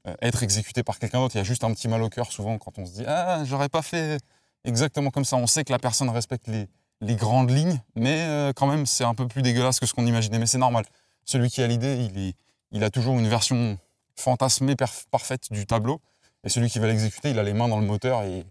euh, 0.07 0.15
être 0.21 0.43
exécutée 0.43 0.83
par 0.83 0.99
quelqu'un 0.99 1.19
d'autre. 1.19 1.35
Il 1.35 1.37
y 1.37 1.41
a 1.41 1.45
juste 1.45 1.63
un 1.63 1.73
petit 1.73 1.87
mal 1.87 2.01
au 2.01 2.09
cœur 2.09 2.31
souvent 2.31 2.57
quand 2.57 2.77
on 2.77 2.85
se 2.85 2.91
dit 2.91 3.03
ah 3.07 3.43
j'aurais 3.45 3.69
pas 3.69 3.81
fait 3.81 4.19
exactement 4.65 5.11
comme 5.11 5.23
ça. 5.23 5.37
On 5.37 5.47
sait 5.47 5.63
que 5.63 5.71
la 5.71 5.79
personne 5.79 6.09
respecte 6.09 6.47
les, 6.47 6.67
les 6.99 7.15
grandes 7.15 7.51
lignes, 7.51 7.79
mais 7.95 8.21
euh, 8.21 8.51
quand 8.53 8.67
même 8.67 8.85
c'est 8.85 9.05
un 9.05 9.15
peu 9.15 9.27
plus 9.27 9.41
dégueulasse 9.41 9.79
que 9.79 9.85
ce 9.85 9.93
qu'on 9.93 10.05
imaginait. 10.05 10.39
Mais 10.39 10.45
c'est 10.45 10.57
normal. 10.57 10.85
Celui 11.25 11.49
qui 11.49 11.61
a 11.61 11.67
l'idée, 11.67 12.33
il, 12.71 12.83
a 12.83 12.89
toujours 12.89 13.17
une 13.17 13.27
version 13.27 13.77
fantasmée 14.15 14.75
parfaite 14.75 15.51
du 15.51 15.65
tableau. 15.65 16.01
Et 16.43 16.49
celui 16.49 16.69
qui 16.69 16.79
va 16.79 16.87
l'exécuter, 16.87 17.29
il 17.29 17.39
a 17.39 17.43
les 17.43 17.53
mains 17.53 17.69
dans 17.69 17.79
le 17.79 17.85
moteur 17.85 18.23
et 18.23 18.45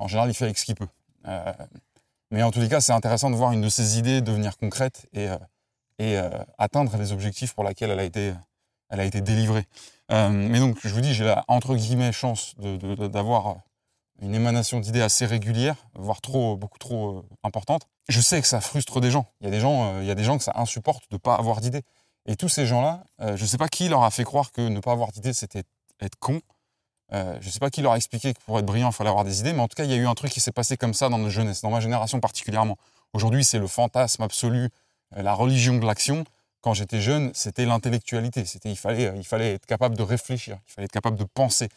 en 0.00 0.08
général, 0.08 0.30
il 0.30 0.34
fait 0.34 0.44
avec 0.46 0.58
ce 0.58 0.64
qu'il 0.64 0.74
peut. 0.74 0.88
Euh, 1.28 1.52
mais 2.30 2.42
en 2.42 2.50
tous 2.50 2.60
les 2.60 2.68
cas, 2.68 2.80
c'est 2.80 2.92
intéressant 2.92 3.30
de 3.30 3.36
voir 3.36 3.52
une 3.52 3.60
de 3.60 3.68
ces 3.68 3.98
idées 3.98 4.22
devenir 4.22 4.56
concrète 4.56 5.06
et, 5.12 5.28
euh, 5.28 5.36
euh, 6.00 6.30
atteindre 6.58 6.96
les 6.96 7.12
objectifs 7.12 7.54
pour 7.54 7.64
lesquels 7.64 7.90
elle 7.90 8.00
a 8.00 9.04
été, 9.04 9.20
délivrée. 9.20 9.66
Mais 10.08 10.58
donc, 10.58 10.78
je 10.82 10.88
vous 10.88 11.02
dis, 11.02 11.14
j'ai 11.14 11.24
la 11.24 11.44
entre 11.46 11.76
guillemets 11.76 12.12
chance 12.12 12.54
d'avoir 12.58 13.58
une 14.22 14.34
émanation 14.34 14.80
d'idées 14.80 15.02
assez 15.02 15.26
régulière, 15.26 15.76
voire 15.94 16.20
trop, 16.20 16.56
beaucoup 16.56 16.78
trop 16.78 17.24
importante. 17.44 17.86
Je 18.08 18.20
sais 18.20 18.40
que 18.40 18.48
ça 18.48 18.60
frustre 18.60 19.00
des 19.00 19.10
gens. 19.10 19.26
Il 19.40 19.44
y 19.44 19.48
a 19.48 19.50
des 19.50 19.60
gens, 19.60 20.00
il 20.00 20.06
y 20.06 20.10
a 20.10 20.14
des 20.14 20.24
gens 20.24 20.36
que 20.38 20.44
ça 20.44 20.52
insupporte 20.56 21.04
de 21.10 21.16
pas 21.16 21.34
avoir 21.34 21.60
d'idées. 21.60 21.82
Et 22.26 22.36
tous 22.36 22.48
ces 22.48 22.66
gens-là, 22.66 23.02
je 23.18 23.42
ne 23.42 23.46
sais 23.46 23.56
pas 23.56 23.68
qui 23.68 23.88
leur 23.88 24.04
a 24.04 24.10
fait 24.10 24.24
croire 24.24 24.52
que 24.52 24.60
ne 24.60 24.80
pas 24.80 24.92
avoir 24.92 25.10
d'idées, 25.10 25.32
c'était 25.32 25.64
être 26.00 26.16
con. 26.18 26.40
Euh, 27.12 27.36
je 27.40 27.46
ne 27.46 27.50
sais 27.50 27.58
pas 27.58 27.70
qui 27.70 27.82
leur 27.82 27.92
a 27.92 27.96
expliqué 27.96 28.34
que 28.34 28.40
pour 28.46 28.58
être 28.58 28.66
brillant, 28.66 28.90
il 28.90 28.94
fallait 28.94 29.10
avoir 29.10 29.24
des 29.24 29.40
idées, 29.40 29.52
mais 29.52 29.60
en 29.60 29.68
tout 29.68 29.74
cas, 29.74 29.84
il 29.84 29.90
y 29.90 29.94
a 29.94 29.96
eu 29.96 30.06
un 30.06 30.14
truc 30.14 30.30
qui 30.30 30.40
s'est 30.40 30.52
passé 30.52 30.76
comme 30.76 30.94
ça 30.94 31.08
dans 31.08 31.18
notre 31.18 31.30
jeunesse, 31.30 31.60
dans 31.62 31.70
ma 31.70 31.80
génération 31.80 32.20
particulièrement. 32.20 32.76
Aujourd'hui, 33.12 33.44
c'est 33.44 33.58
le 33.58 33.66
fantasme 33.66 34.22
absolu, 34.22 34.68
euh, 35.16 35.22
la 35.22 35.34
religion 35.34 35.78
de 35.78 35.86
l'action. 35.86 36.24
quand 36.62 36.74
j'étais 36.74 37.00
jeune, 37.00 37.30
c'était 37.32 37.64
l'intellectualité. 37.64 38.44
C'était 38.44 38.70
il 38.70 38.76
fallait, 38.76 39.12
il 39.16 39.24
fallait 39.24 39.54
être 39.54 39.64
capable 39.64 39.96
de 39.96 40.02
réfléchir, 40.02 40.58
il 40.68 40.72
fallait 40.72 40.84
être 40.84 40.92
capable 40.92 41.16
de 41.16 41.24
penser. 41.24 41.68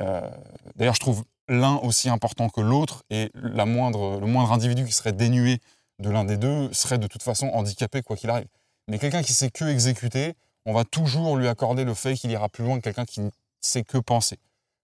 Euh, 0.00 0.30
d'ailleurs, 0.76 0.94
je 0.94 1.00
trouve 1.00 1.24
l'un 1.48 1.76
aussi 1.78 2.08
important 2.08 2.48
que 2.48 2.60
l'autre, 2.60 3.02
et 3.10 3.32
le 3.34 3.64
moindre 3.64 4.52
individu 4.52 4.84
qui 4.84 4.92
serait 4.92 5.12
dénué 5.12 5.60
de 5.98 6.08
l'un 6.08 6.24
des 6.24 6.36
deux 6.36 6.72
serait 6.72 6.98
de 6.98 7.08
toute 7.08 7.24
façon 7.24 7.48
handicapé 7.48 8.02
quoi 8.02 8.16
qu'il 8.16 8.30
arrive. 8.30 8.46
Mais 8.88 8.98
quelqu'un 8.98 9.22
qui 9.22 9.34
sait 9.34 9.50
que 9.50 9.64
exécuter, 9.64 10.34
on 10.64 10.72
va 10.72 10.84
toujours 10.84 11.36
lui 11.36 11.46
accorder 11.46 11.84
le 11.84 11.94
fait 11.94 12.14
qu'il 12.14 12.30
ira 12.30 12.48
plus 12.48 12.64
loin 12.64 12.76
que 12.78 12.82
quelqu'un 12.82 13.04
qui 13.04 13.20
ne 13.20 13.30
sait 13.60 13.84
que 13.84 13.98
penser. 13.98 14.38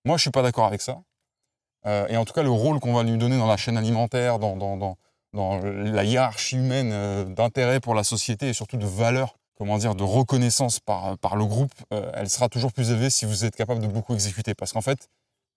Moi, 0.05 0.17
je 0.19 0.23
suis 0.23 0.31
pas 0.31 0.43
d'accord 0.43 0.67
avec 0.67 0.83
ça. 0.83 1.03
Euh, 1.87 2.07
et 2.09 2.17
en 2.17 2.25
tout 2.25 2.33
cas, 2.33 2.43
le 2.43 2.51
rôle 2.51 2.81
qu'on 2.81 2.95
va 2.95 3.03
lui 3.03 3.17
donner 3.17 3.39
dans 3.39 3.47
la 3.47 3.57
chaîne 3.57 3.77
alimentaire, 3.77 4.39
dans, 4.39 4.97
la 5.33 6.05
hiérarchie 6.05 6.57
humaine 6.57 6.91
euh, 6.93 7.25
d'intérêt 7.25 7.81
pour 7.81 7.95
la 7.95 8.05
société 8.05 8.49
et 8.49 8.53
surtout 8.53 8.77
de 8.77 8.87
valeur, 8.87 9.37
comment 9.57 9.79
dire, 9.79 9.95
de 9.95 10.05
reconnaissance 10.05 10.81
par, 10.81 11.19
par 11.19 11.37
le 11.37 11.45
groupe, 11.45 11.73
euh, 11.93 12.11
elle 12.15 12.29
sera 12.29 12.49
toujours 12.49 12.73
plus 12.73 12.91
élevée 12.91 13.11
si 13.11 13.25
vous 13.25 13.45
êtes 13.45 13.57
capable 13.57 13.81
de 13.81 13.87
beaucoup 13.87 14.15
exécuter. 14.15 14.55
Parce 14.55 14.73
qu'en 14.73 14.83
fait, 14.83 15.09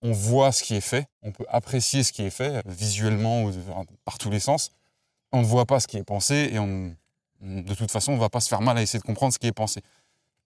on 0.02 0.12
voit 0.12 0.52
ce 0.52 0.62
qui 0.62 0.74
est 0.74 0.80
fait, 0.80 1.06
on 1.22 1.32
peut 1.32 1.46
apprécier 1.48 2.02
ce 2.02 2.12
qui 2.12 2.22
est 2.22 2.30
fait 2.30 2.62
visuellement 2.66 3.44
ou 3.44 3.52
par 4.04 4.18
tous 4.18 4.30
les 4.30 4.40
sens. 4.40 4.72
On 5.32 5.40
ne 5.40 5.46
voit 5.46 5.66
pas 5.66 5.80
ce 5.80 5.86
qui 5.86 5.98
est 5.98 6.04
pensé 6.04 6.50
et 6.52 6.58
on, 6.58 6.94
de 7.40 7.74
toute 7.74 7.90
façon, 7.90 8.12
on 8.12 8.16
ne 8.16 8.20
va 8.20 8.28
pas 8.28 8.40
se 8.40 8.48
faire 8.48 8.60
mal 8.60 8.76
à 8.78 8.82
essayer 8.82 8.98
de 8.98 9.04
comprendre 9.04 9.32
ce 9.32 9.38
qui 9.38 9.46
est 9.46 9.52
pensé. 9.52 9.82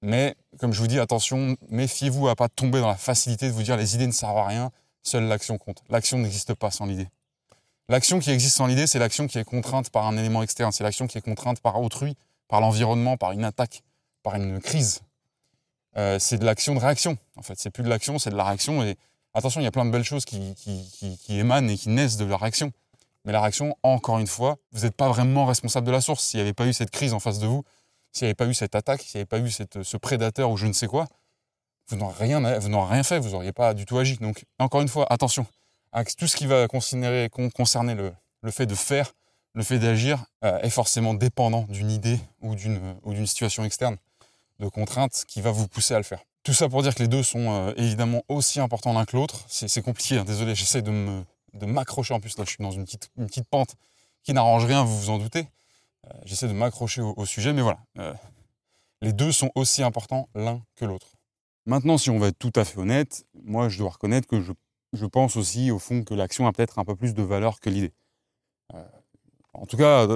Mais 0.03 0.35
comme 0.59 0.73
je 0.73 0.81
vous 0.81 0.89
dis, 0.89 0.99
attention, 0.99 1.57
méfiez-vous 1.71 2.29
à 2.29 2.35
pas 2.35 2.49
tomber 2.49 2.81
dans 2.81 2.89
la 2.89 2.97
facilité 2.97 3.47
de 3.47 3.53
vous 3.53 3.63
dire 3.63 3.77
les 3.77 3.95
idées 3.95 4.07
ne 4.07 4.13
servent 4.13 4.39
à 4.39 4.47
rien, 4.47 4.71
seule 5.03 5.25
l'action 5.25 5.59
compte. 5.59 5.83
L'action 5.89 6.19
n'existe 6.19 6.55
pas 6.55 6.71
sans 6.71 6.87
l'idée. 6.87 7.09
L'action 7.89 8.19
qui 8.19 8.31
existe 8.31 8.57
sans 8.57 8.67
l'idée, 8.67 8.87
c'est 8.87 8.99
l'action 8.99 9.27
qui 9.27 9.39
est 9.39 9.45
contrainte 9.45 9.91
par 9.91 10.07
un 10.07 10.17
élément 10.17 10.43
externe, 10.43 10.73
c'est 10.73 10.85
l'action 10.85 11.07
qui 11.07 11.19
est 11.19 11.23
contrainte 11.23 11.61
par 11.61 11.81
autrui, 11.81 12.17
par 12.49 12.61
l'environnement, 12.61 13.17
par 13.17 13.33
une 13.33 13.45
attaque, 13.45 13.83
par 14.23 14.35
une 14.37 14.61
crise. 14.61 15.03
Euh, 15.97 16.19
c'est 16.19 16.39
de 16.39 16.45
l'action 16.45 16.75
de 16.75 16.81
réaction. 16.81 17.19
En 17.37 17.43
fait, 17.43 17.59
c'est 17.59 17.71
plus 17.71 17.83
de 17.83 17.89
l'action, 17.89 18.19
c'est 18.19 18.31
de 18.31 18.37
la 18.37 18.45
réaction. 18.45 18.83
Et 18.83 18.97
attention, 19.35 19.61
il 19.61 19.65
y 19.65 19.67
a 19.67 19.71
plein 19.71 19.85
de 19.85 19.91
belles 19.91 20.05
choses 20.05 20.25
qui, 20.25 20.55
qui, 20.55 21.19
qui, 21.19 21.39
émanent 21.39 21.69
et 21.69 21.77
qui 21.77 21.91
naissent 21.91 22.17
de 22.17 22.25
la 22.25 22.37
réaction. 22.37 22.73
Mais 23.25 23.33
la 23.33 23.41
réaction, 23.41 23.77
encore 23.83 24.19
une 24.19 24.27
fois, 24.27 24.57
vous 24.73 24.83
n'êtes 24.83 24.97
pas 24.97 25.09
vraiment 25.09 25.47
responsable 25.47 25.87
de 25.87 25.93
la 25.93 26.01
source. 26.01 26.25
S'il 26.25 26.39
n'y 26.39 26.43
avait 26.43 26.53
pas 26.53 26.67
eu 26.67 26.73
cette 26.73 26.91
crise 26.91 27.13
en 27.13 27.21
face 27.21 27.39
de 27.39 27.47
vous, 27.47 27.63
s'il 28.13 28.27
n'y 28.27 28.29
avait 28.29 28.35
pas 28.35 28.47
eu 28.47 28.55
cette 28.55 28.75
attaque, 28.75 29.03
s'il 29.03 29.19
n'y 29.19 29.21
avait 29.21 29.27
pas 29.27 29.39
eu 29.39 29.51
ce 29.51 29.97
prédateur 29.97 30.51
ou 30.51 30.57
je 30.57 30.67
ne 30.67 30.73
sais 30.73 30.87
quoi, 30.87 31.07
vous 31.89 31.97
n'aurez 31.97 32.25
rien, 32.25 33.03
fait, 33.03 33.19
vous 33.19 33.31
n'auriez 33.31 33.53
pas 33.53 33.75
du 33.75 33.85
tout 33.85 33.99
agi. 33.99 34.17
Donc, 34.19 34.45
encore 34.59 34.81
une 34.81 34.89
fois, 34.89 35.07
attention, 35.11 35.47
tout 36.19 36.27
ce 36.27 36.37
qui 36.37 36.47
va 36.47 36.67
concerner, 36.69 37.29
le, 37.95 38.51
fait 38.51 38.67
de 38.67 38.75
faire, 38.75 39.13
le 39.55 39.63
fait 39.63 39.79
d'agir, 39.79 40.25
euh, 40.45 40.59
est 40.61 40.71
forcément 40.71 41.15
dépendant 41.15 41.63
d'une 41.69 41.91
idée 41.91 42.19
ou 42.41 42.55
d'une 42.55 43.27
situation 43.27 43.65
externe, 43.65 43.97
de 44.59 44.69
contrainte 44.69 45.25
qui 45.29 45.41
va 45.41 45.51
vous 45.51 45.69
pousser 45.69 45.95
à 45.95 45.99
le 45.99 46.05
faire. 46.05 46.23
Tout 46.43 46.55
ça 46.55 46.69
pour 46.69 46.83
dire 46.83 46.95
que 46.95 47.03
les 47.03 47.09
deux 47.09 47.23
sont 47.23 47.53
euh, 47.53 47.73
évidemment 47.77 48.23
aussi 48.29 48.59
importants 48.59 48.93
l'un 48.93 49.05
que 49.05 49.17
l'autre. 49.17 49.45
C'est 49.49 49.83
compliqué, 49.83 50.19
hein. 50.19 50.25
désolé, 50.25 50.55
j'essaie 50.55 50.83
de 50.83 50.91
me 50.91 51.23
de 51.55 51.67
m'accrocher. 51.67 52.15
En 52.15 52.21
plus, 52.21 52.37
là, 52.39 52.45
je 52.45 52.51
suis 52.51 52.63
dans 52.63 52.71
une 52.71 52.85
petite, 52.85 53.11
une 53.17 53.27
petite 53.27 53.49
pente 53.49 53.75
qui 54.23 54.33
n'arrange 54.33 54.65
rien, 54.65 54.85
vous 54.85 54.99
vous 54.99 55.11
en 55.11 55.19
doutez. 55.19 55.49
Euh, 56.07 56.11
j'essaie 56.25 56.49
de 56.49 56.53
m'accrocher 56.53 57.03
au, 57.03 57.25
sujet, 57.27 57.53
mais 57.53 57.63
voilà. 57.63 57.81
les 59.01 59.13
deux 59.13 59.33
sont 59.33 59.51
aussi 59.55 59.83
importants 59.83 60.29
l'un 60.35 60.63
que 60.77 60.85
l'autre. 60.85 61.09
Maintenant, 61.67 61.99
si 61.99 62.11
on 62.11 62.19
va 62.19 62.29
être 62.29 62.39
tout 62.39 62.53
à 62.57 62.65
fait 62.65 62.79
honnête, 62.79 63.25
moi, 63.45 63.69
je 63.69 63.79
dois 63.79 63.91
reconnaître 63.91 64.27
que 64.27 64.41
je, 64.41 64.53
je 64.93 65.07
pense 65.07 65.37
aussi, 65.37 65.71
au 65.71 65.79
fond, 65.79 66.03
que 66.03 66.15
l'action 66.15 66.47
a 66.47 66.53
peut-être 66.53 66.79
un 66.79 66.85
peu 66.85 66.97
plus 66.97 67.15
de 67.15 67.23
valeur 67.23 67.61
que 67.61 67.71
l'idée. 67.71 67.93
Euh, 68.75 68.85
en 69.55 69.67
tout 69.67 69.77
cas, 69.77 70.09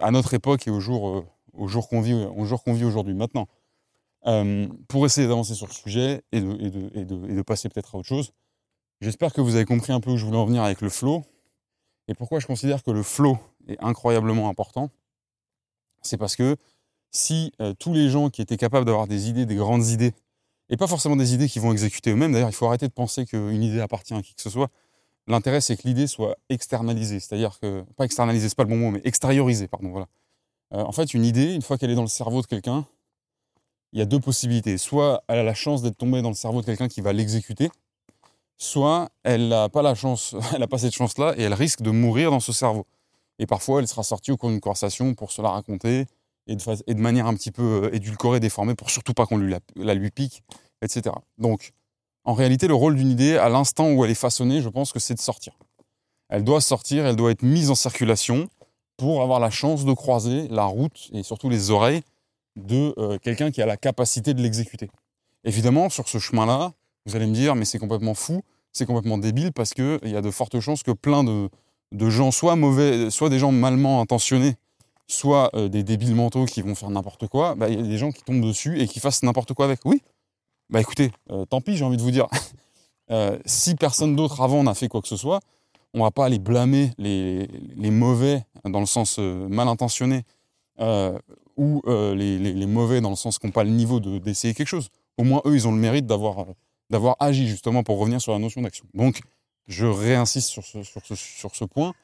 à 0.00 0.10
notre 0.10 0.34
époque 0.34 0.66
et 0.66 0.70
au 0.70 0.80
jour, 0.80 1.08
euh, 1.08 1.26
au 1.52 1.68
jour 1.68 1.88
qu'on 1.88 2.00
vit, 2.00 2.14
au 2.14 2.44
vit 2.44 2.84
aujourd'hui. 2.84 3.14
Maintenant, 3.14 3.48
euh, 4.26 4.68
pour 4.88 5.04
essayer 5.06 5.26
d'avancer 5.26 5.54
sur 5.54 5.66
le 5.66 5.72
sujet 5.72 6.22
et 6.32 6.40
de, 6.40 6.52
et 6.60 6.70
de, 6.70 6.90
et 6.94 7.04
de, 7.04 7.30
et 7.30 7.34
de 7.34 7.42
passer 7.42 7.68
peut-être 7.68 7.94
à 7.94 7.98
autre 7.98 8.08
chose, 8.08 8.32
j'espère 9.00 9.32
que 9.32 9.40
vous 9.40 9.56
avez 9.56 9.64
compris 9.64 9.92
un 9.92 10.00
peu 10.00 10.10
où 10.10 10.16
je 10.16 10.24
voulais 10.24 10.38
en 10.38 10.46
venir 10.46 10.62
avec 10.62 10.80
le 10.80 10.88
flow. 10.88 11.24
Et 12.08 12.14
pourquoi 12.14 12.38
je 12.38 12.46
considère 12.46 12.82
que 12.82 12.90
le 12.90 13.02
flow 13.02 13.38
est 13.66 13.82
incroyablement 13.82 14.48
important. 14.48 14.90
C'est 16.02 16.18
parce 16.18 16.36
que 16.36 16.56
si 17.10 17.52
tous 17.78 17.94
les 17.94 18.10
gens 18.10 18.28
qui 18.28 18.42
étaient 18.42 18.58
capables 18.58 18.84
d'avoir 18.84 19.06
des 19.06 19.30
idées, 19.30 19.46
des 19.46 19.54
grandes 19.54 19.86
idées, 19.86 20.12
et 20.70 20.76
pas 20.76 20.86
forcément 20.86 21.16
des 21.16 21.34
idées 21.34 21.48
qui 21.48 21.58
vont 21.58 21.72
exécuter 21.72 22.10
eux-mêmes. 22.10 22.32
D'ailleurs, 22.32 22.48
il 22.48 22.54
faut 22.54 22.66
arrêter 22.66 22.88
de 22.88 22.92
penser 22.92 23.26
qu'une 23.26 23.62
idée 23.62 23.80
appartient 23.80 24.14
à 24.14 24.22
qui 24.22 24.34
que 24.34 24.42
ce 24.42 24.50
soit. 24.50 24.70
L'intérêt, 25.26 25.60
c'est 25.60 25.76
que 25.76 25.86
l'idée 25.86 26.06
soit 26.06 26.36
externalisée, 26.48 27.20
c'est-à-dire 27.20 27.58
que, 27.60 27.82
pas 27.96 28.04
externalisée, 28.04 28.48
c'est 28.48 28.56
pas 28.56 28.64
le 28.64 28.68
bon 28.68 28.76
mot, 28.76 28.90
mais 28.90 29.00
extériorisée, 29.04 29.68
pardon, 29.68 29.90
voilà. 29.90 30.06
Euh, 30.72 30.82
en 30.82 30.92
fait, 30.92 31.14
une 31.14 31.24
idée, 31.24 31.54
une 31.54 31.62
fois 31.62 31.78
qu'elle 31.78 31.90
est 31.90 31.94
dans 31.94 32.02
le 32.02 32.08
cerveau 32.08 32.42
de 32.42 32.46
quelqu'un, 32.46 32.86
il 33.92 33.98
y 33.98 34.02
a 34.02 34.04
deux 34.06 34.20
possibilités. 34.20 34.76
Soit 34.76 35.22
elle 35.28 35.38
a 35.38 35.42
la 35.42 35.54
chance 35.54 35.82
d'être 35.82 35.96
tombée 35.96 36.20
dans 36.20 36.28
le 36.28 36.34
cerveau 36.34 36.60
de 36.60 36.66
quelqu'un 36.66 36.88
qui 36.88 37.00
va 37.00 37.12
l'exécuter, 37.12 37.70
soit 38.56 39.08
elle 39.22 39.48
n'a 39.48 39.68
pas 39.68 39.82
la 39.82 39.94
chance, 39.94 40.34
elle 40.52 40.60
n'a 40.60 40.66
pas 40.66 40.78
cette 40.78 40.94
chance-là 40.94 41.34
et 41.36 41.42
elle 41.42 41.54
risque 41.54 41.82
de 41.82 41.90
mourir 41.90 42.30
dans 42.30 42.40
ce 42.40 42.52
cerveau. 42.52 42.86
Et 43.38 43.46
parfois, 43.46 43.80
elle 43.80 43.88
sera 43.88 44.02
sortie 44.02 44.30
au 44.30 44.36
cours 44.36 44.50
d'une 44.50 44.60
conversation 44.60 45.14
pour 45.14 45.32
se 45.32 45.42
la 45.42 45.50
raconter, 45.50 46.06
et 46.46 46.56
de, 46.56 47.00
manière 47.00 47.26
un 47.26 47.34
petit 47.34 47.50
peu 47.50 47.84
euh, 47.84 47.94
édulcorée, 47.94 48.40
déformée, 48.40 48.74
pour 48.74 48.90
surtout 48.90 49.14
pas 49.14 49.26
qu'on 49.26 49.38
lui 49.38 49.54
la, 49.76 49.94
lui 49.94 50.10
pique, 50.10 50.42
etc. 50.82 51.14
Donc, 51.38 51.72
en 52.24 52.34
réalité, 52.34 52.68
le 52.68 52.74
rôle 52.74 52.96
d'une 52.96 53.10
idée, 53.10 53.36
à 53.36 53.48
l'instant 53.48 53.90
où 53.90 54.04
elle 54.04 54.10
est 54.10 54.14
façonnée, 54.14 54.60
je 54.60 54.68
pense 54.68 54.92
que 54.92 54.98
c'est 54.98 55.14
de 55.14 55.20
sortir. 55.20 55.54
Elle 56.28 56.44
doit 56.44 56.60
sortir, 56.60 57.06
elle 57.06 57.16
doit 57.16 57.30
être 57.30 57.42
mise 57.42 57.70
en 57.70 57.74
circulation 57.74 58.48
pour 58.96 59.22
avoir 59.22 59.40
la 59.40 59.50
chance 59.50 59.84
de 59.84 59.92
croiser 59.92 60.48
la 60.48 60.64
route 60.64 61.10
et 61.12 61.22
surtout 61.22 61.48
les 61.48 61.70
oreilles 61.70 62.02
de 62.56 62.94
euh, 62.98 63.18
quelqu'un 63.18 63.50
qui 63.50 63.60
a 63.60 63.66
la 63.66 63.76
capacité 63.76 64.32
de 64.32 64.40
l'exécuter. 64.40 64.90
Évidemment, 65.44 65.90
sur 65.90 66.08
ce 66.08 66.18
chemin-là, 66.18 66.72
vous 67.06 67.16
allez 67.16 67.26
me 67.26 67.34
dire, 67.34 67.54
mais 67.54 67.64
c'est 67.64 67.78
complètement 67.78 68.14
fou, 68.14 68.42
c'est 68.72 68.86
complètement 68.86 69.18
débile 69.18 69.52
parce 69.52 69.74
qu'il 69.74 70.00
y 70.04 70.16
a 70.16 70.22
de 70.22 70.30
fortes 70.30 70.58
chances 70.60 70.82
que 70.82 70.90
plein 70.90 71.22
de, 71.24 71.48
de 71.92 72.10
gens, 72.10 72.30
soit 72.30 72.56
mauvais, 72.56 73.10
soit 73.10 73.28
des 73.28 73.38
gens 73.38 73.52
malement 73.52 74.00
intentionnés, 74.00 74.56
soit 75.06 75.50
euh, 75.54 75.68
des 75.68 75.82
débiles 75.82 76.14
mentaux 76.14 76.46
qui 76.46 76.62
vont 76.62 76.74
faire 76.74 76.90
n'importe 76.90 77.28
quoi, 77.28 77.54
bah, 77.54 77.68
il 77.68 77.76
y 77.78 77.80
a 77.80 77.86
des 77.86 77.98
gens 77.98 78.10
qui 78.10 78.22
tombent 78.22 78.44
dessus 78.44 78.80
et 78.80 78.88
qui 78.88 79.00
fassent 79.00 79.22
n'importe 79.22 79.52
quoi 79.52 79.66
avec. 79.66 79.80
Oui, 79.84 80.02
bah 80.70 80.80
écoutez, 80.80 81.12
euh, 81.30 81.44
tant 81.44 81.60
pis, 81.60 81.76
j'ai 81.76 81.84
envie 81.84 81.96
de 81.96 82.02
vous 82.02 82.10
dire. 82.10 82.28
Euh, 83.10 83.38
si 83.44 83.74
personne 83.74 84.16
d'autre 84.16 84.40
avant 84.40 84.62
n'a 84.62 84.72
fait 84.72 84.88
quoi 84.88 85.02
que 85.02 85.08
ce 85.08 85.18
soit, 85.18 85.40
on 85.92 86.02
va 86.02 86.10
pas 86.10 86.24
aller 86.24 86.38
blâmer 86.38 86.90
les, 86.96 87.46
les 87.76 87.90
mauvais 87.90 88.46
dans 88.64 88.80
le 88.80 88.86
sens 88.86 89.18
mal 89.18 89.68
intentionné 89.68 90.22
ou 91.58 91.82
les, 91.86 92.38
les, 92.38 92.66
mauvais 92.66 93.02
dans 93.02 93.10
le 93.10 93.14
sens 93.14 93.38
qui 93.38 93.44
n'ont 93.44 93.52
pas 93.52 93.62
le 93.62 93.68
niveau 93.68 94.00
d'essayer 94.00 94.54
quelque 94.54 94.68
chose. 94.68 94.88
Au 95.18 95.22
moins, 95.22 95.42
eux, 95.44 95.54
ils 95.54 95.68
ont 95.68 95.72
le 95.72 95.76
mérite 95.76 96.06
d'avoir 96.06 96.46
d'avoir 96.90 97.16
agi 97.20 97.48
justement 97.48 97.82
pour 97.82 97.98
revenir 97.98 98.20
sur 98.20 98.32
la 98.32 98.38
notion 98.38 98.62
d'action. 98.62 98.86
Donc, 98.94 99.20
je 99.66 99.86
réinsiste 99.86 100.48
sur 100.48 100.64
ce, 100.64 100.82
sur 100.82 101.04
ce, 101.04 101.14
sur 101.14 101.54
ce 101.54 101.64
point 101.64 101.94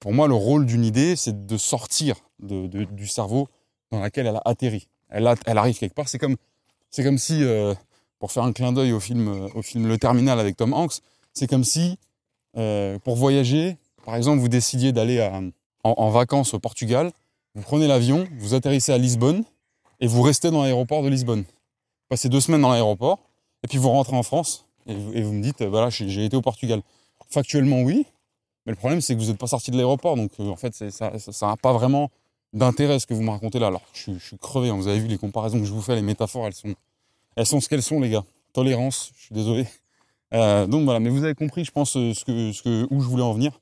pour 0.00 0.12
moi, 0.12 0.28
le 0.28 0.34
rôle 0.34 0.66
d'une 0.66 0.84
idée, 0.84 1.16
c'est 1.16 1.46
de 1.46 1.56
sortir 1.56 2.16
de, 2.38 2.66
du 2.84 3.06
cerveau 3.06 3.48
dans 3.90 4.02
lequel 4.02 4.26
elle 4.26 4.36
a 4.36 4.42
atterri. 4.44 4.88
Elle, 5.08 5.32
elle 5.46 5.58
arrive 5.58 5.78
quelque 5.78 5.94
part. 5.94 6.08
C'est 6.08 6.18
comme, 6.18 6.36
c'est 6.90 7.02
comme 7.02 7.18
si, 7.18 7.42
euh, 7.42 7.74
pour 8.18 8.32
faire 8.32 8.42
un 8.42 8.52
clin 8.52 8.72
d'œil 8.72 8.92
au 8.92 9.00
film, 9.00 9.48
au 9.54 9.62
film 9.62 9.86
Le 9.86 9.98
Terminal 9.98 10.38
avec 10.38 10.56
Tom 10.56 10.72
Hanks, 10.74 11.00
c'est 11.32 11.46
comme 11.46 11.64
si, 11.64 11.98
euh, 12.56 12.98
pour 13.00 13.16
voyager, 13.16 13.76
par 14.04 14.16
exemple, 14.16 14.40
vous 14.40 14.48
décidiez 14.48 14.92
d'aller 14.92 15.22
en, 15.22 15.50
en, 15.82 16.10
vacances 16.10 16.54
au 16.54 16.58
Portugal, 16.58 17.12
vous 17.54 17.62
prenez 17.62 17.86
l'avion, 17.86 18.26
vous 18.38 18.54
atterrissez 18.54 18.92
à 18.92 18.98
Lisbonne 18.98 19.44
et 20.00 20.06
vous 20.06 20.22
restez 20.22 20.50
dans 20.50 20.62
l'aéroport 20.62 21.02
de 21.02 21.08
Lisbonne. 21.08 21.42
Vous 21.42 22.08
passez 22.08 22.28
deux 22.28 22.40
semaines 22.40 22.62
dans 22.62 22.70
l'aéroport 22.70 23.18
et 23.66 23.68
puis 23.68 23.78
vous 23.78 23.90
rentrez 23.90 24.16
en 24.16 24.22
France 24.22 24.64
et 24.86 24.94
vous, 24.94 25.32
me 25.32 25.42
dites, 25.42 25.60
voilà, 25.64 25.90
j'ai 25.90 26.24
été 26.24 26.36
au 26.36 26.40
Portugal. 26.40 26.80
Factuellement, 27.28 27.82
oui, 27.82 28.06
mais 28.64 28.70
le 28.70 28.76
problème, 28.76 29.00
c'est 29.00 29.16
que 29.16 29.20
vous 29.20 29.26
n'êtes 29.26 29.38
pas 29.38 29.48
sorti 29.48 29.72
de 29.72 29.76
l'aéroport, 29.76 30.14
donc 30.14 30.30
euh, 30.38 30.48
en 30.48 30.54
fait, 30.54 30.72
ça 30.72 31.10
n'a 31.42 31.56
pas 31.56 31.72
vraiment 31.72 32.08
d'intérêt 32.52 33.00
ce 33.00 33.06
que 33.08 33.12
vous 33.12 33.22
me 33.22 33.30
racontez 33.30 33.58
là. 33.58 33.66
Alors, 33.66 33.82
je, 33.92 34.16
suis 34.20 34.38
crevé, 34.38 34.68
hein. 34.68 34.76
vous 34.76 34.86
avez 34.86 35.00
vu 35.00 35.08
les 35.08 35.18
comparaisons 35.18 35.58
que 35.58 35.64
je 35.64 35.72
vous 35.72 35.82
fais, 35.82 35.96
les 35.96 36.02
métaphores, 36.02 36.46
elles 36.46 36.54
sont, 36.54 36.76
elles 37.34 37.46
sont 37.46 37.60
ce 37.60 37.68
qu'elles 37.68 37.82
sont, 37.82 37.98
les 37.98 38.10
gars. 38.10 38.22
Tolérance, 38.52 39.10
je 39.16 39.24
suis 39.24 39.34
désolé. 39.34 39.66
Euh, 40.32 40.68
donc 40.68 40.84
voilà, 40.84 41.00
mais 41.00 41.10
vous 41.10 41.24
avez 41.24 41.34
compris, 41.34 41.64
je 41.64 41.72
pense, 41.72 41.96
euh, 41.96 42.14
ce 42.14 42.24
que, 42.24 42.52
ce 42.52 42.62
que, 42.62 42.86
où 42.92 43.00
je 43.00 43.08
voulais 43.08 43.24
en 43.24 43.32
venir. 43.32 43.58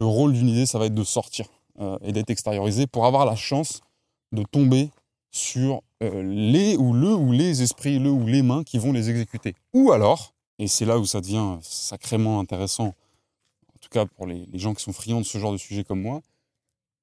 Le 0.00 0.06
rôle 0.06 0.32
d'une 0.32 0.48
idée, 0.48 0.66
ça 0.66 0.80
va 0.80 0.86
être 0.86 0.94
de 0.94 1.04
sortir 1.04 1.46
et 2.02 2.12
d'être 2.12 2.30
extériorisé 2.30 2.86
pour 2.86 3.04
avoir 3.04 3.24
la 3.26 3.34
chance 3.36 3.80
de 4.32 4.42
tomber 4.42 4.90
sur 5.30 5.82
les 6.22 6.76
ou 6.76 6.92
le 6.92 7.14
ou 7.14 7.32
les 7.32 7.62
esprits, 7.62 7.98
le 7.98 8.10
ou 8.10 8.26
les 8.26 8.42
mains 8.42 8.64
qui 8.64 8.78
vont 8.78 8.92
les 8.92 9.10
exécuter. 9.10 9.54
Ou 9.72 9.92
alors, 9.92 10.34
et 10.58 10.68
c'est 10.68 10.84
là 10.84 10.98
où 10.98 11.06
ça 11.06 11.20
devient 11.20 11.58
sacrément 11.62 12.40
intéressant 12.40 12.94
tout 13.84 13.90
cas 13.90 14.06
pour 14.06 14.26
les, 14.26 14.46
gens 14.54 14.74
qui 14.74 14.82
sont 14.82 14.92
friands 14.92 15.20
de 15.20 15.26
ce 15.26 15.38
genre 15.38 15.52
de 15.52 15.58
sujet 15.58 15.84
comme 15.84 16.00
moi. 16.00 16.22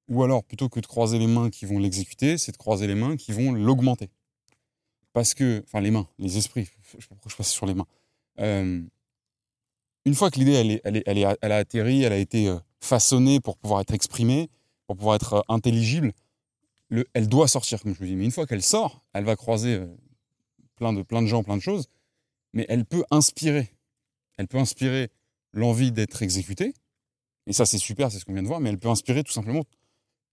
Ou 0.08 0.22
alors, 0.24 0.42
plutôt 0.42 0.68
que 0.68 0.80
de 0.80 0.86
croiser 0.86 1.18
les 1.18 1.28
mains 1.28 1.48
qui 1.48 1.64
vont 1.64 1.78
l'exécuter, 1.78 2.36
c'est 2.36 2.52
de 2.52 2.56
croiser 2.56 2.86
les 2.86 2.96
mains 2.96 3.16
qui 3.16 3.32
vont 3.32 3.52
l'augmenter. 3.52 4.10
Parce 5.12 5.32
que, 5.32 5.62
enfin 5.66 5.80
les 5.80 5.90
mains, 5.90 6.08
les 6.18 6.38
esprits, 6.38 6.68
je 6.82 6.90
sais 6.90 7.08
pas 7.08 7.14
pourquoi 7.14 7.30
je 7.30 7.36
passe 7.36 7.50
sur 7.50 7.66
les 7.66 7.74
mains. 7.74 7.86
Euh, 8.40 8.82
une 10.04 10.14
fois 10.14 10.30
que 10.30 10.38
l'idée, 10.38 10.52
elle, 10.52 10.70
est, 10.72 10.80
elle, 10.84 10.96
est, 10.96 11.02
elle, 11.06 11.18
est, 11.18 11.38
elle, 11.40 11.52
a 11.52 11.56
atterri, 11.56 12.02
elle 12.02 12.12
a 12.12 12.18
été 12.18 12.48
euh, 12.48 12.58
façonnée 12.80 13.38
pour 13.38 13.56
pouvoir 13.56 13.80
être 13.80 13.94
exprimée, 13.94 14.50
pour 14.86 14.96
pouvoir 14.96 15.14
être 15.14 15.34
euh, 15.34 15.40
intelligible, 15.48 16.12
le, 16.92 17.08
elle 17.14 17.26
doit 17.26 17.48
sortir, 17.48 17.82
comme 17.82 17.94
je 17.94 17.98
vous 17.98 18.04
dis. 18.04 18.16
Mais 18.16 18.26
une 18.26 18.30
fois 18.30 18.46
qu'elle 18.46 18.62
sort, 18.62 19.02
elle 19.14 19.24
va 19.24 19.34
croiser 19.34 19.76
euh, 19.76 19.86
plein, 20.76 20.92
de, 20.92 21.26
gens, 21.26 21.42
plein 21.42 21.56
de 21.56 21.62
choses, 21.62 21.88
mais 22.52 22.66
elle 22.68 22.84
peut 22.84 23.02
inspirer. 23.10 23.72
Elle 24.36 24.46
peut 24.46 24.58
inspirer 24.58 25.10
l'envie 25.54 25.90
d'être 25.90 26.22
exécutée, 26.22 26.74
et 27.46 27.52
ça 27.52 27.66
c'est 27.66 27.78
super, 27.78 28.10
c'est 28.10 28.18
ce 28.18 28.24
qu'on 28.24 28.32
vient 28.32 28.42
de 28.42 28.48
voir, 28.48 28.60
mais 28.60 28.70
elle 28.70 28.78
peut 28.78 28.88
inspirer 28.88 29.22
tout 29.22 29.32
simplement 29.32 29.64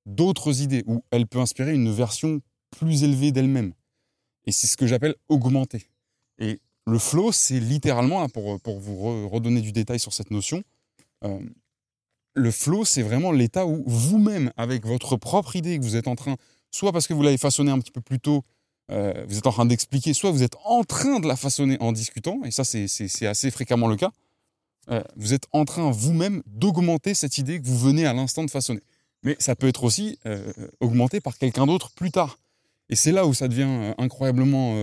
d'autres 0.05 0.61
idées, 0.61 0.83
ou 0.85 1.03
elle 1.11 1.27
peut 1.27 1.39
inspirer 1.39 1.73
une 1.73 1.91
version 1.91 2.41
plus 2.71 3.03
élevée 3.03 3.31
d'elle-même. 3.31 3.73
Et 4.45 4.51
c'est 4.51 4.67
ce 4.67 4.77
que 4.77 4.87
j'appelle 4.87 5.15
augmenter. 5.29 5.89
Et 6.39 6.59
le 6.87 6.99
flow, 6.99 7.31
c'est 7.31 7.59
littéralement, 7.59 8.27
pour, 8.29 8.59
pour 8.61 8.79
vous 8.79 9.29
redonner 9.29 9.61
du 9.61 9.71
détail 9.71 9.99
sur 9.99 10.13
cette 10.13 10.31
notion, 10.31 10.63
euh, 11.23 11.39
le 12.35 12.51
flow, 12.51 12.85
c'est 12.85 13.01
vraiment 13.01 13.31
l'état 13.31 13.65
où 13.65 13.83
vous-même, 13.85 14.51
avec 14.57 14.85
votre 14.85 15.17
propre 15.17 15.55
idée 15.55 15.77
que 15.77 15.83
vous 15.83 15.95
êtes 15.95 16.07
en 16.07 16.15
train, 16.15 16.35
soit 16.71 16.91
parce 16.91 17.07
que 17.07 17.13
vous 17.13 17.23
l'avez 17.23 17.37
façonnée 17.37 17.71
un 17.71 17.79
petit 17.79 17.91
peu 17.91 18.01
plus 18.01 18.19
tôt, 18.19 18.43
euh, 18.91 19.25
vous 19.27 19.37
êtes 19.37 19.47
en 19.47 19.51
train 19.51 19.65
d'expliquer, 19.65 20.13
soit 20.13 20.31
vous 20.31 20.43
êtes 20.43 20.55
en 20.65 20.83
train 20.83 21.19
de 21.19 21.27
la 21.27 21.35
façonner 21.35 21.77
en 21.79 21.91
discutant, 21.91 22.39
et 22.43 22.51
ça 22.51 22.63
c'est 22.63 23.25
assez 23.25 23.51
fréquemment 23.51 23.87
le 23.87 23.95
cas, 23.95 24.11
euh, 24.89 25.03
vous 25.15 25.33
êtes 25.33 25.47
en 25.51 25.65
train 25.65 25.91
vous-même 25.91 26.41
d'augmenter 26.47 27.13
cette 27.13 27.37
idée 27.37 27.59
que 27.59 27.65
vous 27.67 27.77
venez 27.77 28.05
à 28.05 28.13
l'instant 28.13 28.43
de 28.43 28.49
façonner. 28.49 28.81
Mais 29.23 29.35
ça 29.39 29.55
peut 29.55 29.67
être 29.67 29.83
aussi 29.83 30.17
euh, 30.25 30.51
augmenté 30.79 31.19
par 31.19 31.37
quelqu'un 31.37 31.67
d'autre 31.67 31.91
plus 31.91 32.11
tard. 32.11 32.39
Et 32.89 32.95
c'est 32.95 33.11
là 33.11 33.27
où 33.27 33.33
ça 33.33 33.47
devient 33.47 33.93
incroyablement 33.99 34.73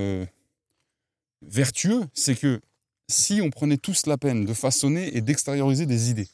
vertueux, 1.42 2.04
c'est 2.14 2.38
que 2.38 2.60
si 3.08 3.40
on 3.40 3.50
prenait 3.50 3.78
tous 3.78 4.06
la 4.06 4.16
peine 4.16 4.44
de 4.44 4.54
façonner 4.54 5.16
et 5.16 5.20
d'extérioriser 5.20 5.86
des 5.86 6.10
idées, 6.10 6.28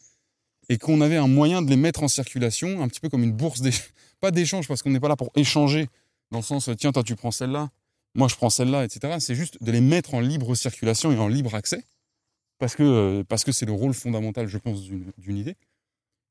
et 0.72 0.78
qu'on 0.78 1.02
avait 1.02 1.18
un 1.18 1.28
moyen 1.28 1.60
de 1.60 1.68
les 1.68 1.76
mettre 1.76 2.02
en 2.02 2.08
circulation, 2.08 2.82
un 2.82 2.88
petit 2.88 3.00
peu 3.00 3.10
comme 3.10 3.22
une 3.22 3.32
bourse 3.32 3.60
pas 4.20 4.30
d'échange 4.30 4.66
parce 4.66 4.82
qu'on 4.82 4.88
n'est 4.88 5.00
pas 5.00 5.08
là 5.08 5.16
pour 5.16 5.30
échanger, 5.34 5.86
dans 6.30 6.38
le 6.38 6.42
sens, 6.42 6.70
tiens, 6.78 6.92
toi 6.92 7.02
tu 7.02 7.14
prends 7.14 7.30
celle-là, 7.30 7.68
moi 8.14 8.26
je 8.26 8.36
prends 8.36 8.48
celle-là, 8.48 8.82
etc. 8.82 9.16
C'est 9.20 9.34
juste 9.34 9.62
de 9.62 9.70
les 9.70 9.82
mettre 9.82 10.14
en 10.14 10.20
libre 10.20 10.54
circulation 10.54 11.12
et 11.12 11.18
en 11.18 11.28
libre 11.28 11.54
accès, 11.54 11.84
parce 12.58 12.74
que 12.74 12.82
euh, 12.84 13.22
parce 13.22 13.44
que 13.44 13.52
c'est 13.52 13.66
le 13.66 13.72
rôle 13.72 13.92
fondamental, 13.92 14.46
je 14.46 14.56
pense, 14.56 14.80
d'une 14.82 15.36
idée. 15.36 15.56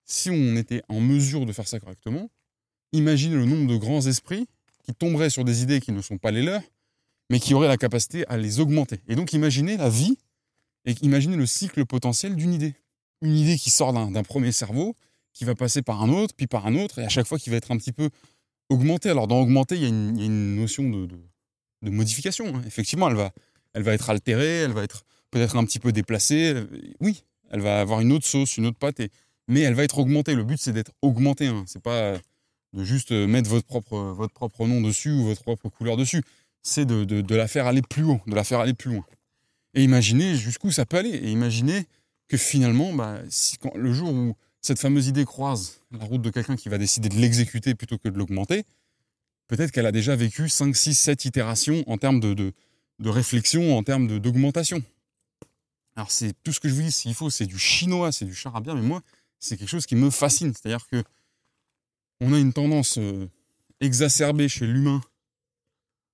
Si 0.06 0.32
on 0.32 0.56
était 0.56 0.82
en 0.89 1.02
mesure 1.02 1.46
de 1.46 1.54
faire 1.54 1.68
ça 1.68 1.80
correctement, 1.80 2.32
imaginez 2.94 3.36
le 3.36 3.46
nombre 3.46 3.72
de 3.72 3.78
grands 3.78 4.08
esprits 4.08 4.48
qui 4.84 4.96
tomberaient 4.96 5.30
sur 5.30 5.46
des 5.46 5.62
idées 5.62 5.82
qui 5.82 5.92
ne 5.92 6.02
sont 6.02 6.18
pas 6.18 6.32
les 6.32 6.42
leurs, 6.42 6.64
mais 7.30 7.39
qui 7.39 7.54
auraient 7.54 7.68
la 7.68 7.78
capacité 7.78 8.26
à 8.28 8.38
les 8.38 8.60
augmenter. 8.60 9.02
Et 9.08 9.16
donc 9.16 9.34
imaginez 9.34 9.78
la 9.78 9.89
vie 9.89 10.18
et 10.86 10.96
imaginez 11.04 11.38
le 11.38 11.46
cycle 11.46 11.86
potentiel 11.86 12.36
d'une 12.36 12.56
idée. 12.56 12.74
Une 13.22 13.36
idée 13.36 13.57
qui 13.57 13.69
sort 13.69 13.93
d'un 13.93 14.24
premier 14.24 14.51
cerveau, 14.51 14.95
qui 15.34 15.45
va 15.45 15.55
passer 15.55 15.82
par 15.82 16.01
un 16.01 16.09
autre, 16.09 16.34
puis 16.36 16.47
par 16.47 16.65
un 16.65 16.76
autre, 16.76 16.99
et 16.99 17.05
à 17.05 17.09
chaque 17.09 17.28
fois 17.28 17.38
qui 17.38 17.49
va 17.49 17.57
être 17.57 17.72
un 17.72 17.78
petit 17.78 17.91
peu 17.91 18.09
augmenté. 18.69 19.09
Alors 19.09 19.28
dans 19.28 19.39
augmenter, 19.39 19.76
il 19.76 19.82
y 19.82 19.86
a 19.86 19.89
une, 19.89 20.55
notion 20.55 20.89
de, 20.89 21.09
modification. 21.82 22.55
Hein. 22.55 22.61
Effectivement, 22.65 23.09
elle 23.09 23.15
va, 23.15 23.32
elle 23.74 23.84
va 23.84 23.93
être 23.93 24.09
altérée, 24.09 24.61
elle 24.61 24.72
va 24.72 24.84
être 24.84 25.03
peut-être 25.30 25.55
un 25.55 25.65
petit 25.65 25.80
peu 25.80 25.91
déplacée. 25.91 26.55
Oui, 26.99 27.24
elle 27.49 27.61
va 27.61 27.80
avoir 27.80 28.01
une 28.01 28.11
autre 28.11 28.26
sauce, 28.26 28.57
une 28.57 28.65
autre 28.65 28.78
pâte, 28.78 29.01
mais 29.47 29.61
elle 29.61 29.74
va 29.74 29.84
être 29.84 29.99
augmentée. 29.99 30.36
Le 30.36 30.43
but, 30.43 30.59
c'est 30.59 30.74
d'être 30.74 30.91
augmenté. 31.01 31.47
Hein. 31.47 31.63
C'est 31.67 31.82
pas 31.82 32.17
de 32.74 32.84
juste 32.84 33.11
mettre 33.11 33.49
votre 33.49 33.65
propre, 33.65 33.97
votre 33.97 34.34
propre 34.34 34.65
nom 34.65 34.82
dessus 34.82 35.11
ou 35.11 35.26
votre 35.26 35.43
propre 35.43 35.69
couleur 35.69 35.97
dessus. 35.97 36.24
C'est 36.63 36.86
de, 36.86 37.03
de, 37.03 37.36
la 37.36 37.47
faire 37.47 37.65
aller 37.65 37.82
plus 37.82 38.03
haut, 38.03 38.22
de 38.28 38.36
la 38.36 38.43
faire 38.43 38.59
aller 38.59 38.74
plus 38.74 38.91
loin. 38.91 39.05
Et 39.74 39.84
imaginez 39.84 40.36
jusqu'où 40.36 40.72
ça 40.72 40.86
peut 40.86 40.97
aller. 40.97 41.09
Et 41.09 41.32
imaginez 41.32 41.88
que 42.32 42.38
finalement, 42.38 42.93
bah, 42.93 43.19
le 43.75 43.93
jour 43.93 44.09
où 44.09 44.38
cette 44.61 44.79
fameuse 44.79 45.09
idée 45.09 45.25
croise 45.25 45.82
la 45.91 46.05
route 46.05 46.21
de 46.21 46.29
quelqu'un 46.29 46.55
qui 46.55 46.69
va 46.69 46.77
décider 46.77 47.09
de 47.09 47.15
l'exécuter 47.15 47.75
plutôt 47.75 47.97
que 47.97 48.07
de 48.07 48.17
l'augmenter, 48.17 48.63
peut-être 49.47 49.71
qu'elle 49.71 49.86
a 49.86 49.91
déjà 49.91 50.15
vécu 50.15 50.47
5, 50.47 50.73
6, 50.73 50.95
7 50.95 51.25
itérations 51.25 51.84
en 51.88 51.97
termes 51.97 52.21
de, 52.21 52.34
de, 52.34 53.09
réflexion, 53.09 53.77
en 53.77 53.84
termes 53.84 54.17
d'augmentation. 54.17 54.82
Alors 55.97 56.09
c'est 56.09 56.32
tout 56.41 56.53
ce 56.53 56.61
que 56.61 56.69
je 56.69 56.73
vous 56.73 56.84
dis, 56.84 56.91
s'il 56.93 57.13
faut, 57.13 57.29
c'est 57.29 57.47
du 57.47 57.59
chinois, 57.59 58.13
c'est 58.13 58.23
du 58.23 58.34
charabia, 58.34 58.75
mais 58.75 58.82
moi, 58.82 59.01
c'est 59.39 59.57
quelque 59.57 59.67
chose 59.67 59.86
qui 59.86 59.97
me 59.97 60.09
fascine. 60.09 60.53
C'est-à-dire 60.53 60.88
que 60.88 61.03
on 62.21 62.32
a 62.32 62.39
une 62.39 62.53
tendance 62.53 62.97
euh, 62.97 63.27
exacerbée 63.82 64.47
chez 64.47 64.67
l'humain 64.67 65.01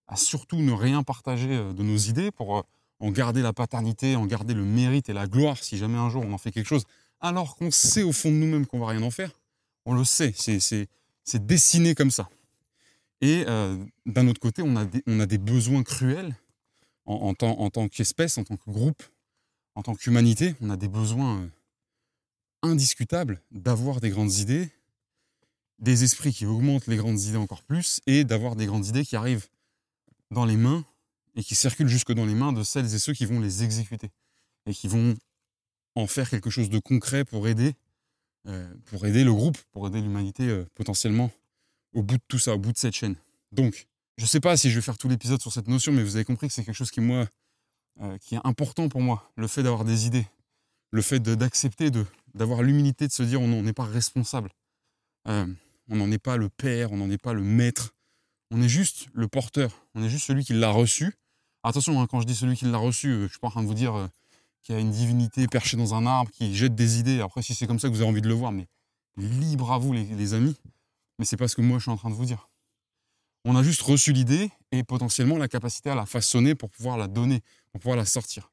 à 0.08 0.16
surtout 0.16 0.58
ne 0.58 0.72
rien 0.72 1.04
partager 1.04 1.52
euh, 1.52 1.74
de 1.74 1.84
nos 1.84 1.98
idées 1.98 2.32
pour 2.32 2.58
euh, 2.58 2.62
en 3.00 3.12
garder 3.12 3.42
la 3.42 3.54
paternité, 3.54 4.16
en 4.16 4.26
garder 4.26 4.54
le 4.54 4.64
mérite 4.64 5.10
et 5.10 5.14
la 5.14 5.28
gloire 5.28 5.64
si 5.64 5.78
jamais 5.78 5.98
un 5.98 6.10
jour 6.10 6.24
on 6.26 6.34
en 6.34 6.38
fait 6.38 6.52
quelque 6.52 6.68
chose 6.68 6.86
alors 7.20 7.56
qu'on 7.56 7.72
sait 7.72 8.04
au 8.04 8.12
fond 8.12 8.30
de 8.30 8.36
nous-mêmes 8.36 8.66
qu'on 8.66 8.80
va 8.80 8.88
rien 8.88 9.02
en 9.04 9.12
faire. 9.12 9.32
On 9.86 9.94
le 9.94 10.04
sait, 10.04 10.34
c'est 10.36 11.46
dessiné 11.46 11.96
comme 11.96 12.12
ça. 12.12 12.30
Et 13.22 13.46
euh, 13.48 13.78
d'un 14.06 14.28
autre 14.28 14.40
côté, 14.40 14.62
on 14.64 14.76
a, 14.76 14.86
des, 14.86 15.38
besoins 15.38 15.84
cruels 15.84 16.36
en, 17.06 17.34
en 17.40 17.70
tant, 17.70 17.88
qu'espèce, 17.88 18.38
en 18.38 18.44
tant 18.44 18.58
que 18.58 18.70
groupe, 18.70 19.02
en 19.76 19.82
tant 19.82 19.96
qu'humanité. 19.96 20.56
On 20.62 20.70
a 20.70 20.78
des 20.78 20.88
besoins 20.88 21.40
euh, 21.40 21.48
indiscutables 22.62 23.42
d'avoir 23.52 24.02
des 24.02 24.10
grandes 24.10 24.36
idées, 24.36 24.70
des 25.80 26.04
esprits 26.04 26.34
qui 26.34 26.46
augmentent 26.46 26.88
les 26.88 26.98
grandes 26.98 27.22
idées 27.22 27.38
encore 27.38 27.64
plus, 27.64 28.02
et 28.06 28.24
d'avoir 28.24 28.56
des 28.56 28.68
grandes 28.68 28.86
idées 28.86 29.06
qui 29.06 29.16
arrivent 29.16 29.48
dans 30.30 30.46
les 30.46 30.58
mains 30.58 30.86
et 31.38 31.44
qui 31.44 31.56
circulent 31.56 31.88
jusque 31.88 32.12
dans 32.12 32.26
les 32.26 32.34
mains 32.34 32.52
de 32.52 32.64
celles 32.64 32.94
et 32.94 33.00
ceux 33.00 33.14
qui 33.14 33.26
vont 33.26 33.40
les 33.40 33.64
exécuter 33.64 34.12
et 34.66 34.74
qui 34.74 34.88
vont 34.88 35.16
en 35.96 36.08
faire 36.08 36.30
quelque 36.30 36.50
chose 36.50 36.70
de 36.70 36.80
concret 36.80 37.24
pour 37.24 37.48
aider, 37.48 37.76
euh, 38.48 38.68
pour 38.86 39.06
aider 39.06 39.24
le 39.24 39.34
groupe, 39.34 39.58
pour 39.72 39.88
aider 39.88 40.02
l'humanité 40.02 40.50
euh, 40.50 40.66
potentiellement 40.74 41.32
au 41.94 42.04
bout 42.04 42.18
de 42.18 42.24
tout 42.28 42.40
ça, 42.40 42.56
au 42.56 42.58
bout 42.58 42.74
de 42.74 42.78
cette 42.78 42.96
chaîne. 42.96 43.16
Donc, 43.52 43.88
je 44.18 44.24
ne 44.24 44.28
sais 44.28 44.40
pas 44.40 44.58
si 44.58 44.70
je 44.72 44.76
vais 44.76 44.82
faire 44.82 44.98
tout 44.98 45.08
l'épisode 45.08 45.42
sur 45.42 45.54
cette 45.54 45.68
notion, 45.68 45.94
mais 45.94 46.04
vous 46.04 46.16
avez 46.16 46.26
compris 46.26 46.48
que 46.48 46.54
c'est 46.54 46.66
quelque 46.66 46.76
chose 46.76 46.92
qui, 46.92 47.02
euh, 47.02 48.18
qui 48.18 48.36
est 48.36 48.42
important 48.44 48.90
pour 48.90 49.02
moi. 49.02 49.32
Le 49.38 49.48
fait 49.48 49.64
d'avoir 49.64 49.86
des 49.86 50.08
idées, 50.08 50.28
le 50.92 51.04
fait 51.04 51.20
d'accepter, 51.20 51.92
d'avoir 52.34 52.64
l'humilité 52.64 53.08
de 53.08 53.14
se 53.14 53.24
dire 53.24 53.42
on 53.42 53.48
n'en 53.48 53.66
est 53.66 53.74
pas 53.74 53.86
responsable. 53.86 54.50
on 55.26 55.56
n'en 55.90 56.12
est 56.12 56.18
pas 56.18 56.36
le 56.38 56.50
père, 56.50 56.92
on 56.92 56.98
n'en 56.98 57.12
est 57.12 57.22
pas 57.22 57.34
le 57.34 57.44
maître. 57.44 57.94
On 58.50 58.62
est 58.62 58.70
juste 58.70 59.08
le 59.14 59.28
porteur, 59.28 59.86
on 59.94 60.04
est 60.04 60.10
juste 60.10 60.26
celui 60.26 60.44
qui 60.44 60.54
l'a 60.54 60.70
reçu. 60.70 61.14
Attention, 61.64 62.02
hein, 62.02 62.08
quand 62.08 62.22
je 62.22 62.26
dis 62.26 62.36
celui 62.36 62.56
qui 62.56 62.66
l'a 62.66 62.78
reçu, 62.78 63.14
je 63.14 63.24
ne 63.24 63.28
suis 63.28 63.40
pas 63.40 63.48
en 63.48 63.52
train 63.52 63.62
de 63.64 63.68
vous 63.68 63.74
dire 63.74 64.10
qu'il 64.64 64.76
y 64.76 64.78
a 64.78 64.82
une 64.82 64.92
divinité 64.92 65.48
perchée 65.48 65.78
dans 65.78 65.96
un 65.96 66.06
arbre 66.06 66.32
qui 66.32 66.56
jette 66.56 66.76
des 66.76 67.00
idées. 67.00 67.22
Après, 67.22 67.42
si 67.42 67.56
c'est 67.56 67.68
comme 67.68 67.80
ça 67.80 67.88
que 67.90 67.94
vous 67.94 68.02
avez 68.02 68.10
envie 68.10 68.22
de 68.22 68.28
le 68.28 68.34
voir, 68.34 68.52
mais 68.52 68.68
libre 69.18 69.72
à 69.72 69.78
vous, 69.78 69.94
les, 69.94 70.34
amis. 70.34 70.56
Mais 71.20 71.26
c'est 71.26 71.38
pas 71.38 71.48
ce 71.48 71.56
que 71.56 71.62
moi 71.62 71.78
je 71.78 71.84
suis 71.84 71.92
en 71.92 71.98
train 71.98 72.10
de 72.10 72.16
vous 72.16 72.26
dire. 72.26 72.50
On 73.46 73.56
a 73.56 73.64
juste 73.64 73.82
reçu 73.82 74.14
l'idée 74.14 74.52
et 74.72 74.84
potentiellement 74.84 75.38
la 75.38 75.48
capacité 75.48 75.90
à 75.90 75.96
la 75.96 76.06
façonner 76.06 76.54
pour 76.54 76.70
pouvoir 76.70 76.98
la 76.98 77.08
donner, 77.08 77.42
pour 77.72 77.82
pouvoir 77.82 77.98
la 77.98 78.06
sortir. 78.06 78.52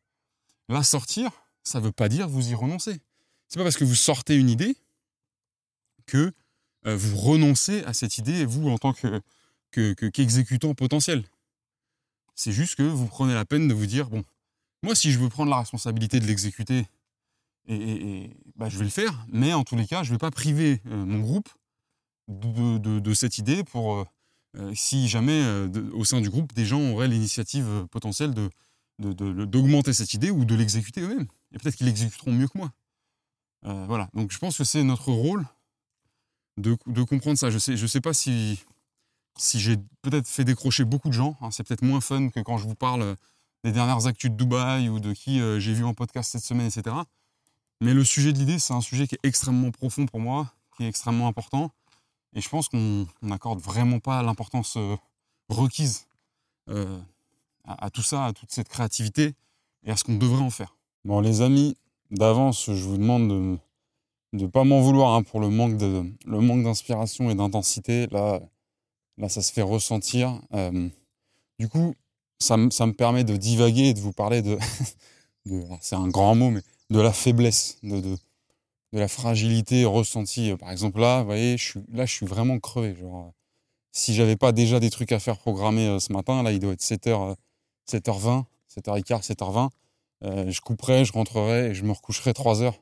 La 0.68 0.82
sortir, 0.82 1.30
ça 1.62 1.80
ne 1.80 1.84
veut 1.84 1.92
pas 1.92 2.09
dire 2.09 2.28
vous 2.28 2.50
y 2.50 2.55
renoncer. 2.55 3.00
C'est 3.48 3.59
pas 3.59 3.64
parce 3.64 3.76
que 3.76 3.84
vous 3.84 3.94
sortez 3.94 4.36
une 4.36 4.48
idée 4.48 4.76
que 6.07 6.32
euh, 6.86 6.96
vous 6.96 7.16
renoncez 7.16 7.82
à 7.84 7.92
cette 7.92 8.18
idée, 8.18 8.44
vous, 8.44 8.68
en 8.68 8.78
tant 8.78 8.92
que, 8.92 9.20
qu'exécutant 10.11 10.74
potentiel. 10.74 11.24
C'est 12.35 12.53
juste 12.53 12.76
que 12.76 12.82
vous 12.82 13.07
prenez 13.07 13.35
la 13.35 13.45
peine 13.45 13.68
de 13.68 13.74
vous 13.74 13.87
dire, 13.87 14.09
bon, 14.11 14.24
moi, 14.82 14.95
si 14.95 15.12
je 15.12 15.18
veux 15.18 15.28
prendre 15.28 15.51
la 15.51 15.59
responsabilité 15.59 16.20
de 16.20 16.26
l'exécuter, 16.26 16.87
et, 17.66 18.30
bah, 18.57 18.68
je 18.68 18.76
vais 18.76 18.85
le 18.85 18.91
faire, 18.91 19.26
mais 19.28 19.55
en 19.55 19.64
tous 19.64 19.76
les 19.76 19.87
cas, 19.87 20.03
je 20.03 20.11
ne 20.11 20.14
vais 20.14 20.18
pas 20.18 20.30
priver 20.30 20.82
euh, 20.87 21.05
mon 21.05 21.20
groupe 21.20 21.49
de, 22.28 23.14
cette 23.14 23.39
idée 23.39 23.64
pour, 23.64 23.95
euh, 23.95 24.05
euh, 24.57 24.72
si 24.74 25.09
jamais 25.09 25.43
au 25.93 26.05
sein 26.05 26.20
du 26.20 26.28
groupe, 26.28 26.53
des 26.55 26.66
gens 26.66 26.80
auraient 26.93 27.09
l'initiative 27.09 27.87
potentielle 27.91 28.35
d'augmenter 28.99 29.93
cette 29.93 30.12
idée 30.14 30.30
ou 30.30 30.45
de 30.45 30.55
l'exécuter 30.55 31.01
eux-mêmes. 31.01 31.26
Et 31.53 31.59
peut-être 31.59 31.76
qu'ils 31.76 31.87
l'exécuteront 31.87 32.32
mieux 32.32 32.49
que 32.49 32.59
moi. 32.59 32.70
voilà, 33.62 34.11
donc 34.12 34.30
je 34.32 34.39
pense 34.39 34.59
que 34.59 34.64
c'est 34.64 34.82
notre 34.82 35.11
rôle 35.11 35.47
de, 36.59 36.74
comprendre 37.03 37.39
ça. 37.39 37.49
Je 37.49 37.55
ne 37.55 37.61
sais, 37.61 37.76
je 37.76 37.87
sais 37.87 38.01
pas 38.01 38.12
si, 38.12 38.62
si 39.37 39.59
j'ai 39.61 39.76
peut-être 40.03 40.28
fait 40.28 40.45
décrocher 40.45 40.85
beaucoup 40.85 41.09
de 41.09 41.14
gens. 41.14 41.37
Hein. 41.41 41.51
c'est 41.51 41.64
peut-être 41.64 41.82
moins 41.82 42.01
fun 42.01 42.28
que 42.28 42.41
quand 42.41 42.57
je 42.59 42.64
vous 42.64 42.74
parle 42.74 43.16
des 43.64 43.72
dernières 43.72 44.07
actus 44.07 44.30
de 44.30 44.37
Dubaï 44.37 44.89
ou 44.89 45.01
de 45.01 45.12
qui 45.12 45.41
euh, 45.41 45.59
j'ai 45.59 45.72
vu 45.72 45.85
en 45.85 45.95
podcast 45.95 46.30
cette 46.30 46.45
semaine, 46.45 46.66
etc. 46.66 46.95
Mais 47.80 47.95
le 47.95 48.05
sujet 48.05 48.32
de 48.32 48.39
l'idée, 48.39 48.59
c'est 48.59 48.74
un 48.74 48.80
sujet 48.80 49.07
qui 49.07 49.14
est 49.16 49.26
extrêmement 49.26 49.70
profond 49.70 50.07
pour 50.07 50.20
moi, 50.20 50.53
qui 50.76 50.85
est 50.85 50.89
extrêmement 50.89 51.26
important. 51.26 51.70
Et 52.35 52.41
je 52.41 52.49
pense 52.49 52.68
qu'on 52.68 53.07
n'accorde 53.22 53.61
vraiment 53.61 54.01
pas 54.01 54.22
l'importance 54.22 54.76
euh, 54.76 54.97
requise 55.49 56.07
euh, 56.68 56.99
à, 57.64 57.91
tout 57.91 58.03
ça, 58.03 58.26
à 58.26 58.32
toute 58.32 58.51
cette 58.51 58.68
créativité 58.68 59.35
et 59.85 59.91
à 59.91 59.97
ce 59.97 60.05
qu'on 60.05 60.16
devrait 60.16 60.43
en 60.43 60.51
faire. 60.51 60.76
Bon, 61.05 61.20
les 61.20 61.41
amis, 61.41 61.76
d'avance, 62.11 62.66
je 62.66 62.85
vous 62.85 62.97
demande 62.97 63.28
de 63.28 63.59
ne 64.32 64.47
pas 64.47 64.64
m'en 64.64 64.80
vouloir 64.80 65.14
hein, 65.14 65.22
pour 65.22 65.41
le 65.41 65.49
manque, 65.49 65.76
d'inspiration 65.76 67.30
et 67.30 67.35
d'intensité. 67.35 68.09
Là, 68.09 68.41
là, 69.18 69.28
ça 69.28 69.42
se 69.42 69.52
fait 69.52 69.62
ressentir. 69.62 70.40
du 71.58 71.68
coup, 71.68 71.94
ça, 72.38 72.56
me 72.56 72.92
permet 72.92 73.24
de 73.24 73.36
divaguer 73.36 73.88
et 73.88 73.94
de 73.94 74.00
vous 74.00 74.12
parler 74.12 74.42
de, 74.42 74.58
c'est 75.80 75.96
un 75.96 76.08
grand 76.08 76.34
mot, 76.34 76.50
mais 76.50 76.62
de 76.90 77.00
la 77.00 77.12
faiblesse, 77.12 77.78
de, 77.82 78.16
la 78.92 79.08
fragilité 79.08 79.84
ressentie. 79.84 80.54
Par 80.58 80.70
exemple, 80.70 81.00
là, 81.00 81.20
vous 81.20 81.26
voyez, 81.26 81.56
je 81.56 81.78
là, 81.92 82.06
je 82.06 82.12
suis 82.12 82.26
vraiment 82.26 82.58
crevé. 82.60 82.94
Genre, 82.94 83.32
si 83.92 84.14
j'avais 84.14 84.36
pas 84.36 84.52
déjà 84.52 84.80
des 84.80 84.90
trucs 84.90 85.12
à 85.12 85.18
faire 85.18 85.38
programmés 85.38 85.98
ce 86.00 86.12
matin, 86.12 86.42
là, 86.42 86.52
il 86.52 86.60
doit 86.60 86.72
être 86.72 86.82
7h, 86.82 87.36
7h20, 87.90 88.44
7h15, 88.76 89.26
7h20. 89.26 89.70
je 90.50 90.60
couperais, 90.60 91.04
je 91.04 91.12
rentrerais 91.12 91.70
et 91.70 91.74
je 91.74 91.84
me 91.84 91.92
recoucherais 91.92 92.34
3 92.34 92.62
heures 92.62 92.80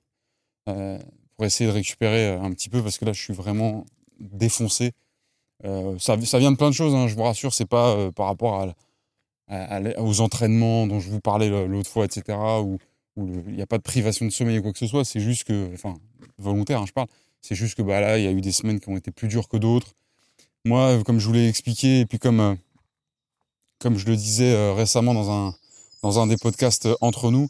pour 0.64 1.46
essayer 1.46 1.68
de 1.68 1.74
récupérer 1.74 2.28
un 2.28 2.50
petit 2.52 2.68
peu 2.68 2.82
parce 2.82 2.98
que 2.98 3.04
là, 3.04 3.12
je 3.12 3.20
suis 3.20 3.34
vraiment 3.34 3.84
défoncé. 4.20 4.92
Ça, 5.98 6.20
ça, 6.20 6.38
vient 6.38 6.52
de 6.52 6.56
plein 6.56 6.70
de 6.70 6.74
choses, 6.74 6.94
hein, 6.94 7.08
je 7.08 7.14
vous 7.14 7.22
rassure, 7.22 7.54
c'est 7.54 7.68
pas 7.68 8.10
par 8.12 8.26
rapport 8.26 8.66
aux 9.98 10.20
entraînements 10.20 10.86
dont 10.86 11.00
je 11.00 11.10
vous 11.10 11.20
parlais 11.20 11.48
l'autre 11.66 11.90
fois, 11.90 12.04
etc., 12.04 12.38
où 12.62 12.78
il 13.16 13.54
n'y 13.54 13.62
a 13.62 13.66
pas 13.66 13.78
de 13.78 13.82
privation 13.82 14.24
de 14.24 14.30
sommeil 14.30 14.58
ou 14.58 14.62
quoi 14.62 14.72
que 14.72 14.78
ce 14.78 14.86
soit, 14.86 15.04
c'est 15.04 15.20
juste 15.20 15.44
que, 15.44 15.70
enfin, 15.74 15.94
volontaire, 16.38 16.80
hein, 16.80 16.86
je 16.86 16.92
parle, 16.92 17.08
c'est 17.42 17.54
juste 17.54 17.74
que 17.74 17.82
bah, 17.82 18.00
là, 18.00 18.18
il 18.18 18.24
y 18.24 18.26
a 18.26 18.30
eu 18.30 18.40
des 18.40 18.52
semaines 18.52 18.80
qui 18.80 18.88
ont 18.88 18.96
été 18.96 19.10
plus 19.10 19.28
dures 19.28 19.48
que 19.48 19.56
d'autres. 19.56 19.94
Moi, 20.64 21.02
comme 21.04 21.18
je 21.18 21.26
vous 21.26 21.32
l'ai 21.32 21.48
expliqué, 21.48 22.00
et 22.00 22.06
puis 22.06 22.18
comme, 22.18 22.40
euh, 22.40 22.54
je 23.82 24.06
le 24.06 24.16
disais 24.16 24.52
euh, 24.52 24.72
récemment 24.72 25.12
dans 25.12 26.18
un, 26.20 26.26
des 26.26 26.36
podcasts 26.36 26.86
euh, 26.86 26.94
entre 27.00 27.30
nous, 27.30 27.48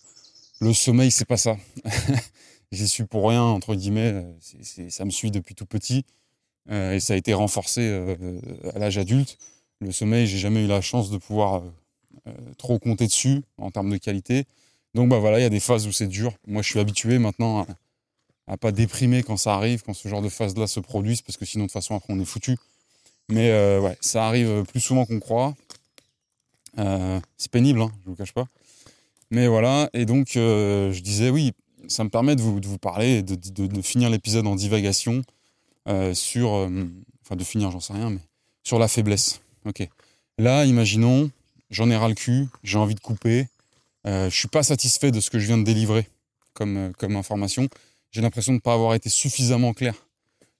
le 0.61 0.73
sommeil, 0.73 1.11
c'est 1.11 1.27
pas 1.27 1.37
ça. 1.37 1.57
J'y 2.73 2.89
suis 2.89 3.05
pour 3.05 3.29
rien, 3.29 3.43
entre 3.43 3.75
guillemets. 3.75 4.25
ça 4.89 5.05
me 5.05 5.11
suit 5.11 5.31
depuis 5.31 5.55
tout 5.55 5.67
petit. 5.67 6.05
Et 6.71 7.01
ça 7.01 7.15
a 7.15 7.17
été 7.17 7.35
renforcé 7.35 8.17
à 8.75 8.79
l'âge 8.79 8.99
adulte. 8.99 9.39
Le 9.81 9.91
sommeil, 9.91 10.27
j'ai 10.27 10.39
jamais 10.39 10.65
eu 10.65 10.69
la 10.69 10.81
chance 10.81 11.11
de 11.11 11.19
pouvoir 11.19 11.63
trop 12.57 12.79
compter 12.79 13.07
dessus 13.07 13.43
en 13.59 13.71
termes 13.71 13.91
de 13.91 13.97
qualité. 13.97 14.45
Donc 14.95 15.09
bah 15.09 15.19
voilà, 15.19 15.39
il 15.41 15.43
y 15.43 15.47
a 15.47 15.51
des 15.51 15.61
phases 15.61 15.87
où 15.87 15.93
c'est 15.93 16.07
dur. 16.07 16.33
Moi, 16.47 16.63
je 16.63 16.69
suis 16.69 16.79
habitué 16.79 17.19
maintenant 17.19 17.67
à, 18.47 18.57
pas 18.57 18.73
déprimer 18.73 19.23
quand 19.23 19.37
ça 19.37 19.55
arrive, 19.55 19.83
quand 19.83 19.95
ce 19.95 20.09
genre 20.09 20.23
de 20.23 20.29
phases-là 20.29 20.67
se 20.67 20.81
produisent, 20.81 21.23
parce 21.23 21.37
que 21.37 21.45
sinon 21.45 21.65
de 21.65 21.69
toute 21.69 21.73
façon 21.73 21.97
après 21.97 22.13
on 22.13 22.21
est 22.21 22.25
foutu. 22.25 22.57
Mais 23.29 23.51
euh, 23.51 23.81
ouais, 23.81 23.97
ça 24.01 24.27
arrive 24.27 24.65
plus 24.65 24.81
souvent 24.81 25.07
qu'on 25.07 25.21
croit. 25.21 25.55
Euh, 26.79 27.21
c'est 27.37 27.51
pénible, 27.51 27.81
hein, 27.81 27.91
je 28.05 28.11
vous 28.11 28.17
cache 28.17 28.33
pas. 28.33 28.47
Mais 29.31 29.47
voilà, 29.47 29.89
et 29.95 30.05
donc 30.05 30.37
euh, 30.37 30.93
je 30.93 31.01
disais 31.01 31.31
oui, 31.31 31.53
ça 31.89 32.05
me 32.05 32.11
permet 32.11 32.37
de 32.37 32.43
vous, 32.43 32.79
parler, 32.79 33.23
de, 33.23 33.83
finir 33.83 34.11
l'épisode 34.11 34.47
en 34.47 34.55
divagation 34.55 35.23
sur, 36.15 36.69
enfin 37.25 37.37
de 37.37 37.45
finir, 37.45 37.71
j'en 37.71 37.81
sais 37.81 37.93
rien, 37.93 38.11
mais 38.11 38.21
sur 38.63 38.79
la 38.79 38.89
faiblesse. 38.89 39.41
Ok. 39.65 39.87
Là, 40.39 40.65
imaginons, 40.65 41.31
j'en 41.71 41.91
ai 41.91 41.97
ras 41.97 42.09
le 42.09 42.15
cul, 42.15 42.49
j'ai 42.63 42.79
envie 42.79 42.95
de 42.95 43.01
couper, 43.01 43.49
euh, 44.07 44.31
je 44.31 44.37
suis 44.37 44.49
pas 44.49 44.63
satisfait 44.63 45.11
de 45.11 45.21
ce 45.21 45.31
que 45.31 45.39
je 45.39 45.47
viens 45.47 45.59
de 45.59 45.65
délivrer 45.65 46.09
comme, 46.55 46.77
euh, 46.77 47.17
information. 47.17 47.69
J'ai 48.11 48.21
l'impression 48.21 48.53
de 48.53 48.57
ne 48.57 48.61
pas 48.61 48.75
avoir 48.75 48.95
été 48.95 49.09
suffisamment 49.09 49.73
clair 49.73 49.95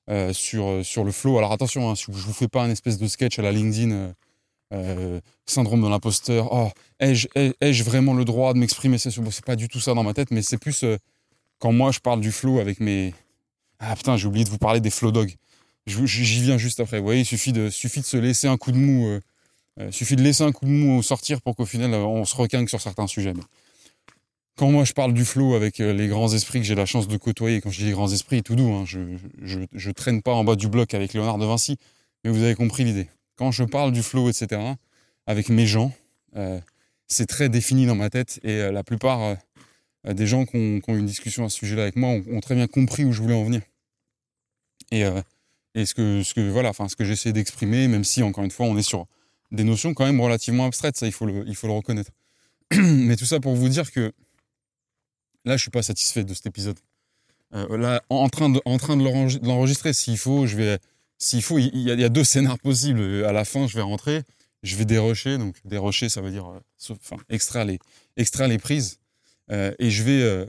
euh, 0.09 0.33
sur, 0.33 0.67
euh, 0.67 1.05
le 1.05 1.13
flow. 1.13 1.39
Alors 1.39 1.53
attention, 1.53 1.91
hein, 1.91 1.95
je 1.95 2.11
ne 2.11 2.17
vous 2.17 2.33
fais 2.33 2.49
pas 2.49 2.63
un 2.63 2.71
espèce 2.71 2.99
de 2.99 3.07
sketch 3.09 3.39
à 3.39 3.43
la 3.43 3.53
LinkedIn, 3.53 4.15
syndrome 5.45 5.83
de 5.83 5.89
l'imposteur. 5.89 6.49
Oh, 6.51 6.71
ai-je 6.99 7.83
vraiment 7.83 8.15
le 8.15 8.25
droit 8.25 8.55
de 8.55 8.59
m'exprimer? 8.59 8.97
C'est 8.97 9.45
pas 9.45 9.57
du 9.57 9.69
tout 9.69 9.81
ça 9.81 9.93
dans 9.93 10.03
ma 10.03 10.15
tête, 10.15 10.31
mais 10.31 10.41
c'est 10.41 10.57
plus 10.57 10.85
quand 11.59 11.73
moi 11.73 11.91
je 11.93 11.99
parle 12.01 12.21
du 12.21 12.33
flow 12.33 12.59
avec 12.59 12.81
mes. 12.81 13.13
Ah 13.85 13.97
putain, 13.97 14.17
j'ai 14.17 14.27
oublié 14.27 14.45
de 14.45 14.51
vous 14.51 14.59
parler 14.59 14.81
des 14.81 14.91
flow 14.91 15.11
dogs. 15.11 15.35
J'y 15.87 16.41
viens 16.41 16.57
juste 16.57 16.81
après. 16.81 16.99
Vous 16.99 17.05
voyez, 17.05 17.23
il 17.23 17.27
suffit 17.27 17.53
de, 17.53 17.69
suffit 17.69 18.01
de 18.01 18.07
se 18.07 18.17
laisser 18.17 18.47
un 18.47 18.57
coup 18.57 18.73
de 18.73 18.79
mou 18.79 19.21
il 19.79 19.85
euh, 19.85 19.93
suffit 19.93 20.17
de 20.17 20.23
laisser 20.23 20.45
un 20.45 20.53
coup 20.53 20.67
de 20.67 20.71
mou 20.71 21.03
sortir 21.03 21.41
pour 21.41 21.57
qu'au 21.57 21.65
final, 21.65 21.93
euh, 21.95 22.05
on 22.05 22.25
se 22.25 22.37
requinque 22.37 22.69
sur 22.69 22.81
certains 22.81 23.07
sujets. 23.07 23.33
quand 24.57 24.71
moi 24.71 24.85
je 24.85 24.93
parle 24.93 25.15
du 25.15 25.25
flow 25.25 25.55
avec 25.55 25.81
euh, 25.81 25.95
les 25.95 26.09
grands 26.09 26.33
esprits 26.33 26.61
que 26.61 26.67
j'ai 26.67 26.75
la 26.75 26.85
chance 26.85 27.09
de 27.09 27.17
côtoyer, 27.17 27.61
quand 27.61 27.71
je 27.71 27.79
dis 27.79 27.87
les 27.87 27.93
grands 27.93 28.13
esprits, 28.13 28.43
tout 28.43 28.55
doux, 28.55 28.71
hein, 28.71 28.85
je, 28.87 29.17
je, 29.41 29.91
traîne 29.91 30.21
pas 30.21 30.33
en 30.33 30.45
bas 30.45 30.57
du 30.57 30.69
bloc 30.69 30.93
avec 30.93 31.15
Léonard 31.15 31.39
de 31.39 31.47
Vinci, 31.47 31.79
mais 32.23 32.31
vous 32.31 32.43
avez 32.43 32.55
compris 32.55 32.85
l'idée. 32.85 33.09
Quand 33.37 33.51
je 33.51 33.65
parle 33.65 33.93
du 33.93 34.03
flow, 34.03 34.29
etc., 34.29 34.61
avec 35.27 35.49
mes 35.49 35.67
gens, 35.67 35.93
c'est 37.07 37.27
très 37.27 37.49
défini 37.49 37.87
dans 37.87 37.95
ma 37.95 38.11
tête 38.11 38.41
et 38.43 38.71
la 38.71 38.83
plupart 38.83 39.37
des 40.05 40.27
gens 40.27 40.45
qui 40.45 40.57
ont, 40.57 40.95
eu 40.95 40.99
une 40.99 41.07
discussion 41.07 41.45
à 41.45 41.49
ce 41.49 41.59
sujet-là 41.59 41.83
avec 41.83 41.97
moi 41.97 42.11
ont, 42.11 42.41
très 42.41 42.55
bien 42.55 42.67
compris 42.67 43.05
où 43.05 43.13
je 43.13 43.23
voulais 43.23 43.35
en 43.35 43.45
venir. 43.45 43.63
Et, 44.93 45.05
et 45.75 45.87
ce 45.87 45.95
que, 45.95 46.23
ce 46.23 46.35
que 46.35 46.49
voilà, 46.51 46.69
enfin 46.69 46.89
ce 46.89 46.97
que 46.97 47.05
j'essaie 47.05 47.33
d'exprimer, 47.33 47.89
même 47.89 48.05
si 48.05 48.23
encore 48.23 48.45
une 48.45 48.51
fois 48.51 48.67
on 48.67 48.77
est 48.77 48.83
sur 48.83 49.07
des 49.51 49.65
notions 49.65 49.95
quand 49.95 50.05
même 50.05 50.21
relativement 50.21 50.67
abstraites, 50.67 50.97
ça 50.97 51.07
il 51.07 51.13
faut 51.13 51.27
le, 51.27 51.45
il 51.47 51.57
faut 51.57 51.67
le 51.67 51.73
reconnaître. 51.73 52.11
Mais 52.77 53.17
tout 53.17 53.25
ça 53.25 53.41
pour 53.41 53.55
vous 53.55 53.69
dire 53.69 53.91
que 53.91 54.13
là 55.45 55.57
je 55.57 55.63
suis 55.63 55.71
pas 55.71 55.83
satisfait 55.83 56.25
de 56.25 56.35
cet 56.35 56.47
épisode. 56.47 56.79
Euh, 57.55 57.77
là, 57.77 58.03
en 58.09 58.29
train 58.29 58.49
de, 58.49 58.61
en 58.65 58.79
train 58.79 58.97
de 58.97 59.05
l'enregistrer, 59.47 59.93
s'il 59.93 60.17
faut, 60.17 60.47
je 60.47 60.57
vais, 60.57 60.79
s'il 61.19 61.43
faut, 61.43 61.59
il 61.59 61.77
y, 61.77 62.05
a, 62.05 62.09
deux 62.09 62.25
scénars 62.25 62.59
possibles. 62.59 63.25
À 63.27 63.33
la 63.33 63.45
fin, 63.45 63.67
je 63.67 63.77
vais 63.77 63.83
rentrer, 63.83 64.23
je 64.63 64.77
vais 64.77 64.85
dérocher, 64.87 65.37
donc 65.37 65.57
dérocher, 65.67 66.09
ça 66.09 66.23
veut 66.23 66.31
dire, 66.31 66.47
euh, 66.47 66.95
enfin, 67.03 67.17
extraire 67.29 67.65
les, 67.67 67.79
extraire 68.17 68.49
les 68.49 68.59
prises, 68.59 68.99
euh, 69.51 69.75
et 69.79 69.91
je 69.91 70.03
vais 70.03 70.47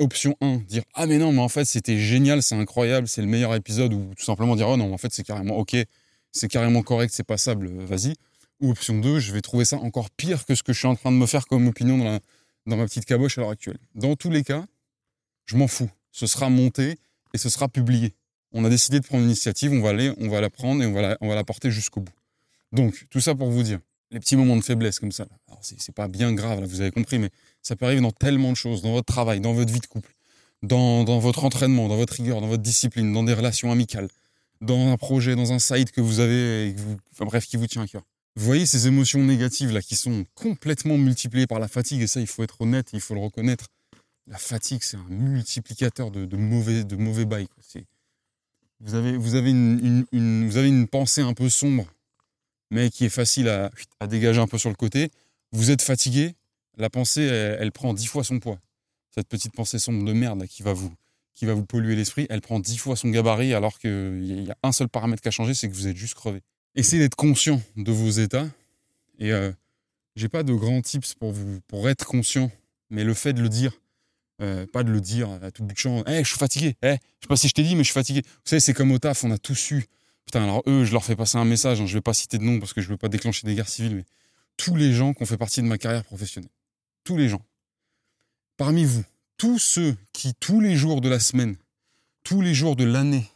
option 0.00 0.36
1, 0.40 0.56
dire 0.58 0.82
ah 0.94 1.06
mais 1.06 1.18
non 1.18 1.32
mais 1.32 1.40
en 1.40 1.48
fait 1.48 1.64
c'était 1.64 1.98
génial, 1.98 2.42
c'est 2.42 2.56
incroyable, 2.56 3.06
c'est 3.06 3.20
le 3.20 3.28
meilleur 3.28 3.54
épisode 3.54 3.92
ou 3.92 4.12
tout 4.16 4.24
simplement 4.24 4.56
dire 4.56 4.68
oh 4.68 4.76
non 4.76 4.92
en 4.92 4.98
fait 4.98 5.12
c'est 5.12 5.22
carrément 5.22 5.56
ok, 5.56 5.76
c'est 6.32 6.48
carrément 6.48 6.82
correct, 6.82 7.12
c'est 7.14 7.24
passable, 7.24 7.68
vas-y. 7.84 8.14
Ou 8.60 8.70
option 8.70 8.98
2, 8.98 9.20
je 9.20 9.32
vais 9.32 9.40
trouver 9.40 9.64
ça 9.64 9.76
encore 9.76 10.10
pire 10.10 10.44
que 10.44 10.54
ce 10.54 10.62
que 10.62 10.72
je 10.72 10.78
suis 10.78 10.88
en 10.88 10.94
train 10.94 11.10
de 11.10 11.16
me 11.16 11.26
faire 11.26 11.46
comme 11.46 11.66
opinion 11.66 11.96
dans, 11.96 12.18
dans 12.66 12.76
ma 12.76 12.84
petite 12.84 13.06
caboche 13.06 13.38
à 13.38 13.40
l'heure 13.40 13.50
actuelle. 13.50 13.78
Dans 13.94 14.16
tous 14.16 14.30
les 14.30 14.42
cas, 14.42 14.64
je 15.46 15.56
m'en 15.56 15.66
fous. 15.66 15.90
Ce 16.12 16.26
sera 16.26 16.50
monté 16.50 16.96
et 17.32 17.38
ce 17.38 17.48
sera 17.48 17.68
publié. 17.68 18.14
On 18.52 18.64
a 18.64 18.68
décidé 18.68 19.00
de 19.00 19.06
prendre 19.06 19.22
l'initiative, 19.22 19.72
on 19.72 19.80
va 19.80 19.90
aller, 19.90 20.12
on 20.18 20.28
va 20.28 20.40
la 20.40 20.50
prendre 20.50 20.82
et 20.82 20.86
on 20.86 20.92
va 20.92 21.02
la, 21.02 21.18
on 21.20 21.28
va 21.28 21.34
la 21.34 21.44
porter 21.44 21.70
jusqu'au 21.70 22.00
bout. 22.00 22.12
Donc, 22.72 23.06
tout 23.10 23.20
ça 23.20 23.34
pour 23.34 23.50
vous 23.50 23.62
dire, 23.62 23.78
les 24.10 24.20
petits 24.20 24.36
moments 24.36 24.56
de 24.56 24.62
faiblesse 24.62 24.98
comme 24.98 25.12
ça, 25.12 25.26
alors 25.48 25.60
c'est 25.62 25.94
pas 25.94 26.08
bien 26.08 26.32
grave, 26.32 26.60
là, 26.60 26.66
vous 26.66 26.80
avez 26.80 26.90
compris, 26.90 27.18
mais 27.18 27.30
ça 27.62 27.76
peut 27.76 27.86
arriver 27.86 28.00
dans 28.00 28.12
tellement 28.12 28.50
de 28.50 28.56
choses, 28.56 28.82
dans 28.82 28.92
votre 28.92 29.12
travail, 29.12 29.40
dans 29.40 29.52
votre 29.52 29.72
vie 29.72 29.80
de 29.80 29.86
couple, 29.86 30.14
dans, 30.62 31.04
dans 31.04 31.18
votre 31.18 31.44
entraînement, 31.44 31.88
dans 31.88 31.96
votre 31.96 32.14
rigueur, 32.14 32.40
dans 32.40 32.48
votre 32.48 32.62
discipline, 32.62 33.12
dans 33.12 33.22
des 33.22 33.34
relations 33.34 33.70
amicales, 33.70 34.08
dans 34.60 34.88
un 34.88 34.96
projet, 34.96 35.36
dans 35.36 35.52
un 35.52 35.58
site 35.58 35.92
que 35.92 36.00
vous 36.00 36.20
avez, 36.20 36.74
enfin 37.12 37.24
bref, 37.24 37.46
qui 37.46 37.56
vous 37.56 37.66
tient 37.66 37.82
à 37.82 37.86
cœur. 37.86 38.02
Vous 38.36 38.44
voyez 38.44 38.64
ces 38.66 38.86
émotions 38.86 39.22
négatives 39.22 39.72
là 39.72 39.82
qui 39.82 39.96
sont 39.96 40.24
complètement 40.34 40.96
multipliées 40.96 41.46
par 41.46 41.58
la 41.58 41.68
fatigue, 41.68 42.02
et 42.02 42.06
ça 42.06 42.20
il 42.20 42.26
faut 42.26 42.42
être 42.42 42.60
honnête, 42.60 42.90
il 42.92 43.00
faut 43.00 43.14
le 43.14 43.20
reconnaître. 43.20 43.66
La 44.26 44.38
fatigue, 44.38 44.82
c'est 44.82 44.96
un 44.96 45.08
multiplicateur 45.08 46.10
de, 46.10 46.36
mauvais, 46.36 46.84
de 46.84 46.96
mauvais 46.96 47.24
bails. 47.24 47.48
Vous 48.80 48.94
avez, 48.94 49.16
vous, 49.16 49.34
avez 49.34 49.50
une, 49.50 50.06
vous 50.48 50.56
avez 50.56 50.68
une 50.68 50.86
pensée 50.86 51.20
un 51.20 51.34
peu 51.34 51.48
sombre, 51.48 51.86
mais 52.70 52.90
qui 52.90 53.04
est 53.04 53.10
facile 53.10 53.48
à, 53.48 53.70
à, 53.98 54.06
dégager 54.06 54.40
un 54.40 54.46
peu 54.46 54.56
sur 54.56 54.70
le 54.70 54.76
côté. 54.76 55.10
Vous 55.52 55.70
êtes 55.70 55.82
fatigué, 55.82 56.36
la 56.80 56.90
pensée, 56.90 57.22
elle, 57.22 57.72
prend 57.72 57.94
dix 57.94 58.06
fois 58.06 58.24
son 58.24 58.40
poids. 58.40 58.58
Cette 59.14 59.28
petite 59.28 59.54
pensée 59.54 59.78
sombre 59.78 60.04
de 60.04 60.12
merde 60.12 60.46
qui 60.46 60.62
va 60.62 60.72
vous, 60.72 60.92
polluer 61.66 61.96
l'esprit, 61.96 62.26
elle 62.30 62.40
prend 62.40 62.58
dix 62.60 62.78
fois 62.78 62.96
son 62.96 63.08
gabarit 63.08 63.54
alors 63.54 63.78
qu'il 63.78 64.44
y 64.46 64.50
a 64.50 64.56
un 64.62 64.72
seul 64.72 64.88
paramètre 64.88 65.22
qui 65.22 65.28
a 65.28 65.32
changé, 65.32 65.54
c'est 65.54 65.68
que 65.68 65.74
vous 65.74 65.86
êtes 65.86 65.96
juste 65.96 66.14
crevé 66.14 66.42
essayez 66.74 67.02
d'être 67.02 67.16
conscient 67.16 67.60
de 67.76 67.92
vos 67.92 68.10
états. 68.10 68.48
Et 69.18 69.32
euh, 69.32 69.52
j'ai 70.16 70.28
pas 70.28 70.42
de 70.42 70.52
grands 70.52 70.80
tips 70.82 71.14
pour 71.68 71.88
être 71.88 72.04
conscient, 72.06 72.50
mais 72.88 73.04
le 73.04 73.14
fait 73.14 73.32
de 73.32 73.42
le 73.42 73.48
dire, 73.48 73.72
euh, 74.40 74.66
pas 74.66 74.82
de 74.82 74.90
le 74.90 75.00
dire 75.00 75.30
à 75.42 75.50
tout 75.50 75.64
bout 75.64 75.74
de 75.74 75.78
champ. 75.78 76.02
Eh, 76.06 76.22
je 76.24 76.28
suis 76.28 76.38
fatigué. 76.38 76.76
Eh, 76.82 76.92
je 76.92 76.92
sais 76.92 77.28
pas 77.28 77.36
si 77.36 77.48
je 77.48 77.54
t'ai 77.54 77.62
dit, 77.62 77.74
mais 77.74 77.82
je 77.82 77.88
suis 77.88 77.94
fatigué. 77.94 78.22
Vous 78.24 78.40
savez, 78.44 78.60
c'est 78.60 78.74
comme 78.74 78.90
au 78.92 78.98
taf, 78.98 79.24
on 79.24 79.30
a 79.30 79.38
tous 79.38 79.54
su. 79.54 79.86
Putain, 80.24 80.44
alors 80.44 80.62
eux, 80.66 80.84
je 80.84 80.92
leur 80.92 81.04
fais 81.04 81.16
passer 81.16 81.38
un 81.38 81.44
message. 81.44 81.80
Hein, 81.80 81.86
je 81.86 81.94
vais 81.94 82.00
pas 82.00 82.14
citer 82.14 82.38
de 82.38 82.44
nom 82.44 82.58
parce 82.58 82.72
que 82.72 82.80
je 82.80 82.88
veux 82.88 82.96
pas 82.96 83.08
déclencher 83.08 83.46
des 83.46 83.54
guerres 83.54 83.68
civiles, 83.68 83.96
mais 83.96 84.04
tous 84.56 84.76
les 84.76 84.92
gens 84.92 85.12
qui 85.12 85.22
ont 85.22 85.26
fait 85.26 85.36
partie 85.36 85.60
de 85.60 85.66
ma 85.66 85.78
carrière 85.78 86.04
professionnelle, 86.04 86.50
tous 87.10 87.16
les 87.16 87.28
gens, 87.28 87.42
parmi 88.56 88.84
vous, 88.84 89.02
tous 89.36 89.58
ceux 89.58 89.96
qui 90.12 90.32
tous 90.34 90.60
les 90.60 90.76
jours 90.76 91.00
de 91.00 91.08
la 91.08 91.18
semaine, 91.18 91.56
tous 92.22 92.40
les 92.40 92.54
jours 92.54 92.76
de 92.76 92.84
l'année 92.84 93.26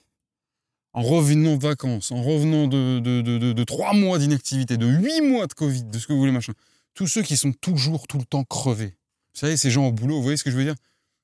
en 0.93 1.03
revenant 1.03 1.57
de 1.57 1.63
vacances, 1.63 2.13
en 2.13 2.23
revenant 2.23 2.69
de, 2.69 3.01
de, 3.01 3.65
trois 3.65 3.93
mois 3.93 4.21
d'inactivité, 4.21 4.77
de 4.77 4.87
huit 4.87 5.23
mois 5.23 5.49
de 5.49 5.55
Covid, 5.55 5.83
de 5.83 5.99
ce 5.99 6.07
que 6.07 6.13
vous 6.13 6.21
voulez, 6.21 6.31
machin. 6.31 6.53
Tous 6.95 7.09
ceux 7.09 7.23
qui 7.23 7.37
sont 7.37 7.53
toujours, 7.53 8.07
tout 8.07 8.19
le 8.19 8.25
temps 8.25 8.45
crevés. 8.45 8.95
Vous 9.35 9.41
savez, 9.41 9.57
ces 9.57 9.73
gens 9.73 9.89
au 9.89 9.93
boulot, 9.93 10.19
vous 10.19 10.23
voyez 10.23 10.37
ce 10.37 10.45
que 10.45 10.53
je 10.53 10.57
veux 10.57 10.63
dire? 10.63 10.77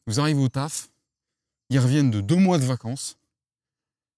Vous 0.08 0.18
arrivez 0.18 0.42
au 0.42 0.48
taf, 0.48 0.90
ils 1.68 1.78
reviennent 1.78 2.10
de 2.10 2.20
deux 2.20 2.34
mois 2.34 2.58
de 2.58 2.64
vacances. 2.64 3.16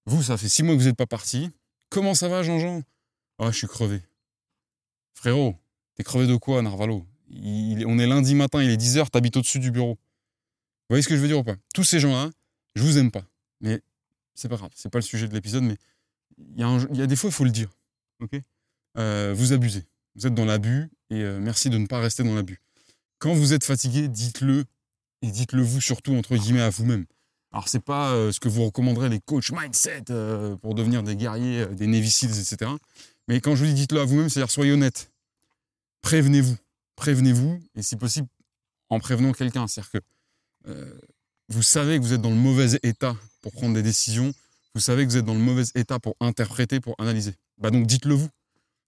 Vous, 0.06 0.22
ça 0.22 0.38
fait 0.38 0.48
six 0.48 0.62
mois 0.62 0.74
que 0.74 0.80
vous 0.80 0.86
n'êtes 0.86 0.96
pas 0.96 1.06
parti. 1.06 1.50
Comment 1.90 2.14
ça 2.14 2.28
va, 2.28 2.42
Jean-Jean? 2.42 2.80
Ah, 3.38 3.50
je 3.50 3.58
suis 3.58 3.68
crevé. 3.68 4.00
Frérot, 5.12 5.54
t'es 5.96 6.02
crevé 6.02 6.26
de 6.26 6.36
quoi, 6.36 6.62
Narvalo? 6.62 7.04
On 7.34 7.98
est 7.98 8.06
lundi 8.06 8.34
matin, 8.34 8.62
il 8.62 8.70
est 8.70 8.76
10h, 8.76 9.08
t'habites 9.10 9.36
au-dessus 9.36 9.58
du 9.58 9.70
bureau. 9.70 9.94
Vous 9.94 10.94
voyez 10.94 11.02
ce 11.02 11.08
que 11.08 11.16
je 11.16 11.20
veux 11.20 11.28
dire 11.28 11.38
ou 11.38 11.44
pas? 11.44 11.56
Tous 11.74 11.84
ces 11.84 12.00
gens-là, 12.00 12.30
je 12.74 12.82
vous 12.82 12.98
aime 12.98 13.10
pas. 13.10 13.24
Mais 13.60 13.80
c'est 14.34 14.48
pas 14.48 14.56
grave, 14.56 14.70
c'est 14.74 14.90
pas 14.90 14.98
le 14.98 15.02
sujet 15.02 15.28
de 15.28 15.34
l'épisode, 15.34 15.62
mais 15.62 15.76
il 16.38 16.60
y, 16.60 17.02
a 17.02 17.06
des 17.06 17.16
fois, 17.16 17.30
il 17.30 17.32
faut 17.32 17.44
le 17.44 17.50
dire. 17.50 17.70
ok? 18.20 18.40
Euh, 18.98 19.32
vous 19.34 19.52
abusez. 19.52 19.84
Vous 20.14 20.26
êtes 20.26 20.34
dans 20.34 20.44
l'abus 20.44 20.90
et 21.10 21.22
euh, 21.22 21.40
merci 21.40 21.70
de 21.70 21.78
ne 21.78 21.86
pas 21.86 22.00
rester 22.00 22.22
dans 22.22 22.34
l'abus. 22.34 22.60
Quand 23.18 23.32
vous 23.32 23.54
êtes 23.54 23.64
fatigué, 23.64 24.08
dites-le 24.08 24.64
et 25.22 25.30
dites-le 25.30 25.62
vous 25.62 25.80
surtout 25.80 26.14
entre 26.14 26.36
guillemets 26.36 26.60
à 26.60 26.70
vous-même. 26.70 27.06
Alors 27.52 27.68
c'est 27.68 27.80
pas 27.80 28.12
euh, 28.12 28.32
ce 28.32 28.40
que 28.40 28.48
vous 28.48 28.64
recommanderez 28.64 29.08
les 29.08 29.20
coachs 29.20 29.52
mindset 29.52 30.04
pour 30.60 30.74
devenir 30.74 31.02
des 31.02 31.16
guerriers, 31.16 31.66
des 31.66 31.86
Navy 31.86 32.08
etc. 32.08 32.70
Mais 33.28 33.40
quand 33.40 33.54
je 33.54 33.64
vous 33.64 33.70
dis 33.70 33.74
dites-le 33.74 34.00
à 34.00 34.04
vous-même, 34.04 34.28
c'est-à-dire 34.28 34.50
soyez 34.50 34.72
honnête. 34.72 35.10
Prévenez-vous. 36.02 36.56
Prévenez-vous, 37.02 37.58
et 37.74 37.82
si 37.82 37.96
possible, 37.96 38.28
en 38.88 39.00
prévenant 39.00 39.32
quelqu'un. 39.32 39.66
C'est-à-dire 39.66 39.90
que 39.90 39.98
euh, 40.68 41.00
vous 41.48 41.64
savez 41.64 41.98
que 41.98 42.04
vous 42.04 42.12
êtes 42.12 42.20
dans 42.20 42.30
le 42.30 42.36
mauvais 42.36 42.78
état 42.84 43.16
pour 43.40 43.50
prendre 43.50 43.74
des 43.74 43.82
décisions, 43.82 44.32
vous 44.76 44.80
savez 44.80 45.04
que 45.04 45.10
vous 45.10 45.16
êtes 45.16 45.24
dans 45.24 45.34
le 45.34 45.40
mauvais 45.40 45.64
état 45.74 45.98
pour 45.98 46.14
interpréter, 46.20 46.78
pour 46.78 46.94
analyser. 47.00 47.34
Bah 47.58 47.70
donc 47.72 47.88
dites-le 47.88 48.14
vous. 48.14 48.28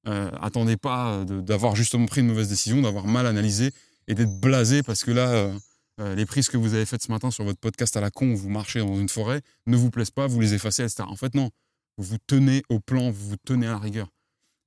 Euh, 0.07 0.31
attendez 0.41 0.77
pas 0.77 1.25
d'avoir 1.25 1.75
justement 1.75 2.07
pris 2.07 2.21
une 2.21 2.29
mauvaise 2.29 2.49
décision, 2.49 2.83
d'avoir 2.83 3.09
mal 3.09 3.27
analysé 3.27 3.73
et 4.07 4.15
d'être 4.15 4.39
blasé 4.39 4.85
parce 4.85 5.03
que 5.03 5.11
là, 5.11 5.31
euh, 5.31 5.59
euh, 6.01 6.15
les 6.15 6.25
prises 6.25 6.49
que 6.49 6.57
vous 6.57 6.75
avez 6.75 6.87
faites 6.87 7.03
ce 7.03 7.11
matin 7.11 7.33
sur 7.33 7.43
votre 7.43 7.59
podcast 7.59 7.97
à 7.97 8.01
la 8.01 8.13
con 8.13 8.31
où 8.31 8.37
vous 8.37 8.49
marchez 8.49 8.79
dans 8.79 9.01
une 9.01 9.09
forêt 9.09 9.41
ne 9.67 9.77
vous 9.77 9.91
plaisent 9.91 10.13
pas, 10.13 10.29
vous 10.29 10.41
les 10.41 10.55
effacez, 10.55 10.85
etc. 10.85 11.03
En 11.09 11.17
fait, 11.17 11.35
non. 11.35 11.51
Vous 11.97 12.05
vous 12.05 12.19
tenez 12.29 12.63
au 12.69 12.79
plan, 12.79 13.11
vous 13.11 13.31
vous 13.31 13.37
tenez 13.45 13.67
à 13.67 13.73
la 13.73 13.79
rigueur. 13.79 14.09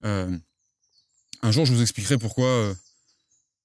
un 0.04 0.42
jour, 1.52 1.66
je 1.66 1.74
vous 1.74 1.82
expliquerai 1.82 2.18
pourquoi 2.18 2.76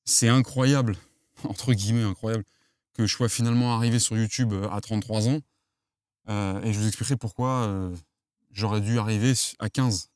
c'est 0.05 0.29
incroyable, 0.29 0.97
entre 1.45 1.73
guillemets 1.73 2.03
incroyable, 2.03 2.45
que 2.95 3.07
je 3.07 3.15
sois 3.15 3.29
finalement 3.29 3.75
arrivé 3.75 3.99
sur 3.99 4.17
YouTube 4.17 4.55
à 4.71 4.81
33 4.81 5.29
ans. 5.29 5.41
et 6.29 6.73
je 6.73 6.79
vous 6.79 6.87
expliquerai 6.87 7.17
pourquoi 7.17 7.91
j'aurais 8.53 8.81
dû 8.81 8.99
arriver 8.99 9.33
à 9.59 9.71
15, 9.71 10.11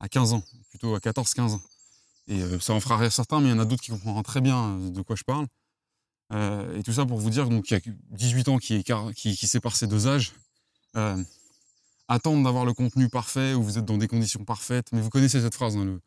à 0.00 0.08
15 0.08 0.32
ans, 0.32 0.42
plutôt 0.70 0.94
à 0.94 0.98
14-15 0.98 1.54
ans. 1.54 1.62
Et 2.28 2.42
euh, 2.42 2.60
ça 2.60 2.74
en 2.74 2.80
fera 2.80 2.98
rire 2.98 3.12
certains, 3.12 3.40
mais 3.40 3.48
il 3.48 3.50
y 3.50 3.54
en 3.54 3.58
a 3.58 3.64
d'autres 3.64 3.82
qui 3.82 3.90
comprendront 3.90 4.22
très 4.22 4.40
bien 4.40 4.78
euh, 4.78 4.90
de 4.90 5.02
quoi 5.02 5.16
je 5.16 5.24
parle. 5.24 5.46
Euh, 6.32 6.78
et 6.78 6.82
tout 6.82 6.92
ça 6.92 7.06
pour 7.06 7.18
vous 7.18 7.30
dire 7.30 7.48
qu'il 7.48 7.76
y 7.76 7.80
a 7.80 7.92
18 8.10 8.48
ans 8.48 8.58
qui, 8.58 8.84
séparent 9.46 9.76
ces 9.76 9.86
deux 9.86 10.06
âges. 10.06 10.34
attendre 12.08 12.44
d'avoir 12.44 12.64
le 12.64 12.74
contenu 12.74 13.08
parfait, 13.08 13.54
où 13.54 13.62
vous 13.62 13.78
êtes 13.78 13.84
dans 13.84 13.96
des 13.96 14.08
conditions 14.08 14.44
parfaites. 14.44 14.92
Mais 14.92 15.00
vous 15.00 15.10
connaissez 15.10 15.40
cette 15.40 15.54
phrase, 15.54 15.76
hein, 15.76 15.84
le 15.84 16.00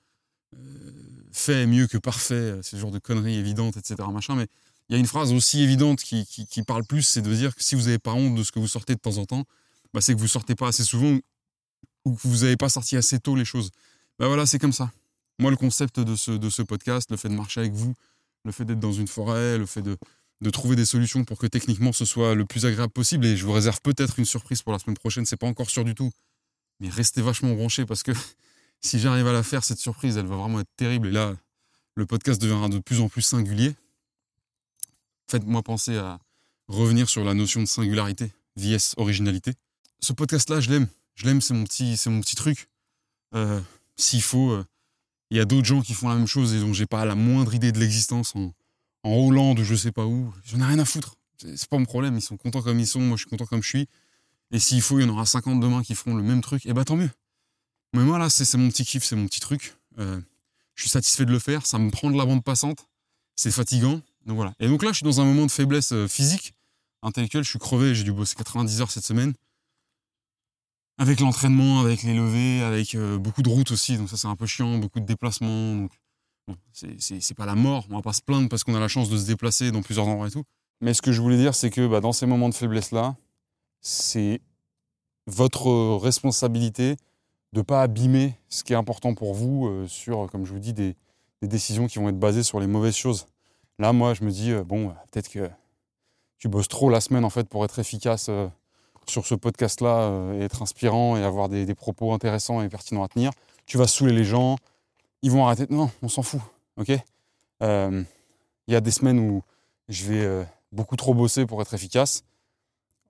fait 1.31 1.65
mieux 1.65 1.87
que 1.87 1.97
parfait, 1.97 2.59
ce 2.61 2.75
genre 2.75 2.91
de 2.91 2.99
conneries 2.99 3.37
évidentes, 3.37 3.77
etc. 3.77 3.95
Machin, 4.11 4.35
mais 4.35 4.47
il 4.89 4.93
y 4.93 4.95
a 4.95 4.99
une 4.99 5.07
phrase 5.07 5.31
aussi 5.31 5.61
évidente 5.61 6.01
qui, 6.01 6.25
qui 6.25 6.63
parle 6.63 6.83
plus, 6.85 7.03
c'est 7.03 7.21
de 7.21 7.33
dire 7.33 7.55
que 7.55 7.63
si 7.63 7.75
vous 7.75 7.83
n'avez 7.83 7.99
pas 7.99 8.13
honte 8.13 8.35
de 8.35 8.43
ce 8.43 8.51
que 8.51 8.59
vous 8.59 8.67
sortez 8.67 8.95
de 8.95 8.99
temps 8.99 9.17
en 9.17 9.25
temps, 9.25 9.45
bah 9.93 10.01
c'est 10.01 10.13
que 10.13 10.19
vous 10.19 10.27
sortez 10.27 10.55
pas 10.55 10.67
assez 10.67 10.83
souvent 10.83 11.17
ou 12.05 12.15
que 12.15 12.27
vous 12.27 12.39
n'avez 12.39 12.57
pas 12.57 12.69
sorti 12.69 12.97
assez 12.97 13.19
tôt 13.19 13.35
les 13.35 13.45
choses. 13.45 13.71
Ben 14.19 14.27
voilà, 14.27 14.45
c'est 14.45 14.59
comme 14.59 14.73
ça. 14.73 14.91
Moi, 15.39 15.51
le 15.51 15.57
concept 15.57 15.99
de 15.99 16.15
ce, 16.15 16.31
de 16.31 16.49
ce 16.49 16.61
podcast, 16.61 17.09
le 17.09 17.17
fait 17.17 17.29
de 17.29 17.35
marcher 17.35 17.61
avec 17.61 17.73
vous, 17.73 17.93
le 18.43 18.51
fait 18.51 18.65
d'être 18.65 18.79
dans 18.79 18.91
une 18.91 19.07
forêt, 19.07 19.57
le 19.57 19.65
fait 19.65 19.81
de, 19.81 19.97
de 20.41 20.49
trouver 20.49 20.75
des 20.75 20.85
solutions 20.85 21.23
pour 21.23 21.37
que 21.37 21.47
techniquement 21.47 21.93
ce 21.93 22.05
soit 22.05 22.35
le 22.35 22.45
plus 22.45 22.65
agréable 22.65 22.91
possible. 22.91 23.25
Et 23.25 23.37
je 23.37 23.45
vous 23.45 23.51
réserve 23.53 23.81
peut-être 23.81 24.19
une 24.19 24.25
surprise 24.25 24.61
pour 24.61 24.73
la 24.73 24.79
semaine 24.79 24.97
prochaine, 24.97 25.25
c'est 25.25 25.37
pas 25.37 25.47
encore 25.47 25.69
sûr 25.69 25.85
du 25.85 25.95
tout. 25.95 26.11
Mais 26.79 26.89
restez 26.89 27.21
vachement 27.21 27.53
branchés 27.53 27.85
parce 27.85 28.03
que 28.03 28.11
si 28.81 28.99
j'arrive 28.99 29.27
à 29.27 29.33
la 29.33 29.43
faire, 29.43 29.63
cette 29.63 29.79
surprise, 29.79 30.17
elle 30.17 30.25
va 30.25 30.35
vraiment 30.35 30.59
être 30.59 30.75
terrible. 30.75 31.07
Et 31.07 31.11
là, 31.11 31.35
le 31.95 32.05
podcast 32.05 32.41
deviendra 32.41 32.67
de 32.69 32.79
plus 32.79 32.99
en 32.99 33.09
plus 33.09 33.21
singulier. 33.21 33.75
Faites-moi 35.29 35.61
penser 35.61 35.97
à 35.97 36.19
revenir 36.67 37.09
sur 37.09 37.23
la 37.23 37.33
notion 37.33 37.61
de 37.61 37.67
singularité, 37.67 38.31
vs 38.57 38.95
originalité. 38.97 39.53
Ce 39.99 40.13
podcast-là, 40.13 40.59
je 40.59 40.71
l'aime. 40.71 40.87
Je 41.15 41.25
l'aime, 41.25 41.41
c'est 41.41 41.53
mon 41.53 41.63
petit, 41.63 42.35
truc. 42.35 42.67
Euh, 43.35 43.61
s'il 43.97 44.21
faut, 44.21 44.51
euh, 44.51 44.65
il 45.29 45.37
y 45.37 45.39
a 45.39 45.45
d'autres 45.45 45.67
gens 45.67 45.81
qui 45.81 45.93
font 45.93 46.09
la 46.09 46.15
même 46.15 46.27
chose 46.27 46.53
et 46.53 46.59
dont 46.59 46.73
j'ai 46.73 46.87
pas 46.87 47.05
la 47.05 47.15
moindre 47.15 47.53
idée 47.53 47.71
de 47.71 47.79
l'existence 47.79 48.35
en, 48.35 48.51
Hollande 49.03 49.59
ou 49.59 49.63
je 49.63 49.75
sais 49.75 49.91
pas 49.91 50.05
où. 50.05 50.31
J'en 50.45 50.59
ai 50.59 50.63
rien 50.63 50.79
à 50.79 50.85
foutre. 50.85 51.15
C'est 51.39 51.67
pas 51.67 51.79
mon 51.79 51.85
problème. 51.85 52.15
Ils 52.17 52.21
sont 52.21 52.37
contents 52.37 52.61
comme 52.61 52.79
ils 52.79 52.85
sont. 52.85 52.99
Moi, 52.99 53.17
je 53.17 53.21
suis 53.21 53.29
content 53.29 53.45
comme 53.45 53.63
je 53.63 53.67
suis. 53.67 53.87
Et 54.51 54.59
s'il 54.59 54.81
faut, 54.81 54.99
il 54.99 55.03
y 55.03 55.09
en 55.09 55.09
aura 55.09 55.25
50 55.25 55.59
demain 55.59 55.81
qui 55.81 55.95
feront 55.95 56.13
le 56.13 56.21
même 56.21 56.41
truc. 56.41 56.65
Et 56.65 56.69
eh 56.69 56.73
bah 56.73 56.85
tant 56.85 56.95
mieux. 56.97 57.09
Mais 57.93 58.03
moi, 58.03 58.17
là, 58.17 58.29
c'est 58.29 58.57
mon 58.57 58.69
petit 58.69 58.85
kiff, 58.85 59.03
c'est 59.03 59.15
mon 59.15 59.25
petit 59.25 59.39
truc. 59.39 59.75
Euh, 59.99 60.19
je 60.75 60.83
suis 60.83 60.89
satisfait 60.89 61.25
de 61.25 61.31
le 61.31 61.39
faire. 61.39 61.65
Ça 61.65 61.77
me 61.77 61.91
prend 61.91 62.09
de 62.09 62.17
la 62.17 62.25
bande 62.25 62.43
passante. 62.43 62.87
C'est 63.35 63.51
fatigant. 63.51 64.01
Donc 64.25 64.35
voilà. 64.35 64.53
Et 64.59 64.67
donc 64.67 64.83
là, 64.83 64.91
je 64.91 64.97
suis 64.97 65.03
dans 65.03 65.19
un 65.19 65.25
moment 65.25 65.45
de 65.45 65.51
faiblesse 65.51 65.93
physique, 66.07 66.53
intellectuelle. 67.01 67.43
Je 67.43 67.49
suis 67.49 67.59
crevé. 67.59 67.93
J'ai 67.93 68.03
dû 68.03 68.11
bosser 68.13 68.35
90 68.35 68.81
heures 68.81 68.91
cette 68.91 69.05
semaine 69.05 69.33
avec 71.01 71.19
l'entraînement, 71.19 71.79
avec 71.79 72.03
les 72.03 72.13
levées, 72.13 72.61
avec 72.61 72.93
euh, 72.93 73.17
beaucoup 73.17 73.41
de 73.41 73.49
routes 73.49 73.71
aussi, 73.71 73.97
donc 73.97 74.07
ça 74.07 74.17
c'est 74.17 74.27
un 74.27 74.35
peu 74.35 74.45
chiant, 74.45 74.77
beaucoup 74.77 74.99
de 74.99 75.05
déplacements. 75.05 75.75
Donc, 75.75 75.91
c'est 76.73 77.33
pas 77.33 77.47
la 77.47 77.55
mort, 77.55 77.87
on 77.89 77.95
va 77.95 78.03
pas 78.03 78.13
se 78.13 78.21
plaindre 78.21 78.49
parce 78.49 78.63
qu'on 78.63 78.75
a 78.75 78.79
la 78.79 78.87
chance 78.87 79.09
de 79.09 79.17
se 79.17 79.25
déplacer 79.25 79.71
dans 79.71 79.81
plusieurs 79.81 80.07
endroits 80.07 80.27
et 80.27 80.31
tout. 80.31 80.43
Mais 80.79 80.93
ce 80.93 81.01
que 81.01 81.11
je 81.11 81.19
voulais 81.19 81.37
dire, 81.37 81.55
c'est 81.55 81.71
que 81.71 81.87
bah, 81.87 82.01
dans 82.01 82.13
ces 82.13 82.27
moments 82.27 82.49
de 82.49 82.53
faiblesse-là, 82.53 83.15
c'est 83.79 84.41
votre 85.25 85.97
responsabilité 85.97 86.97
de 87.53 87.59
ne 87.59 87.63
pas 87.63 87.81
abîmer 87.81 88.35
ce 88.49 88.63
qui 88.63 88.73
est 88.73 88.75
important 88.77 89.13
pour 89.13 89.33
vous 89.33 89.67
euh, 89.67 89.87
sur, 89.87 90.29
comme 90.31 90.45
je 90.45 90.53
vous 90.53 90.59
dis, 90.59 90.73
des, 90.73 90.95
décisions 91.41 91.87
qui 91.87 91.97
vont 91.97 92.07
être 92.09 92.19
basées 92.19 92.43
sur 92.43 92.59
les 92.59 92.67
mauvaises 92.67 92.95
choses. 92.95 93.25
Là, 93.79 93.93
moi, 93.93 94.13
je 94.13 94.23
me 94.23 94.29
dis, 94.29 94.51
euh, 94.51 94.63
bon, 94.63 94.93
peut-être 95.09 95.29
que 95.29 95.49
tu 96.37 96.47
bosses 96.49 96.67
trop 96.67 96.89
la 96.89 97.01
semaine 97.01 97.25
en 97.25 97.29
fait 97.29 97.49
pour 97.49 97.65
être 97.65 97.79
efficace 97.79 98.29
sur 99.07 99.25
ce 99.25 99.35
podcast-là 99.35 100.01
euh, 100.01 100.39
et 100.39 100.43
être 100.43 100.61
inspirant 100.61 101.17
et 101.17 101.23
avoir 101.23 101.49
des, 101.49 101.75
propos 101.75 102.13
intéressants 102.13 102.61
et 102.61 102.69
pertinents 102.69 103.03
à 103.03 103.07
tenir, 103.07 103.31
tu 103.65 103.77
vas 103.77 103.87
saouler 103.87 104.13
les 104.13 104.23
gens, 104.23 104.57
ils 105.21 105.31
vont 105.31 105.45
arrêter. 105.45 105.67
Non, 105.69 105.89
on 106.01 106.07
s'en 106.07 106.23
fout, 106.23 106.41
ok? 106.77 106.91
Euh, 107.63 108.03
Il 108.67 108.73
y 108.73 108.75
a 108.75 108.81
des 108.81 108.91
semaines 108.91 109.19
où 109.19 109.43
je 109.89 110.05
vais 110.05 110.23
euh, 110.23 110.43
beaucoup 110.71 110.95
trop 110.95 111.13
bosser 111.13 111.45
pour 111.45 111.61
être 111.61 111.73
efficace. 111.73 112.23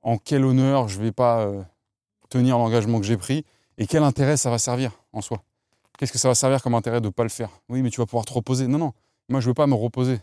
En 0.02 0.18
quel 0.18 0.44
honneur 0.44 0.88
je 0.88 1.00
vais 1.00 1.12
pas 1.12 1.48
tenir 2.30 2.58
l'engagement 2.58 3.00
que 3.00 3.06
j'ai 3.06 3.18
pris? 3.18 3.46
Et 3.78 3.88
quel 3.88 4.04
intérêt 4.04 4.38
ça 4.38 4.50
va 4.50 4.58
servir 4.58 4.92
en 5.14 5.22
soi? 5.22 5.44
Qu'est-ce 5.98 6.12
que 6.12 6.18
ça 6.18 6.28
va 6.28 6.36
servir 6.36 6.62
comme 6.62 6.76
intérêt 6.76 7.02
de 7.02 7.08
ne 7.08 7.12
pas 7.12 7.24
le 7.24 7.30
faire? 7.30 7.50
Oui, 7.70 7.82
mais 7.82 7.90
tu 7.90 8.00
vas 8.00 8.06
pouvoir 8.06 8.26
te 8.26 8.34
reposer. 8.34 8.68
Non, 8.68 8.78
non, 8.78 8.94
moi 9.30 9.40
je 9.40 9.46
ne 9.46 9.50
veux 9.52 9.54
pas 9.54 9.68
me 9.68 9.76
reposer. 9.76 10.20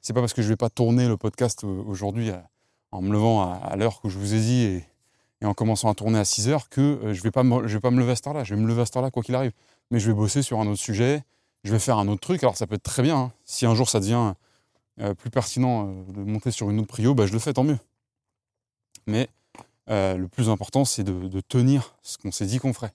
c'est 0.00 0.12
pas 0.12 0.20
parce 0.20 0.32
que 0.32 0.42
je 0.42 0.46
ne 0.46 0.52
vais 0.52 0.56
pas 0.56 0.70
tourner 0.70 1.08
le 1.08 1.16
podcast 1.16 1.64
aujourd'hui 1.64 2.32
en 2.92 3.02
me 3.02 3.12
levant 3.12 3.52
à, 3.52 3.76
l'heure 3.76 4.00
que 4.00 4.08
je 4.08 4.18
vous 4.18 4.34
ai 4.34 4.40
dit 4.40 4.62
et, 4.62 4.84
en 5.44 5.54
commençant 5.54 5.88
à 5.88 5.94
tourner 5.94 6.18
à 6.18 6.24
6 6.24 6.48
heures 6.48 6.68
que 6.68 6.80
euh, 6.80 7.14
je 7.14 7.20
ne 7.20 7.22
vais, 7.22 7.30
pas 7.30 7.42
me, 7.44 7.60
lever 7.60 8.12
à 8.12 8.16
cette 8.16 8.26
heure-là. 8.26 8.44
Je 8.44 8.54
vais 8.54 8.60
me 8.60 8.66
lever 8.66 8.82
à 8.82 8.86
cette 8.86 8.96
heure-là 8.96 9.10
quoi 9.10 9.22
qu'il 9.22 9.34
arrive. 9.34 9.52
Mais 9.90 10.00
je 10.00 10.10
vais 10.10 10.14
bosser 10.14 10.42
sur 10.42 10.58
un 10.58 10.66
autre 10.66 10.80
sujet, 10.80 11.22
je 11.64 11.70
vais 11.70 11.78
faire 11.78 11.98
un 11.98 12.08
autre 12.08 12.20
truc. 12.20 12.42
Alors 12.42 12.56
ça 12.56 12.66
peut 12.66 12.74
être 12.74 12.82
très 12.82 13.02
bien. 13.02 13.16
Hein. 13.16 13.32
Si 13.44 13.64
un 13.64 13.74
jour 13.74 13.88
ça 13.88 14.00
devient 14.00 14.34
euh, 15.00 15.14
plus 15.14 15.30
pertinent 15.30 15.88
euh, 15.88 16.12
de 16.12 16.20
monter 16.24 16.50
sur 16.50 16.70
une 16.70 16.80
autre 16.80 16.88
prio, 16.88 17.14
bah, 17.14 17.26
je 17.26 17.32
le 17.32 17.38
fais, 17.38 17.52
tant 17.52 17.62
mieux. 17.62 17.78
Mais 19.06 19.28
le 19.88 20.26
plus 20.26 20.48
important, 20.50 20.84
c'est 20.84 21.04
de, 21.04 21.40
tenir 21.40 21.96
ce 22.02 22.18
qu'on 22.18 22.30
s'est 22.30 22.46
dit 22.46 22.58
qu'on 22.58 22.72
ferait. 22.72 22.92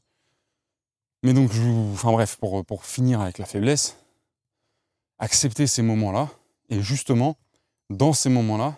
Mais 1.23 1.33
donc, 1.33 1.51
je 1.51 1.61
enfin 1.93 2.11
bref, 2.11 2.35
pour, 2.37 2.65
pour 2.65 2.85
finir 2.85 3.21
avec 3.21 3.37
la 3.37 3.45
faiblesse, 3.45 3.97
accepter 5.19 5.67
ces 5.67 5.81
moments-là, 5.81 6.29
et 6.69 6.81
justement, 6.81 7.37
dans 7.89 8.13
ces 8.13 8.29
moments-là, 8.29 8.75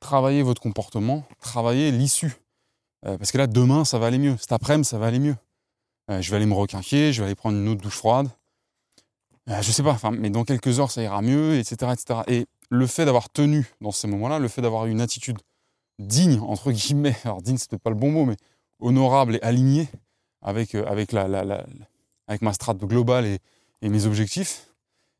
travaillez 0.00 0.42
votre 0.42 0.60
comportement, 0.60 1.24
travaillez 1.40 1.90
l'issue. 1.90 2.36
Euh, 3.06 3.18
parce 3.18 3.32
que 3.32 3.38
là, 3.38 3.46
demain, 3.46 3.84
ça 3.84 3.98
va 3.98 4.06
aller 4.06 4.18
mieux. 4.18 4.36
Cet 4.38 4.52
après-midi, 4.52 4.88
ça 4.88 4.98
va 4.98 5.06
aller 5.06 5.18
mieux. 5.18 5.36
Euh, 6.10 6.20
je 6.20 6.30
vais 6.30 6.36
aller 6.36 6.46
me 6.46 6.54
requinquer, 6.54 7.12
je 7.12 7.20
vais 7.22 7.26
aller 7.26 7.34
prendre 7.34 7.56
une 7.56 7.68
autre 7.68 7.80
douche 7.80 7.96
froide. 7.96 8.28
Euh, 9.48 9.60
je 9.62 9.72
sais 9.72 9.82
pas, 9.82 9.98
mais 10.10 10.30
dans 10.30 10.44
quelques 10.44 10.80
heures, 10.80 10.90
ça 10.90 11.02
ira 11.02 11.22
mieux, 11.22 11.58
etc. 11.58 11.92
etc. 11.92 12.20
Et 12.26 12.46
le 12.70 12.86
fait 12.86 13.04
d'avoir 13.04 13.30
tenu 13.30 13.66
dans 13.80 13.92
ces 13.92 14.06
moments-là, 14.08 14.38
le 14.38 14.48
fait 14.48 14.62
d'avoir 14.62 14.86
une 14.86 15.00
attitude 15.00 15.38
digne, 15.98 16.40
entre 16.40 16.72
guillemets, 16.72 17.16
alors 17.24 17.42
digne, 17.42 17.56
c'est 17.56 17.70
peut-être 17.70 17.82
pas 17.82 17.90
le 17.90 17.96
bon 17.96 18.10
mot, 18.10 18.24
mais 18.24 18.36
honorable 18.80 19.36
et 19.36 19.42
alignée 19.42 19.88
avec, 20.42 20.74
avec 20.74 21.12
ma 22.42 22.52
strate 22.52 22.78
globale 22.78 23.26
et, 23.26 23.40
mes 23.82 24.06
objectifs, 24.06 24.68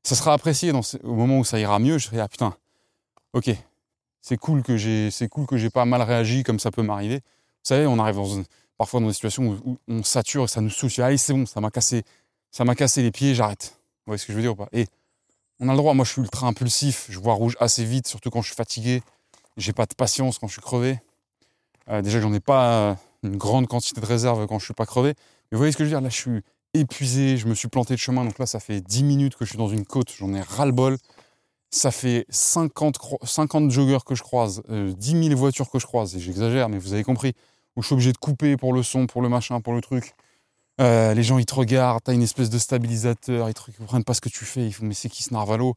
ça 0.02 0.14
sera 0.14 0.32
apprécié 0.32 0.72
au 0.72 1.14
moment 1.14 1.38
où 1.38 1.44
ça 1.44 1.58
ira 1.60 1.78
mieux. 1.78 1.98
Je 1.98 2.06
serai, 2.06 2.18
ah 2.18 2.28
putain, 2.28 2.56
ok, 3.34 3.50
c'est 4.22 4.38
cool 4.38 4.62
que 4.62 4.78
j'ai 4.78 5.10
c'est 5.10 5.28
cool 5.28 5.46
pas 5.70 5.84
mal 5.84 6.00
réagi 6.00 6.44
comme 6.44 6.58
ça 6.58 6.70
peut 6.70 6.82
m'arriver. 6.82 7.16
Vous 7.16 7.68
savez, 7.68 7.86
on 7.86 7.98
arrive 7.98 8.18
parfois 8.78 9.00
dans 9.00 9.08
des 9.08 9.12
situations 9.12 9.60
où, 9.66 9.76
on 9.86 10.02
sature 10.02 10.44
et 10.44 10.48
ça 10.48 10.62
nous 10.62 10.70
saoule. 10.70 10.90
Allez, 11.02 11.18
c'est 11.18 11.34
bon, 11.34 11.44
ça 11.44 11.60
m'a 11.60 11.70
cassé, 11.70 12.04
ça 12.50 12.64
m'a 12.64 12.74
cassé 12.74 13.02
les 13.02 13.10
pieds, 13.10 13.34
j'arrête. 13.34 13.76
Vous 14.06 14.10
voyez 14.10 14.18
ce 14.18 14.26
que 14.26 14.32
je 14.32 14.36
veux 14.36 14.42
dire 14.42 14.52
ou 14.52 14.56
pas? 14.56 14.68
Et 14.72 14.86
on 15.60 15.68
a 15.68 15.72
le 15.72 15.78
droit. 15.78 15.94
Moi, 15.94 16.04
je 16.04 16.12
suis 16.12 16.20
ultra 16.20 16.46
impulsif. 16.46 17.06
Je 17.08 17.18
vois 17.18 17.34
rouge 17.34 17.56
assez 17.60 17.84
vite, 17.84 18.06
surtout 18.06 18.30
quand 18.30 18.42
je 18.42 18.48
suis 18.48 18.56
fatigué. 18.56 19.02
J'ai 19.56 19.72
pas 19.72 19.86
de 19.86 19.94
patience 19.94 20.38
quand 20.38 20.46
je 20.46 20.52
suis 20.54 20.62
crevé. 20.62 21.00
Euh, 21.88 22.02
déjà, 22.02 22.20
j'en 22.20 22.32
ai 22.32 22.40
pas 22.40 22.96
une 23.22 23.36
grande 23.36 23.66
quantité 23.66 24.00
de 24.00 24.06
réserve 24.06 24.46
quand 24.46 24.58
je 24.58 24.64
suis 24.64 24.74
pas 24.74 24.86
crevé. 24.86 25.10
Mais 25.10 25.56
vous 25.56 25.58
voyez 25.58 25.72
ce 25.72 25.76
que 25.76 25.84
je 25.84 25.90
veux 25.90 25.96
dire? 25.96 26.00
Là, 26.00 26.08
je 26.08 26.16
suis 26.16 26.42
épuisé. 26.74 27.36
Je 27.36 27.46
me 27.46 27.54
suis 27.54 27.68
planté 27.68 27.94
de 27.94 27.98
chemin. 27.98 28.24
Donc 28.24 28.38
là, 28.38 28.46
ça 28.46 28.60
fait 28.60 28.80
10 28.80 29.04
minutes 29.04 29.36
que 29.36 29.44
je 29.44 29.50
suis 29.50 29.58
dans 29.58 29.68
une 29.68 29.84
côte. 29.84 30.12
J'en 30.18 30.32
ai 30.34 30.40
ras 30.40 30.66
le 30.66 30.72
bol 30.72 30.96
ça 31.74 31.90
fait 31.90 32.24
50, 32.28 32.98
50 33.22 33.70
joggers 33.70 33.98
que 34.06 34.14
je 34.14 34.22
croise, 34.22 34.62
10 34.68 35.14
euh, 35.14 35.22
000 35.22 35.36
voitures 35.36 35.70
que 35.70 35.78
je 35.78 35.86
croise, 35.86 36.14
et 36.16 36.20
j'exagère, 36.20 36.68
mais 36.68 36.78
vous 36.78 36.92
avez 36.92 37.02
compris, 37.02 37.34
où 37.76 37.82
je 37.82 37.86
suis 37.86 37.94
obligé 37.94 38.12
de 38.12 38.18
couper 38.18 38.56
pour 38.56 38.72
le 38.72 38.82
son, 38.82 39.06
pour 39.06 39.22
le 39.22 39.28
machin, 39.28 39.60
pour 39.60 39.74
le 39.74 39.80
truc. 39.80 40.14
Euh, 40.80 41.14
les 41.14 41.22
gens, 41.22 41.38
ils 41.38 41.46
te 41.46 41.54
regardent, 41.54 42.02
t'as 42.02 42.14
une 42.14 42.22
espèce 42.22 42.50
de 42.50 42.58
stabilisateur, 42.58 43.48
ils 43.48 43.54
ne 43.72 43.78
comprennent 43.78 44.04
pas 44.04 44.14
ce 44.14 44.20
que 44.20 44.28
tu 44.28 44.44
fais, 44.44 44.66
ils 44.66 44.72
font, 44.72 44.86
mais 44.86 44.94
c'est 44.94 45.08
qui 45.08 45.22
ce 45.22 45.34
narvalo? 45.34 45.74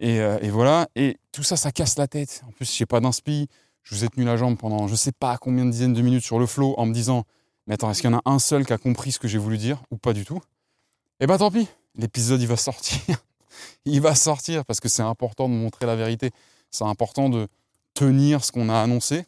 Et, 0.00 0.18
euh, 0.20 0.38
et, 0.40 0.48
voilà, 0.48 0.88
et 0.96 1.18
tout 1.30 1.42
ça, 1.42 1.56
ça 1.56 1.72
casse 1.72 1.98
la 1.98 2.08
tête. 2.08 2.42
En 2.48 2.52
plus, 2.52 2.74
j'ai 2.74 2.86
pas 2.86 3.00
d'inspi, 3.00 3.48
je 3.82 3.94
vous 3.94 4.04
ai 4.04 4.08
tenu 4.08 4.24
la 4.24 4.36
jambe 4.36 4.56
pendant 4.56 4.88
je 4.88 4.94
sais 4.94 5.12
pas 5.12 5.36
combien 5.36 5.66
de 5.66 5.70
dizaines 5.70 5.92
de 5.92 6.00
minutes 6.00 6.24
sur 6.24 6.38
le 6.38 6.46
flow 6.46 6.74
en 6.78 6.86
me 6.86 6.94
disant, 6.94 7.24
mais 7.66 7.74
attends, 7.74 7.90
est-ce 7.90 8.00
qu'il 8.00 8.10
y 8.10 8.14
en 8.14 8.16
a 8.16 8.22
un 8.24 8.38
seul 8.38 8.64
qui 8.64 8.72
a 8.72 8.78
compris 8.78 9.12
ce 9.12 9.18
que 9.18 9.28
j'ai 9.28 9.36
voulu 9.36 9.58
dire, 9.58 9.82
ou 9.90 9.98
pas 9.98 10.14
du 10.14 10.24
tout? 10.24 10.40
Eh 11.20 11.26
ben 11.26 11.36
tant 11.36 11.50
pis, 11.50 11.68
l'épisode 11.96 12.40
il 12.40 12.48
va 12.48 12.56
sortir. 12.56 12.98
il 13.84 14.00
va 14.00 14.14
sortir 14.14 14.64
parce 14.64 14.80
que 14.80 14.88
c'est 14.88 15.02
important 15.02 15.50
de 15.50 15.54
montrer 15.54 15.84
la 15.84 15.96
vérité. 15.96 16.30
C'est 16.70 16.84
important 16.84 17.28
de 17.28 17.46
tenir 17.92 18.42
ce 18.42 18.52
qu'on 18.52 18.70
a 18.70 18.80
annoncé. 18.80 19.26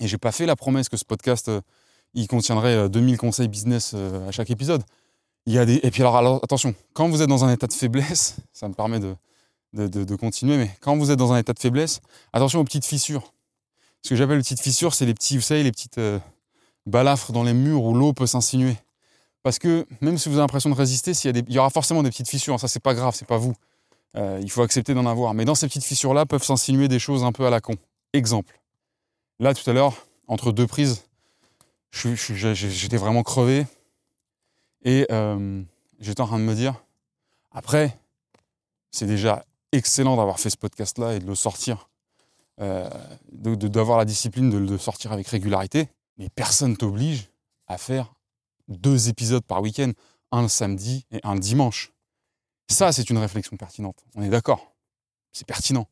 Et 0.00 0.08
j'ai 0.08 0.18
pas 0.18 0.32
fait 0.32 0.46
la 0.46 0.56
promesse 0.56 0.88
que 0.88 0.96
ce 0.96 1.04
podcast 1.04 1.48
euh, 1.48 1.60
il 2.14 2.28
contiendrait 2.28 2.88
2000 2.88 3.14
euh, 3.14 3.16
conseils 3.18 3.48
business 3.48 3.92
à 3.94 4.32
chaque 4.32 4.50
épisode. 4.50 4.82
Il 5.44 5.52
y 5.52 5.58
a 5.58 5.66
des... 5.66 5.80
Et 5.82 5.90
puis 5.90 6.02
alors, 6.02 6.42
attention, 6.42 6.74
quand 6.94 7.08
vous 7.08 7.20
êtes 7.20 7.28
dans 7.28 7.44
un 7.44 7.52
état 7.52 7.66
de 7.66 7.74
faiblesse, 7.74 8.36
ça 8.54 8.68
me 8.68 8.74
permet 8.74 9.00
de, 9.00 9.14
de, 9.72 10.16
continuer, 10.16 10.56
mais 10.56 10.70
quand 10.80 10.96
vous 10.96 11.10
êtes 11.10 11.18
dans 11.18 11.32
un 11.32 11.38
état 11.38 11.52
de 11.52 11.58
faiblesse, 11.58 12.00
attention 12.32 12.60
aux 12.60 12.64
petites 12.64 12.86
fissures. 12.86 13.32
Ce 14.02 14.10
que 14.10 14.16
j'appelle 14.16 14.36
les 14.36 14.42
petites 14.42 14.60
fissures, 14.60 14.94
c'est 14.94 15.06
les 15.06 15.14
petits, 15.14 15.36
vous 15.36 15.42
savez, 15.42 15.62
les 15.62 15.72
petites 15.72 16.00
balafres 16.86 17.32
dans 17.32 17.42
les 17.42 17.52
murs 17.52 17.82
où 17.82 17.94
l'eau 17.94 18.12
peut 18.12 18.26
s'insinuer. 18.26 18.76
Parce 19.46 19.60
que 19.60 19.86
même 20.00 20.18
si 20.18 20.28
vous 20.28 20.34
avez 20.34 20.42
l'impression 20.42 20.70
de 20.70 20.74
résister, 20.74 21.12
il 21.12 21.52
y, 21.52 21.58
aura 21.60 21.70
forcément 21.70 22.02
des 22.02 22.10
petites 22.10 22.28
fissures. 22.28 22.58
Ça, 22.58 22.66
c'est 22.66 22.82
pas 22.82 22.94
grave, 22.94 23.14
c'est 23.14 23.28
pas 23.28 23.36
vous. 23.36 23.54
Euh, 24.16 24.40
il 24.42 24.50
faut 24.50 24.62
accepter 24.62 24.92
d'en 24.92 25.06
avoir. 25.06 25.34
Mais 25.34 25.44
dans 25.44 25.54
ces 25.54 25.68
petites 25.68 25.84
fissures-là 25.84 26.26
peuvent 26.26 26.42
s'insinuer 26.42 26.88
des 26.88 26.98
choses 26.98 27.22
un 27.22 27.30
peu 27.30 27.46
à 27.46 27.50
la 27.50 27.60
con. 27.60 27.76
Exemple. 28.12 28.60
Là, 29.38 29.54
tout 29.54 29.68
à 29.70 29.72
l'heure, 29.72 30.06
entre 30.26 30.50
deux 30.50 30.66
prises, 30.66 31.04
j'étais 31.92 32.96
vraiment 32.96 33.22
crevé. 33.22 33.66
Et 34.84 35.06
euh, 35.12 35.62
j'étais 36.00 36.22
en 36.22 36.26
train 36.26 36.38
de 36.40 36.44
me 36.44 36.54
dire, 36.54 36.82
après, 37.52 37.96
c'est 38.90 39.06
déjà 39.06 39.44
excellent 39.76 40.16
d'avoir 40.16 40.40
fait 40.40 40.50
ce 40.50 40.56
podcast-là 40.56 41.14
et 41.14 41.18
de 41.18 41.26
le 41.26 41.34
sortir, 41.34 41.88
euh, 42.60 42.88
d'avoir 43.32 43.98
la 43.98 44.04
discipline 44.04 44.50
de 44.50 44.58
le 44.58 44.78
sortir 44.78 45.12
avec 45.12 45.28
régularité. 45.28 45.88
Mais 46.18 46.28
personne 46.28 46.76
t'oblige 46.76 47.28
à 47.66 47.78
faire 47.78 48.14
deux 48.68 49.08
épisodes 49.08 49.44
par 49.44 49.62
week-end, 49.62 49.92
un 50.32 50.42
le 50.42 50.48
samedi 50.48 51.06
et 51.10 51.20
un 51.22 51.34
le 51.34 51.40
dimanche. 51.40 51.92
Ça, 52.68 52.92
c'est 52.92 53.10
une 53.10 53.18
réflexion 53.18 53.56
pertinente. 53.56 54.04
On 54.14 54.22
est 54.22 54.28
d'accord. 54.28 54.74
C'est 55.32 55.46
pertinent. 55.46 55.86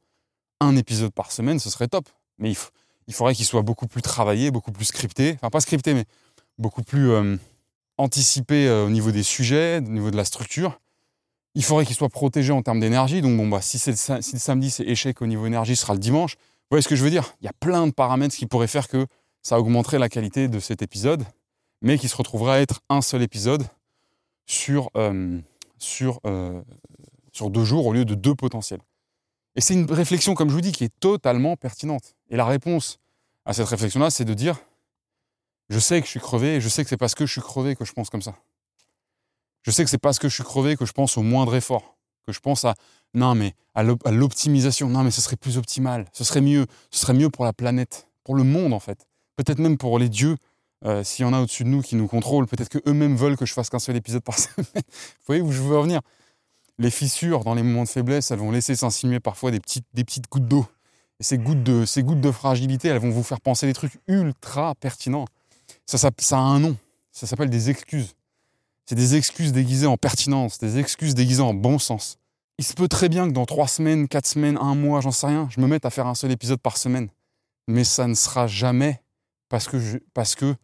Un 0.61 0.77
épisode 0.77 1.13
par 1.13 1.31
semaine, 1.31 1.59
ce 1.59 1.71
serait 1.71 1.89
top. 1.89 2.09
Mais 2.39 2.53
il, 3.07 3.15
faudrait 3.15 3.35
qu'il 3.35 3.45
soit 3.45 3.63
beaucoup 3.63 3.87
plus 3.87 4.03
travaillé, 4.03 4.51
beaucoup 4.51 4.73
plus 4.73 4.87
scripté. 4.87 5.35
Enfin, 5.35 5.51
pas 5.51 5.61
scripté, 5.61 5.95
mais 5.95 6.05
beaucoup 6.59 6.83
plus 6.83 7.11
euh, 7.11 7.37
anticipé 7.97 8.67
euh, 8.67 8.87
au 8.87 8.91
niveau 8.91 9.13
des 9.13 9.23
sujets, 9.23 9.79
au 9.79 9.91
niveau 9.91 10.11
de 10.11 10.17
la 10.17 10.25
structure. 10.25 10.81
Il 11.55 11.63
faudrait 11.63 11.87
qu'il 11.87 11.95
soit 11.95 12.09
protégé 12.09 12.53
en 12.53 12.63
termes 12.63 12.81
d'énergie. 12.81 13.23
Donc, 13.23 13.37
bon, 13.37 13.49
bah, 13.49 13.61
si, 13.61 13.81
le, 13.89 13.95
samedi, 13.95 14.71
c'est 14.71 14.85
échec 14.85 15.23
au 15.23 15.27
niveau 15.27 15.47
énergie, 15.47 15.77
ce 15.77 15.83
sera 15.83 15.95
le 15.95 16.01
dimanche. 16.01 16.35
Vous 16.35 16.69
voyez 16.71 16.83
ce 16.83 16.89
que 16.89 16.97
je 16.97 17.05
veux 17.05 17.11
dire? 17.11 17.35
Il 17.41 17.45
y 17.45 17.49
a 17.49 17.53
plein 17.53 17.87
de 17.87 17.93
paramètres 17.93 18.35
qui 18.35 18.47
pourraient 18.47 18.67
faire 18.67 18.89
que 18.89 19.07
ça 19.43 19.61
augmenterait 19.61 19.99
la 19.99 20.09
qualité 20.09 20.49
de 20.49 20.59
cet 20.59 20.83
épisode 20.83 21.25
mais 21.85 21.99
qui 21.99 22.09
se 22.09 22.17
retrouvera 22.17 22.55
à 22.55 22.59
être 22.61 22.81
un 22.89 23.03
seul 23.03 23.23
épisode 23.23 23.63
sur, 24.47 24.91
euh, 24.97 25.39
euh, 26.27 26.63
sur 27.31 27.51
deux 27.51 27.65
jours 27.65 27.87
au 27.87 27.93
lieu 27.93 28.07
de 28.07 28.15
deux 28.15 28.35
potentiels. 28.35 28.81
Et 29.55 29.61
c'est 29.61 29.75
une 29.75 29.91
réflexion, 29.93 30.35
comme 30.35 30.49
je 30.49 30.55
vous 30.55 30.63
dis, 30.63 30.73
qui 30.73 30.85
est 30.85 30.99
totalement 30.99 31.57
pertinente. 31.57 32.15
Et 32.31 32.37
la 32.37 32.47
réponse 32.47 32.99
à 33.45 33.53
cette 33.53 33.69
réflexion-là, 33.69 34.09
c'est 34.11 34.25
de 34.25 34.33
dire, 34.33 34.57
je 35.69 35.79
sais 35.79 36.01
que 36.01 36.07
je 36.07 36.11
suis 36.11 36.21
crevé, 36.21 36.57
et 36.57 36.61
je 36.61 36.71
sais 36.71 36.83
que 36.83 36.89
c'est 36.89 36.97
parce 36.97 37.15
que 37.15 37.27
je 37.27 37.33
suis 37.33 37.43
crevé 37.43 37.77
que 37.77 37.85
je 37.85 37.93
pense 37.93 38.09
comme 38.09 38.23
ça. 38.23 38.35
Je 39.65 39.71
sais 39.71 39.83
que 39.83 39.91
c'est 39.91 39.99
parce 39.99 40.19
que 40.19 40.29
je 40.29 40.35
suis 40.35 40.45
crevé 40.45 40.77
que 40.77 40.85
je 40.85 40.93
pense 40.93 41.17
au 41.17 41.23
moindre 41.23 41.57
effort, 41.57 41.97
que 42.27 42.33
je 42.33 42.41
pense 42.41 42.65
à, 42.65 42.75
non 43.15 43.35
mais 43.35 43.55
à 43.75 43.83
l'optimisation, 43.83 44.89
non 44.89 45.03
mais 45.03 45.11
ce 45.11 45.21
serait 45.21 45.37
plus 45.37 45.59
optimal, 45.59 46.07
ce 46.13 46.23
serait 46.23 46.43
mieux, 46.43 46.67
ce 46.91 47.01
serait 47.01 47.15
mieux 47.15 47.31
pour 47.31 47.45
la 47.45 47.53
planète, 47.53 48.07
pour 48.25 48.35
le 48.35 48.45
monde 48.45 48.73
en 48.75 48.81
fait, 48.81 49.07
peut-être 49.37 49.59
même 49.59 49.79
pour 49.79 49.99
les 49.99 50.11
dieux, 50.11 50.37
euh, 50.85 51.03
s'il 51.03 51.25
y 51.25 51.29
en 51.29 51.33
a 51.33 51.41
au-dessus 51.41 51.65
de 51.65 51.71
nous 51.71 51.81
qui 51.81 51.97
nous 51.97 52.07
contrôlent, 52.07 52.47
peut-être 52.47 52.69
qu'eux-mêmes 52.69 53.17
veulent 53.17 53.39
que 53.39 53.47
je 53.47 53.55
fasse 53.55 53.71
qu'un 53.71 53.79
seul 53.79 53.97
épisode 53.97 54.23
par 54.23 54.39
semaine. 54.39 54.67
Vous 54.75 55.27
voyez 55.27 55.41
où 55.41 55.51
je 55.51 55.63
veux 55.63 55.79
revenir 55.79 56.01
Les 56.79 56.91
fissures, 56.91 57.43
dans 57.43 57.55
les 57.55 57.63
moments 57.63 57.85
de 57.85 57.89
faiblesse, 57.89 58.31
elles 58.31 58.39
vont 58.39 58.51
laisser 58.51 58.77
s'insinuer 58.77 59.19
parfois 59.19 59.51
des 59.51 59.61
petites, 59.61 59.87
des 59.95 60.05
petites 60.05 60.29
gouttes 60.31 60.47
d'eau. 60.47 60.67
Et 61.21 61.23
ces 61.23 61.39
gouttes, 61.39 61.63
de, 61.63 61.87
ces 61.87 62.03
gouttes 62.03 62.21
de 62.21 62.31
fragilité, 62.31 62.89
elles 62.89 62.99
vont 62.99 63.11
vous 63.11 63.23
faire 63.23 63.41
penser 63.41 63.67
des 63.67 63.73
trucs 63.73 63.99
ultra 64.09 64.75
pertinents. 64.75 65.25
Ça, 65.87 65.97
ça 65.97 66.37
a 66.37 66.41
un 66.41 66.61
nom. 66.61 66.77
Ça 67.13 67.27
s'appelle 67.27 67.51
des 67.51 67.71
excuses. 67.71 68.15
C'est 68.87 68.95
des 68.95 69.17
excuses 69.17 69.53
déguisées 69.53 69.87
en 69.87 69.97
pertinence, 69.97 70.59
des 70.59 70.79
excuses 70.79 71.15
déguisées 71.15 71.43
en 71.43 71.55
bon 71.55 71.79
sens. 71.79 72.19
Il 72.59 72.65
se 72.65 72.75
peut 72.75 72.89
très 72.89 73.09
bien 73.09 73.27
que 73.27 73.33
dans 73.33 73.47
trois 73.47 73.67
semaines, 73.67 74.09
quatre 74.09 74.27
semaines, 74.27 74.59
un 74.59 74.75
mois, 74.75 75.01
j'en 75.01 75.11
sais 75.11 75.27
rien, 75.27 75.49
je 75.51 75.61
me 75.61 75.67
mette 75.67 75.85
à 75.85 75.91
faire 75.91 76.07
un 76.07 76.15
seul 76.15 76.31
épisode 76.31 76.61
par 76.61 76.77
semaine. 76.77 77.09
Mais 77.67 77.83
ça 77.83 78.07
ne 78.07 78.15
sera 78.15 78.47
jamais 78.47 79.01
parce 79.49 79.67
que, 79.69 80.55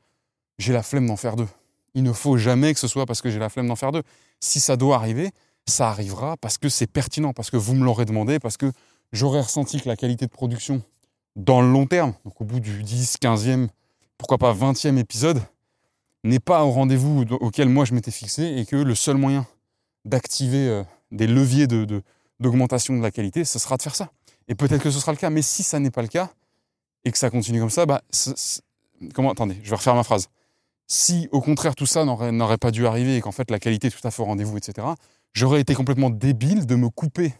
j'ai 0.58 0.72
la 0.72 0.82
flemme 0.82 1.06
d'en 1.06 1.16
faire 1.16 1.36
deux. 1.36 1.48
Il 1.94 2.02
ne 2.02 2.12
faut 2.12 2.36
jamais 2.36 2.74
que 2.74 2.80
ce 2.80 2.88
soit 2.88 3.06
parce 3.06 3.22
que 3.22 3.30
j'ai 3.30 3.38
la 3.38 3.48
flemme 3.48 3.66
d'en 3.66 3.76
faire 3.76 3.92
deux. 3.92 4.02
Si 4.40 4.60
ça 4.60 4.76
doit 4.76 4.96
arriver, 4.96 5.30
ça 5.66 5.88
arrivera 5.88 6.36
parce 6.36 6.58
que 6.58 6.68
c'est 6.68 6.86
pertinent, 6.86 7.32
parce 7.32 7.50
que 7.50 7.56
vous 7.56 7.74
me 7.74 7.84
l'aurez 7.84 8.04
demandé, 8.04 8.38
parce 8.38 8.56
que 8.56 8.70
j'aurais 9.12 9.40
ressenti 9.40 9.80
que 9.80 9.88
la 9.88 9.96
qualité 9.96 10.26
de 10.26 10.30
production 10.30 10.82
dans 11.36 11.62
le 11.62 11.70
long 11.70 11.86
terme, 11.86 12.14
donc 12.24 12.40
au 12.40 12.44
bout 12.44 12.60
du 12.60 12.82
10, 12.82 13.16
15e, 13.22 13.68
pourquoi 14.18 14.38
pas 14.38 14.52
20e 14.52 14.98
épisode, 14.98 15.40
n'est 16.24 16.40
pas 16.40 16.64
au 16.64 16.70
rendez-vous 16.70 17.24
auquel 17.40 17.68
moi 17.68 17.84
je 17.84 17.94
m'étais 17.94 18.10
fixé 18.10 18.44
et 18.44 18.66
que 18.66 18.76
le 18.76 18.94
seul 18.94 19.16
moyen 19.16 19.46
d'activer 20.04 20.68
euh, 20.68 20.82
des 21.10 21.26
leviers 21.26 21.66
d'augmentation 21.66 22.96
de, 22.96 23.02
la 23.02 23.10
qualité, 23.10 23.44
ce 23.44 23.58
sera 23.58 23.76
de 23.76 23.82
faire 23.82 23.96
ça. 23.96 24.10
Et 24.48 24.54
peut-être 24.54 24.82
que 24.82 24.90
ce 24.90 25.00
sera 25.00 25.12
le 25.12 25.18
cas, 25.18 25.30
mais 25.30 25.42
si 25.42 25.62
ça 25.62 25.78
n'est 25.78 25.90
pas 25.90 26.02
le 26.02 26.08
cas 26.08 26.30
et 27.04 27.12
que 27.12 27.18
ça 27.18 27.30
continue 27.30 27.60
comme 27.60 27.70
ça, 27.70 27.86
bah, 27.86 28.02
comment, 29.14 29.30
attendez, 29.30 29.58
je 29.62 29.70
vais 29.70 29.76
refaire 29.76 29.94
ma 29.94 30.04
phrase 30.04 30.28
si 30.90 31.28
au 31.30 31.40
contraire 31.40 31.76
tout 31.76 31.86
ça 31.86 32.04
n'aurait 32.04 32.58
pas 32.58 32.72
dû 32.72 32.84
arriver 32.84 33.16
et 33.16 33.20
qu'en 33.20 33.30
fait 33.30 33.48
la 33.50 33.60
qualité 33.60 33.86
est 33.86 33.90
tout 33.90 34.06
à 34.06 34.10
fait 34.10 34.22
au 34.22 34.26
rendez-vous, 34.26 34.58
etc., 34.58 34.88
j'aurais 35.32 35.60
été 35.60 35.72
complètement 35.72 36.10
débile 36.10 36.66
de 36.66 36.74
me 36.74 36.90
couper 36.90 37.32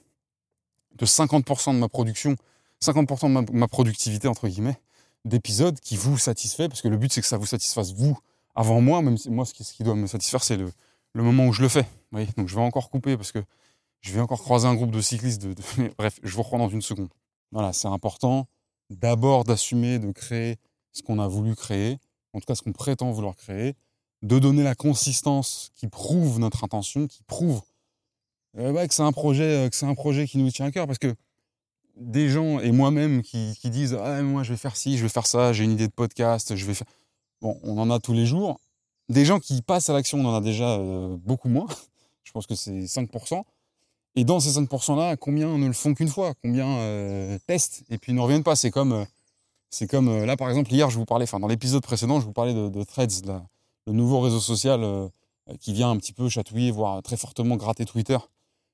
de 0.94 1.04
50% 1.04 1.74
de 1.74 1.78
ma 1.80 1.88
production, 1.88 2.36
50% 2.80 3.44
de 3.44 3.52
ma, 3.52 3.66
productivité, 3.66 4.28
entre 4.28 4.46
guillemets, 4.46 4.78
d'épisodes 5.24 5.78
qui 5.80 5.96
vous 5.96 6.16
satisfait, 6.16 6.68
parce 6.68 6.80
que 6.80 6.86
le 6.86 6.96
but 6.96 7.12
c'est 7.12 7.20
que 7.22 7.26
ça 7.26 7.38
vous 7.38 7.46
satisfasse 7.46 7.92
vous 7.92 8.16
avant 8.54 8.80
moi, 8.80 9.02
même 9.02 9.16
moi 9.28 9.44
ce 9.44 9.54
qui, 9.54 9.82
doit 9.82 9.94
me 9.94 10.06
satisfaire 10.06 10.42
c'est 10.42 10.56
le, 10.56 10.72
moment 11.14 11.46
où 11.46 11.52
je 11.52 11.62
le 11.62 11.68
fais. 11.68 11.86
Donc 12.36 12.48
je 12.48 12.54
vais 12.54 12.62
encore 12.62 12.90
couper 12.90 13.16
parce 13.16 13.32
que 13.32 13.42
je 14.00 14.12
vais 14.12 14.20
encore 14.20 14.40
croiser 14.40 14.66
un 14.66 14.74
groupe 14.74 14.90
de 14.90 15.00
cyclistes. 15.00 15.46
Bref, 15.98 16.18
je 16.22 16.34
vous 16.34 16.42
reprends 16.42 16.58
dans 16.58 16.68
une 16.68 16.82
seconde. 16.82 17.08
Voilà, 17.52 17.72
c'est 17.72 17.88
important 17.88 18.46
d'abord 18.90 19.44
d'assumer, 19.44 19.98
de 19.98 20.10
créer 20.12 20.56
ce 20.92 21.02
qu'on 21.02 21.18
a 21.18 21.28
voulu 21.28 21.54
créer, 21.54 21.98
en 22.32 22.40
tout 22.40 22.46
cas 22.46 22.54
ce 22.54 22.62
qu'on 22.62 22.72
prétend 22.72 23.10
vouloir 23.12 23.36
créer, 23.36 23.76
de 24.22 24.38
donner 24.38 24.62
la 24.62 24.74
consistance 24.74 25.70
qui 25.74 25.86
prouve 25.86 26.38
notre 26.38 26.64
intention, 26.64 27.06
qui 27.06 27.22
prouve 27.22 27.62
euh, 28.58 28.86
que 28.86 28.94
c'est 28.94 29.02
un 29.02 29.12
projet, 29.12 29.66
euh, 29.66 29.68
que 29.68 29.76
c'est 29.76 29.86
un 29.86 29.94
projet 29.94 30.26
qui 30.26 30.38
nous 30.38 30.50
tient 30.50 30.66
à 30.66 30.70
cœur, 30.72 30.86
parce 30.86 30.98
que 30.98 31.14
des 31.96 32.28
gens 32.28 32.60
et 32.60 32.72
moi-même 32.72 33.22
qui, 33.22 33.54
disent 33.64 33.94
ah, 33.94 34.22
moi 34.22 34.42
je 34.42 34.50
vais 34.50 34.56
faire 34.56 34.76
ci, 34.76 34.96
je 34.96 35.02
vais 35.02 35.08
faire 35.08 35.26
ça, 35.26 35.52
j'ai 35.52 35.64
une 35.64 35.72
idée 35.72 35.86
de 35.86 35.92
podcast, 35.92 36.56
je 36.56 36.66
vais 36.66 36.74
faire 36.74 36.86
bon, 37.40 37.58
on 37.62 37.78
en 37.78 37.90
a 37.90 37.98
tous 37.98 38.12
les 38.12 38.26
jours. 38.26 38.60
Des 39.08 39.24
gens 39.24 39.40
qui 39.40 39.62
passent 39.62 39.90
à 39.90 39.92
l'action, 39.92 40.18
on 40.20 40.26
en 40.26 40.34
a 40.34 40.40
déjà 40.40 40.78
euh, 40.78 41.16
beaucoup 41.16 41.48
moins. 41.48 41.66
je 42.24 42.32
pense 42.32 42.46
que 42.46 42.54
c'est 42.54 42.80
5%. 42.80 43.42
Et 44.16 44.24
dans 44.24 44.40
ces 44.40 44.60
5% 44.60 44.96
là, 44.96 45.16
combien 45.16 45.56
ne 45.56 45.66
le 45.66 45.72
font 45.72 45.94
qu'une 45.94 46.08
fois? 46.08 46.34
Combien 46.42 47.38
testent? 47.46 47.84
Et 47.90 47.98
puis 47.98 48.12
ne 48.12 48.20
reviennent 48.20 48.42
pas 48.42 48.56
C'est 48.56 48.70
comme 48.70 49.06
euh, 50.08 50.26
là, 50.26 50.36
par 50.36 50.48
exemple, 50.48 50.72
hier, 50.72 50.90
je 50.90 50.96
vous 50.96 51.04
parlais, 51.04 51.24
enfin, 51.24 51.40
dans 51.40 51.48
l'épisode 51.48 51.82
précédent, 51.82 52.20
je 52.20 52.26
vous 52.26 52.32
parlais 52.32 52.54
de, 52.54 52.84
Threads, 52.84 53.22
le 53.86 53.92
nouveau 53.92 54.20
réseau 54.20 54.40
social 54.40 54.82
euh, 54.82 55.08
qui 55.60 55.72
vient 55.72 55.90
un 55.90 55.96
petit 55.96 56.12
peu 56.12 56.28
chatouiller, 56.28 56.70
voire 56.70 57.02
très 57.02 57.16
fortement 57.16 57.56
gratter 57.56 57.84
Twitter, 57.84 58.18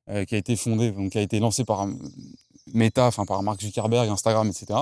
euh, 0.09 0.25
qui 0.25 0.35
a 0.35 0.39
été 0.39 0.57
fondé, 0.57 0.93
donc 0.93 1.13
qui 1.13 1.19
a 1.19 1.23
été 1.23 1.39
lancé 1.39 1.65
par 1.65 1.87
Meta, 2.73 3.07
enfin, 3.07 3.25
par 3.25 3.43
Mark 3.43 3.61
Zuckerberg, 3.61 4.09
Instagram, 4.09 4.49
etc. 4.49 4.81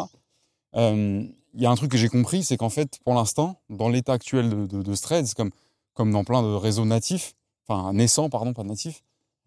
Il 1.55 1.62
y 1.62 1.66
a 1.66 1.70
un 1.70 1.74
truc 1.76 1.90
que 1.90 1.98
j'ai 1.98 2.09
compris, 2.09 2.42
c'est 2.42 2.57
qu'en 2.57 2.68
fait, 2.68 2.98
pour 3.05 3.14
l'instant, 3.14 3.61
dans 3.70 3.88
l'état 3.88 4.12
actuel 4.12 4.66
de, 4.66 4.94
Threads, 4.96 5.34
comme, 5.36 5.50
comme 5.94 6.11
dans 6.11 6.24
plein 6.24 6.42
de 6.42 6.55
réseaux 6.55 6.84
natifs, 6.84 7.34
enfin, 7.66 7.92
naissants, 7.92 8.28
pardon, 8.28 8.52
pas 8.52 8.64
natifs, 8.64 9.02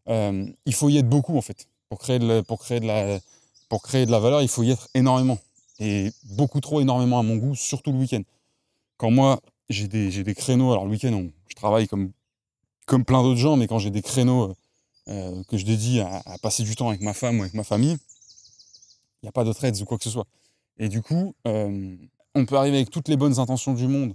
il 0.07 0.73
faut 0.73 0.89
y 0.89 0.97
être 0.97 1.09
beaucoup, 1.09 1.37
en 1.37 1.41
fait. 1.41 1.67
Pour 1.89 1.99
créer, 1.99 2.19
de 2.19 2.41
pour, 2.41 2.59
créer 2.59 2.79
de 2.79 2.85
la, 2.85 3.19
pour 3.69 3.81
créer 3.81 4.05
de 4.05 4.11
la 4.11 4.19
valeur, 4.19 4.41
il 4.41 4.47
faut 4.47 4.63
y 4.63 4.71
être 4.71 4.87
énormément 4.93 5.37
et 5.79 6.11
beaucoup 6.23 6.61
trop 6.61 6.81
énormément 6.81 7.19
à 7.19 7.23
mon 7.23 7.35
goût, 7.35 7.55
surtout 7.55 7.91
le 7.91 7.99
week-end. 7.99 8.21
Quand 8.97 9.11
moi, 9.11 9.39
j'ai 9.69 9.87
des, 9.87 10.23
des, 10.23 10.35
créneaux, 10.35 10.71
alors 10.71 10.85
le 10.85 10.91
week-end, 10.91 11.27
je 11.47 11.55
travaille 11.55 11.87
comme, 11.87 12.11
comme 12.85 13.05
plein 13.05 13.21
d'autres 13.21 13.39
gens, 13.39 13.57
mais 13.57 13.67
quand 13.67 13.79
j'ai 13.79 13.91
des 13.91 14.01
créneaux 14.01 14.55
euh, 15.07 15.43
que 15.49 15.57
je 15.57 15.65
dédie 15.65 15.99
à, 15.99 16.23
passer 16.41 16.63
du 16.63 16.75
temps 16.75 16.89
avec 16.89 17.01
ma 17.01 17.13
femme 17.13 17.39
ou 17.39 17.41
avec 17.41 17.53
ma 17.53 17.63
famille, 17.63 17.97
il 19.21 19.25
n'y 19.25 19.29
a 19.29 19.31
pas 19.31 19.43
de 19.43 19.53
trades 19.53 19.79
ou 19.81 19.85
quoi 19.85 19.97
que 19.97 20.03
ce 20.03 20.09
soit. 20.09 20.25
Et 20.79 20.89
du 20.89 21.01
coup, 21.01 21.35
euh, 21.47 21.95
on 22.35 22.45
peut 22.45 22.55
arriver 22.55 22.77
avec 22.77 22.89
toutes 22.89 23.07
les 23.07 23.17
bonnes 23.17 23.39
intentions 23.39 23.73
du 23.73 23.87
monde 23.87 24.13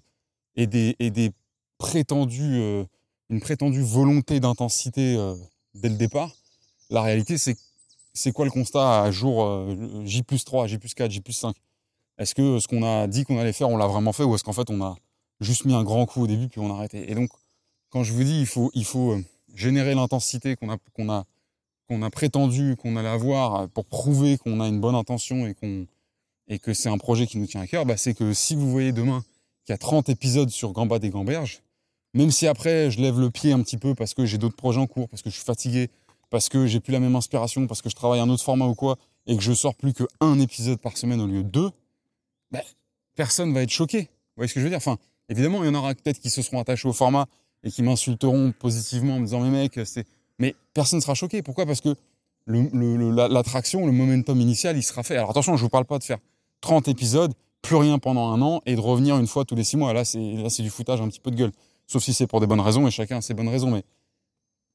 et 0.56 0.66
des, 0.66 0.96
et 0.98 1.10
des 1.10 1.30
prétendus, 1.78 2.56
euh, 2.56 2.84
une 3.30 3.40
prétendue 3.40 3.82
volonté 3.82 4.40
d'intensité 4.40 5.16
dès 5.74 5.88
le 5.88 5.96
départ. 5.96 6.30
La 6.90 7.02
réalité, 7.02 7.38
c'est 7.38 7.56
c'est 8.14 8.32
quoi 8.32 8.44
le 8.44 8.50
constat 8.50 9.02
à 9.02 9.10
jour 9.10 9.42
euh, 9.44 10.04
J 10.04 10.22
plus 10.22 10.44
3, 10.44 10.66
J 10.66 10.78
plus 10.78 10.94
4, 10.94 11.10
J 11.10 11.20
plus 11.20 11.32
5 11.32 11.54
Est-ce 12.18 12.34
que 12.34 12.58
ce 12.58 12.68
qu'on 12.68 12.82
a 12.82 13.06
dit 13.06 13.24
qu'on 13.24 13.38
allait 13.38 13.52
faire, 13.52 13.68
on 13.68 13.76
l'a 13.76 13.86
vraiment 13.86 14.12
fait 14.12 14.24
ou 14.24 14.34
est-ce 14.34 14.44
qu'en 14.44 14.52
fait 14.52 14.70
on 14.70 14.82
a 14.82 14.96
juste 15.40 15.64
mis 15.64 15.74
un 15.74 15.82
grand 15.82 16.06
coup 16.06 16.22
au 16.22 16.26
début 16.26 16.48
puis 16.48 16.60
on 16.60 16.70
a 16.70 16.76
arrêté? 16.76 17.10
Et 17.10 17.14
donc, 17.14 17.30
quand 17.90 18.04
je 18.04 18.12
vous 18.12 18.24
dis 18.24 18.40
il 18.40 18.46
faut, 18.46 18.70
il 18.74 18.84
faut, 18.84 19.18
générer 19.54 19.94
l'intensité 19.94 20.56
qu'on 20.56 20.70
a, 20.70 20.78
qu'on 20.94 21.10
a, 21.10 21.26
qu'on 21.86 22.00
a 22.00 22.08
prétendu 22.08 22.74
qu'on 22.76 22.96
allait 22.96 23.08
avoir 23.08 23.68
pour 23.68 23.84
prouver 23.84 24.38
qu'on 24.38 24.60
a 24.60 24.66
une 24.66 24.80
bonne 24.80 24.94
intention 24.94 25.46
et, 25.46 25.54
qu'on, 25.54 25.86
et 26.52 26.58
que 26.58 26.74
c'est 26.74 26.90
un 26.90 26.98
projet 26.98 27.26
qui 27.26 27.38
nous 27.38 27.46
tient 27.46 27.62
à 27.62 27.66
cœur, 27.66 27.86
bah, 27.86 27.96
c'est 27.96 28.12
que 28.12 28.34
si 28.34 28.54
vous 28.54 28.70
voyez 28.70 28.92
demain 28.92 29.24
qu'il 29.64 29.72
y 29.72 29.74
a 29.74 29.78
30 29.78 30.10
épisodes 30.10 30.50
sur 30.50 30.72
Gambad 30.72 31.02
et 31.02 31.08
Gamberge, 31.08 31.62
même 32.12 32.30
si 32.30 32.46
après 32.46 32.90
je 32.90 33.00
lève 33.00 33.18
le 33.18 33.30
pied 33.30 33.52
un 33.52 33.62
petit 33.62 33.78
peu 33.78 33.94
parce 33.94 34.12
que 34.12 34.26
j'ai 34.26 34.36
d'autres 34.36 34.56
projets 34.56 34.78
en 34.78 34.86
cours, 34.86 35.08
parce 35.08 35.22
que 35.22 35.30
je 35.30 35.36
suis 35.36 35.44
fatigué, 35.44 35.88
parce 36.28 36.50
que 36.50 36.66
j'ai 36.66 36.78
plus 36.78 36.92
la 36.92 37.00
même 37.00 37.16
inspiration, 37.16 37.66
parce 37.66 37.80
que 37.80 37.88
je 37.88 37.94
travaille 37.94 38.20
un 38.20 38.28
autre 38.28 38.42
format 38.42 38.66
ou 38.66 38.74
quoi, 38.74 38.98
et 39.26 39.34
que 39.34 39.42
je 39.42 39.54
sors 39.54 39.74
plus 39.74 39.94
que 39.94 40.04
un 40.20 40.38
épisode 40.40 40.78
par 40.78 40.98
semaine 40.98 41.22
au 41.22 41.26
lieu 41.26 41.42
de 41.42 41.48
deux, 41.48 41.70
bah, 42.50 42.60
personne 43.14 43.54
va 43.54 43.62
être 43.62 43.70
choqué. 43.70 44.02
Vous 44.02 44.08
voyez 44.36 44.48
ce 44.48 44.52
que 44.54 44.60
je 44.60 44.64
veux 44.64 44.70
dire? 44.70 44.76
Enfin, 44.76 44.98
évidemment, 45.30 45.64
il 45.64 45.68
y 45.68 45.70
en 45.70 45.74
aura 45.74 45.94
peut-être 45.94 46.20
qui 46.20 46.28
se 46.28 46.42
seront 46.42 46.60
attachés 46.60 46.86
au 46.86 46.92
format 46.92 47.28
et 47.64 47.70
qui 47.70 47.82
m'insulteront 47.82 48.52
positivement 48.52 49.16
en 49.16 49.20
me 49.20 49.24
disant 49.24 49.40
mais 49.40 49.50
mec. 49.50 49.80
Mais 50.38 50.54
personne 50.74 50.98
ne 50.98 51.02
sera 51.02 51.14
choqué. 51.14 51.40
Pourquoi? 51.40 51.64
Parce 51.64 51.80
que 51.80 51.94
l'attraction, 52.46 53.86
le, 53.86 53.92
momentum 53.92 54.38
initial, 54.38 54.76
il 54.76 54.82
sera 54.82 55.02
fait. 55.02 55.16
Alors 55.16 55.30
attention, 55.30 55.56
je 55.56 55.62
vous 55.62 55.70
parle 55.70 55.86
pas 55.86 55.98
de 55.98 56.04
faire 56.04 56.18
30 56.62 56.88
épisodes, 56.88 57.34
plus 57.60 57.76
rien 57.76 57.98
pendant 57.98 58.28
un 58.30 58.40
an 58.40 58.62
et 58.64 58.74
de 58.74 58.80
revenir 58.80 59.18
une 59.18 59.26
fois 59.26 59.44
tous 59.44 59.54
les 59.54 59.64
six 59.64 59.76
mois. 59.76 59.92
Là, 59.92 60.04
c'est 60.04 60.62
du 60.62 60.70
foutage 60.70 61.00
un 61.00 61.08
petit 61.08 61.20
peu 61.20 61.30
de 61.30 61.36
gueule. 61.36 61.52
Sauf 61.86 62.02
si 62.02 62.14
c'est 62.14 62.26
pour 62.26 62.40
des 62.40 62.46
bonnes 62.46 62.60
raisons 62.60 62.86
et 62.88 62.90
chacun 62.90 63.18
a 63.18 63.20
ses 63.20 63.34
bonnes 63.34 63.48
raisons. 63.48 63.70
Mais 63.70 63.84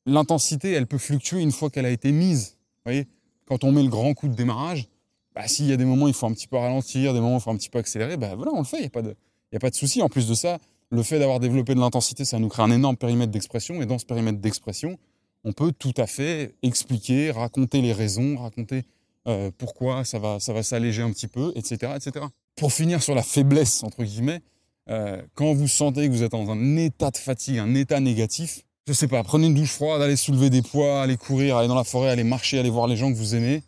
l'intensité, 0.05 0.71
elle 0.71 0.85
peut 0.85 0.99
fluctuer 0.99 1.41
une 1.41 1.51
fois 1.51 1.69
qu'elle 1.69 1.85
a 1.85 1.89
été 1.89 2.11
mise. 2.11 2.57
Voyez 2.85 3.07
Quand 3.47 3.63
on 3.63 3.71
met 3.71 3.81
le 3.81 3.89
grand 3.89 4.13
coup 4.13 4.27
de 4.27 4.35
démarrage, 4.35 4.87
bah, 5.33 5.47
s'il 5.47 5.65
y 5.65 5.73
a 5.73 5.77
des 5.77 5.85
moments 5.85 6.05
où 6.05 6.07
il 6.07 6.13
faut 6.13 6.27
un 6.27 6.33
petit 6.33 6.47
peu 6.47 6.57
ralentir, 6.57 7.13
des 7.13 7.19
moments 7.19 7.35
où 7.35 7.39
il 7.39 7.41
faut 7.41 7.51
un 7.51 7.57
petit 7.57 7.69
peu 7.69 7.79
accélérer, 7.79 8.17
bah 8.17 8.35
voilà, 8.35 8.51
on 8.53 8.59
le 8.59 8.65
fait. 8.65 8.77
Il 8.77 8.81
n'y 8.81 8.87
a 8.87 8.91
pas 8.91 9.01
de, 9.01 9.15
il 9.51 9.55
a 9.55 9.59
pas 9.59 9.69
de 9.69 9.75
souci. 9.75 10.01
En 10.01 10.09
plus 10.09 10.27
de 10.27 10.33
ça, 10.33 10.59
le 10.89 11.03
fait 11.03 11.19
d'avoir 11.19 11.39
développé 11.39 11.75
de 11.75 11.79
l'intensité, 11.79 12.25
ça 12.25 12.39
nous 12.39 12.47
crée 12.47 12.63
un 12.63 12.71
énorme 12.71 12.97
périmètre 12.97 13.31
d'expression. 13.31 13.81
Et 13.81 13.85
dans 13.85 13.97
ce 13.97 14.05
périmètre 14.05 14.39
d'expression, 14.39 14.97
on 15.43 15.53
peut 15.53 15.71
tout 15.71 15.93
à 15.97 16.07
fait 16.07 16.55
expliquer, 16.63 17.31
raconter 17.31 17.81
les 17.81 17.93
raisons, 17.93 18.37
raconter 18.37 18.83
euh, 19.27 19.51
pourquoi 19.57 20.05
ça 20.05 20.19
va, 20.19 20.39
ça 20.39 20.53
va 20.53 20.63
s'alléger 20.63 21.01
un 21.01 21.11
petit 21.11 21.27
peu, 21.27 21.51
etc., 21.55 21.93
etc. 21.95 22.25
Pour 22.55 22.71
finir 22.71 23.03
sur 23.03 23.13
la 23.13 23.23
faiblesse, 23.23 23.83
entre 23.83 24.03
guillemets, 24.03 24.41
euh, 24.89 25.21
quand 25.35 25.53
vous 25.53 25.67
sentez 25.67 26.07
que 26.07 26.13
vous 26.13 26.23
êtes 26.23 26.31
dans 26.31 26.49
un 26.49 26.77
état 26.77 27.11
de 27.11 27.17
fatigue, 27.17 27.57
un 27.57 27.75
état 27.75 27.99
négatif, 27.99 28.61
je 28.87 28.93
sais 28.93 29.09
pas, 29.09 29.21
prenez 29.23 29.47
une 29.47 29.53
douche 29.53 29.71
froide, 29.71 30.01
allez 30.01 30.15
soulever 30.15 30.49
des 30.49 30.61
poids, 30.61 31.01
allez 31.01 31.17
courir, 31.17 31.57
allez 31.57 31.67
dans 31.67 31.75
la 31.75 31.83
forêt, 31.83 32.09
allez 32.09 32.23
marcher, 32.23 32.57
allez 32.57 32.69
voir 32.69 32.87
les 32.87 32.95
gens 32.95 33.11
que 33.11 33.17
vous 33.17 33.35
aimez. 33.35 33.63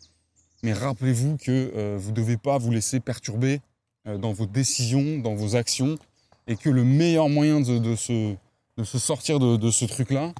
Mais 0.62 0.72
rappelez-vous 0.72 1.36
que 1.36 1.72
euh, 1.76 1.98
vous 2.00 2.10
ne 2.10 2.16
devez 2.16 2.38
pas 2.38 2.56
vous 2.56 2.70
laisser 2.70 3.00
perturber 3.00 3.60
dans 4.06 4.32
vos 4.32 4.46
décisions, 4.46 5.18
dans 5.18 5.34
vos 5.34 5.56
actions, 5.56 5.98
et 6.46 6.56
que 6.56 6.70
le 6.70 6.84
meilleur 6.84 7.28
moyen 7.28 7.60
de, 7.60 7.94
se, 7.96 8.34
sortir 8.82 9.38
de, 9.38 9.70
ce 9.70 9.84
truc-là, 9.84 10.32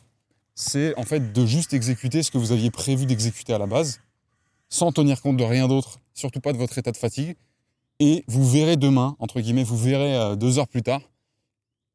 c'est 0.54 0.96
en 0.98 1.04
fait 1.04 1.32
de 1.32 1.46
juste 1.46 1.74
exécuter 1.74 2.22
ce 2.22 2.30
que 2.30 2.38
vous 2.38 2.52
aviez 2.52 2.70
prévu 2.70 3.04
d'exécuter 3.04 3.52
à 3.52 3.58
la 3.58 3.66
base, 3.66 4.00
sans 4.70 4.92
tenir 4.92 5.20
compte 5.20 5.36
de 5.36 5.44
rien 5.44 5.68
d'autre, 5.68 6.00
surtout 6.14 6.40
pas 6.40 6.52
de 6.52 6.58
votre 6.58 6.78
état 6.78 6.92
de 6.92 6.96
fatigue. 6.96 7.36
Et 7.98 8.24
vous 8.28 8.48
verrez 8.48 8.76
demain, 8.76 9.16
entre 9.18 9.40
guillemets, 9.40 9.64
vous 9.64 9.76
verrez 9.76 10.16
euh, 10.16 10.36
deux 10.36 10.58
heures 10.58 10.68
plus 10.68 10.82
tard, 10.82 11.02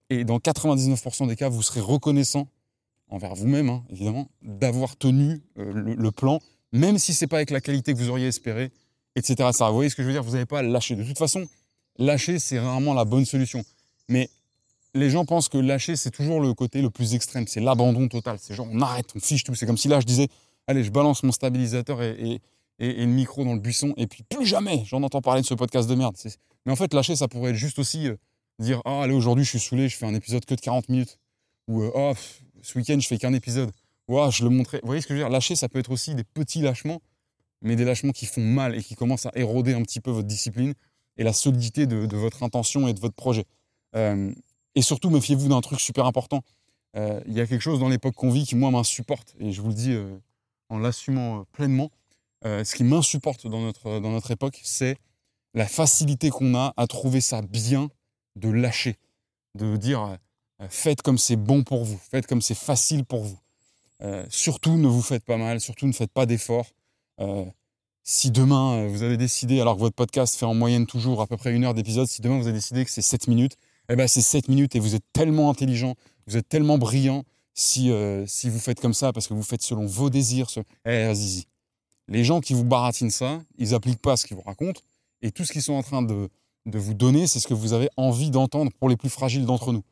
et 0.09 0.23
dans 0.23 0.37
99% 0.37 1.27
des 1.27 1.35
cas, 1.35 1.49
vous 1.49 1.63
serez 1.63 1.79
reconnaissant 1.79 2.47
envers 3.09 3.35
vous-même, 3.35 3.69
hein, 3.69 3.83
évidemment, 3.89 4.29
d'avoir 4.41 4.95
tenu 4.97 5.41
euh, 5.57 5.71
le, 5.73 6.11
plan, 6.11 6.39
même 6.71 6.97
si 6.97 7.13
c'est 7.13 7.27
pas 7.27 7.37
avec 7.37 7.49
la 7.49 7.61
qualité 7.61 7.93
que 7.93 7.97
vous 7.97 8.09
auriez 8.09 8.27
espéré, 8.27 8.71
etc. 9.15 9.49
Vous 9.59 9.73
voyez 9.73 9.89
ce 9.89 9.95
que 9.95 10.03
je 10.03 10.07
veux 10.07 10.13
dire? 10.13 10.23
Vous 10.23 10.33
n'avez 10.33 10.45
pas 10.45 10.59
à 10.59 10.63
lâcher. 10.63 10.95
De 10.95 11.03
toute 11.03 11.17
façon, 11.17 11.45
lâcher, 11.97 12.39
c'est 12.39 12.59
rarement 12.59 12.93
la 12.93 13.05
bonne 13.05 13.25
solution. 13.25 13.63
Mais 14.09 14.29
les 14.93 15.09
gens 15.09 15.25
pensent 15.25 15.49
que 15.49 15.57
lâcher, 15.57 15.95
c'est 15.95 16.11
toujours 16.11 16.39
le 16.39 16.53
côté 16.53 16.81
le 16.81 16.89
plus 16.89 17.15
extrême. 17.15 17.47
C'est 17.47 17.61
l'abandon 17.61 18.07
total. 18.07 18.37
C'est 18.39 18.53
genre, 18.53 18.67
on 18.71 18.81
arrête, 18.81 19.07
on 19.15 19.19
fiche 19.19 19.43
tout. 19.43 19.55
C'est 19.55 19.65
comme 19.65 19.77
si 19.77 19.87
là, 19.87 19.99
je 19.99 20.05
disais, 20.05 20.27
allez, 20.67 20.83
je 20.83 20.91
balance 20.91 21.23
mon 21.23 21.31
stabilisateur 21.31 21.99
et, 22.79 23.05
le 23.05 23.11
micro 23.11 23.43
dans 23.43 23.53
le 23.53 23.59
buisson, 23.59 23.93
et 23.97 24.07
puis 24.07 24.23
plus 24.23 24.45
jamais 24.45 24.83
j'en 24.85 25.03
entends 25.03 25.21
parler 25.21 25.41
de 25.41 25.45
ce 25.45 25.53
podcast 25.53 25.89
de 25.89 25.95
merde. 25.95 26.15
Mais 26.65 26.71
en 26.71 26.75
fait, 26.75 26.93
lâcher, 26.93 27.15
ça 27.15 27.27
pourrait 27.27 27.51
être 27.51 27.57
juste 27.57 27.79
aussi 27.79 28.07
euh, 28.07 28.15
dire, 28.59 28.81
ah, 28.85 29.03
allez, 29.03 29.13
aujourd'hui, 29.13 29.43
je 29.43 29.49
suis 29.51 29.59
saoulé, 29.59 29.87
je 29.87 29.95
fais 29.95 30.05
un 30.05 30.15
épisode 30.15 30.45
que 30.45 30.55
de 30.55 30.61
40 30.61 30.89
minutes. 30.89 31.19
Ou, 31.67 31.83
oh, 31.83 32.13
ce 32.61 32.77
week-end, 32.77 32.99
je 32.99 33.07
fais 33.07 33.17
qu'un 33.17 33.33
épisode. 33.33 33.71
Ou, 34.07 34.19
ah, 34.19 34.29
je 34.29 34.43
le 34.43 34.49
montrais. 34.49 34.79
Vous 34.81 34.87
voyez 34.87 35.01
ce 35.01 35.07
que 35.07 35.13
je 35.13 35.19
veux 35.19 35.25
dire? 35.25 35.31
Lâcher, 35.31 35.55
ça 35.55 35.69
peut 35.69 35.79
être 35.79 35.91
aussi 35.91 36.15
des 36.15 36.23
petits 36.23 36.61
lâchements, 36.61 37.01
mais 37.61 37.75
des 37.75 37.85
lâchements 37.85 38.11
qui 38.11 38.25
font 38.25 38.41
mal 38.41 38.75
et 38.75 38.83
qui 38.83 38.95
commencent 38.95 39.25
à 39.25 39.31
éroder 39.35 39.73
un 39.73 39.81
petit 39.83 39.99
peu 39.99 40.11
votre 40.11 40.27
discipline 40.27 40.73
et 41.17 41.23
la 41.23 41.33
solidité 41.33 41.85
de 41.85 42.17
votre 42.17 42.43
intention 42.43 42.87
et 42.87 42.93
de 42.93 42.99
votre 42.99 43.15
projet. 43.15 43.45
Euh, 43.95 44.33
et 44.75 44.81
surtout, 44.81 45.09
méfiez-vous 45.09 45.47
d'un 45.47 45.61
truc 45.61 45.79
super 45.79 46.05
important. 46.05 46.43
Il 46.97 47.33
y 47.33 47.41
a 47.41 47.45
quelque 47.45 47.61
chose 47.61 47.79
dans 47.79 47.89
l'époque 47.89 48.15
qu'on 48.15 48.29
vit 48.29 48.45
qui, 48.45 48.55
moi, 48.55 48.71
m'insupporte. 48.71 49.35
Et 49.39 49.51
je 49.51 49.61
vous 49.61 49.67
le 49.67 49.73
dis 49.73 49.97
en 50.69 50.77
l'assumant 50.77 51.43
pleinement. 51.51 51.91
Ce 52.45 52.75
qui 52.75 52.83
m'insupporte 52.83 53.47
dans 53.47 53.61
notre, 53.61 53.99
dans 53.99 54.11
notre 54.11 54.31
époque, 54.31 54.61
c'est 54.63 54.97
la 55.53 55.67
facilité 55.67 56.29
qu'on 56.29 56.55
a 56.55 56.73
à 56.77 56.87
trouver 56.87 57.21
ça 57.21 57.41
bien 57.41 57.89
de 58.35 58.49
lâcher. 58.49 58.97
De 59.55 59.77
dire 59.77 60.17
faites 60.69 61.01
comme 61.01 61.17
c'est 61.17 61.35
bon 61.35 61.63
pour 61.63 61.83
vous, 61.83 61.97
faites 61.97 62.27
comme 62.27 62.41
c'est 62.41 62.57
facile 62.57 63.03
pour 63.05 63.23
vous. 63.23 63.39
surtout, 64.29 64.77
ne 64.77 64.87
vous 64.87 65.01
faites 65.01 65.23
pas 65.23 65.37
mal, 65.37 65.59
surtout, 65.59 65.87
ne 65.87 65.93
faites 65.93 66.11
pas 66.11 66.25
d'efforts. 66.25 66.67
si 68.03 68.31
demain, 68.31 68.87
vous 68.87 69.01
avez 69.03 69.17
décidé, 69.17 69.59
alors 69.59 69.75
que 69.75 69.79
votre 69.81 69.95
podcast 69.95 70.35
fait 70.35 70.45
en 70.45 70.53
moyenne 70.53 70.85
toujours 70.85 71.21
à 71.21 71.27
peu 71.27 71.37
près 71.37 71.53
une 71.53 71.63
heure 71.63 71.73
d'épisode, 71.73 72.07
si 72.07 72.21
demain 72.21 72.37
vous 72.37 72.47
avez 72.47 72.57
décidé 72.57 72.85
que 72.85 72.91
c'est 72.91 73.01
7 73.01 73.27
minutes, 73.27 73.57
eh 73.89 73.95
ben, 73.95 74.07
c'est 74.07 74.21
7 74.21 74.49
minutes 74.49 74.75
et 74.75 74.79
vous 74.79 74.95
êtes 74.95 75.05
tellement 75.13 75.49
intelligent, 75.49 75.95
vous 76.27 76.37
êtes 76.37 76.49
tellement 76.49 76.77
brillant 76.77 77.23
si, 77.53 77.91
euh, 77.91 78.25
si 78.27 78.49
vous 78.49 78.59
faites 78.59 78.79
comme 78.79 78.93
ça 78.93 79.13
parce 79.13 79.27
que 79.27 79.33
vous 79.33 79.43
faites 79.43 79.61
selon 79.61 79.85
vos 79.85 80.09
désirs. 80.09 80.47
Eh, 80.85 81.13
Zizi. 81.13 81.47
Les 82.07 82.23
gens 82.23 82.39
qui 82.39 82.53
vous 82.53 82.63
baratinent 82.63 83.09
ça, 83.09 83.41
ils 83.57 83.71
n'appliquent 83.71 84.01
pas 84.01 84.17
ce 84.17 84.25
qu'ils 84.25 84.37
vous 84.37 84.43
racontent 84.43 84.81
et 85.21 85.31
tout 85.31 85.43
ce 85.43 85.51
qu'ils 85.51 85.63
sont 85.63 85.73
en 85.73 85.83
train 85.83 86.01
de, 86.01 86.29
vous 86.65 86.93
donner, 86.93 87.27
c'est 87.27 87.39
ce 87.39 87.47
que 87.47 87.53
vous 87.53 87.73
avez 87.73 87.89
envie 87.97 88.29
d'entendre 88.29 88.71
pour 88.79 88.89
les 88.89 88.97
plus 88.97 89.09
fragiles 89.09 89.45
d'entre 89.45 89.71
nous. 89.73 89.83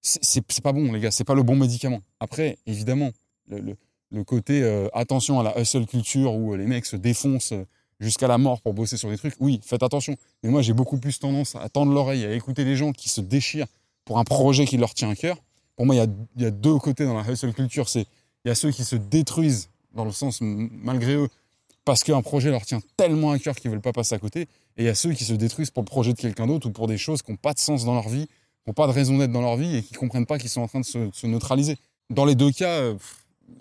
C'est 0.00 0.60
pas 0.62 0.72
bon, 0.72 0.92
les 0.92 1.00
gars, 1.00 1.10
c'est 1.10 1.24
pas 1.24 1.34
le 1.34 1.42
bon 1.42 1.56
médicament. 1.56 2.00
Après, 2.20 2.58
évidemment, 2.66 3.10
le, 3.48 3.76
côté 4.24 4.62
euh, 4.62 4.88
attention 4.92 5.40
à 5.40 5.42
la 5.42 5.60
hustle 5.60 5.86
culture 5.86 6.34
où 6.34 6.54
les 6.54 6.66
mecs 6.66 6.86
se 6.86 6.96
défoncent 6.96 7.52
euh, 7.52 7.66
jusqu'à 8.00 8.28
la 8.28 8.38
mort 8.38 8.60
pour 8.60 8.74
bosser 8.74 8.96
sur 8.96 9.10
des 9.10 9.16
trucs, 9.16 9.34
oui, 9.40 9.60
faites 9.64 9.82
attention. 9.82 10.16
Mais 10.42 10.50
moi, 10.50 10.62
j'ai 10.62 10.72
beaucoup 10.72 10.98
plus 10.98 11.18
tendance 11.18 11.56
à 11.56 11.68
tendre 11.68 11.92
l'oreille, 11.92 12.24
à 12.24 12.32
écouter 12.34 12.64
des 12.64 12.76
gens 12.76 12.92
qui 12.92 13.08
se 13.08 13.20
déchirent 13.20 13.66
pour 14.04 14.18
un 14.18 14.24
projet 14.24 14.66
qui 14.66 14.76
leur 14.76 14.94
tient 14.94 15.10
à 15.10 15.16
cœur. 15.16 15.38
Pour 15.76 15.86
moi, 15.86 15.94
il 15.94 15.98
y 16.38 16.44
a, 16.44 16.50
deux 16.50 16.78
côtés 16.78 17.04
dans 17.04 17.14
la 17.14 17.28
hustle 17.30 17.52
culture. 17.52 17.88
C'est 17.88 18.06
il 18.44 18.48
y 18.48 18.50
a 18.50 18.54
ceux 18.54 18.70
qui 18.70 18.84
se 18.84 18.96
détruisent 18.96 19.70
dans 19.94 20.04
le 20.04 20.12
sens 20.12 20.38
malgré 20.40 21.14
eux 21.14 21.28
parce 21.84 22.02
qu'un 22.02 22.22
projet 22.22 22.50
leur 22.50 22.64
tient 22.64 22.80
tellement 22.96 23.32
à 23.32 23.38
cœur 23.38 23.54
qu'ils 23.54 23.70
veulent 23.70 23.80
pas 23.80 23.92
passer 23.92 24.14
à 24.14 24.18
côté. 24.18 24.42
Et 24.76 24.82
il 24.82 24.84
y 24.84 24.88
a 24.88 24.94
ceux 24.94 25.12
qui 25.12 25.24
se 25.24 25.34
détruisent 25.34 25.70
pour 25.70 25.82
le 25.82 25.86
projet 25.86 26.12
de 26.12 26.18
quelqu'un 26.18 26.46
d'autre 26.46 26.68
ou 26.68 26.70
pour 26.70 26.86
des 26.86 26.98
choses 26.98 27.22
qui 27.22 27.30
n'ont 27.30 27.36
pas 27.36 27.52
de 27.52 27.58
sens 27.58 27.84
dans 27.84 27.94
leur 27.94 28.08
vie, 28.08 28.26
qui 28.26 28.68
n'ont 28.68 28.74
pas 28.74 28.86
de 28.86 28.92
raison 28.92 29.18
d'être 29.18 29.32
dans 29.32 29.42
leur 29.42 29.56
vie 29.56 29.76
et 29.76 29.82
qui 29.82 29.94
comprennent 29.94 30.26
pas 30.26 30.38
qu'ils 30.38 30.50
sont 30.50 30.62
en 30.62 30.68
train 30.68 30.80
de 30.80 30.84
se, 30.84 31.26
neutraliser. 31.26 31.76
Dans 32.10 32.24
les 32.24 32.34
deux 32.34 32.50
cas, 32.50 32.70
euh, 32.70 32.94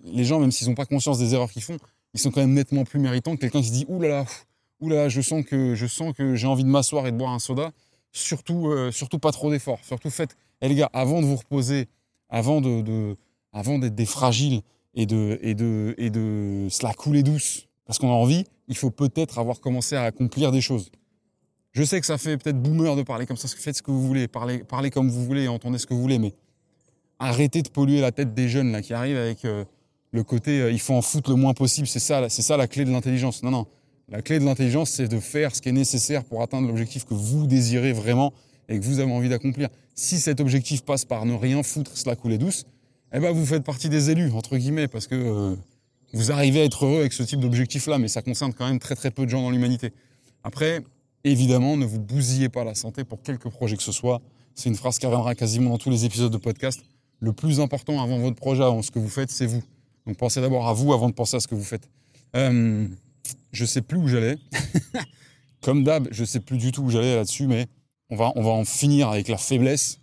les 0.05 0.23
gens, 0.23 0.39
même 0.39 0.51
s'ils 0.51 0.67
n'ont 0.69 0.75
pas 0.75 0.85
conscience 0.85 1.19
des 1.19 1.33
erreurs 1.33 1.51
qu'ils 1.51 1.63
font, 1.63 1.77
ils 2.13 2.19
sont 2.19 2.31
quand 2.31 2.41
même 2.41 2.53
nettement 2.53 2.85
plus 2.85 2.99
méritants 2.99 3.35
que 3.35 3.41
quelqu'un 3.41 3.61
qui 3.61 3.67
se 3.67 3.73
dit 3.73 3.85
ouh 3.89 4.01
là, 4.01 5.09
je 5.09 5.21
sens 5.21 5.43
que, 5.45 5.75
je 5.75 5.87
sens 5.87 6.13
que 6.13 6.35
j'ai 6.35 6.47
envie 6.47 6.63
de 6.63 6.69
m'asseoir 6.69 7.07
et 7.07 7.11
de 7.11 7.17
boire 7.17 7.31
un 7.31 7.39
soda. 7.39 7.71
Surtout, 8.11 8.67
euh, 8.67 8.91
surtout 8.91 9.17
pas 9.17 9.31
trop 9.31 9.49
d'efforts. 9.49 9.79
Surtout 9.83 10.11
faites, 10.11 10.37
eh 10.61 10.69
les 10.69 10.75
gars, 10.75 10.89
avant 10.93 11.21
de 11.21 11.25
vous 11.25 11.35
reposer, 11.35 11.87
avant 12.29 12.61
de, 12.61 13.17
avant 13.51 13.79
d'être 13.79 13.95
des 13.95 14.05
fragiles 14.05 14.61
et 14.95 15.05
de, 15.05 15.39
et 15.41 15.55
de, 15.55 15.95
et 15.97 16.09
de 16.09 16.67
se 16.69 16.83
la 16.83 16.93
couler 16.93 17.23
douce, 17.23 17.67
parce 17.85 17.99
qu'on 17.99 18.09
a 18.09 18.13
envie, 18.15 18.45
il 18.67 18.77
faut 18.77 18.91
peut-être 18.91 19.39
avoir 19.39 19.59
commencé 19.59 19.95
à 19.95 20.03
accomplir 20.03 20.51
des 20.51 20.61
choses. 20.61 20.91
Je 21.71 21.83
sais 21.83 21.99
que 21.99 22.05
ça 22.05 22.17
fait 22.17 22.37
peut-être 22.37 22.61
boomer 22.61 22.95
de 22.95 23.01
parler 23.01 23.25
comme 23.25 23.37
ça, 23.37 23.47
faites 23.47 23.77
ce 23.77 23.81
que 23.81 23.91
vous 23.91 24.05
voulez, 24.05 24.27
parlez, 24.27 24.59
parlez 24.59 24.91
comme 24.91 25.09
vous 25.09 25.25
voulez, 25.25 25.47
entendez 25.47 25.79
ce 25.79 25.87
que 25.87 25.93
vous 25.93 26.01
voulez, 26.01 26.19
mais 26.19 26.33
arrêtez 27.19 27.61
de 27.61 27.69
polluer 27.69 27.99
la 27.99 28.11
tête 28.11 28.33
des 28.33 28.47
jeunes 28.47 28.71
là 28.71 28.81
qui 28.81 28.93
arrivent 28.93 29.17
avec 29.17 29.43
euh, 29.45 29.65
le 30.11 30.23
côté 30.23 30.61
euh, 30.61 30.71
il 30.71 30.79
faut 30.79 30.93
en 30.93 31.01
foutre 31.01 31.31
le 31.31 31.35
moins 31.35 31.53
possible, 31.53 31.87
c'est 31.87 31.99
ça, 31.99 32.29
c'est 32.29 32.43
ça 32.43 32.57
la 32.57 32.67
clé 32.67 32.85
de 32.85 32.91
l'intelligence. 32.91 33.41
Non, 33.43 33.51
non. 33.51 33.65
La 34.09 34.21
clé 34.21 34.37
de 34.37 34.45
l'intelligence, 34.45 34.91
c'est 34.91 35.07
de 35.07 35.19
faire 35.19 35.55
ce 35.55 35.61
qui 35.61 35.69
est 35.69 35.73
nécessaire 35.73 36.23
pour 36.23 36.41
atteindre 36.41 36.67
l'objectif 36.67 37.05
que 37.05 37.13
vous 37.13 37.47
désirez 37.47 37.93
vraiment 37.93 38.33
et 38.69 38.79
que 38.79 38.83
vous 38.83 38.99
avez 38.99 39.11
envie 39.11 39.29
d'accomplir. 39.29 39.69
Si 39.95 40.19
cet 40.19 40.39
objectif 40.39 40.83
passe 40.83 41.05
par 41.05 41.25
ne 41.25 41.33
rien 41.33 41.63
foutre, 41.63 41.97
cela 41.97 42.15
couler 42.15 42.37
douce, 42.37 42.65
eh 43.13 43.19
ben 43.19 43.31
vous 43.31 43.45
faites 43.45 43.63
partie 43.63 43.89
des 43.89 44.09
élus, 44.09 44.31
entre 44.31 44.57
guillemets, 44.57 44.87
parce 44.87 45.07
que 45.07 45.15
euh, 45.15 45.55
vous 46.13 46.31
arrivez 46.31 46.61
à 46.61 46.63
être 46.65 46.85
heureux 46.85 46.99
avec 46.99 47.13
ce 47.13 47.23
type 47.23 47.39
d'objectif-là, 47.39 47.97
mais 47.99 48.07
ça 48.07 48.21
concerne 48.21 48.53
quand 48.53 48.67
même 48.67 48.79
très 48.79 48.95
très 48.95 49.11
peu 49.11 49.25
de 49.25 49.29
gens 49.29 49.41
dans 49.41 49.51
l'humanité. 49.51 49.93
Après, 50.43 50.83
évidemment, 51.23 51.77
ne 51.77 51.85
vous 51.85 51.99
bousillez 51.99 52.49
pas 52.49 52.63
la 52.63 52.75
santé 52.75 53.03
pour 53.03 53.21
quelque 53.21 53.49
projet 53.49 53.77
que 53.77 53.83
ce 53.83 53.91
soit. 53.91 54.21
C'est 54.55 54.69
une 54.69 54.75
phrase 54.75 54.99
qui 54.99 55.05
reviendra 55.05 55.35
quasiment 55.35 55.71
dans 55.71 55.77
tous 55.77 55.89
les 55.89 56.05
épisodes 56.05 56.31
de 56.31 56.37
podcast. 56.37 56.81
Le 57.19 57.33
plus 57.33 57.59
important 57.59 58.01
avant 58.01 58.19
votre 58.19 58.35
projet, 58.35 58.63
avant 58.63 58.81
ce 58.81 58.91
que 58.91 58.99
vous 58.99 59.09
faites, 59.09 59.31
c'est 59.31 59.45
vous. 59.45 59.63
Donc 60.05 60.17
pensez 60.17 60.41
d'abord 60.41 60.67
à 60.67 60.73
vous 60.73 60.93
avant 60.93 61.09
de 61.09 61.13
penser 61.13 61.37
à 61.37 61.39
ce 61.39 61.47
que 61.47 61.55
vous 61.55 61.63
faites. 61.63 61.87
Euh, 62.35 62.87
je 63.51 63.65
sais 63.65 63.81
plus 63.81 63.97
où 63.97 64.07
j'allais. 64.07 64.37
Comme 65.61 65.83
d'hab, 65.83 66.07
je 66.11 66.25
sais 66.25 66.41
plus 66.41 66.57
du 66.57 66.71
tout 66.71 66.83
où 66.83 66.89
j'allais 66.89 67.15
là-dessus, 67.15 67.47
mais 67.47 67.67
on 68.09 68.15
va, 68.15 68.33
on 68.35 68.41
va 68.43 68.49
en 68.49 68.65
finir 68.65 69.09
avec 69.09 69.29
la 69.29 69.37
faiblesse. 69.37 69.99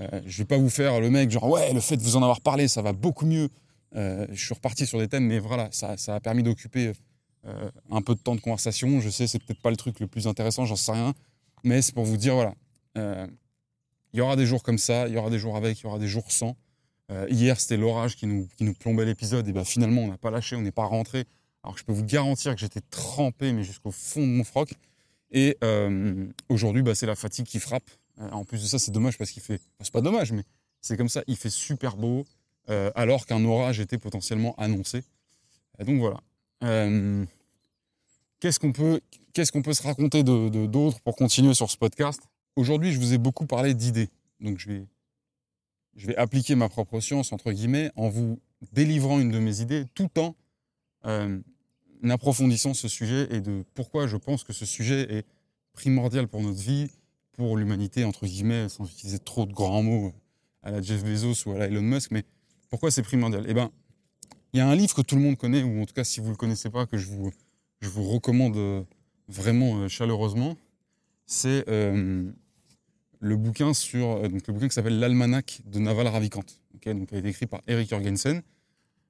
Euh, 0.00 0.20
je 0.26 0.38
vais 0.38 0.44
pas 0.44 0.58
vous 0.58 0.70
faire 0.70 1.00
le 1.00 1.10
mec 1.10 1.30
genre 1.30 1.48
ouais, 1.48 1.72
le 1.72 1.80
fait 1.80 1.96
de 1.96 2.02
vous 2.02 2.16
en 2.16 2.22
avoir 2.22 2.40
parlé, 2.40 2.68
ça 2.68 2.82
va 2.82 2.92
beaucoup 2.92 3.26
mieux. 3.26 3.48
je 3.94 4.26
suis 4.34 4.54
reparti 4.54 4.86
sur 4.86 4.98
des 4.98 5.08
thèmes, 5.08 5.26
mais 5.26 5.38
voilà, 5.38 5.68
ça, 5.72 5.96
a 6.08 6.20
permis 6.20 6.42
d'occuper 6.42 6.92
un 7.90 8.02
peu 8.02 8.14
de 8.14 8.20
temps 8.20 8.34
de 8.34 8.40
conversation. 8.40 9.00
Je 9.00 9.08
sais, 9.08 9.26
c'est 9.26 9.42
peut-être 9.42 9.62
pas 9.62 9.70
le 9.70 9.76
truc 9.76 10.00
le 10.00 10.06
plus 10.06 10.26
intéressant, 10.26 10.66
j'en 10.66 10.76
sais 10.76 10.92
rien, 10.92 11.14
mais 11.64 11.82
c'est 11.82 11.94
pour 11.94 12.04
vous 12.04 12.16
dire, 12.16 12.34
voilà, 12.34 12.54
il 12.94 14.18
y 14.18 14.20
aura 14.20 14.36
des 14.36 14.46
jours 14.46 14.62
comme 14.62 14.78
ça, 14.78 15.08
il 15.08 15.14
y 15.14 15.16
aura 15.16 15.30
des 15.30 15.38
jours 15.38 15.56
avec, 15.56 15.80
il 15.80 15.84
y 15.84 15.86
aura 15.86 15.98
des 15.98 16.08
jours 16.08 16.30
sans. 16.30 16.56
hier, 17.28 17.58
c'était 17.58 17.76
l'orage 17.76 18.16
qui 18.16 18.26
nous, 18.26 18.74
plombait 18.78 19.04
l'épisode, 19.04 19.48
et 19.48 19.52
ben 19.52 19.64
finalement, 19.64 20.02
on 20.02 20.08
n'a 20.08 20.18
pas 20.18 20.30
lâché, 20.30 20.54
on 20.54 20.62
n'est 20.62 20.70
pas 20.70 20.84
rentré. 20.84 21.24
Alors 21.64 21.76
je 21.76 21.84
peux 21.84 21.92
vous 21.92 22.04
garantir 22.04 22.54
que 22.54 22.60
j'étais 22.60 22.82
trempé, 22.90 23.52
mais 23.52 23.64
jusqu'au 23.64 23.90
fond 23.90 24.20
de 24.20 24.26
mon 24.26 24.44
froc. 24.44 24.72
Et 25.30 25.56
aujourd'hui, 26.48 26.82
bah, 26.82 26.94
c'est 26.94 27.06
la 27.06 27.16
fatigue 27.16 27.46
qui 27.46 27.58
frappe. 27.58 27.90
En 28.18 28.44
plus 28.44 28.62
de 28.62 28.66
ça, 28.66 28.78
c'est 28.78 28.90
dommage 28.90 29.18
parce 29.18 29.30
qu'il 29.30 29.42
fait. 29.42 29.60
c'est 29.80 29.92
pas 29.92 30.00
dommage, 30.00 30.32
mais 30.32 30.44
c'est 30.80 30.96
comme 30.96 31.08
ça. 31.08 31.22
Il 31.26 31.36
fait 31.36 31.50
super 31.50 31.96
beau, 31.96 32.24
alors 32.94 33.26
qu'un 33.26 33.44
orage 33.44 33.80
était 33.80 33.98
potentiellement 33.98 34.54
annoncé. 34.56 35.02
donc 35.84 36.00
voilà. 36.00 36.20
qu'est-ce 38.40 38.60
qu'on 38.60 38.72
peut, 38.72 39.00
peut 39.32 39.72
se 39.74 39.82
raconter 39.82 40.22
de, 40.22 40.98
pour 41.04 41.16
continuer 41.16 41.54
sur 41.54 41.70
ce 41.70 41.76
podcast? 41.76 42.22
Aujourd'hui, 42.56 42.92
je 42.92 42.98
vous 42.98 43.14
ai 43.14 43.18
beaucoup 43.18 43.46
parlé 43.46 43.74
d'idées. 43.74 44.10
Donc 44.40 44.58
je 44.58 44.68
vais, 44.68 44.86
je 45.96 46.06
vais 46.06 46.16
appliquer 46.16 46.54
ma 46.54 46.68
propre 46.68 47.00
science, 47.00 47.32
entre 47.32 47.52
guillemets, 47.52 47.90
en 47.96 48.08
vous 48.08 48.40
délivrant 48.72 49.20
une 49.20 49.30
de 49.30 49.38
mes 49.38 49.60
idées, 49.60 49.84
tout 49.94 50.10
en 50.18 50.34
approfondissant 52.08 52.74
ce 52.74 52.88
sujet 52.88 53.28
et 53.30 53.40
de 53.40 53.64
pourquoi 53.74 54.06
je 54.06 54.16
pense 54.16 54.44
que 54.44 54.52
ce 54.52 54.66
sujet 54.66 55.12
est 55.12 55.26
primordial 55.72 56.28
pour 56.28 56.42
notre 56.42 56.60
vie, 56.60 56.90
pour 57.38 57.56
l'humanité, 57.56 58.04
entre 58.04 58.26
guillemets, 58.26 58.68
sans 58.68 58.84
utiliser 58.84 59.20
trop 59.20 59.46
de 59.46 59.52
grands 59.52 59.84
mots 59.84 60.12
à 60.64 60.72
la 60.72 60.82
Jeff 60.82 61.04
Bezos 61.04 61.48
ou 61.48 61.52
à 61.52 61.58
la 61.58 61.66
Elon 61.68 61.82
Musk, 61.82 62.10
mais 62.10 62.24
pourquoi 62.68 62.90
c'est 62.90 63.04
primordial? 63.04 63.44
Eh 63.48 63.54
bien, 63.54 63.70
il 64.52 64.58
y 64.58 64.60
a 64.60 64.68
un 64.68 64.74
livre 64.74 64.92
que 64.92 65.02
tout 65.02 65.14
le 65.14 65.22
monde 65.22 65.36
connaît, 65.36 65.62
ou 65.62 65.80
en 65.80 65.86
tout 65.86 65.94
cas 65.94 66.02
si 66.02 66.18
vous 66.18 66.26
ne 66.26 66.30
le 66.32 66.36
connaissez 66.36 66.68
pas, 66.68 66.84
que 66.86 66.98
je 66.98 67.06
vous, 67.06 67.30
je 67.80 67.88
vous 67.88 68.02
recommande 68.02 68.56
euh, 68.56 68.82
vraiment 69.28 69.76
euh, 69.76 69.88
chaleureusement, 69.88 70.56
c'est 71.26 71.64
euh, 71.68 72.28
le 73.20 73.36
bouquin 73.36 73.72
sur 73.72 74.28
donc 74.28 74.44
le 74.44 74.52
bouquin 74.52 74.66
qui 74.66 74.74
s'appelle 74.74 74.98
L'Almanach 74.98 75.60
de 75.64 75.78
Naval 75.78 76.08
Ravikant, 76.08 76.44
okay 76.74 76.92
donc, 76.92 77.08
qui 77.08 77.14
a 77.14 77.18
été 77.18 77.28
écrit 77.28 77.46
par 77.46 77.60
Eric 77.68 77.88
Jorgensen. 77.88 78.42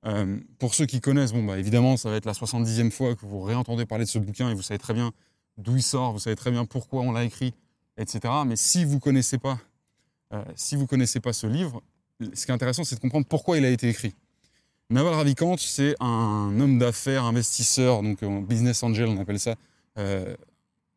Euh, 0.04 0.38
pour 0.58 0.74
ceux 0.74 0.84
qui 0.84 1.00
connaissent, 1.00 1.32
bon, 1.32 1.44
bah, 1.44 1.58
évidemment, 1.58 1.96
ça 1.96 2.10
va 2.10 2.16
être 2.16 2.26
la 2.26 2.32
70e 2.32 2.90
fois 2.90 3.16
que 3.16 3.24
vous 3.24 3.40
réentendez 3.40 3.86
parler 3.86 4.04
de 4.04 4.10
ce 4.10 4.18
bouquin 4.18 4.50
et 4.50 4.54
vous 4.54 4.62
savez 4.62 4.78
très 4.78 4.94
bien 4.94 5.12
d'où 5.56 5.76
il 5.76 5.82
sort, 5.82 6.12
vous 6.12 6.18
savez 6.18 6.36
très 6.36 6.50
bien 6.50 6.66
pourquoi 6.66 7.02
on 7.02 7.10
l'a 7.10 7.24
écrit, 7.24 7.54
etc. 7.98 8.32
Mais 8.46 8.56
si 8.56 8.84
vous 8.84 9.00
connaissez 9.00 9.36
pas, 9.36 9.58
euh, 10.32 10.42
si 10.56 10.76
vous 10.76 10.86
connaissez 10.86 11.20
pas 11.20 11.32
ce 11.32 11.46
livre, 11.46 11.82
ce 12.20 12.46
qui 12.46 12.50
est 12.50 12.54
intéressant, 12.54 12.84
c'est 12.84 12.96
de 12.96 13.00
comprendre 13.00 13.26
pourquoi 13.26 13.58
il 13.58 13.64
a 13.64 13.70
été 13.70 13.88
écrit. 13.88 14.14
Naval 14.90 15.12
Ravikant, 15.12 15.56
c'est 15.58 15.94
un 16.00 16.58
homme 16.58 16.78
d'affaires, 16.78 17.24
investisseur, 17.24 18.02
donc 18.02 18.22
un 18.22 18.40
business 18.40 18.82
angel, 18.82 19.08
on 19.08 19.20
appelle 19.20 19.38
ça. 19.38 19.54
Euh, 19.98 20.34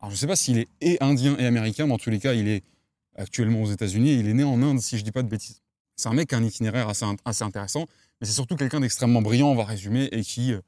alors 0.00 0.10
je 0.10 0.14
ne 0.14 0.18
sais 0.18 0.26
pas 0.26 0.36
s'il 0.36 0.66
est 0.80 1.02
indien 1.02 1.36
et 1.38 1.44
américain, 1.44 1.86
mais 1.86 1.92
en 1.92 1.98
tous 1.98 2.10
les 2.10 2.18
cas, 2.18 2.32
il 2.32 2.48
est 2.48 2.64
actuellement 3.16 3.62
aux 3.62 3.70
États-Unis. 3.70 4.14
Il 4.18 4.28
est 4.28 4.34
né 4.34 4.44
en 4.44 4.60
Inde, 4.62 4.80
si 4.80 4.96
je 4.96 5.04
dis 5.04 5.12
pas 5.12 5.22
de 5.22 5.28
bêtises. 5.28 5.60
C'est 5.96 6.08
un 6.08 6.14
mec 6.14 6.30
qui 6.30 6.34
a 6.34 6.38
un 6.38 6.44
itinéraire 6.44 6.88
assez, 6.88 7.44
intéressant 7.44 7.86
mais 8.20 8.26
c'est 8.26 8.32
surtout 8.32 8.56
quelqu'un 8.56 8.80
d'extrêmement 8.80 9.20
brillant, 9.20 9.48
on 9.48 9.54
va 9.56 9.64
résumer, 9.64 10.08
et 10.12 10.22
qui, 10.22 10.52
euh, 10.52 10.60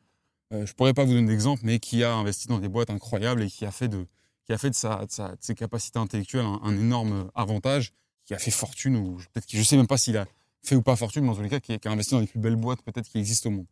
euh, 0.53 0.67
je 0.67 0.75
pourrais 0.75 0.93
pas 0.93 1.05
vous 1.05 1.13
donner 1.13 1.29
d'exemple, 1.29 1.63
mais 1.65 1.79
qui 1.79 2.03
a 2.03 2.13
investi 2.13 2.49
dans 2.49 2.59
des 2.59 2.69
boîtes 2.69 2.91
incroyables 2.91 3.43
et 3.43 3.47
qui 3.49 3.65
a 3.65 3.71
fait 3.71 3.89
de, 3.89 4.07
qui 4.45 4.53
a 4.53 4.59
fait 4.59 4.71
de, 4.71 4.75
sa, 4.75 5.07
ses 5.41 5.55
capacités 5.55 5.99
intellectuelles 5.99 6.45
un, 6.45 6.77
énorme 6.77 7.31
avantage, 7.35 7.93
qui 8.25 8.35
a 8.35 8.39
fait 8.39 8.51
fortune, 8.51 8.97
ou 8.97 9.17
peut-être 9.33 9.47
je 9.49 9.63
sais 9.63 9.77
même 9.77 9.87
pas 9.87 9.99
s'il 9.99 10.17
a 10.17 10.27
fait 10.63 10.77
ou 10.77 10.83
pas 10.83 10.97
fortune, 10.97 11.25
mais 11.25 11.31
en 11.31 11.35
tous 11.35 11.43
les 11.43 11.51
cas, 11.51 11.61
qui, 11.61 11.73
a 11.73 11.91
investi 11.91 12.15
dans 12.15 12.21
les 12.21 12.27
plus 12.27 12.39
belles 12.39 12.57
boîtes 12.57 12.83
peut-être 12.83 13.09
qui 13.09 13.19
existent 13.19 13.51
au 13.51 13.53
monde. 13.53 13.67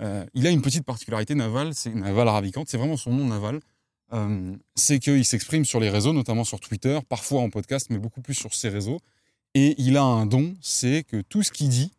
Euh, 0.00 0.24
il 0.34 0.46
a 0.46 0.50
une 0.50 0.62
petite 0.62 0.84
particularité, 0.84 1.34
Naval, 1.34 1.74
c'est 1.74 1.94
Naval 1.94 2.28
Ravikant, 2.28 2.64
c'est 2.66 2.76
vraiment 2.76 2.96
son 2.96 3.12
nom, 3.12 3.26
Naval. 3.26 3.60
c'est 4.74 4.98
qu'il 4.98 5.24
s'exprime 5.24 5.64
sur 5.64 5.80
les 5.80 5.90
réseaux, 5.90 6.12
notamment 6.12 6.44
sur 6.44 6.60
Twitter, 6.60 6.98
parfois 7.08 7.40
en 7.40 7.50
podcast, 7.50 7.88
mais 7.90 7.98
beaucoup 7.98 8.20
plus 8.20 8.34
sur 8.34 8.54
ses 8.54 8.68
réseaux. 8.68 9.00
Et 9.54 9.74
il 9.78 9.96
a 9.96 10.02
un 10.02 10.26
don, 10.26 10.54
c'est 10.60 11.04
que 11.04 11.22
tout 11.22 11.42
ce 11.42 11.50
qu'il 11.50 11.68
dit, 11.68 11.92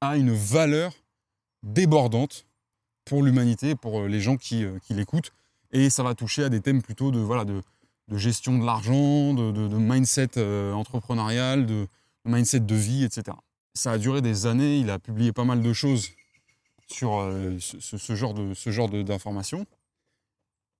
a 0.00 0.16
une 0.16 0.32
valeur 0.32 0.92
débordante 1.62 2.46
pour 3.04 3.22
l'humanité, 3.22 3.74
pour 3.74 4.00
euh, 4.00 4.08
les 4.08 4.20
gens 4.20 4.36
qui, 4.36 4.64
euh, 4.64 4.78
qui 4.78 4.94
l'écoutent. 4.94 5.32
Et 5.72 5.90
ça 5.90 6.02
va 6.02 6.14
toucher 6.14 6.44
à 6.44 6.48
des 6.48 6.60
thèmes 6.60 6.82
plutôt 6.82 7.10
de, 7.10 7.18
voilà, 7.18 7.44
de, 7.44 7.62
de 8.08 8.16
gestion 8.16 8.58
de 8.58 8.64
l'argent, 8.64 9.34
de, 9.34 9.52
de, 9.52 9.76
mindset 9.76 10.30
euh, 10.36 10.72
entrepreneurial, 10.72 11.66
de, 11.66 11.86
mindset 12.24 12.60
de 12.60 12.74
vie, 12.74 13.04
etc. 13.04 13.36
Ça 13.74 13.92
a 13.92 13.98
duré 13.98 14.20
des 14.20 14.46
années, 14.46 14.78
il 14.78 14.90
a 14.90 14.98
publié 14.98 15.32
pas 15.32 15.44
mal 15.44 15.62
de 15.62 15.72
choses 15.72 16.10
sur 16.88 17.32
ce, 17.60 17.96
ce, 17.98 18.14
genre 18.16 18.34
de 18.34 18.52
ce 18.52 18.70
genre 18.70 18.88
d'informations. 18.88 19.64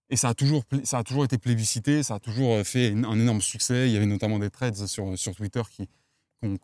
Et 0.08 0.16
ça 0.16 0.30
a, 0.30 0.34
toujours, 0.34 0.64
ça 0.82 0.98
a 0.98 1.04
toujours 1.04 1.24
été 1.24 1.38
plébiscité, 1.38 2.02
ça 2.02 2.16
a 2.16 2.18
toujours 2.18 2.66
fait 2.66 2.90
un 2.90 3.18
énorme 3.18 3.40
succès. 3.40 3.88
Il 3.88 3.92
y 3.92 3.96
avait 3.96 4.06
notamment 4.06 4.40
des 4.40 4.50
threads 4.50 4.88
sur, 4.88 5.16
sur 5.16 5.36
Twitter 5.36 5.62
qui, 5.70 5.88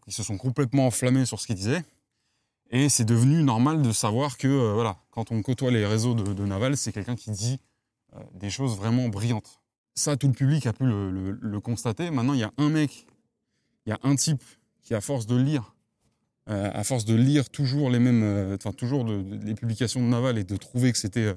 qui 0.05 0.13
se 0.13 0.23
sont 0.23 0.37
complètement 0.37 0.87
enflammés 0.89 1.27
sur 1.27 1.41
ce 1.41 1.47
qu'il 1.47 1.55
disait. 1.55 1.85
Et 2.71 2.89
c'est 2.89 3.05
devenu 3.05 3.43
normal 3.43 3.83
de 3.83 3.93
savoir 3.93 4.37
que 4.37 4.49
euh, 4.49 4.73
voilà, 4.75 4.97
quand 5.11 5.31
on 5.31 5.41
côtoie 5.43 5.71
les 5.71 5.87
réseaux 5.87 6.15
de, 6.15 6.45
Naval, 6.45 6.77
c'est 6.77 6.93
quelqu'un 6.93 7.15
qui 7.15 7.31
dit 7.31 7.55
euh, 7.55 7.59
des 8.35 8.51
choses 8.51 8.77
vraiment 8.77 9.09
brillantes. 9.09 9.61
Ça, 9.95 10.17
tout 10.17 10.27
le 10.27 10.35
public 10.35 10.67
a 10.67 10.73
pu 10.73 10.85
le, 10.85 11.61
constater. 11.61 12.11
Maintenant, 12.11 12.35
il 12.35 12.41
y 12.41 12.45
a 12.45 12.53
un 12.59 12.69
mec, 12.69 13.07
il 13.87 13.91
y 13.91 13.93
a 13.93 13.99
un 14.03 14.15
type 14.15 14.43
qui, 14.83 14.95
à 14.95 15.01
force 15.01 15.27
de 15.27 15.37
lire, 15.37 15.75
euh, 16.49 16.71
à 16.73 16.85
force 16.85 17.05
de 17.05 17.15
lire 17.15 17.49
toujours 17.51 17.91
les 17.91 17.99
mêmes, 17.99 18.55
enfin 18.55 18.73
toujours 18.73 19.05
les 19.07 19.55
publications 19.55 20.01
de 20.01 20.07
Naval 20.07 20.39
et 20.39 20.45
de 20.45 20.57
trouver 20.57 20.93
que 20.93 20.99
c'était 20.99 21.35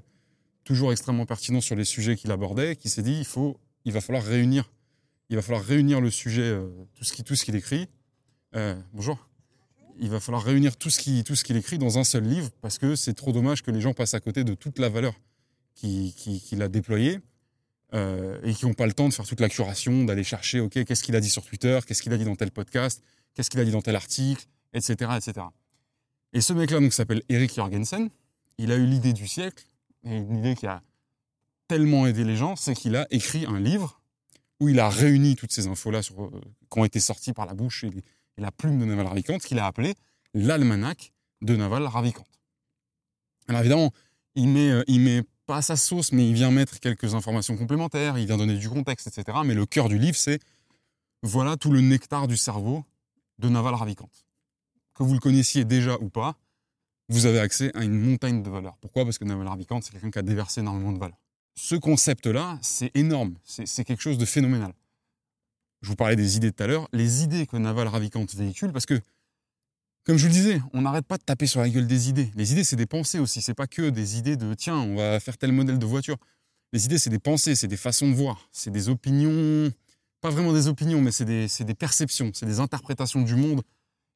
toujours 0.63 0.91
extrêmement 0.91 1.25
pertinent 1.25 1.61
sur 1.61 1.75
les 1.75 1.85
sujets 1.85 2.15
qu'il 2.15 2.31
abordait, 2.31 2.75
qui 2.75 2.89
s'est 2.89 3.01
dit 3.01 3.17
il 3.17 3.25
faut, 3.25 3.57
il 3.85 3.93
va 3.93 4.01
falloir 4.01 4.23
réunir, 4.23 4.69
il 5.29 5.37
va 5.37 5.41
falloir 5.41 5.63
réunir 5.63 6.01
le 6.01 6.11
sujet, 6.11 6.55
tout 7.25 7.35
ce 7.35 7.45
qu'il 7.45 7.55
écrit. 7.55 7.87
bonjour 8.93 9.29
il 9.99 10.09
va 10.09 10.19
falloir 10.19 10.43
réunir 10.43 10.77
tout 10.77 10.89
ce 10.89 10.99
qu'il 10.99 11.57
écrit 11.57 11.77
dans 11.77 11.97
un 11.97 12.03
seul 12.03 12.23
livre 12.23 12.49
parce 12.61 12.77
que 12.77 12.95
c'est 12.95 13.13
trop 13.13 13.31
dommage 13.31 13.61
que 13.61 13.71
les 13.71 13.81
gens 13.81 13.93
passent 13.93 14.13
à 14.13 14.19
côté 14.19 14.43
de 14.43 14.53
toute 14.53 14.79
la 14.79 14.89
valeur 14.89 15.13
qu'il 15.79 16.61
a 16.61 16.67
déployée 16.67 17.19
euh, 17.93 18.39
et 18.43 18.53
qui 18.53 18.65
n'ont 18.65 18.73
pas 18.73 18.85
le 18.85 18.93
temps 18.93 19.09
de 19.09 19.13
faire 19.13 19.25
toute 19.25 19.39
la 19.39 19.49
curation, 19.49 20.03
d'aller 20.03 20.23
chercher, 20.23 20.59
ok, 20.59 20.83
qu'est-ce 20.83 21.03
qu'il 21.03 21.15
a 21.15 21.21
dit 21.21 21.29
sur 21.29 21.43
Twitter, 21.43 21.79
qu'est-ce 21.85 22.01
qu'il 22.01 22.13
a 22.13 22.17
dit 22.17 22.25
dans 22.25 22.35
tel 22.35 22.51
podcast, 22.51 23.03
qu'est-ce 23.33 23.49
qu'il 23.49 23.59
a 23.59 23.65
dit 23.65 23.71
dans 23.71 23.81
tel 23.81 23.95
article, 23.95 24.45
etc., 24.73 25.11
etc. 25.17 25.47
Et 26.33 26.41
ce 26.41 26.53
mec-là, 26.53 26.79
donc, 26.79 26.93
s'appelle 26.93 27.23
Eric 27.29 27.55
Jorgensen. 27.55 28.09
Il 28.57 28.71
a 28.71 28.75
eu 28.75 28.85
l'idée 28.85 29.13
du 29.13 29.27
siècle, 29.27 29.65
et 30.03 30.17
une 30.17 30.37
idée 30.37 30.55
qui 30.55 30.67
a 30.67 30.83
tellement 31.67 32.05
aidé 32.05 32.23
les 32.23 32.35
gens, 32.35 32.55
c'est 32.55 32.75
qu'il 32.75 32.95
a 32.95 33.07
écrit 33.09 33.45
un 33.45 33.59
livre 33.59 34.01
où 34.59 34.69
il 34.69 34.79
a 34.79 34.89
réuni 34.89 35.35
toutes 35.35 35.51
ces 35.51 35.67
infos-là 35.67 36.01
euh, 36.17 36.29
qui 36.69 36.79
ont 36.79 36.85
été 36.85 36.99
sorties 36.99 37.33
par 37.33 37.45
la 37.45 37.53
bouche 37.53 37.85
et 37.85 37.91
la 38.37 38.51
plume 38.51 38.79
de 38.79 38.85
Naval 38.85 39.07
Ravikant, 39.07 39.37
qu'il 39.37 39.57
a 39.59 39.65
appelé 39.65 39.95
l'almanach 40.33 41.11
de 41.41 41.55
Naval 41.55 41.85
Ravikant. 41.85 42.25
Alors 43.47 43.61
évidemment, 43.61 43.91
il 44.35 44.49
met, 44.49 44.69
euh, 44.69 44.83
il 44.87 44.99
met 44.99 45.23
pas 45.49 45.63
sa 45.63 45.75
sauce, 45.75 46.11
mais 46.11 46.29
il 46.29 46.35
vient 46.35 46.51
mettre 46.51 46.79
quelques 46.79 47.15
informations 47.15 47.57
complémentaires, 47.57 48.19
il 48.19 48.27
vient 48.27 48.37
donner 48.37 48.55
du 48.55 48.69
contexte, 48.69 49.07
etc. 49.07 49.39
Mais 49.43 49.55
le 49.55 49.65
cœur 49.65 49.89
du 49.89 49.97
livre, 49.97 50.15
c'est 50.15 50.39
voilà 51.23 51.57
tout 51.57 51.71
le 51.71 51.81
nectar 51.81 52.27
du 52.27 52.37
cerveau 52.37 52.85
de 53.39 53.49
Naval 53.49 53.73
Ravikant. 53.73 54.09
Que 54.93 55.01
vous 55.01 55.15
le 55.15 55.19
connaissiez 55.19 55.65
déjà 55.65 55.97
ou 56.01 56.09
pas, 56.09 56.35
vous 57.07 57.25
avez 57.25 57.39
accès 57.39 57.71
à 57.75 57.83
une 57.83 57.99
montagne 57.99 58.43
de 58.43 58.49
valeurs. 58.51 58.77
Pourquoi? 58.79 59.05
Parce 59.05 59.17
que 59.17 59.25
Naval 59.25 59.47
Ravikant, 59.47 59.81
c'est 59.81 59.91
quelqu'un 59.91 60.11
qui 60.11 60.19
a 60.19 60.21
déversé 60.21 60.61
énormément 60.61 60.91
de 60.91 60.99
valeurs. 60.99 61.19
Ce 61.55 61.75
concept-là, 61.75 62.59
c'est 62.61 62.91
énorme, 62.95 63.33
c'est 63.43 63.83
quelque 63.83 64.03
chose 64.03 64.19
de 64.19 64.25
phénoménal 64.25 64.73
je 65.81 65.87
vous 65.87 65.95
parlais 65.95 66.15
des 66.15 66.37
idées 66.37 66.51
tout 66.51 66.63
à 66.63 66.67
l'heure, 66.67 66.87
les 66.93 67.23
idées 67.23 67.47
que 67.47 67.57
Naval 67.57 67.87
Ravikant 67.87 68.25
véhicule, 68.35 68.71
parce 68.71 68.85
que, 68.85 68.99
comme 70.09 70.17
je 70.17 70.23
vous 70.23 70.29
le 70.29 70.33
disais, 70.33 70.61
on 70.73 70.81
n'arrête 70.81 71.05
pas 71.05 71.19
de 71.19 71.23
taper 71.23 71.45
sur 71.45 71.59
la 71.59 71.69
gueule 71.69 71.85
des 71.85 72.09
idées. 72.09 72.31
Les 72.33 72.51
idées, 72.51 72.63
c'est 72.63 72.75
des 72.75 72.87
pensées 72.87 73.19
aussi, 73.19 73.43
c'est 73.43 73.53
pas 73.53 73.67
que 73.67 73.91
des 73.91 74.17
idées 74.17 74.37
de 74.37 74.55
tiens, 74.55 74.77
on 74.77 74.95
va 74.95 75.19
faire 75.19 75.37
tel 75.37 75.51
modèle 75.51 75.77
de 75.77 75.85
voiture. 75.85 76.17
Les 76.73 76.85
idées, 76.85 76.97
c'est 76.97 77.11
des 77.11 77.19
pensées, 77.19 77.53
c'est 77.53 77.67
des 77.67 77.77
façons 77.77 78.09
de 78.09 78.15
voir, 78.15 78.49
c'est 78.51 78.71
des 78.71 78.89
opinions, 78.89 79.71
pas 80.19 80.31
vraiment 80.31 80.51
des 80.51 80.67
opinions, 80.67 80.99
mais 80.99 81.11
c'est 81.11 81.25
des, 81.25 81.45
des, 81.59 81.75
perceptions, 81.75 82.31
c'est 82.33 82.47
des 82.47 82.59
interprétations 82.59 83.21
du 83.21 83.35
monde 83.35 83.61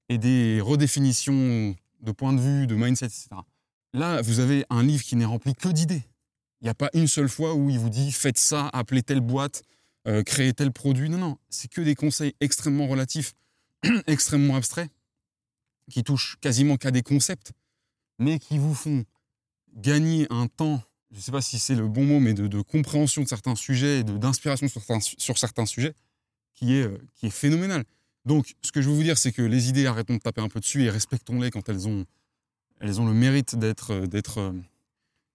et 0.10 0.18
des 0.18 0.62
redéfinitions 0.62 1.76
de 2.02 2.12
points 2.12 2.34
de 2.34 2.42
vue, 2.42 2.66
de 2.66 2.74
mindset, 2.74 3.06
etc. 3.06 3.28
Là, 3.94 4.24
vous 4.24 4.40
avez 4.40 4.66
un 4.72 4.82
livre 4.82 5.04
qui 5.04 5.16
n'est 5.16 5.26
rempli 5.26 5.54
que 5.54 5.70
d'idées. 5.70 6.02
Il 6.62 6.64
n'y 6.64 6.72
a 6.72 6.74
pas 6.74 6.90
une 6.96 7.08
seule 7.08 7.30
fois 7.30 7.54
où 7.54 7.70
il 7.70 7.78
vous 7.78 7.92
dit 7.92 8.12
faites 8.12 8.40
ça, 8.40 8.68
appelez 8.74 9.04
telle 9.04 9.22
boîte, 9.22 9.62
euh, 10.08 10.24
créer 10.24 10.54
tel 10.54 10.72
produit. 10.72 11.12
Non, 11.12 11.20
non, 11.20 11.38
c'est 11.50 11.70
que 11.70 11.82
des 11.82 11.94
conseils 11.94 12.34
extrêmement 12.42 12.88
relatifs, 12.88 13.36
extrêmement 14.08 14.56
abstraits, 14.56 14.90
qui 15.90 16.04
touchent 16.04 16.38
quasiment 16.42 16.78
qu'à 16.78 16.92
des 16.92 17.04
concepts, 17.04 17.52
mais 18.20 18.40
qui 18.40 18.58
vous 18.58 18.74
font 18.74 19.06
gagner 19.76 20.28
un 20.30 20.48
temps, 20.48 20.82
je 21.12 21.18
ne 21.18 21.22
sais 21.22 21.32
pas 21.32 21.42
si 21.42 21.60
c'est 21.60 21.76
le 21.76 21.88
bon 21.88 22.06
mot, 22.06 22.20
mais 22.20 22.34
de, 22.34 22.62
compréhension 22.62 23.24
de 23.24 23.28
certains 23.28 23.56
sujets 23.56 24.00
et 24.00 24.04
d'inspiration 24.04 24.68
sur 24.68 25.38
certains, 25.38 25.66
sujets, 25.66 25.94
qui 26.54 26.76
est, 26.76 26.84
euh, 26.84 26.98
qui 27.16 27.28
est 27.28 27.32
phénoménal. 27.32 27.84
Donc, 28.26 28.56
ce 28.62 28.72
que 28.72 28.82
je 28.82 28.90
veux 28.90 28.96
vous 28.96 29.04
dire, 29.04 29.18
c'est 29.18 29.32
que 29.32 29.42
les 29.42 29.70
idées, 29.70 29.86
arrêtons 29.86 30.16
de 30.16 30.20
taper 30.20 30.42
un 30.42 30.48
peu 30.48 30.60
dessus 30.60 30.84
et 30.84 30.90
respectons-les 30.90 31.52
quand 31.52 31.68
elles 31.70 31.88
ont, 31.88 32.06
elles 32.80 33.02
ont 33.02 33.06
le 33.06 33.14
mérite 33.14 33.56
d'être, 33.56 34.06
d'être, 34.06 34.54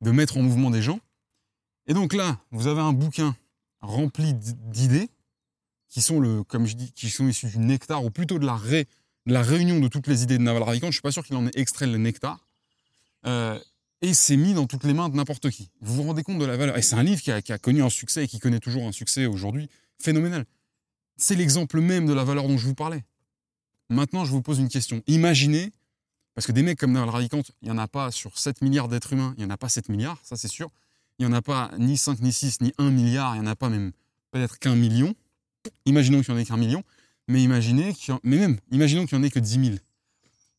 de 0.00 0.10
mettre 0.10 0.38
en 0.38 0.42
mouvement 0.42 0.70
des 0.70 0.82
gens. 0.82 1.00
Et 1.86 1.94
donc 1.94 2.12
là, 2.14 2.38
vous 2.50 2.66
avez 2.66 2.80
un 2.80 2.92
bouquin 2.92 3.36
rempli 3.80 4.34
d'idées 4.34 5.10
qui 5.88 6.02
sont 6.02 6.20
le, 6.20 6.44
comme 6.44 6.66
je 6.66 6.76
dis, 6.76 6.92
qui 6.92 7.08
sont 7.10 7.26
issues 7.28 7.48
du 7.48 7.58
nectar 7.58 8.04
ou 8.04 8.10
plutôt 8.10 8.38
de 8.38 8.46
la, 8.46 8.56
ré, 8.56 8.84
de 8.84 8.88
la 9.28 9.42
réunion 9.42 9.78
de 9.78 9.88
toutes 9.88 10.06
les 10.06 10.22
idées 10.22 10.38
de 10.38 10.42
Naval 10.42 10.62
Ravikant. 10.62 10.88
Je 10.88 10.92
suis 10.92 11.02
pas 11.02 11.12
sûr 11.12 11.24
qu'il 11.24 11.36
en 11.36 11.46
ait 11.46 11.52
extrait 11.55 11.86
le 11.86 11.98
nectar. 11.98 12.44
Euh, 13.26 13.59
et 14.00 14.14
c'est 14.14 14.36
mis 14.36 14.55
dans 14.55 14.66
toutes 14.66 14.84
les 14.84 14.94
mains 14.94 15.09
de 15.09 15.16
n'importe 15.16 15.50
qui. 15.50 15.70
Vous 15.80 15.94
vous 15.94 16.02
rendez 16.05 16.22
compte 16.22 16.38
de 16.38 16.44
la 16.44 16.56
valeur 16.56 16.78
Et 16.78 16.82
c'est 16.82 16.94
un 16.94 17.02
livre 17.02 17.20
qui 17.20 17.30
a, 17.30 17.42
qui 17.42 17.52
a, 17.52 17.59
connu 17.59 17.82
un 17.82 17.90
succès 17.90 18.24
et 18.24 18.28
qui 18.28 18.38
connaît 18.38 18.60
toujours 18.60 18.86
un 18.86 18.92
succès 18.92 19.26
aujourd'hui 19.26 19.68
phénoménal. 19.98 20.44
C'est 21.16 21.34
l'exemple 21.34 21.80
même 21.80 22.06
de 22.06 22.12
la 22.12 22.24
valeur 22.24 22.46
dont 22.46 22.56
je 22.56 22.66
vous 22.66 22.74
parlais. 22.74 23.05
Maintenant, 23.90 24.24
je 24.24 24.30
vous 24.30 24.42
pose 24.42 24.60
une 24.60 24.68
question. 24.68 25.02
Imaginez, 25.06 25.72
parce 26.34 26.46
que 26.46 26.52
des 26.52 26.62
mecs 26.62 26.78
comme 26.78 26.92
Naval 26.92 27.10
Ravikant, 27.10 27.42
il 27.62 27.66
n'y 27.66 27.70
en 27.70 27.78
a 27.78 27.88
pas 27.88 28.10
sur 28.10 28.38
7 28.38 28.62
milliards 28.62 28.88
d'êtres 28.88 29.12
humains, 29.12 29.34
il 29.36 29.44
n'y 29.44 29.46
en 29.46 29.52
a 29.52 29.56
pas 29.56 29.68
7 29.68 29.88
milliards, 29.88 30.20
ça 30.22 30.36
c'est 30.36 30.48
sûr. 30.48 30.70
Il 31.18 31.26
n'y 31.26 31.32
en 31.32 31.36
a 31.36 31.42
pas 31.42 31.72
ni 31.78 31.96
5, 31.96 32.20
ni 32.20 32.32
6, 32.32 32.60
ni 32.60 32.72
1 32.78 32.90
milliard, 32.90 33.34
il 33.34 33.40
n'y 33.40 33.48
en 33.48 33.50
a 33.50 33.56
pas 33.56 33.68
même 33.68 33.92
peut-être 34.30 34.59
qu'un 34.59 34.76
million. 34.76 35.14
Imaginons 35.84 36.22
qu'il 36.22 36.32
n'y 36.32 36.38
en 36.38 36.42
ait 36.42 36.46
qu'un 36.46 36.56
million, 36.56 36.84
mais 37.28 37.42
imaginez 37.42 37.94
qu'il 37.94 38.14
mais 38.22 38.38
même, 38.38 38.59
imaginons 38.70 39.06
qu'il 39.06 39.18
n'y 39.18 39.24
en 39.24 39.26
ait 39.26 39.30
que 39.30 39.38
10 39.38 39.64
000. 39.66 39.76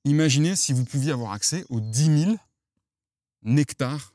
Imaginez 0.06 0.56
si 0.56 0.74
vous 0.74 0.86
pouviez 0.86 1.12
avoir 1.12 1.34
accès 1.34 1.66
aux 1.70 1.82
10 1.82 2.24
000 2.26 2.36
nectars 3.44 4.14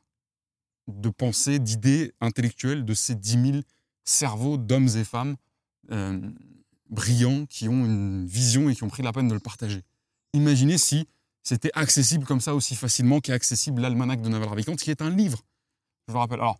de 0.88 1.08
pensées, 1.08 1.58
d'idées 1.58 2.12
intellectuelles 2.20 2.84
de 2.84 2.94
ces 2.94 3.14
10 3.14 3.52
000 3.52 3.62
cerveaux 4.04 4.56
d'hommes 4.56 4.88
et 4.96 5.04
femmes 5.04 5.36
euh, 5.90 6.18
brillants 6.90 7.46
qui 7.46 7.68
ont 7.68 7.84
une 7.84 8.26
vision 8.26 8.68
et 8.68 8.74
qui 8.74 8.84
ont 8.84 8.88
pris 8.88 9.02
la 9.02 9.12
peine 9.12 9.28
de 9.28 9.34
le 9.34 9.40
partager. 9.40 9.82
Imaginez 10.32 10.78
si 10.78 11.08
c'était 11.42 11.70
accessible 11.74 12.24
comme 12.24 12.40
ça 12.40 12.54
aussi 12.54 12.74
facilement 12.74 13.20
qu'est 13.20 13.32
accessible 13.32 13.82
l'almanach 13.82 14.20
de 14.20 14.28
Naval 14.28 14.48
Ravikant, 14.48 14.76
qui 14.76 14.90
est 14.90 15.02
un 15.02 15.10
livre. 15.10 15.44
Je 16.08 16.12
vous 16.12 16.18
rappelle. 16.18 16.40
Alors, 16.40 16.58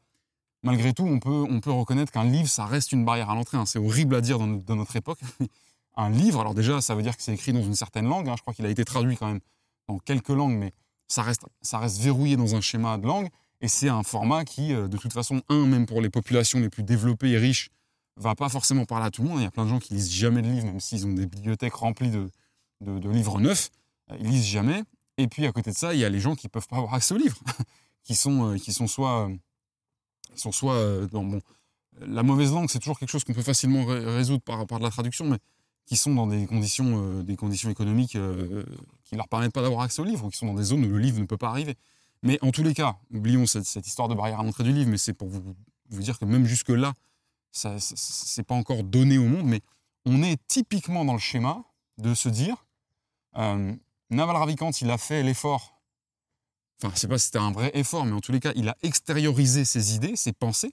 malgré 0.63 0.93
tout, 0.93 1.05
on 1.05 1.19
peut, 1.19 1.45
on 1.49 1.61
peut 1.61 1.71
reconnaître 1.71 2.13
qu'un 2.13 2.25
livre, 2.25 2.49
ça 2.49 2.67
reste 2.67 2.93
une 2.93 3.05
barrière 3.05 3.31
à 3.31 3.35
l'entrée. 3.35 3.57
Hein. 3.57 3.67
C'est 3.67 3.79
horrible 3.79 4.15
à 4.15 4.21
dire 4.21 4.39
dans, 4.39 4.77
notre 4.77 4.97
époque. 4.97 5.21
un 5.97 6.11
livre, 6.11 6.41
alors 6.41 6.55
déjà, 6.55 6.81
ça 6.81 6.95
veut 6.95 7.03
dire 7.03 7.17
que 7.17 7.23
c'est 7.23 7.35
écrit 7.35 7.53
dans 7.53 7.63
une 7.63 7.75
certaine 7.75 8.07
langue. 8.07 8.29
Hein. 8.29 8.35
Je 8.37 8.43
crois 8.43 8.55
qu'il 8.55 8.67
a 8.67 8.71
été 8.71 8.85
traduit 8.85 9.17
quand 9.17 9.29
même 9.29 9.41
dans 9.89 9.99
quelques 9.99 10.29
langues, 10.29 10.57
mais 10.57 10.73
ça 11.07 11.23
reste, 11.23 11.43
ça 11.63 11.79
reste 11.79 12.01
verrouillé 12.01 12.37
dans 12.37 12.55
un 12.55 12.61
schéma 12.61 12.99
de 12.99 13.07
langue. 13.07 13.29
Et 13.61 13.69
c'est 13.69 13.89
un 13.89 14.03
format 14.03 14.45
qui, 14.45 14.75
euh, 14.75 14.89
de 14.89 14.97
toute 14.97 15.13
façon, 15.13 15.43
un, 15.49 15.67
même 15.67 15.87
pour 15.87 16.01
les 16.01 16.11
populations 16.11 16.59
les 16.61 16.69
plus 16.69 16.83
développées 16.83 17.31
et 17.31 17.39
riches, 17.39 17.71
va 18.17 18.35
pas 18.35 18.49
forcément 18.49 18.85
parler 18.85 19.07
à 19.07 19.11
tout 19.11 19.23
le 19.23 19.29
monde. 19.29 19.41
Il 19.41 19.45
y 19.45 19.47
a 19.47 19.51
plein 19.51 19.65
de 19.65 19.71
gens 19.71 19.79
qui 19.79 19.95
lisent 19.95 20.11
jamais 20.11 20.43
de 20.43 20.49
livres, 20.49 20.67
même 20.67 20.81
s'ils 20.81 21.07
ont 21.07 21.13
des 21.13 21.27
bibliothèques 21.27 21.75
remplies 21.75 22.11
de, 22.11 22.29
de, 22.81 23.11
livres 23.11 23.41
neufs. 23.41 23.71
Euh, 24.11 24.17
ils 24.21 24.29
lisent 24.29 24.47
jamais. 24.47 24.83
Et 25.17 25.29
puis, 25.29 25.47
à 25.47 25.53
côté 25.53 25.71
de 25.71 25.77
ça, 25.77 25.95
il 25.95 26.01
y 26.01 26.05
a 26.05 26.09
les 26.09 26.21
gens 26.21 26.35
qui 26.35 26.49
peuvent 26.49 26.67
pas 26.67 26.77
avoir 26.77 26.95
accès 26.95 27.15
aux 27.15 27.19
livres, 27.19 27.39
qui 28.03 28.15
sont, 28.15 28.53
euh, 28.53 28.59
qui 28.59 28.73
sont 28.73 28.87
soit 28.87 29.31
sont 30.35 30.51
soit 30.51 31.07
dans 31.13 31.23
bon, 31.23 31.41
la 32.01 32.25
mauvaise 32.25 32.53
langue, 32.53 32.69
c'est 32.69 32.81
toujours 32.81 32.99
quelque 32.99 33.11
chose 33.11 33.23
qu'on 33.23 33.35
peut 33.35 33.43
facilement 33.43 33.85
résoudre 33.85 34.43
par, 34.43 34.67
par 34.67 34.81
de 34.81 34.85
la 34.85 34.91
traduction, 34.91 35.27
mais 35.27 35.39
qui 35.87 35.97
sont 35.97 36.15
dans 36.15 36.27
des 36.27 36.47
conditions, 36.47 37.03
euh, 37.03 37.23
des 37.23 37.37
conditions 37.37 37.71
économiques 37.71 38.17
euh, 38.17 38.65
qui 39.05 39.17
leur 39.17 39.29
permettent 39.29 39.53
pas 39.53 39.63
d'avoir 39.63 39.83
accès 39.83 40.01
au 40.01 40.05
livre, 40.05 40.25
ou 40.25 40.31
qui 40.31 40.39
sont 40.39 40.47
dans 40.47 40.55
des 40.55 40.65
zones 40.65 40.85
où 40.85 40.89
le 40.89 40.99
livre 40.99 41.21
ne 41.21 41.27
peut 41.27 41.37
pas 41.37 41.49
arriver. 41.49 41.77
Mais 42.23 42.39
en 42.43 42.51
tous 42.51 42.63
les 42.63 42.75
cas, 42.75 42.97
oublions 43.13 43.47
cette, 43.47 43.67
cette 43.67 43.87
histoire 43.87 44.09
de 44.09 44.15
barrière 44.15 44.41
à 44.41 44.43
l'entrée 44.43 44.65
du 44.65 44.73
livre, 44.73 44.91
mais 44.91 44.99
c'est 44.99 45.13
pour 45.13 45.29
vous, 45.29 45.55
vous, 45.91 46.03
dire 46.03 46.19
que 46.19 46.25
même 46.25 46.47
jusque-là, 46.47 46.95
ça, 47.53 47.77
c'est 47.79 48.43
pas 48.43 48.55
encore 48.55 48.83
donné 48.83 49.19
au 49.19 49.29
monde, 49.29 49.47
mais 49.47 49.61
on 50.07 50.23
est 50.23 50.41
typiquement 50.47 51.05
dans 51.05 51.13
le 51.13 51.19
schéma 51.19 51.63
de 51.99 52.15
se 52.15 52.29
dire, 52.29 52.67
Naval 53.35 54.37
Ravikant, 54.37 54.71
il 54.81 54.91
a 54.91 54.99
fait 54.99 55.23
l'effort 55.23 55.75
enfin, 56.83 56.95
je 56.95 57.01
sais 57.01 57.09
pas 57.09 57.19
si 57.19 57.27
c'était 57.27 57.39
un 57.39 57.53
vrai 57.53 57.71
effort, 57.75 58.05
mais 58.05 58.13
en 58.13 58.21
tous 58.21 58.33
les 58.33 58.41
cas, 58.41 58.53
il 58.57 58.69
a 58.69 58.77
extériorisé 58.83 59.65
ses 59.65 59.95
idées, 59.95 60.17
ses 60.17 60.33
pensées. 60.33 60.73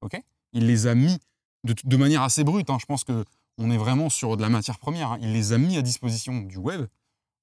ok? 0.00 0.20
Il 0.52 0.66
les 0.66 0.86
a 0.86 0.94
mis 0.94 1.18
de, 1.64 1.96
manière 1.96 2.22
assez 2.22 2.44
brute. 2.44 2.70
Hein. 2.70 2.78
je 2.80 2.86
pense 2.86 3.04
que 3.04 3.24
on 3.58 3.70
est 3.70 3.76
vraiment 3.76 4.10
sur 4.10 4.36
de 4.36 4.42
la 4.42 4.48
matière 4.48 4.78
première. 4.78 5.12
Hein. 5.12 5.18
Il 5.20 5.32
les 5.32 5.52
a 5.52 5.58
mis 5.58 5.76
à 5.76 5.82
disposition 5.82 6.40
du 6.40 6.56
web 6.56 6.86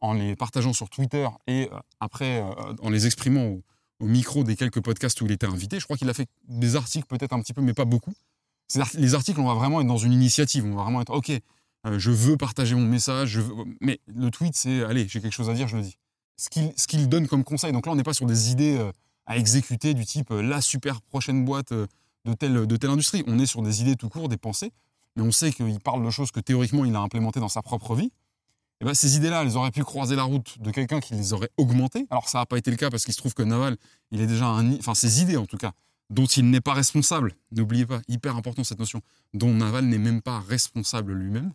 en 0.01 0.13
les 0.13 0.35
partageant 0.35 0.73
sur 0.73 0.89
Twitter 0.89 1.27
et 1.47 1.69
euh, 1.71 1.79
après 1.99 2.41
euh, 2.41 2.73
en 2.81 2.89
les 2.89 3.05
exprimant 3.05 3.45
au, 3.45 3.63
micro 4.03 4.43
des 4.43 4.55
quelques 4.55 4.81
podcasts 4.81 5.21
où 5.21 5.25
il 5.27 5.31
était 5.31 5.45
invité. 5.45 5.79
Je 5.79 5.85
crois 5.85 5.95
qu'il 5.95 6.09
a 6.09 6.13
fait 6.15 6.27
des 6.47 6.75
articles 6.75 7.05
peut-être 7.05 7.33
un 7.33 7.39
petit 7.39 7.53
peu, 7.53 7.61
mais 7.61 7.75
pas 7.75 7.85
beaucoup. 7.85 8.13
Les 8.95 9.13
articles, 9.13 9.39
on 9.39 9.45
va 9.45 9.53
vraiment 9.53 9.79
être 9.79 9.87
dans 9.87 9.97
une 9.97 10.13
initiative. 10.13 10.65
On 10.65 10.75
va 10.75 10.83
vraiment 10.83 11.01
être 11.01 11.13
OK. 11.13 11.29
Euh, 11.29 11.99
je 11.99 12.09
veux 12.09 12.35
partager 12.35 12.73
mon 12.73 12.81
message. 12.81 13.39
Mais 13.79 13.99
le 14.07 14.31
tweet, 14.31 14.55
c'est 14.55 14.83
allez, 14.83 15.07
j'ai 15.07 15.21
quelque 15.21 15.33
chose 15.33 15.51
à 15.51 15.53
dire, 15.53 15.67
je 15.67 15.77
le 15.77 15.83
dis 15.83 15.97
ce 16.37 16.87
qu'il 16.87 17.09
donne 17.09 17.27
comme 17.27 17.43
conseil. 17.43 17.71
Donc 17.71 17.85
là, 17.85 17.91
on 17.91 17.95
n'est 17.95 18.01
pas 18.01 18.15
sur 18.15 18.25
des 18.25 18.49
idées 18.49 18.83
à 19.27 19.37
exécuter 19.37 19.93
du 19.93 20.07
type 20.07 20.31
la 20.31 20.59
super 20.59 20.99
prochaine 21.03 21.45
boîte 21.45 21.71
de 21.71 22.33
telle, 22.33 22.65
de 22.65 22.77
telle 22.77 22.89
industrie. 22.89 23.23
On 23.27 23.37
est 23.37 23.45
sur 23.45 23.61
des 23.61 23.81
idées 23.81 23.95
tout 23.95 24.09
court, 24.09 24.27
des 24.27 24.37
pensées, 24.37 24.71
mais 25.15 25.23
on 25.23 25.31
sait 25.31 25.51
qu'il 25.51 25.79
parle 25.79 26.03
de 26.05 26.09
choses 26.09 26.31
que 26.31 26.39
théoriquement 26.39 26.85
il 26.85 26.95
a 26.95 26.99
implémentées 26.99 27.39
dans 27.39 27.49
sa 27.49 27.61
propre 27.61 27.95
vie. 27.95 28.11
Et 28.79 28.85
ben, 28.85 28.93
ces 28.93 29.15
idées-là, 29.15 29.43
elles 29.43 29.57
auraient 29.57 29.71
pu 29.71 29.83
croiser 29.83 30.15
la 30.15 30.23
route 30.23 30.59
de 30.59 30.71
quelqu'un 30.71 30.99
qui 30.99 31.13
les 31.13 31.33
aurait 31.33 31.51
augmentées. 31.57 32.07
Alors 32.09 32.29
ça 32.29 32.39
n'a 32.39 32.45
pas 32.45 32.57
été 32.57 32.71
le 32.71 32.77
cas 32.77 32.89
parce 32.89 33.05
qu'il 33.05 33.13
se 33.13 33.19
trouve 33.19 33.33
que 33.33 33.43
Naval, 33.43 33.77
il 34.09 34.21
est 34.21 34.27
déjà 34.27 34.47
un... 34.47 34.73
Enfin, 34.73 34.95
ces 34.95 35.21
idées 35.21 35.37
en 35.37 35.45
tout 35.45 35.57
cas, 35.57 35.73
dont 36.09 36.25
il 36.25 36.49
n'est 36.49 36.61
pas 36.61 36.73
responsable. 36.73 37.35
N'oubliez 37.51 37.85
pas, 37.85 38.01
hyper 38.07 38.35
important 38.35 38.63
cette 38.63 38.79
notion, 38.79 39.01
dont 39.33 39.53
Naval 39.53 39.85
n'est 39.85 39.99
même 39.99 40.21
pas 40.21 40.39
responsable 40.39 41.13
lui-même. 41.13 41.51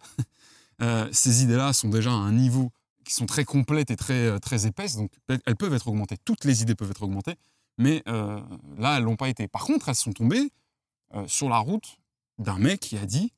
ces 1.12 1.42
idées-là 1.42 1.72
sont 1.72 1.88
déjà 1.88 2.10
à 2.10 2.14
un 2.14 2.32
niveau 2.32 2.70
qui 3.06 3.14
sont 3.14 3.26
très 3.26 3.44
complètes 3.44 3.90
et 3.90 3.96
très, 3.96 4.26
euh, 4.26 4.38
très 4.38 4.66
épaisses, 4.66 4.96
donc 4.96 5.10
elles 5.28 5.56
peuvent 5.56 5.72
être 5.72 5.88
augmentées. 5.88 6.16
Toutes 6.24 6.44
les 6.44 6.62
idées 6.62 6.74
peuvent 6.74 6.90
être 6.90 7.04
augmentées, 7.04 7.36
mais 7.78 8.02
euh, 8.08 8.40
là, 8.78 8.98
elles 8.98 9.04
l'ont 9.04 9.16
pas 9.16 9.28
été. 9.28 9.48
Par 9.48 9.64
contre, 9.64 9.88
elles 9.88 9.94
sont 9.94 10.12
tombées 10.12 10.50
euh, 11.14 11.26
sur 11.28 11.48
la 11.48 11.58
route 11.58 11.98
d'un 12.38 12.58
mec 12.58 12.80
qui 12.80 12.98
a 12.98 13.06
dit 13.06 13.32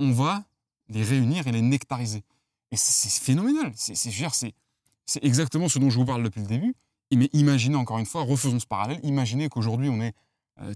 on 0.00 0.10
va 0.10 0.44
les 0.88 1.04
réunir 1.04 1.46
et 1.46 1.52
les 1.52 1.62
nectariser. 1.62 2.24
Et 2.72 2.76
c'est 2.76 3.22
phénoménal. 3.22 3.72
C'est 3.76 5.24
exactement 5.24 5.68
ce 5.68 5.78
dont 5.78 5.90
je 5.90 5.98
vous 5.98 6.04
parle 6.04 6.24
depuis 6.24 6.40
le 6.40 6.46
début. 6.46 6.74
Mais 7.12 7.28
imaginez 7.32 7.76
encore 7.76 7.98
une 7.98 8.06
fois, 8.06 8.22
refaisons 8.22 8.58
ce 8.58 8.66
parallèle. 8.66 9.00
Imaginez 9.02 9.48
qu'aujourd'hui 9.48 9.88
on 9.88 10.00
est 10.00 10.14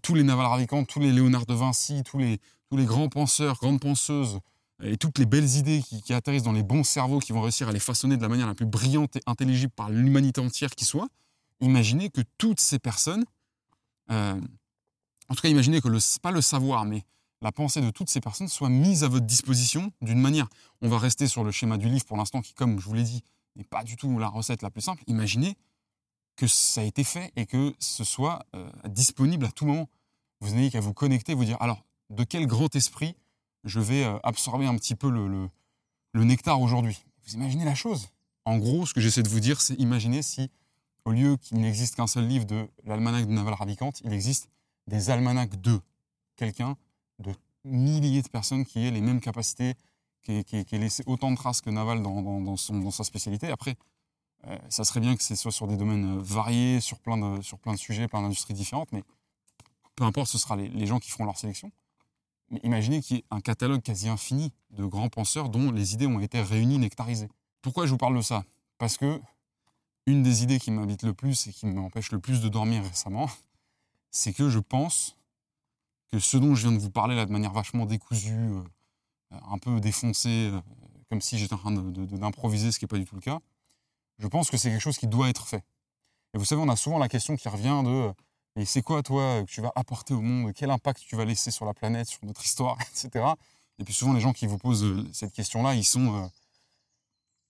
tous 0.02 0.14
les 0.14 0.22
Naval 0.22 0.46
Ravikant, 0.46 0.84
tous 0.84 1.01
les 1.01 1.12
Léonard 1.12 1.46
de 1.46 1.55
Vinci, 1.55 2.02
tous 2.05 2.18
les, 2.18 2.38
grands 2.72 3.09
penseurs, 3.09 3.56
grandes 3.59 3.80
penseuses, 3.80 4.40
et 4.82 4.96
toutes 4.96 5.18
les 5.18 5.26
belles 5.26 5.56
idées 5.56 5.82
qui, 5.82 6.12
atterrissent 6.12 6.42
dans 6.42 6.52
les 6.52 6.62
bons 6.62 6.84
cerveaux 6.84 7.20
qui 7.20 7.32
vont 7.32 7.42
réussir 7.42 7.68
à 7.68 7.72
les 7.72 7.78
façonner 7.78 8.16
de 8.16 8.22
la 8.22 8.28
manière 8.28 8.46
la 8.46 8.55
plus 8.55 8.66
brillante 8.66 9.16
et 9.16 9.20
intelligible 9.26 9.72
par 9.72 9.90
l'humanité 9.90 10.40
entière 10.40 10.70
qui 10.70 10.84
soit, 10.84 11.09
imaginez 11.60 12.10
que 12.10 12.22
toutes 12.38 12.60
ces 12.60 12.78
personnes, 12.78 13.24
euh, 14.10 14.40
en 15.28 15.34
tout 15.34 15.42
cas 15.42 15.48
imaginez 15.48 15.80
que 15.80 15.88
pas 16.20 16.32
le 16.32 16.40
savoir, 16.40 16.84
mais 16.84 17.05
la 17.44 17.52
pensée 17.52 17.82
de 17.82 17.90
toutes 17.90 18.08
ces 18.08 18.22
personnes 18.22 18.48
soit 18.48 18.70
mise 18.70 19.04
à 19.04 19.08
votre 19.08 19.26
disposition 19.26 19.92
d'une 20.00 20.18
manière, 20.18 20.48
on 20.80 20.88
va 20.88 20.98
rester 20.98 21.28
sur 21.28 21.44
le 21.44 21.50
schéma 21.50 21.76
du 21.76 21.90
livre 21.90 22.06
pour 22.06 22.16
l'instant 22.16 22.40
qui, 22.40 22.54
comme 22.54 22.80
je 22.80 22.86
vous 22.86 22.94
l'ai 22.94 23.02
dit, 23.02 23.22
n'est 23.54 23.64
pas 23.64 23.84
du 23.84 23.96
tout 23.96 24.18
la 24.18 24.28
recette 24.28 24.62
la 24.62 24.70
plus 24.70 24.80
simple, 24.80 25.04
imaginez 25.08 25.54
que 26.36 26.46
ça 26.46 26.80
a 26.80 26.84
été 26.84 27.04
fait 27.04 27.32
et 27.36 27.44
que 27.44 27.74
ce 27.78 28.02
soit 28.02 28.46
euh, 28.56 28.66
disponible 28.88 29.44
à 29.44 29.50
tout 29.50 29.66
moment. 29.66 29.90
Vous 30.40 30.54
n'avez 30.54 30.70
qu'à 30.70 30.80
vous 30.80 30.94
connecter, 30.94 31.34
vous 31.34 31.44
dire, 31.44 31.58
alors, 31.60 31.84
de 32.08 32.24
quel 32.24 32.46
grand 32.46 32.74
esprit 32.74 33.14
je 33.62 33.78
vais 33.78 34.04
euh, 34.04 34.18
absorber 34.22 34.64
un 34.64 34.76
petit 34.76 34.94
peu 34.94 35.10
le, 35.10 35.50
nectar 36.14 36.62
aujourd'hui? 36.62 37.04
Vous 37.26 37.34
imaginez 37.34 37.66
la 37.66 37.74
chose? 37.74 38.08
En 38.46 38.56
gros, 38.56 38.86
ce 38.86 38.94
que 38.94 39.02
j'essaie 39.02 39.22
de 39.22 39.28
vous 39.28 39.40
dire, 39.40 39.60
c'est 39.60 39.74
imaginer 39.74 40.22
si, 40.22 40.50
au 41.04 41.12
lieu 41.12 41.36
qu'il 41.36 41.58
n'existe 41.58 41.96
qu'un 41.96 42.06
seul 42.06 42.26
livre 42.26 42.46
de 42.46 42.66
l'almanach 42.84 43.26
de 43.26 43.32
Naval 43.32 43.52
Ravikant, 43.52 43.92
il 44.02 44.14
existe 44.14 44.48
des 44.86 45.10
almanachs 45.10 45.60
de 45.60 45.78
quelqu'un, 46.36 46.78
de 47.19 47.32
milliers 47.65 48.23
de 48.23 48.28
personnes 48.28 48.65
qui 48.65 48.85
aient 48.85 48.91
les 48.91 49.01
mêmes 49.01 49.20
capacités, 49.20 49.74
qui 50.23 50.32
ait, 50.32 50.78
laissé 50.78 51.03
autant 51.07 51.31
de 51.31 51.36
traces 51.36 51.61
que 51.61 51.70
Naval 51.70 52.03
dans, 52.03 52.57
sa 52.57 53.05
spécialité. 53.05 53.51
Après, 53.51 53.77
euh, 54.47 54.59
ça 54.69 54.85
serait 54.85 55.01
bien 55.01 55.16
que 55.16 55.23
ce 55.23 55.35
soit 55.35 55.53
sur 55.53 55.66
des 55.66 55.77
domaines 55.77 56.19
euh, 56.19 56.23
variés, 56.23 56.81
sur 56.81 56.99
plein 56.99 57.16
de, 57.16 57.43
sur 57.43 57.59
plein 57.59 57.77
sujets, 57.77 58.09
plein 58.09 58.23
d'industries 58.23 58.55
différentes, 58.55 58.93
mais 58.93 59.03
peu 59.97 60.05
importe, 60.05 60.28
ce 60.28 60.39
sera 60.39 60.57
les 60.57 60.86
gens 60.86 60.99
qui 60.99 61.11
feront 61.11 61.24
leur 61.24 61.39
sélection. 61.39 61.70
Mais 62.51 62.61
imaginez 62.62 63.01
qu'il 63.01 63.16
y 63.16 63.20
ait 63.20 63.24
un 63.31 63.41
catalogue 63.41 63.82
quasi 63.82 64.09
infini 64.09 64.53
de 64.70 64.85
grands 64.85 65.09
penseurs 65.09 65.49
dont 65.49 65.70
les 65.73 65.95
idées 65.95 66.07
ont 66.07 66.20
été 66.20 66.41
réunies, 66.41 66.78
nectarisées. 66.78 67.28
Pourquoi 67.62 67.86
je 67.86 67.91
vous 67.91 67.99
parle 67.99 68.16
de 68.16 68.23
ça? 68.23 68.45
Parce 68.78 68.97
que 68.97 69.20
une 70.07 70.23
des 70.23 70.43
idées 70.43 70.59
qui 70.59 70.70
m'habite 70.70 71.03
le 71.03 71.15
plus 71.15 71.47
et 71.47 71.53
qui 71.53 71.66
m'empêche 71.66 72.12
le 72.12 72.19
plus 72.19 72.41
de 72.41 72.49
dormir 72.49 72.82
récemment, 72.85 73.31
c'est 74.11 74.32
que 74.32 74.51
je 74.51 74.59
pense 74.59 75.16
que 76.15 76.20
ce 76.20 76.36
dont 76.36 76.55
je 76.55 76.69
viens 76.69 76.77
de 76.77 76.78
vous 76.78 76.91
parler 76.91 77.16
là 77.16 77.27
de 77.27 77.32
manière 77.32 77.53
vachement 77.53 77.86
décousue, 77.86 78.53
euh, 78.53 78.62
un 79.51 79.59
peu 79.59 79.81
défoncée, 79.81 80.51
euh, 80.53 80.61
comme 81.11 81.20
si 81.20 81.39
j'étais 81.39 81.55
en 81.55 81.59
train 81.59 81.73
d'improviser, 81.73 82.70
ce 82.70 82.78
qui 82.78 82.85
n'est 82.85 82.89
pas 82.89 82.99
du 82.99 83.05
tout 83.05 83.16
le 83.16 83.20
cas, 83.20 83.41
je 84.19 84.28
pense 84.28 84.49
que 84.49 84.57
c'est 84.57 84.70
quelque 84.70 84.81
chose 84.81 84.97
qui 84.97 85.09
doit 85.09 85.28
être 85.28 85.49
fait. 85.49 85.65
Et 86.32 86.39
vous 86.39 86.45
savez, 86.45 86.62
on 86.62 86.69
a 86.69 86.77
souvent 86.77 86.99
la 86.99 87.09
question 87.09 87.35
qui 87.35 87.49
revient 87.49 87.82
de 87.85 88.12
et 88.57 88.65
c'est 88.65 88.82
quoi, 88.82 89.03
toi, 89.03 89.43
que 89.43 89.51
tu 89.51 89.61
vas 89.61 89.73
apporter 89.74 90.15
au 90.15 90.20
monde? 90.20 90.53
Quel 90.53 90.70
impact 90.70 91.03
tu 91.05 91.16
vas 91.16 91.24
laisser 91.24 91.51
sur 91.51 91.65
la 91.65 91.74
planète, 91.74 92.07
sur 92.07 92.24
notre 92.24 92.45
histoire, 92.45 92.78
etc. 92.93 93.27
Et 93.81 93.85
puis 93.85 93.93
souvent, 93.93 94.12
les 94.12 94.20
gens 94.20 94.32
qui 94.32 94.47
vous 94.47 94.59
posent 94.59 94.85
euh, 94.85 95.05
cette 95.12 95.32
question-là, 95.32 95.74
ils 95.74 95.85
sont. 95.85 96.23
Euh, 96.23 96.28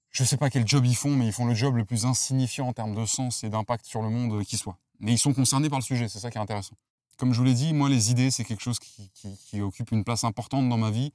je 0.09 0.23
ne 0.23 0.27
sais 0.27 0.39
pas 0.39 0.49
quel 0.49 0.67
job 0.67 0.87
ils 0.87 0.97
font, 0.97 1.11
mais 1.11 1.27
ils 1.27 1.33
font 1.33 1.45
le 1.45 1.55
job 1.55 1.77
le 1.77 1.85
plus 1.85 2.07
insignifiant 2.07 2.69
en 2.69 2.73
termes 2.73 2.95
de 2.95 3.05
sens 3.05 3.45
et 3.45 3.51
d'impact 3.51 3.85
sur 3.85 4.01
le 4.01 4.09
monde 4.09 4.43
qui 4.45 4.57
soit. 4.57 4.79
Mais 5.01 5.13
ils 5.13 5.19
sont 5.19 5.35
concernés 5.35 5.69
par 5.69 5.81
le 5.81 5.85
sujet, 5.85 6.09
c'est 6.09 6.21
ça 6.21 6.31
qui 6.31 6.39
est 6.39 6.41
intéressant. 6.41 6.77
Comme 7.17 7.33
je 7.33 7.39
vous 7.39 7.45
l'ai 7.45 7.55
dit, 7.55 7.73
moi, 7.73 7.89
les 7.89 8.11
idées, 8.11 8.31
c'est 8.31 8.45
quelque 8.45 8.63
chose 8.63 8.79
qui, 8.79 9.61
occupe 9.61 9.93
une 9.93 10.05
place 10.05 10.25
importante 10.25 10.69
dans 10.69 10.79
ma 10.79 10.91
vie. 10.91 11.13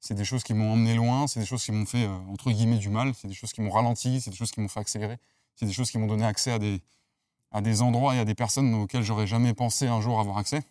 C'est 0.00 0.14
des 0.14 0.24
choses 0.24 0.44
qui 0.44 0.54
m'ont 0.54 0.72
emmené 0.72 0.94
loin, 0.94 1.26
c'est 1.26 1.40
des 1.40 1.46
choses 1.46 1.64
qui 1.64 1.72
m'ont 1.72 1.86
fait, 1.86 2.04
euh, 2.04 2.16
entre 2.28 2.52
guillemets, 2.52 2.78
du 2.78 2.88
mal, 2.88 3.14
c'est 3.14 3.26
des 3.26 3.34
choses 3.34 3.52
qui 3.52 3.60
m'ont 3.62 3.70
ralenti, 3.70 4.20
c'est 4.20 4.30
des 4.30 4.36
choses 4.36 4.52
qui 4.52 4.60
m'ont 4.60 4.68
fait 4.68 4.78
accélérer, 4.78 5.18
c'est 5.56 5.66
des 5.66 5.72
choses 5.72 5.90
qui 5.90 5.98
m'ont 5.98 6.06
donné 6.06 6.24
accès 6.24 6.52
à 6.52 6.60
des, 6.60 6.80
à 7.50 7.60
des 7.60 7.82
endroits 7.82 8.14
et 8.14 8.20
à 8.20 8.24
des 8.24 8.36
personnes 8.36 8.72
auxquelles 8.74 9.02
j'aurais 9.02 9.26
jamais 9.26 9.54
pensé 9.54 9.88
un 9.88 10.00
jour 10.00 10.20
avoir 10.20 10.38
accès. 10.38 10.62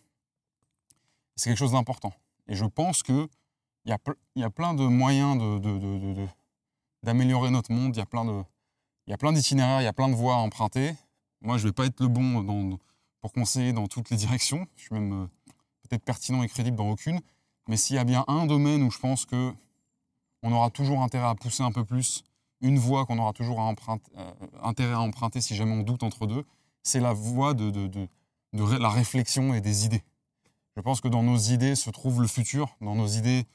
C'est 1.36 1.50
quelque 1.50 1.58
chose 1.58 1.72
d'important. 1.72 2.14
Et 2.46 2.56
je 2.56 2.64
pense 2.64 3.02
qu'il 3.02 3.28
y, 3.84 3.92
a, 3.92 3.98
y 4.34 4.42
a 4.42 4.50
plein 4.50 4.72
de 4.72 4.84
moyens 4.84 5.36
d'améliorer 7.02 7.48
de, 7.48 7.52
de, 7.52 7.56
notre 7.56 7.72
monde, 7.72 7.94
il 7.94 7.98
y 7.98 9.12
a 9.12 9.18
plein 9.18 9.32
d'itinéraires, 9.32 9.82
il 9.82 9.84
y 9.84 9.88
a 9.88 9.92
plein 9.92 10.08
de 10.08 10.14
voies 10.14 10.34
à 10.34 10.38
emprunter. 10.38 10.94
Moi, 11.42 11.58
je 11.58 11.64
ne 11.64 11.68
vais 11.68 11.74
pas 11.74 11.86
être 11.86 12.00
le 12.00 12.08
bon 12.08 12.42
dans, 12.42 12.78
pour 13.20 13.32
conseiller 13.32 13.72
dans 13.72 13.86
toutes 13.86 14.10
les 14.10 14.16
directions. 14.16 14.66
Je 14.76 14.82
suis 14.82 14.94
même 14.94 15.12
euh, 15.12 15.26
peut-être 15.88 16.04
pertinent 16.04 16.42
et 16.42 16.48
crédible 16.48 16.76
dans 16.76 16.90
aucune. 16.90 17.20
Mais 17.68 17.76
s'il 17.76 17.96
y 17.96 17.98
a 17.98 18.04
bien 18.04 18.24
un 18.28 18.46
domaine 18.46 18.82
où 18.82 18.90
je 18.90 18.98
pense 18.98 19.26
que 19.26 19.52
on 20.42 20.52
aura 20.52 20.70
toujours 20.70 21.02
intérêt 21.02 21.26
à 21.26 21.34
pousser 21.34 21.62
un 21.62 21.72
peu 21.72 21.84
plus, 21.84 22.22
une 22.60 22.78
voie 22.78 23.06
qu'on 23.06 23.18
aura 23.18 23.32
toujours 23.32 23.60
euh, 23.60 24.32
intérêt 24.62 24.92
à 24.92 25.00
emprunter 25.00 25.40
si 25.40 25.56
jamais 25.56 25.72
on 25.72 25.82
doute 25.82 26.02
entre 26.02 26.26
deux, 26.26 26.44
c'est 26.82 27.00
la 27.00 27.12
voie 27.12 27.54
de, 27.54 28.08
la 28.52 28.88
réflexion 28.88 29.52
et 29.52 29.60
des 29.60 29.84
idées. 29.84 30.02
Je 30.76 30.80
pense 30.80 31.00
que 31.00 31.08
dans 31.08 31.24
nos 31.24 31.36
idées 31.36 31.74
se 31.74 31.90
trouve 31.90 32.22
le 32.22 32.28
futur, 32.28 32.76
dans 32.80 32.94
nos 32.94 33.08
idées 33.08 33.46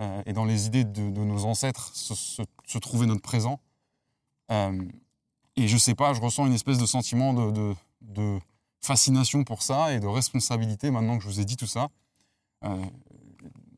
euh, 0.00 0.22
et 0.24 0.32
dans 0.32 0.46
les 0.46 0.66
idées 0.66 0.84
de, 0.84 1.02
nos 1.02 1.44
ancêtres 1.44 1.94
se, 1.94 2.78
trouvait 2.78 3.06
notre 3.06 3.20
présent. 3.20 3.60
et 4.48 5.68
je 5.68 5.76
sais 5.76 5.94
pas, 5.94 6.14
je 6.14 6.22
ressens 6.22 6.46
une 6.46 6.54
espèce 6.54 6.78
de 6.78 6.86
sentiment 6.86 7.34
de, 7.34 7.74
fascination 8.80 9.44
pour 9.44 9.62
ça 9.62 9.92
et 9.92 10.00
de 10.00 10.06
responsabilité 10.06 10.90
maintenant 10.90 11.18
que 11.18 11.24
je 11.24 11.28
vous 11.28 11.40
ai 11.40 11.44
dit 11.44 11.56
tout 11.56 11.66
ça. 11.66 11.88
Euh, 12.64 12.76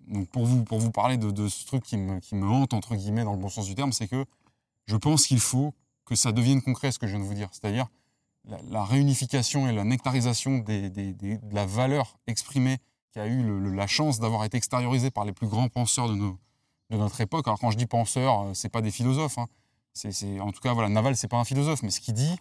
donc 0.09 0.29
pour 0.29 0.45
vous, 0.45 0.65
pour 0.65 0.79
vous 0.79 0.91
parler 0.91 1.16
de, 1.16 1.49
ce 1.49 1.66
truc 1.66 1.83
qui 1.83 1.97
me, 1.97 2.20
qui 2.20 2.35
me, 2.35 2.47
hante, 2.47 2.74
entre 2.74 2.95
guillemets, 2.95 3.24
dans 3.24 3.33
le 3.33 3.39
bon 3.39 3.49
sens 3.49 3.66
du 3.66 3.74
terme, 3.74 3.93
c'est 3.93 4.09
que 4.09 4.24
je 4.87 4.97
pense 4.97 5.27
qu'il 5.27 5.41
faut 5.41 5.74
que 6.05 6.15
ça 6.15 6.33
devienne 6.33 6.61
concret, 6.61 6.93
ce 6.93 6.99
que 6.99 7.07
je 7.07 7.12
viens 7.12 7.20
de 7.20 7.29
vous 7.29 7.35
dire. 7.35 7.49
C'est-à-dire 7.53 7.87
la, 8.45 8.85
réunification 8.85 9.69
et 9.69 9.73
la 9.73 9.85
nectarisation 9.85 10.59
des, 10.59 10.91
de 10.91 11.39
la 11.53 11.66
valeur 11.66 12.19
exprimée 12.27 12.79
qui 13.12 13.20
a 13.20 13.27
eu 13.27 13.74
la 13.74 13.87
chance 13.87 14.19
d'avoir 14.19 14.45
été 14.45 14.57
extériorisée 14.57 15.11
par 15.11 15.24
les 15.24 15.33
plus 15.33 15.47
grands 15.47 15.69
penseurs 15.69 16.09
de 16.09 16.16
notre 16.91 17.20
époque. 17.20 17.47
Alors 17.47 17.59
quand 17.59 17.70
je 17.70 17.77
dis 17.77 17.87
penseurs, 17.87 18.41
euh, 18.41 18.55
c'est 18.55 18.70
pas 18.70 18.81
des 18.81 18.91
philosophes. 18.91 19.39
Hein. 19.39 19.47
C'est, 19.95 20.41
en 20.41 20.51
tout 20.53 20.61
cas, 20.61 20.73
voilà, 20.73 20.89
Naval, 20.89 21.16
c'est 21.16 21.29
pas 21.29 21.37
un 21.37 21.45
philosophe, 21.45 21.83
mais 21.83 21.91
ce 21.91 22.01
qu'il 22.01 22.15
dit, 22.15 22.37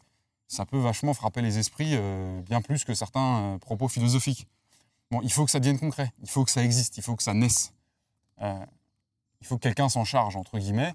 ça 0.52 0.66
peut 0.66 0.78
vachement 0.78 1.14
frapper 1.14 1.42
les 1.42 1.60
esprits 1.60 1.92
euh, 1.94 2.42
bien 2.42 2.62
plus 2.62 2.84
que 2.84 2.94
certains 2.94 3.54
euh, 3.54 3.58
propos 3.58 3.88
philosophiques. 3.88 4.48
Bon, 5.10 5.22
il 5.22 5.32
faut 5.32 5.46
que 5.46 5.52
ça 5.52 5.60
devienne 5.60 5.80
concret, 5.80 6.12
il 6.22 6.30
faut 6.30 6.44
que 6.44 6.52
ça 6.52 6.62
existe, 6.62 6.98
il 6.98 7.04
faut 7.04 7.16
que 7.16 7.24
ça 7.24 7.34
naisse. 7.34 7.74
Euh, 8.42 8.66
il 9.40 9.48
faut 9.48 9.56
que 9.56 9.64
quelqu'un 9.64 9.88
s'en 9.88 10.04
charge, 10.04 10.36
entre 10.36 10.60
guillemets. 10.60 10.94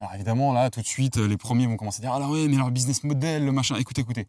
Alors 0.00 0.14
évidemment, 0.14 0.54
là, 0.54 0.70
tout 0.70 0.80
de 0.80 0.86
suite, 0.86 1.18
les 1.18 1.36
premiers 1.36 1.66
vont 1.66 1.76
commencer 1.76 2.00
à 2.00 2.02
dire 2.02 2.12
Ah 2.14 2.18
là, 2.18 2.30
ouais, 2.30 2.48
mais 2.48 2.56
leur 2.56 2.70
business 2.70 3.04
model, 3.04 3.44
le 3.44 3.52
machin. 3.52 3.76
Écoutez, 3.76 4.00
écoutez. 4.00 4.26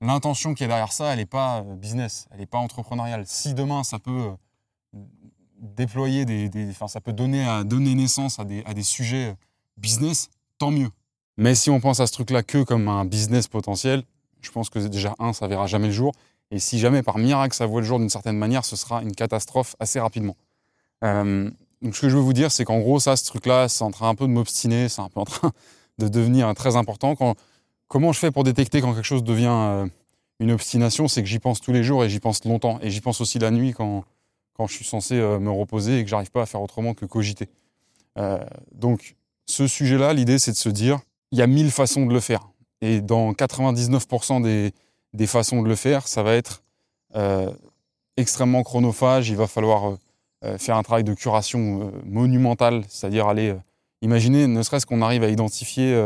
L'intention 0.00 0.54
qui 0.54 0.64
est 0.64 0.68
derrière 0.68 0.92
ça, 0.92 1.12
elle 1.12 1.18
n'est 1.18 1.26
pas 1.26 1.62
business, 1.62 2.26
elle 2.32 2.40
n'est 2.40 2.46
pas 2.46 2.58
entrepreneuriale. 2.58 3.26
Si 3.26 3.54
demain, 3.54 3.84
ça 3.84 4.00
peut 4.00 4.32
déployer 5.60 6.24
des. 6.24 6.70
enfin, 6.70 6.88
ça 6.88 7.00
peut 7.00 7.12
donner, 7.12 7.62
donner 7.64 7.94
naissance 7.94 8.40
à 8.40 8.44
des, 8.44 8.64
à 8.64 8.74
des 8.74 8.82
sujets 8.82 9.36
business, 9.76 10.30
tant 10.58 10.72
mieux. 10.72 10.90
Mais 11.38 11.54
si 11.54 11.70
on 11.70 11.80
pense 11.80 12.00
à 12.00 12.08
ce 12.08 12.12
truc-là 12.12 12.42
que 12.42 12.64
comme 12.64 12.88
un 12.88 13.04
business 13.04 13.46
potentiel, 13.46 14.02
je 14.40 14.50
pense 14.50 14.70
que 14.70 14.80
déjà, 14.80 15.14
un, 15.20 15.32
ça 15.32 15.46
verra 15.46 15.68
jamais 15.68 15.86
le 15.86 15.92
jour. 15.92 16.12
Et 16.50 16.58
si 16.58 16.80
jamais 16.80 17.02
par 17.04 17.16
miracle 17.18 17.54
ça 17.54 17.64
voit 17.64 17.80
le 17.80 17.86
jour 17.86 18.00
d'une 18.00 18.10
certaine 18.10 18.36
manière, 18.36 18.64
ce 18.64 18.74
sera 18.74 19.02
une 19.02 19.14
catastrophe 19.14 19.76
assez 19.78 20.00
rapidement. 20.00 20.36
Euh, 21.04 21.48
donc 21.80 21.94
ce 21.94 22.00
que 22.00 22.08
je 22.08 22.16
veux 22.16 22.22
vous 22.22 22.32
dire, 22.32 22.50
c'est 22.50 22.64
qu'en 22.64 22.80
gros, 22.80 22.98
ça, 22.98 23.16
ce 23.16 23.24
truc-là, 23.24 23.68
c'est 23.68 23.84
en 23.84 23.92
train 23.92 24.08
un 24.08 24.16
peu 24.16 24.26
de 24.26 24.32
m'obstiner, 24.32 24.88
c'est 24.88 25.00
un 25.00 25.08
peu 25.08 25.20
en 25.20 25.24
train 25.24 25.52
de 25.98 26.08
devenir 26.08 26.52
très 26.54 26.74
important. 26.74 27.16
Comment 27.86 28.12
je 28.12 28.18
fais 28.18 28.32
pour 28.32 28.42
détecter 28.42 28.80
quand 28.80 28.92
quelque 28.92 29.04
chose 29.04 29.22
devient 29.22 29.46
euh, 29.48 29.86
une 30.40 30.50
obstination? 30.50 31.06
C'est 31.06 31.22
que 31.22 31.28
j'y 31.28 31.38
pense 31.38 31.60
tous 31.60 31.72
les 31.72 31.84
jours 31.84 32.02
et 32.04 32.10
j'y 32.10 32.18
pense 32.18 32.44
longtemps. 32.44 32.80
Et 32.82 32.90
j'y 32.90 33.00
pense 33.00 33.20
aussi 33.20 33.38
la 33.38 33.52
nuit 33.52 33.74
quand, 33.74 34.04
quand 34.54 34.66
je 34.66 34.74
suis 34.74 34.84
censé 34.84 35.14
euh, 35.14 35.38
me 35.38 35.52
reposer 35.52 36.00
et 36.00 36.04
que 36.04 36.10
j'arrive 36.10 36.32
pas 36.32 36.42
à 36.42 36.46
faire 36.46 36.62
autrement 36.62 36.94
que 36.94 37.06
cogiter. 37.06 37.48
donc 38.72 39.14
ce 39.46 39.66
sujet-là, 39.68 40.12
l'idée, 40.12 40.38
c'est 40.38 40.50
de 40.50 40.56
se 40.56 40.68
dire, 40.68 41.00
il 41.32 41.38
y 41.38 41.42
a 41.42 41.46
mille 41.46 41.70
façons 41.70 42.06
de 42.06 42.12
le 42.12 42.20
faire. 42.20 42.48
Et 42.80 43.00
dans 43.00 43.32
99% 43.32 44.42
des, 44.42 44.72
des, 45.12 45.26
façons 45.26 45.62
de 45.62 45.68
le 45.68 45.74
faire, 45.74 46.06
ça 46.06 46.22
va 46.22 46.34
être 46.34 46.62
euh, 47.16 47.50
extrêmement 48.16 48.62
chronophage. 48.62 49.28
Il 49.28 49.36
va 49.36 49.46
falloir 49.46 49.88
euh, 49.88 49.98
euh, 50.44 50.58
faire 50.58 50.76
un 50.76 50.82
travail 50.82 51.04
de 51.04 51.14
curation 51.14 51.92
monumental, 52.04 52.84
c'est-à-dire 52.88 53.26
aller, 53.26 53.54
imaginer, 54.02 54.46
ne 54.46 54.62
serait-ce 54.62 54.86
qu'on 54.86 55.02
arrive 55.02 55.24
à 55.24 55.28
identifier 55.28 56.00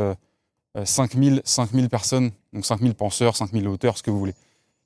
5000, 0.83 1.43
5000 1.45 1.89
personnes, 1.91 2.31
donc 2.55 2.65
5000 2.65 2.95
penseurs, 2.95 3.37
5000 3.37 3.69
auteurs, 3.69 3.99
ce 3.99 4.03
que 4.03 4.11
vous 4.11 4.19
voulez. 4.19 4.35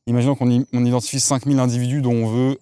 Imaginons 0.08 0.34
qu'on 0.34 0.50
identifie 0.50 1.20
5000 1.20 1.60
individus 1.60 2.02
dont 2.02 2.14
on 2.14 2.26
veut 2.26 2.58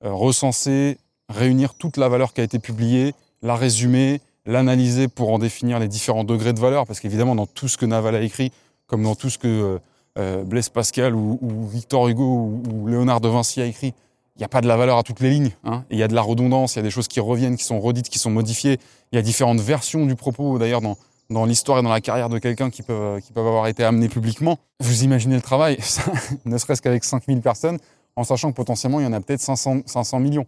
recenser, 0.00 0.98
réunir 1.28 1.74
toute 1.74 1.96
la 1.96 2.08
valeur 2.08 2.32
qui 2.32 2.40
a 2.40 2.44
été 2.44 2.60
publiée, 2.60 3.14
la 3.42 3.56
résumer, 3.56 4.20
l'analyser 4.46 5.08
pour 5.08 5.32
en 5.32 5.38
définir 5.38 5.78
les 5.78 5.88
différents 5.88 6.24
degrés 6.24 6.52
de 6.52 6.60
valeur, 6.60 6.86
parce 6.86 7.00
qu'évidemment, 7.00 7.34
dans 7.34 7.46
tout 7.46 7.68
ce 7.68 7.76
que 7.76 7.86
Naval 7.86 8.14
a 8.14 8.20
écrit, 8.20 8.52
comme 8.86 9.02
dans 9.02 9.14
tout 9.14 9.30
ce 9.30 9.38
que 9.38 9.48
euh, 9.48 9.78
euh, 10.18 10.44
Blaise 10.44 10.68
Pascal 10.68 11.14
ou, 11.14 11.38
Victor 11.70 12.08
Hugo 12.08 12.60
ou, 12.70 12.86
Léonard 12.86 13.20
de 13.20 13.28
Vinci 13.28 13.60
a 13.60 13.66
écrit, 13.66 13.94
il 14.36 14.38
n'y 14.38 14.44
a 14.44 14.48
pas 14.48 14.60
de 14.60 14.68
la 14.68 14.76
valeur 14.76 14.98
à 14.98 15.02
toutes 15.02 15.20
les 15.20 15.30
lignes. 15.30 15.52
Hein. 15.64 15.84
il 15.90 15.98
y 15.98 16.02
a 16.02 16.08
de 16.08 16.14
la 16.14 16.22
redondance, 16.22 16.74
il 16.74 16.78
y 16.78 16.80
a 16.80 16.82
des 16.82 16.90
choses 16.90 17.08
qui 17.08 17.20
reviennent, 17.20 17.56
qui 17.56 17.64
sont 17.64 17.80
redites, 17.80 18.08
qui 18.08 18.18
sont 18.18 18.30
modifiées. 18.30 18.78
Il 19.12 19.16
y 19.16 19.18
a 19.18 19.22
différentes 19.22 19.60
versions 19.60 20.06
du 20.06 20.16
propos, 20.16 20.58
d'ailleurs, 20.58 20.80
dans, 20.80 20.96
dans 21.30 21.44
l'histoire 21.44 21.78
et 21.78 21.82
dans 21.82 21.90
la 21.90 22.00
carrière 22.00 22.28
de 22.28 22.38
quelqu'un 22.38 22.70
qui 22.70 22.82
peuvent, 22.82 23.20
qui 23.20 23.32
peuvent 23.32 23.46
avoir 23.46 23.66
été 23.66 23.84
amenés 23.84 24.08
publiquement. 24.08 24.58
Vous 24.80 25.04
imaginez 25.04 25.36
le 25.36 25.42
travail, 25.42 25.78
ne 26.44 26.58
serait-ce 26.58 26.82
qu'avec 26.82 27.04
5000 27.04 27.40
personnes, 27.40 27.78
en 28.16 28.24
sachant 28.24 28.50
que 28.50 28.56
potentiellement, 28.56 29.00
il 29.00 29.04
y 29.04 29.06
en 29.06 29.12
a 29.12 29.20
peut-être 29.20 29.40
500, 29.40 29.82
500 29.86 30.20
millions. 30.20 30.46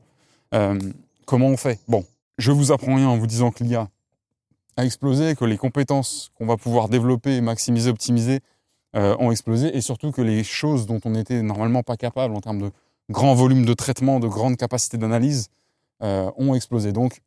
Euh, 0.54 0.78
comment 1.26 1.48
on 1.48 1.56
fait? 1.56 1.78
Bon, 1.88 2.04
je 2.39 2.52
vous 2.52 2.73
apprends 2.73 2.97
rien 2.97 3.09
en 3.09 3.16
vous 3.16 3.27
disant 3.27 3.51
que 3.51 3.62
l'IA 3.65 3.89
a 4.77 4.85
explosé, 4.85 5.36
que 5.36 5.44
les 5.44 5.56
compétences 5.56 6.31
qu'on 6.35 6.47
va 6.47 6.56
pouvoir 6.56 6.89
développer, 6.89 7.40
maximiser, 7.40 7.90
optimiser 7.90 8.40
euh, 8.97 9.16
ont 9.19 9.31
explosé, 9.31 9.77
et 9.77 9.81
surtout 9.81 10.12
que 10.12 10.23
les 10.23 10.44
choses 10.44 10.86
dont 10.86 11.01
on 11.05 11.11
n'était 11.11 11.43
normalement 11.43 11.82
pas 11.82 11.97
capable 11.97 12.35
en 12.35 12.40
termes 12.40 12.61
de 12.61 12.70
grands 13.11 13.35
volumes 13.35 13.65
de 13.65 13.74
traitement, 13.74 14.20
de 14.20 14.28
grandes 14.28 14.56
capacités 14.56 14.98
d'analyse, 14.98 15.48
euh, 16.02 16.31
ont 16.36 16.55
explosé. 16.55 16.93
Donc, 16.93 17.20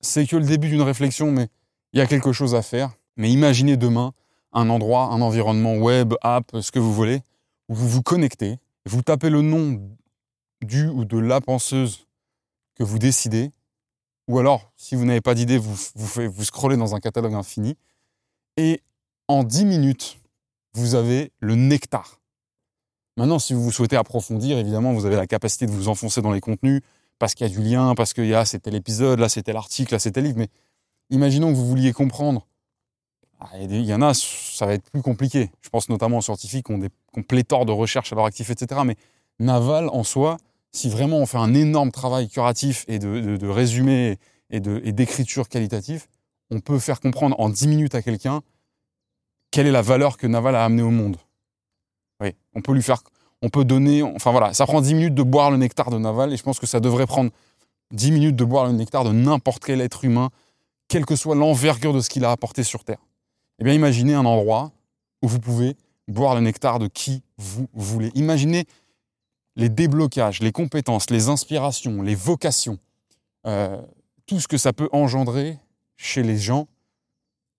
c'est 0.00 0.26
que 0.26 0.36
le 0.36 0.44
début 0.44 0.68
d'une 0.68 0.82
réflexion, 0.82 1.30
mais 1.30 1.48
il 1.92 1.98
y 1.98 2.02
a 2.02 2.06
quelque 2.06 2.32
chose 2.32 2.54
à 2.54 2.62
faire. 2.62 2.92
Mais 3.16 3.30
imaginez 3.30 3.76
demain 3.76 4.12
un 4.52 4.68
endroit, 4.70 5.06
un 5.06 5.20
environnement 5.20 5.76
web, 5.76 6.14
app, 6.22 6.56
ce 6.60 6.70
que 6.70 6.78
vous 6.78 6.92
voulez, 6.92 7.22
où 7.68 7.74
vous 7.74 7.88
vous 7.88 8.02
connectez, 8.02 8.58
vous 8.86 9.02
tapez 9.02 9.30
le 9.30 9.42
nom 9.42 9.80
du 10.62 10.88
ou 10.88 11.04
de 11.04 11.18
la 11.18 11.40
penseuse 11.40 12.06
que 12.76 12.84
vous 12.84 12.98
décidez, 12.98 13.50
ou 14.28 14.38
alors, 14.38 14.72
si 14.76 14.94
vous 14.94 15.04
n'avez 15.04 15.20
pas 15.20 15.34
d'idée, 15.34 15.58
vous, 15.58 15.74
vous, 15.94 16.30
vous 16.30 16.44
scrollez 16.44 16.76
dans 16.76 16.94
un 16.94 17.00
catalogue 17.00 17.34
infini. 17.34 17.76
Et 18.56 18.80
en 19.28 19.44
10 19.44 19.64
minutes, 19.64 20.18
vous 20.72 20.94
avez 20.94 21.32
le 21.40 21.54
nectar. 21.54 22.20
Maintenant, 23.16 23.38
si 23.38 23.54
vous 23.54 23.70
souhaitez 23.70 23.96
approfondir, 23.96 24.58
évidemment, 24.58 24.92
vous 24.92 25.06
avez 25.06 25.16
la 25.16 25.26
capacité 25.26 25.66
de 25.66 25.70
vous 25.70 25.88
enfoncer 25.88 26.20
dans 26.20 26.32
les 26.32 26.40
contenus, 26.40 26.80
parce 27.18 27.34
qu'il 27.34 27.46
y 27.46 27.50
a 27.50 27.52
du 27.52 27.62
lien, 27.62 27.94
parce 27.94 28.12
qu'il 28.12 28.26
y 28.26 28.34
a 28.34 28.44
c'était 28.44 28.70
l'épisode, 28.70 29.20
là 29.20 29.28
c'était 29.28 29.52
l'article, 29.52 29.94
là 29.94 29.98
c'était 29.98 30.20
livre. 30.20 30.38
Mais 30.38 30.48
imaginons 31.10 31.50
que 31.50 31.56
vous 31.56 31.66
vouliez 31.66 31.92
comprendre. 31.92 32.46
Ah, 33.38 33.50
il 33.60 33.84
y 33.84 33.94
en 33.94 34.02
a, 34.02 34.14
ça 34.14 34.66
va 34.66 34.74
être 34.74 34.90
plus 34.90 35.02
compliqué. 35.02 35.50
Je 35.60 35.68
pense 35.68 35.88
notamment 35.88 36.18
aux 36.18 36.22
scientifiques 36.22 36.66
qui 36.66 36.72
ont 36.72 36.78
des 36.78 36.90
qui 37.12 37.22
pléthore 37.22 37.66
de 37.66 37.72
recherches 37.72 38.12
à 38.12 38.16
leur 38.16 38.24
actif, 38.24 38.50
etc. 38.50 38.80
Mais 38.84 38.96
Naval, 39.38 39.88
en 39.90 40.02
soi, 40.02 40.38
si 40.74 40.88
vraiment 40.88 41.18
on 41.18 41.26
fait 41.26 41.38
un 41.38 41.54
énorme 41.54 41.92
travail 41.92 42.28
curatif 42.28 42.84
et 42.88 42.98
de, 42.98 43.46
résumé 43.46 44.18
et 44.50 44.60
d'écriture 44.60 45.48
qualitative, 45.48 46.06
on 46.50 46.60
peut 46.60 46.78
faire 46.78 47.00
comprendre 47.00 47.38
en 47.38 47.48
10 47.48 47.68
minutes 47.68 47.94
à 47.94 48.02
quelqu'un 48.02 48.42
quelle 49.50 49.68
est 49.68 49.72
la 49.72 49.82
valeur 49.82 50.16
que 50.16 50.26
Naval 50.26 50.56
a 50.56 50.64
amenée 50.64 50.82
au 50.82 50.90
monde. 50.90 51.16
Oui, 52.20 52.34
on 52.54 52.60
peut 52.60 52.72
lui 52.72 52.82
faire, 52.82 53.02
on 53.40 53.50
peut 53.50 53.64
donner, 53.64 54.02
enfin 54.02 54.32
voilà, 54.32 54.52
ça 54.52 54.66
prend 54.66 54.80
10 54.80 54.94
minutes 54.94 55.14
de 55.14 55.22
boire 55.22 55.52
le 55.52 55.58
nectar 55.58 55.90
de 55.90 55.98
Naval 55.98 56.32
et 56.32 56.36
je 56.36 56.42
pense 56.42 56.58
que 56.58 56.66
ça 56.66 56.80
devrait 56.80 57.06
prendre 57.06 57.30
10 57.92 58.10
minutes 58.10 58.36
de 58.36 58.44
boire 58.44 58.66
le 58.66 58.72
nectar 58.72 59.04
de 59.04 59.12
n'importe 59.12 59.64
quel 59.64 59.80
être 59.80 60.04
humain, 60.04 60.30
quelle 60.88 61.06
que 61.06 61.14
soit 61.14 61.36
l'envergure 61.36 61.92
de 61.94 62.00
ce 62.00 62.10
qu'il 62.10 62.24
a 62.24 62.32
apporté 62.32 62.64
sur 62.64 62.82
Terre. 62.82 63.00
Eh 63.60 63.64
bien, 63.64 63.74
imaginez 63.74 64.14
un 64.14 64.24
endroit 64.24 64.72
où 65.22 65.28
vous 65.28 65.38
pouvez 65.38 65.76
boire 66.08 66.34
le 66.34 66.40
nectar 66.40 66.80
de 66.80 66.88
qui 66.88 67.22
vous 67.38 67.68
voulez. 67.72 68.10
Imaginez 68.16 68.66
les 69.56 69.68
déblocages, 69.68 70.40
les 70.40 70.52
compétences, 70.52 71.10
les 71.10 71.28
inspirations, 71.28 72.02
les 72.02 72.14
vocations, 72.14 72.78
euh, 73.46 73.80
tout 74.26 74.40
ce 74.40 74.48
que 74.48 74.56
ça 74.56 74.72
peut 74.72 74.88
engendrer 74.92 75.58
chez 75.96 76.22
les 76.22 76.38
gens 76.38 76.66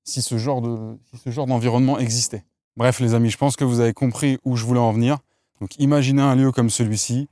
si 0.04 0.22
ce 0.22 0.38
genre 0.38 0.62
de, 0.62 0.98
si 1.16 1.30
d'environnement 1.30 1.98
existait. 1.98 2.44
Bref, 2.78 3.00
les 3.00 3.14
amis, 3.14 3.30
je 3.30 3.38
pense 3.38 3.56
que 3.56 3.64
vous 3.64 3.80
avez 3.80 3.94
compris 3.94 4.38
où 4.44 4.56
je 4.56 4.66
voulais 4.66 4.80
en 4.80 4.92
venir. 4.92 5.18
Donc, 5.62 5.78
imaginez 5.80 6.22
un 6.22 6.36
lieu 6.36 6.52
comme 6.52 6.70
celui-ci. 6.70 7.28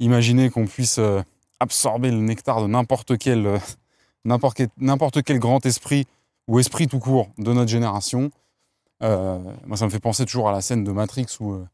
Imaginez 0.00 0.50
qu'on 0.50 0.66
puisse 0.66 0.98
euh, 0.98 1.22
absorber 1.60 2.10
le 2.10 2.18
nectar 2.18 2.60
de 2.60 2.66
n'importe 2.66 3.16
quel, 3.16 3.46
euh, 3.46 3.58
n'importe 4.24 4.56
quel, 4.56 4.68
n'importe 4.78 5.22
quel 5.22 5.38
grand 5.38 5.64
esprit 5.64 6.06
ou 6.48 6.58
esprit 6.58 6.88
tout 6.88 6.98
court 6.98 7.28
de 7.38 7.52
notre 7.52 7.70
génération. 7.70 8.30
Moi, 9.00 9.76
ça 9.76 9.86
me 9.86 9.90
fait 9.90 10.00
penser 10.00 10.26
toujours 10.26 10.50
à 10.50 10.52
la 10.52 10.60
scène 10.60 10.84
de 10.84 10.92
Matrix 10.92 11.26
où 11.40 11.64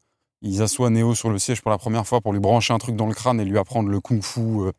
ils 0.43 0.63
assoient 0.63 0.91
Neo 0.91 1.15
sur 1.15 1.31
le 1.31 1.39
siège 1.39 1.63
pour 1.63 1.71
la 1.71 1.79
première 1.79 2.07
fois 2.07 2.21
pour 2.21 2.33
lui 2.33 2.41
brancher 2.41 2.73
un 2.75 2.79
truc 2.79 2.97
dans 2.97 3.07
le 3.07 3.15
crâne 3.15 3.41
et 3.41 3.45
lui 3.45 3.59
apprendre 3.59 3.89
le 3.89 4.01
kung-fu, 4.01 4.41
euh, 4.41 4.73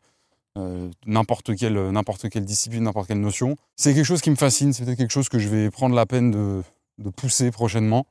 euh, 0.58 0.90
n'importe 1.06 1.54
quelle, 1.54 1.90
n'importe 1.90 2.28
quelle 2.28 2.44
discipline, 2.44 2.84
n'importe 2.84 3.08
quelle 3.08 3.20
notion. 3.20 3.56
C'est 3.76 3.94
quelque 3.94 4.04
chose 4.04 4.20
qui 4.20 4.30
me 4.30 4.36
fascine, 4.36 4.72
c'est 4.72 4.84
peut-être 4.84 4.98
quelque 4.98 5.12
chose 5.12 5.28
que 5.28 5.38
je 5.38 5.48
vais 5.48 5.70
prendre 5.70 5.94
la 5.94 6.06
peine 6.06 6.30
de, 6.30 7.10
pousser 7.10 7.50
prochainement. 7.50 8.06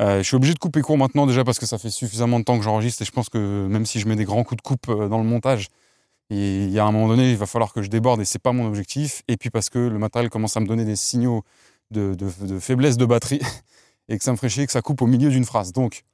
Euh, 0.00 0.18
je 0.18 0.22
suis 0.22 0.36
obligé 0.36 0.54
de 0.54 0.58
couper 0.58 0.80
court 0.80 0.96
maintenant 0.96 1.26
déjà 1.26 1.44
parce 1.44 1.58
que 1.58 1.66
ça 1.66 1.78
fait 1.78 1.90
suffisamment 1.90 2.38
de 2.38 2.44
temps 2.44 2.56
que 2.56 2.64
j'enregistre 2.64 3.02
et 3.02 3.04
je 3.04 3.10
pense 3.10 3.28
que 3.28 3.66
même 3.66 3.84
si 3.84 4.00
je 4.00 4.08
mets 4.08 4.16
des 4.16 4.24
grands 4.24 4.44
coups 4.44 4.62
de 4.62 4.66
coupe 4.66 4.88
euh, 4.88 5.08
dans 5.08 5.18
le 5.18 5.24
montage, 5.24 5.68
il 6.30 6.70
y 6.70 6.78
a 6.78 6.84
un 6.86 6.92
moment 6.92 7.08
donné, 7.08 7.30
il 7.30 7.36
va 7.36 7.46
falloir 7.46 7.72
que 7.72 7.82
je 7.82 7.90
déborde 7.90 8.20
et 8.20 8.24
c'est 8.24 8.38
pas 8.38 8.52
mon 8.52 8.66
objectif. 8.66 9.22
Et 9.28 9.36
puis 9.36 9.50
parce 9.50 9.68
que 9.68 9.78
le 9.78 9.98
matériel 9.98 10.30
commence 10.30 10.56
à 10.56 10.60
me 10.60 10.66
donner 10.66 10.84
des 10.84 10.96
signaux 10.96 11.42
de, 11.90 12.16
faiblesse 12.58 12.96
de 12.96 13.04
batterie 13.04 13.40
et 14.08 14.16
que 14.16 14.24
ça 14.24 14.30
me 14.30 14.36
ferait 14.36 14.48
chier 14.48 14.66
que 14.66 14.72
ça 14.72 14.82
coupe 14.82 15.02
au 15.02 15.06
milieu 15.06 15.30
d'une 15.30 15.44
phrase. 15.44 15.72
Donc, 15.72 16.04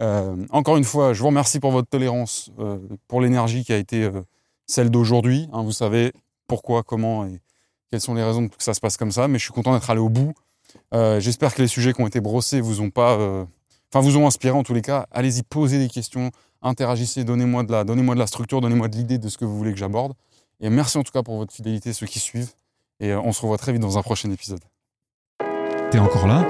euh, 0.00 0.36
encore 0.50 0.76
une 0.76 0.84
fois, 0.84 1.12
je 1.12 1.20
vous 1.20 1.28
remercie 1.28 1.60
pour 1.60 1.70
votre 1.70 1.88
tolérance, 1.88 2.50
euh, 2.58 2.78
pour 3.08 3.20
l'énergie 3.20 3.64
qui 3.64 3.72
a 3.72 3.76
été 3.76 4.04
euh, 4.04 4.22
celle 4.66 4.90
d'aujourd'hui. 4.90 5.48
Hein, 5.52 5.62
vous 5.62 5.72
savez 5.72 6.12
pourquoi, 6.46 6.82
comment 6.82 7.24
et 7.24 7.40
quelles 7.90 8.00
sont 8.00 8.14
les 8.14 8.22
raisons 8.22 8.48
que 8.48 8.62
ça 8.62 8.74
se 8.74 8.80
passe 8.80 8.96
comme 8.96 9.12
ça. 9.12 9.28
Mais 9.28 9.38
je 9.38 9.44
suis 9.44 9.52
content 9.52 9.72
d'être 9.72 9.88
allé 9.90 10.00
au 10.00 10.08
bout. 10.08 10.34
J'espère 10.92 11.54
que 11.54 11.62
les 11.62 11.68
sujets 11.68 11.92
qui 11.92 12.00
ont 12.00 12.06
été 12.06 12.20
brossés 12.20 12.60
vous 12.60 12.80
ont 12.80 12.90
pas, 12.90 13.16
enfin 13.92 14.00
vous 14.00 14.16
ont 14.16 14.26
inspiré 14.26 14.56
en 14.56 14.62
tous 14.62 14.74
les 14.74 14.82
cas. 14.82 15.06
Allez-y, 15.10 15.42
posez 15.42 15.78
des 15.78 15.88
questions, 15.88 16.30
interagissez, 16.62 17.24
donnez-moi 17.24 17.64
de 17.64 17.72
la, 17.72 17.84
donnez-moi 17.84 18.14
de 18.14 18.20
la 18.20 18.26
structure, 18.26 18.60
donnez-moi 18.60 18.88
de 18.88 18.96
l'idée 18.96 19.18
de 19.18 19.28
ce 19.28 19.38
que 19.38 19.44
vous 19.44 19.56
voulez 19.56 19.72
que 19.72 19.78
j'aborde. 19.78 20.14
Et 20.60 20.70
merci 20.70 20.98
en 20.98 21.02
tout 21.02 21.12
cas 21.12 21.22
pour 21.22 21.36
votre 21.36 21.52
fidélité, 21.52 21.92
ceux 21.92 22.06
qui 22.06 22.18
suivent. 22.18 22.52
Et 23.00 23.14
on 23.14 23.32
se 23.32 23.40
revoit 23.42 23.58
très 23.58 23.72
vite 23.72 23.82
dans 23.82 23.98
un 23.98 24.02
prochain 24.02 24.30
épisode. 24.30 24.60
T'es 25.90 25.98
encore 25.98 26.26
là? 26.26 26.46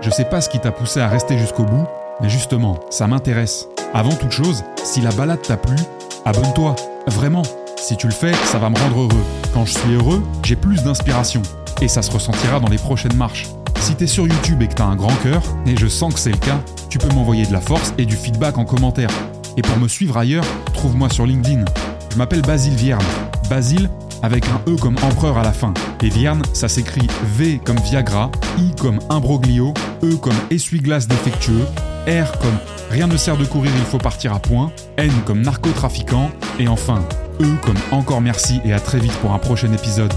Je 0.00 0.10
sais 0.10 0.24
pas 0.24 0.40
ce 0.40 0.48
qui 0.48 0.58
t'a 0.58 0.72
poussé 0.72 1.00
à 1.00 1.08
rester 1.08 1.38
jusqu'au 1.38 1.64
bout, 1.64 1.86
mais 2.22 2.28
justement, 2.28 2.78
ça 2.90 3.06
m'intéresse. 3.06 3.68
Avant 3.94 4.14
toute 4.14 4.30
chose, 4.30 4.64
si 4.84 5.00
la 5.00 5.10
balade 5.10 5.42
t'a 5.42 5.56
plu, 5.56 5.76
abonne-toi. 6.24 6.76
Vraiment. 7.06 7.42
Si 7.76 7.96
tu 7.96 8.06
le 8.06 8.12
fais, 8.12 8.34
ça 8.44 8.58
va 8.58 8.70
me 8.70 8.78
rendre 8.78 9.00
heureux. 9.00 9.24
Quand 9.54 9.64
je 9.64 9.72
suis 9.72 9.94
heureux, 9.94 10.22
j'ai 10.44 10.56
plus 10.56 10.82
d'inspiration. 10.82 11.42
Et 11.80 11.88
ça 11.88 12.02
se 12.02 12.10
ressentira 12.10 12.60
dans 12.60 12.68
les 12.68 12.76
prochaines 12.76 13.16
marches. 13.16 13.48
Si 13.80 13.94
t'es 13.94 14.06
sur 14.06 14.26
YouTube 14.26 14.62
et 14.62 14.68
que 14.68 14.74
t'as 14.74 14.84
un 14.84 14.96
grand 14.96 15.14
cœur, 15.22 15.42
et 15.66 15.76
je 15.76 15.86
sens 15.86 16.12
que 16.12 16.20
c'est 16.20 16.30
le 16.30 16.36
cas, 16.36 16.60
tu 16.90 16.98
peux 16.98 17.12
m'envoyer 17.14 17.46
de 17.46 17.52
la 17.52 17.60
force 17.60 17.94
et 17.96 18.04
du 18.04 18.16
feedback 18.16 18.58
en 18.58 18.64
commentaire. 18.64 19.10
Et 19.56 19.62
pour 19.62 19.78
me 19.78 19.88
suivre 19.88 20.18
ailleurs, 20.18 20.44
trouve-moi 20.74 21.08
sur 21.08 21.26
LinkedIn. 21.26 21.64
Je 22.10 22.16
m'appelle 22.16 22.42
Basile 22.42 22.74
Vierne. 22.74 23.02
Basile 23.48 23.88
avec 24.22 24.44
un 24.48 24.60
E 24.70 24.76
comme 24.76 24.96
empereur 25.02 25.38
à 25.38 25.42
la 25.42 25.52
fin. 25.52 25.72
Et 26.02 26.08
Vierne, 26.08 26.42
ça 26.52 26.68
s'écrit 26.68 27.06
V 27.36 27.60
comme 27.64 27.78
Viagra, 27.78 28.30
I 28.58 28.74
comme 28.80 28.98
imbroglio, 29.10 29.74
E 30.02 30.16
comme 30.16 30.34
essuie-glace 30.50 31.08
défectueux, 31.08 31.64
R 32.06 32.38
comme 32.38 32.56
rien 32.90 33.06
ne 33.06 33.16
sert 33.16 33.36
de 33.36 33.44
courir, 33.44 33.70
il 33.76 33.84
faut 33.84 33.98
partir 33.98 34.34
à 34.34 34.38
point, 34.38 34.72
N 34.96 35.10
comme 35.26 35.42
narcotrafiquant, 35.42 36.30
et 36.58 36.68
enfin 36.68 37.02
E 37.40 37.46
comme 37.64 37.78
encore 37.90 38.20
merci 38.20 38.60
et 38.64 38.72
à 38.72 38.80
très 38.80 38.98
vite 38.98 39.16
pour 39.18 39.32
un 39.32 39.38
prochain 39.38 39.72
épisode. 39.72 40.12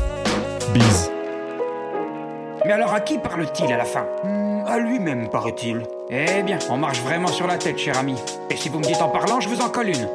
Bise. 0.73 1.09
Mais 2.65 2.71
alors 2.71 2.93
à 2.93 2.99
qui 3.01 3.17
parle-t-il 3.17 3.71
à 3.73 3.77
la 3.77 3.85
fin? 3.85 4.05
Hmm, 4.23 4.63
À 4.67 4.77
lui-même, 4.79 5.29
paraît-il. 5.29 5.81
Eh 6.09 6.41
bien, 6.43 6.57
on 6.69 6.77
marche 6.77 7.01
vraiment 7.01 7.27
sur 7.27 7.45
la 7.47 7.57
tête, 7.57 7.77
cher 7.77 7.97
ami. 7.97 8.15
Et 8.49 8.55
si 8.55 8.69
vous 8.69 8.79
me 8.79 8.83
dites 8.85 9.01
en 9.01 9.09
parlant, 9.09 9.39
je 9.41 9.49
vous 9.49 9.59
en 9.61 9.67
colle 9.69 9.89
une. 9.89 10.07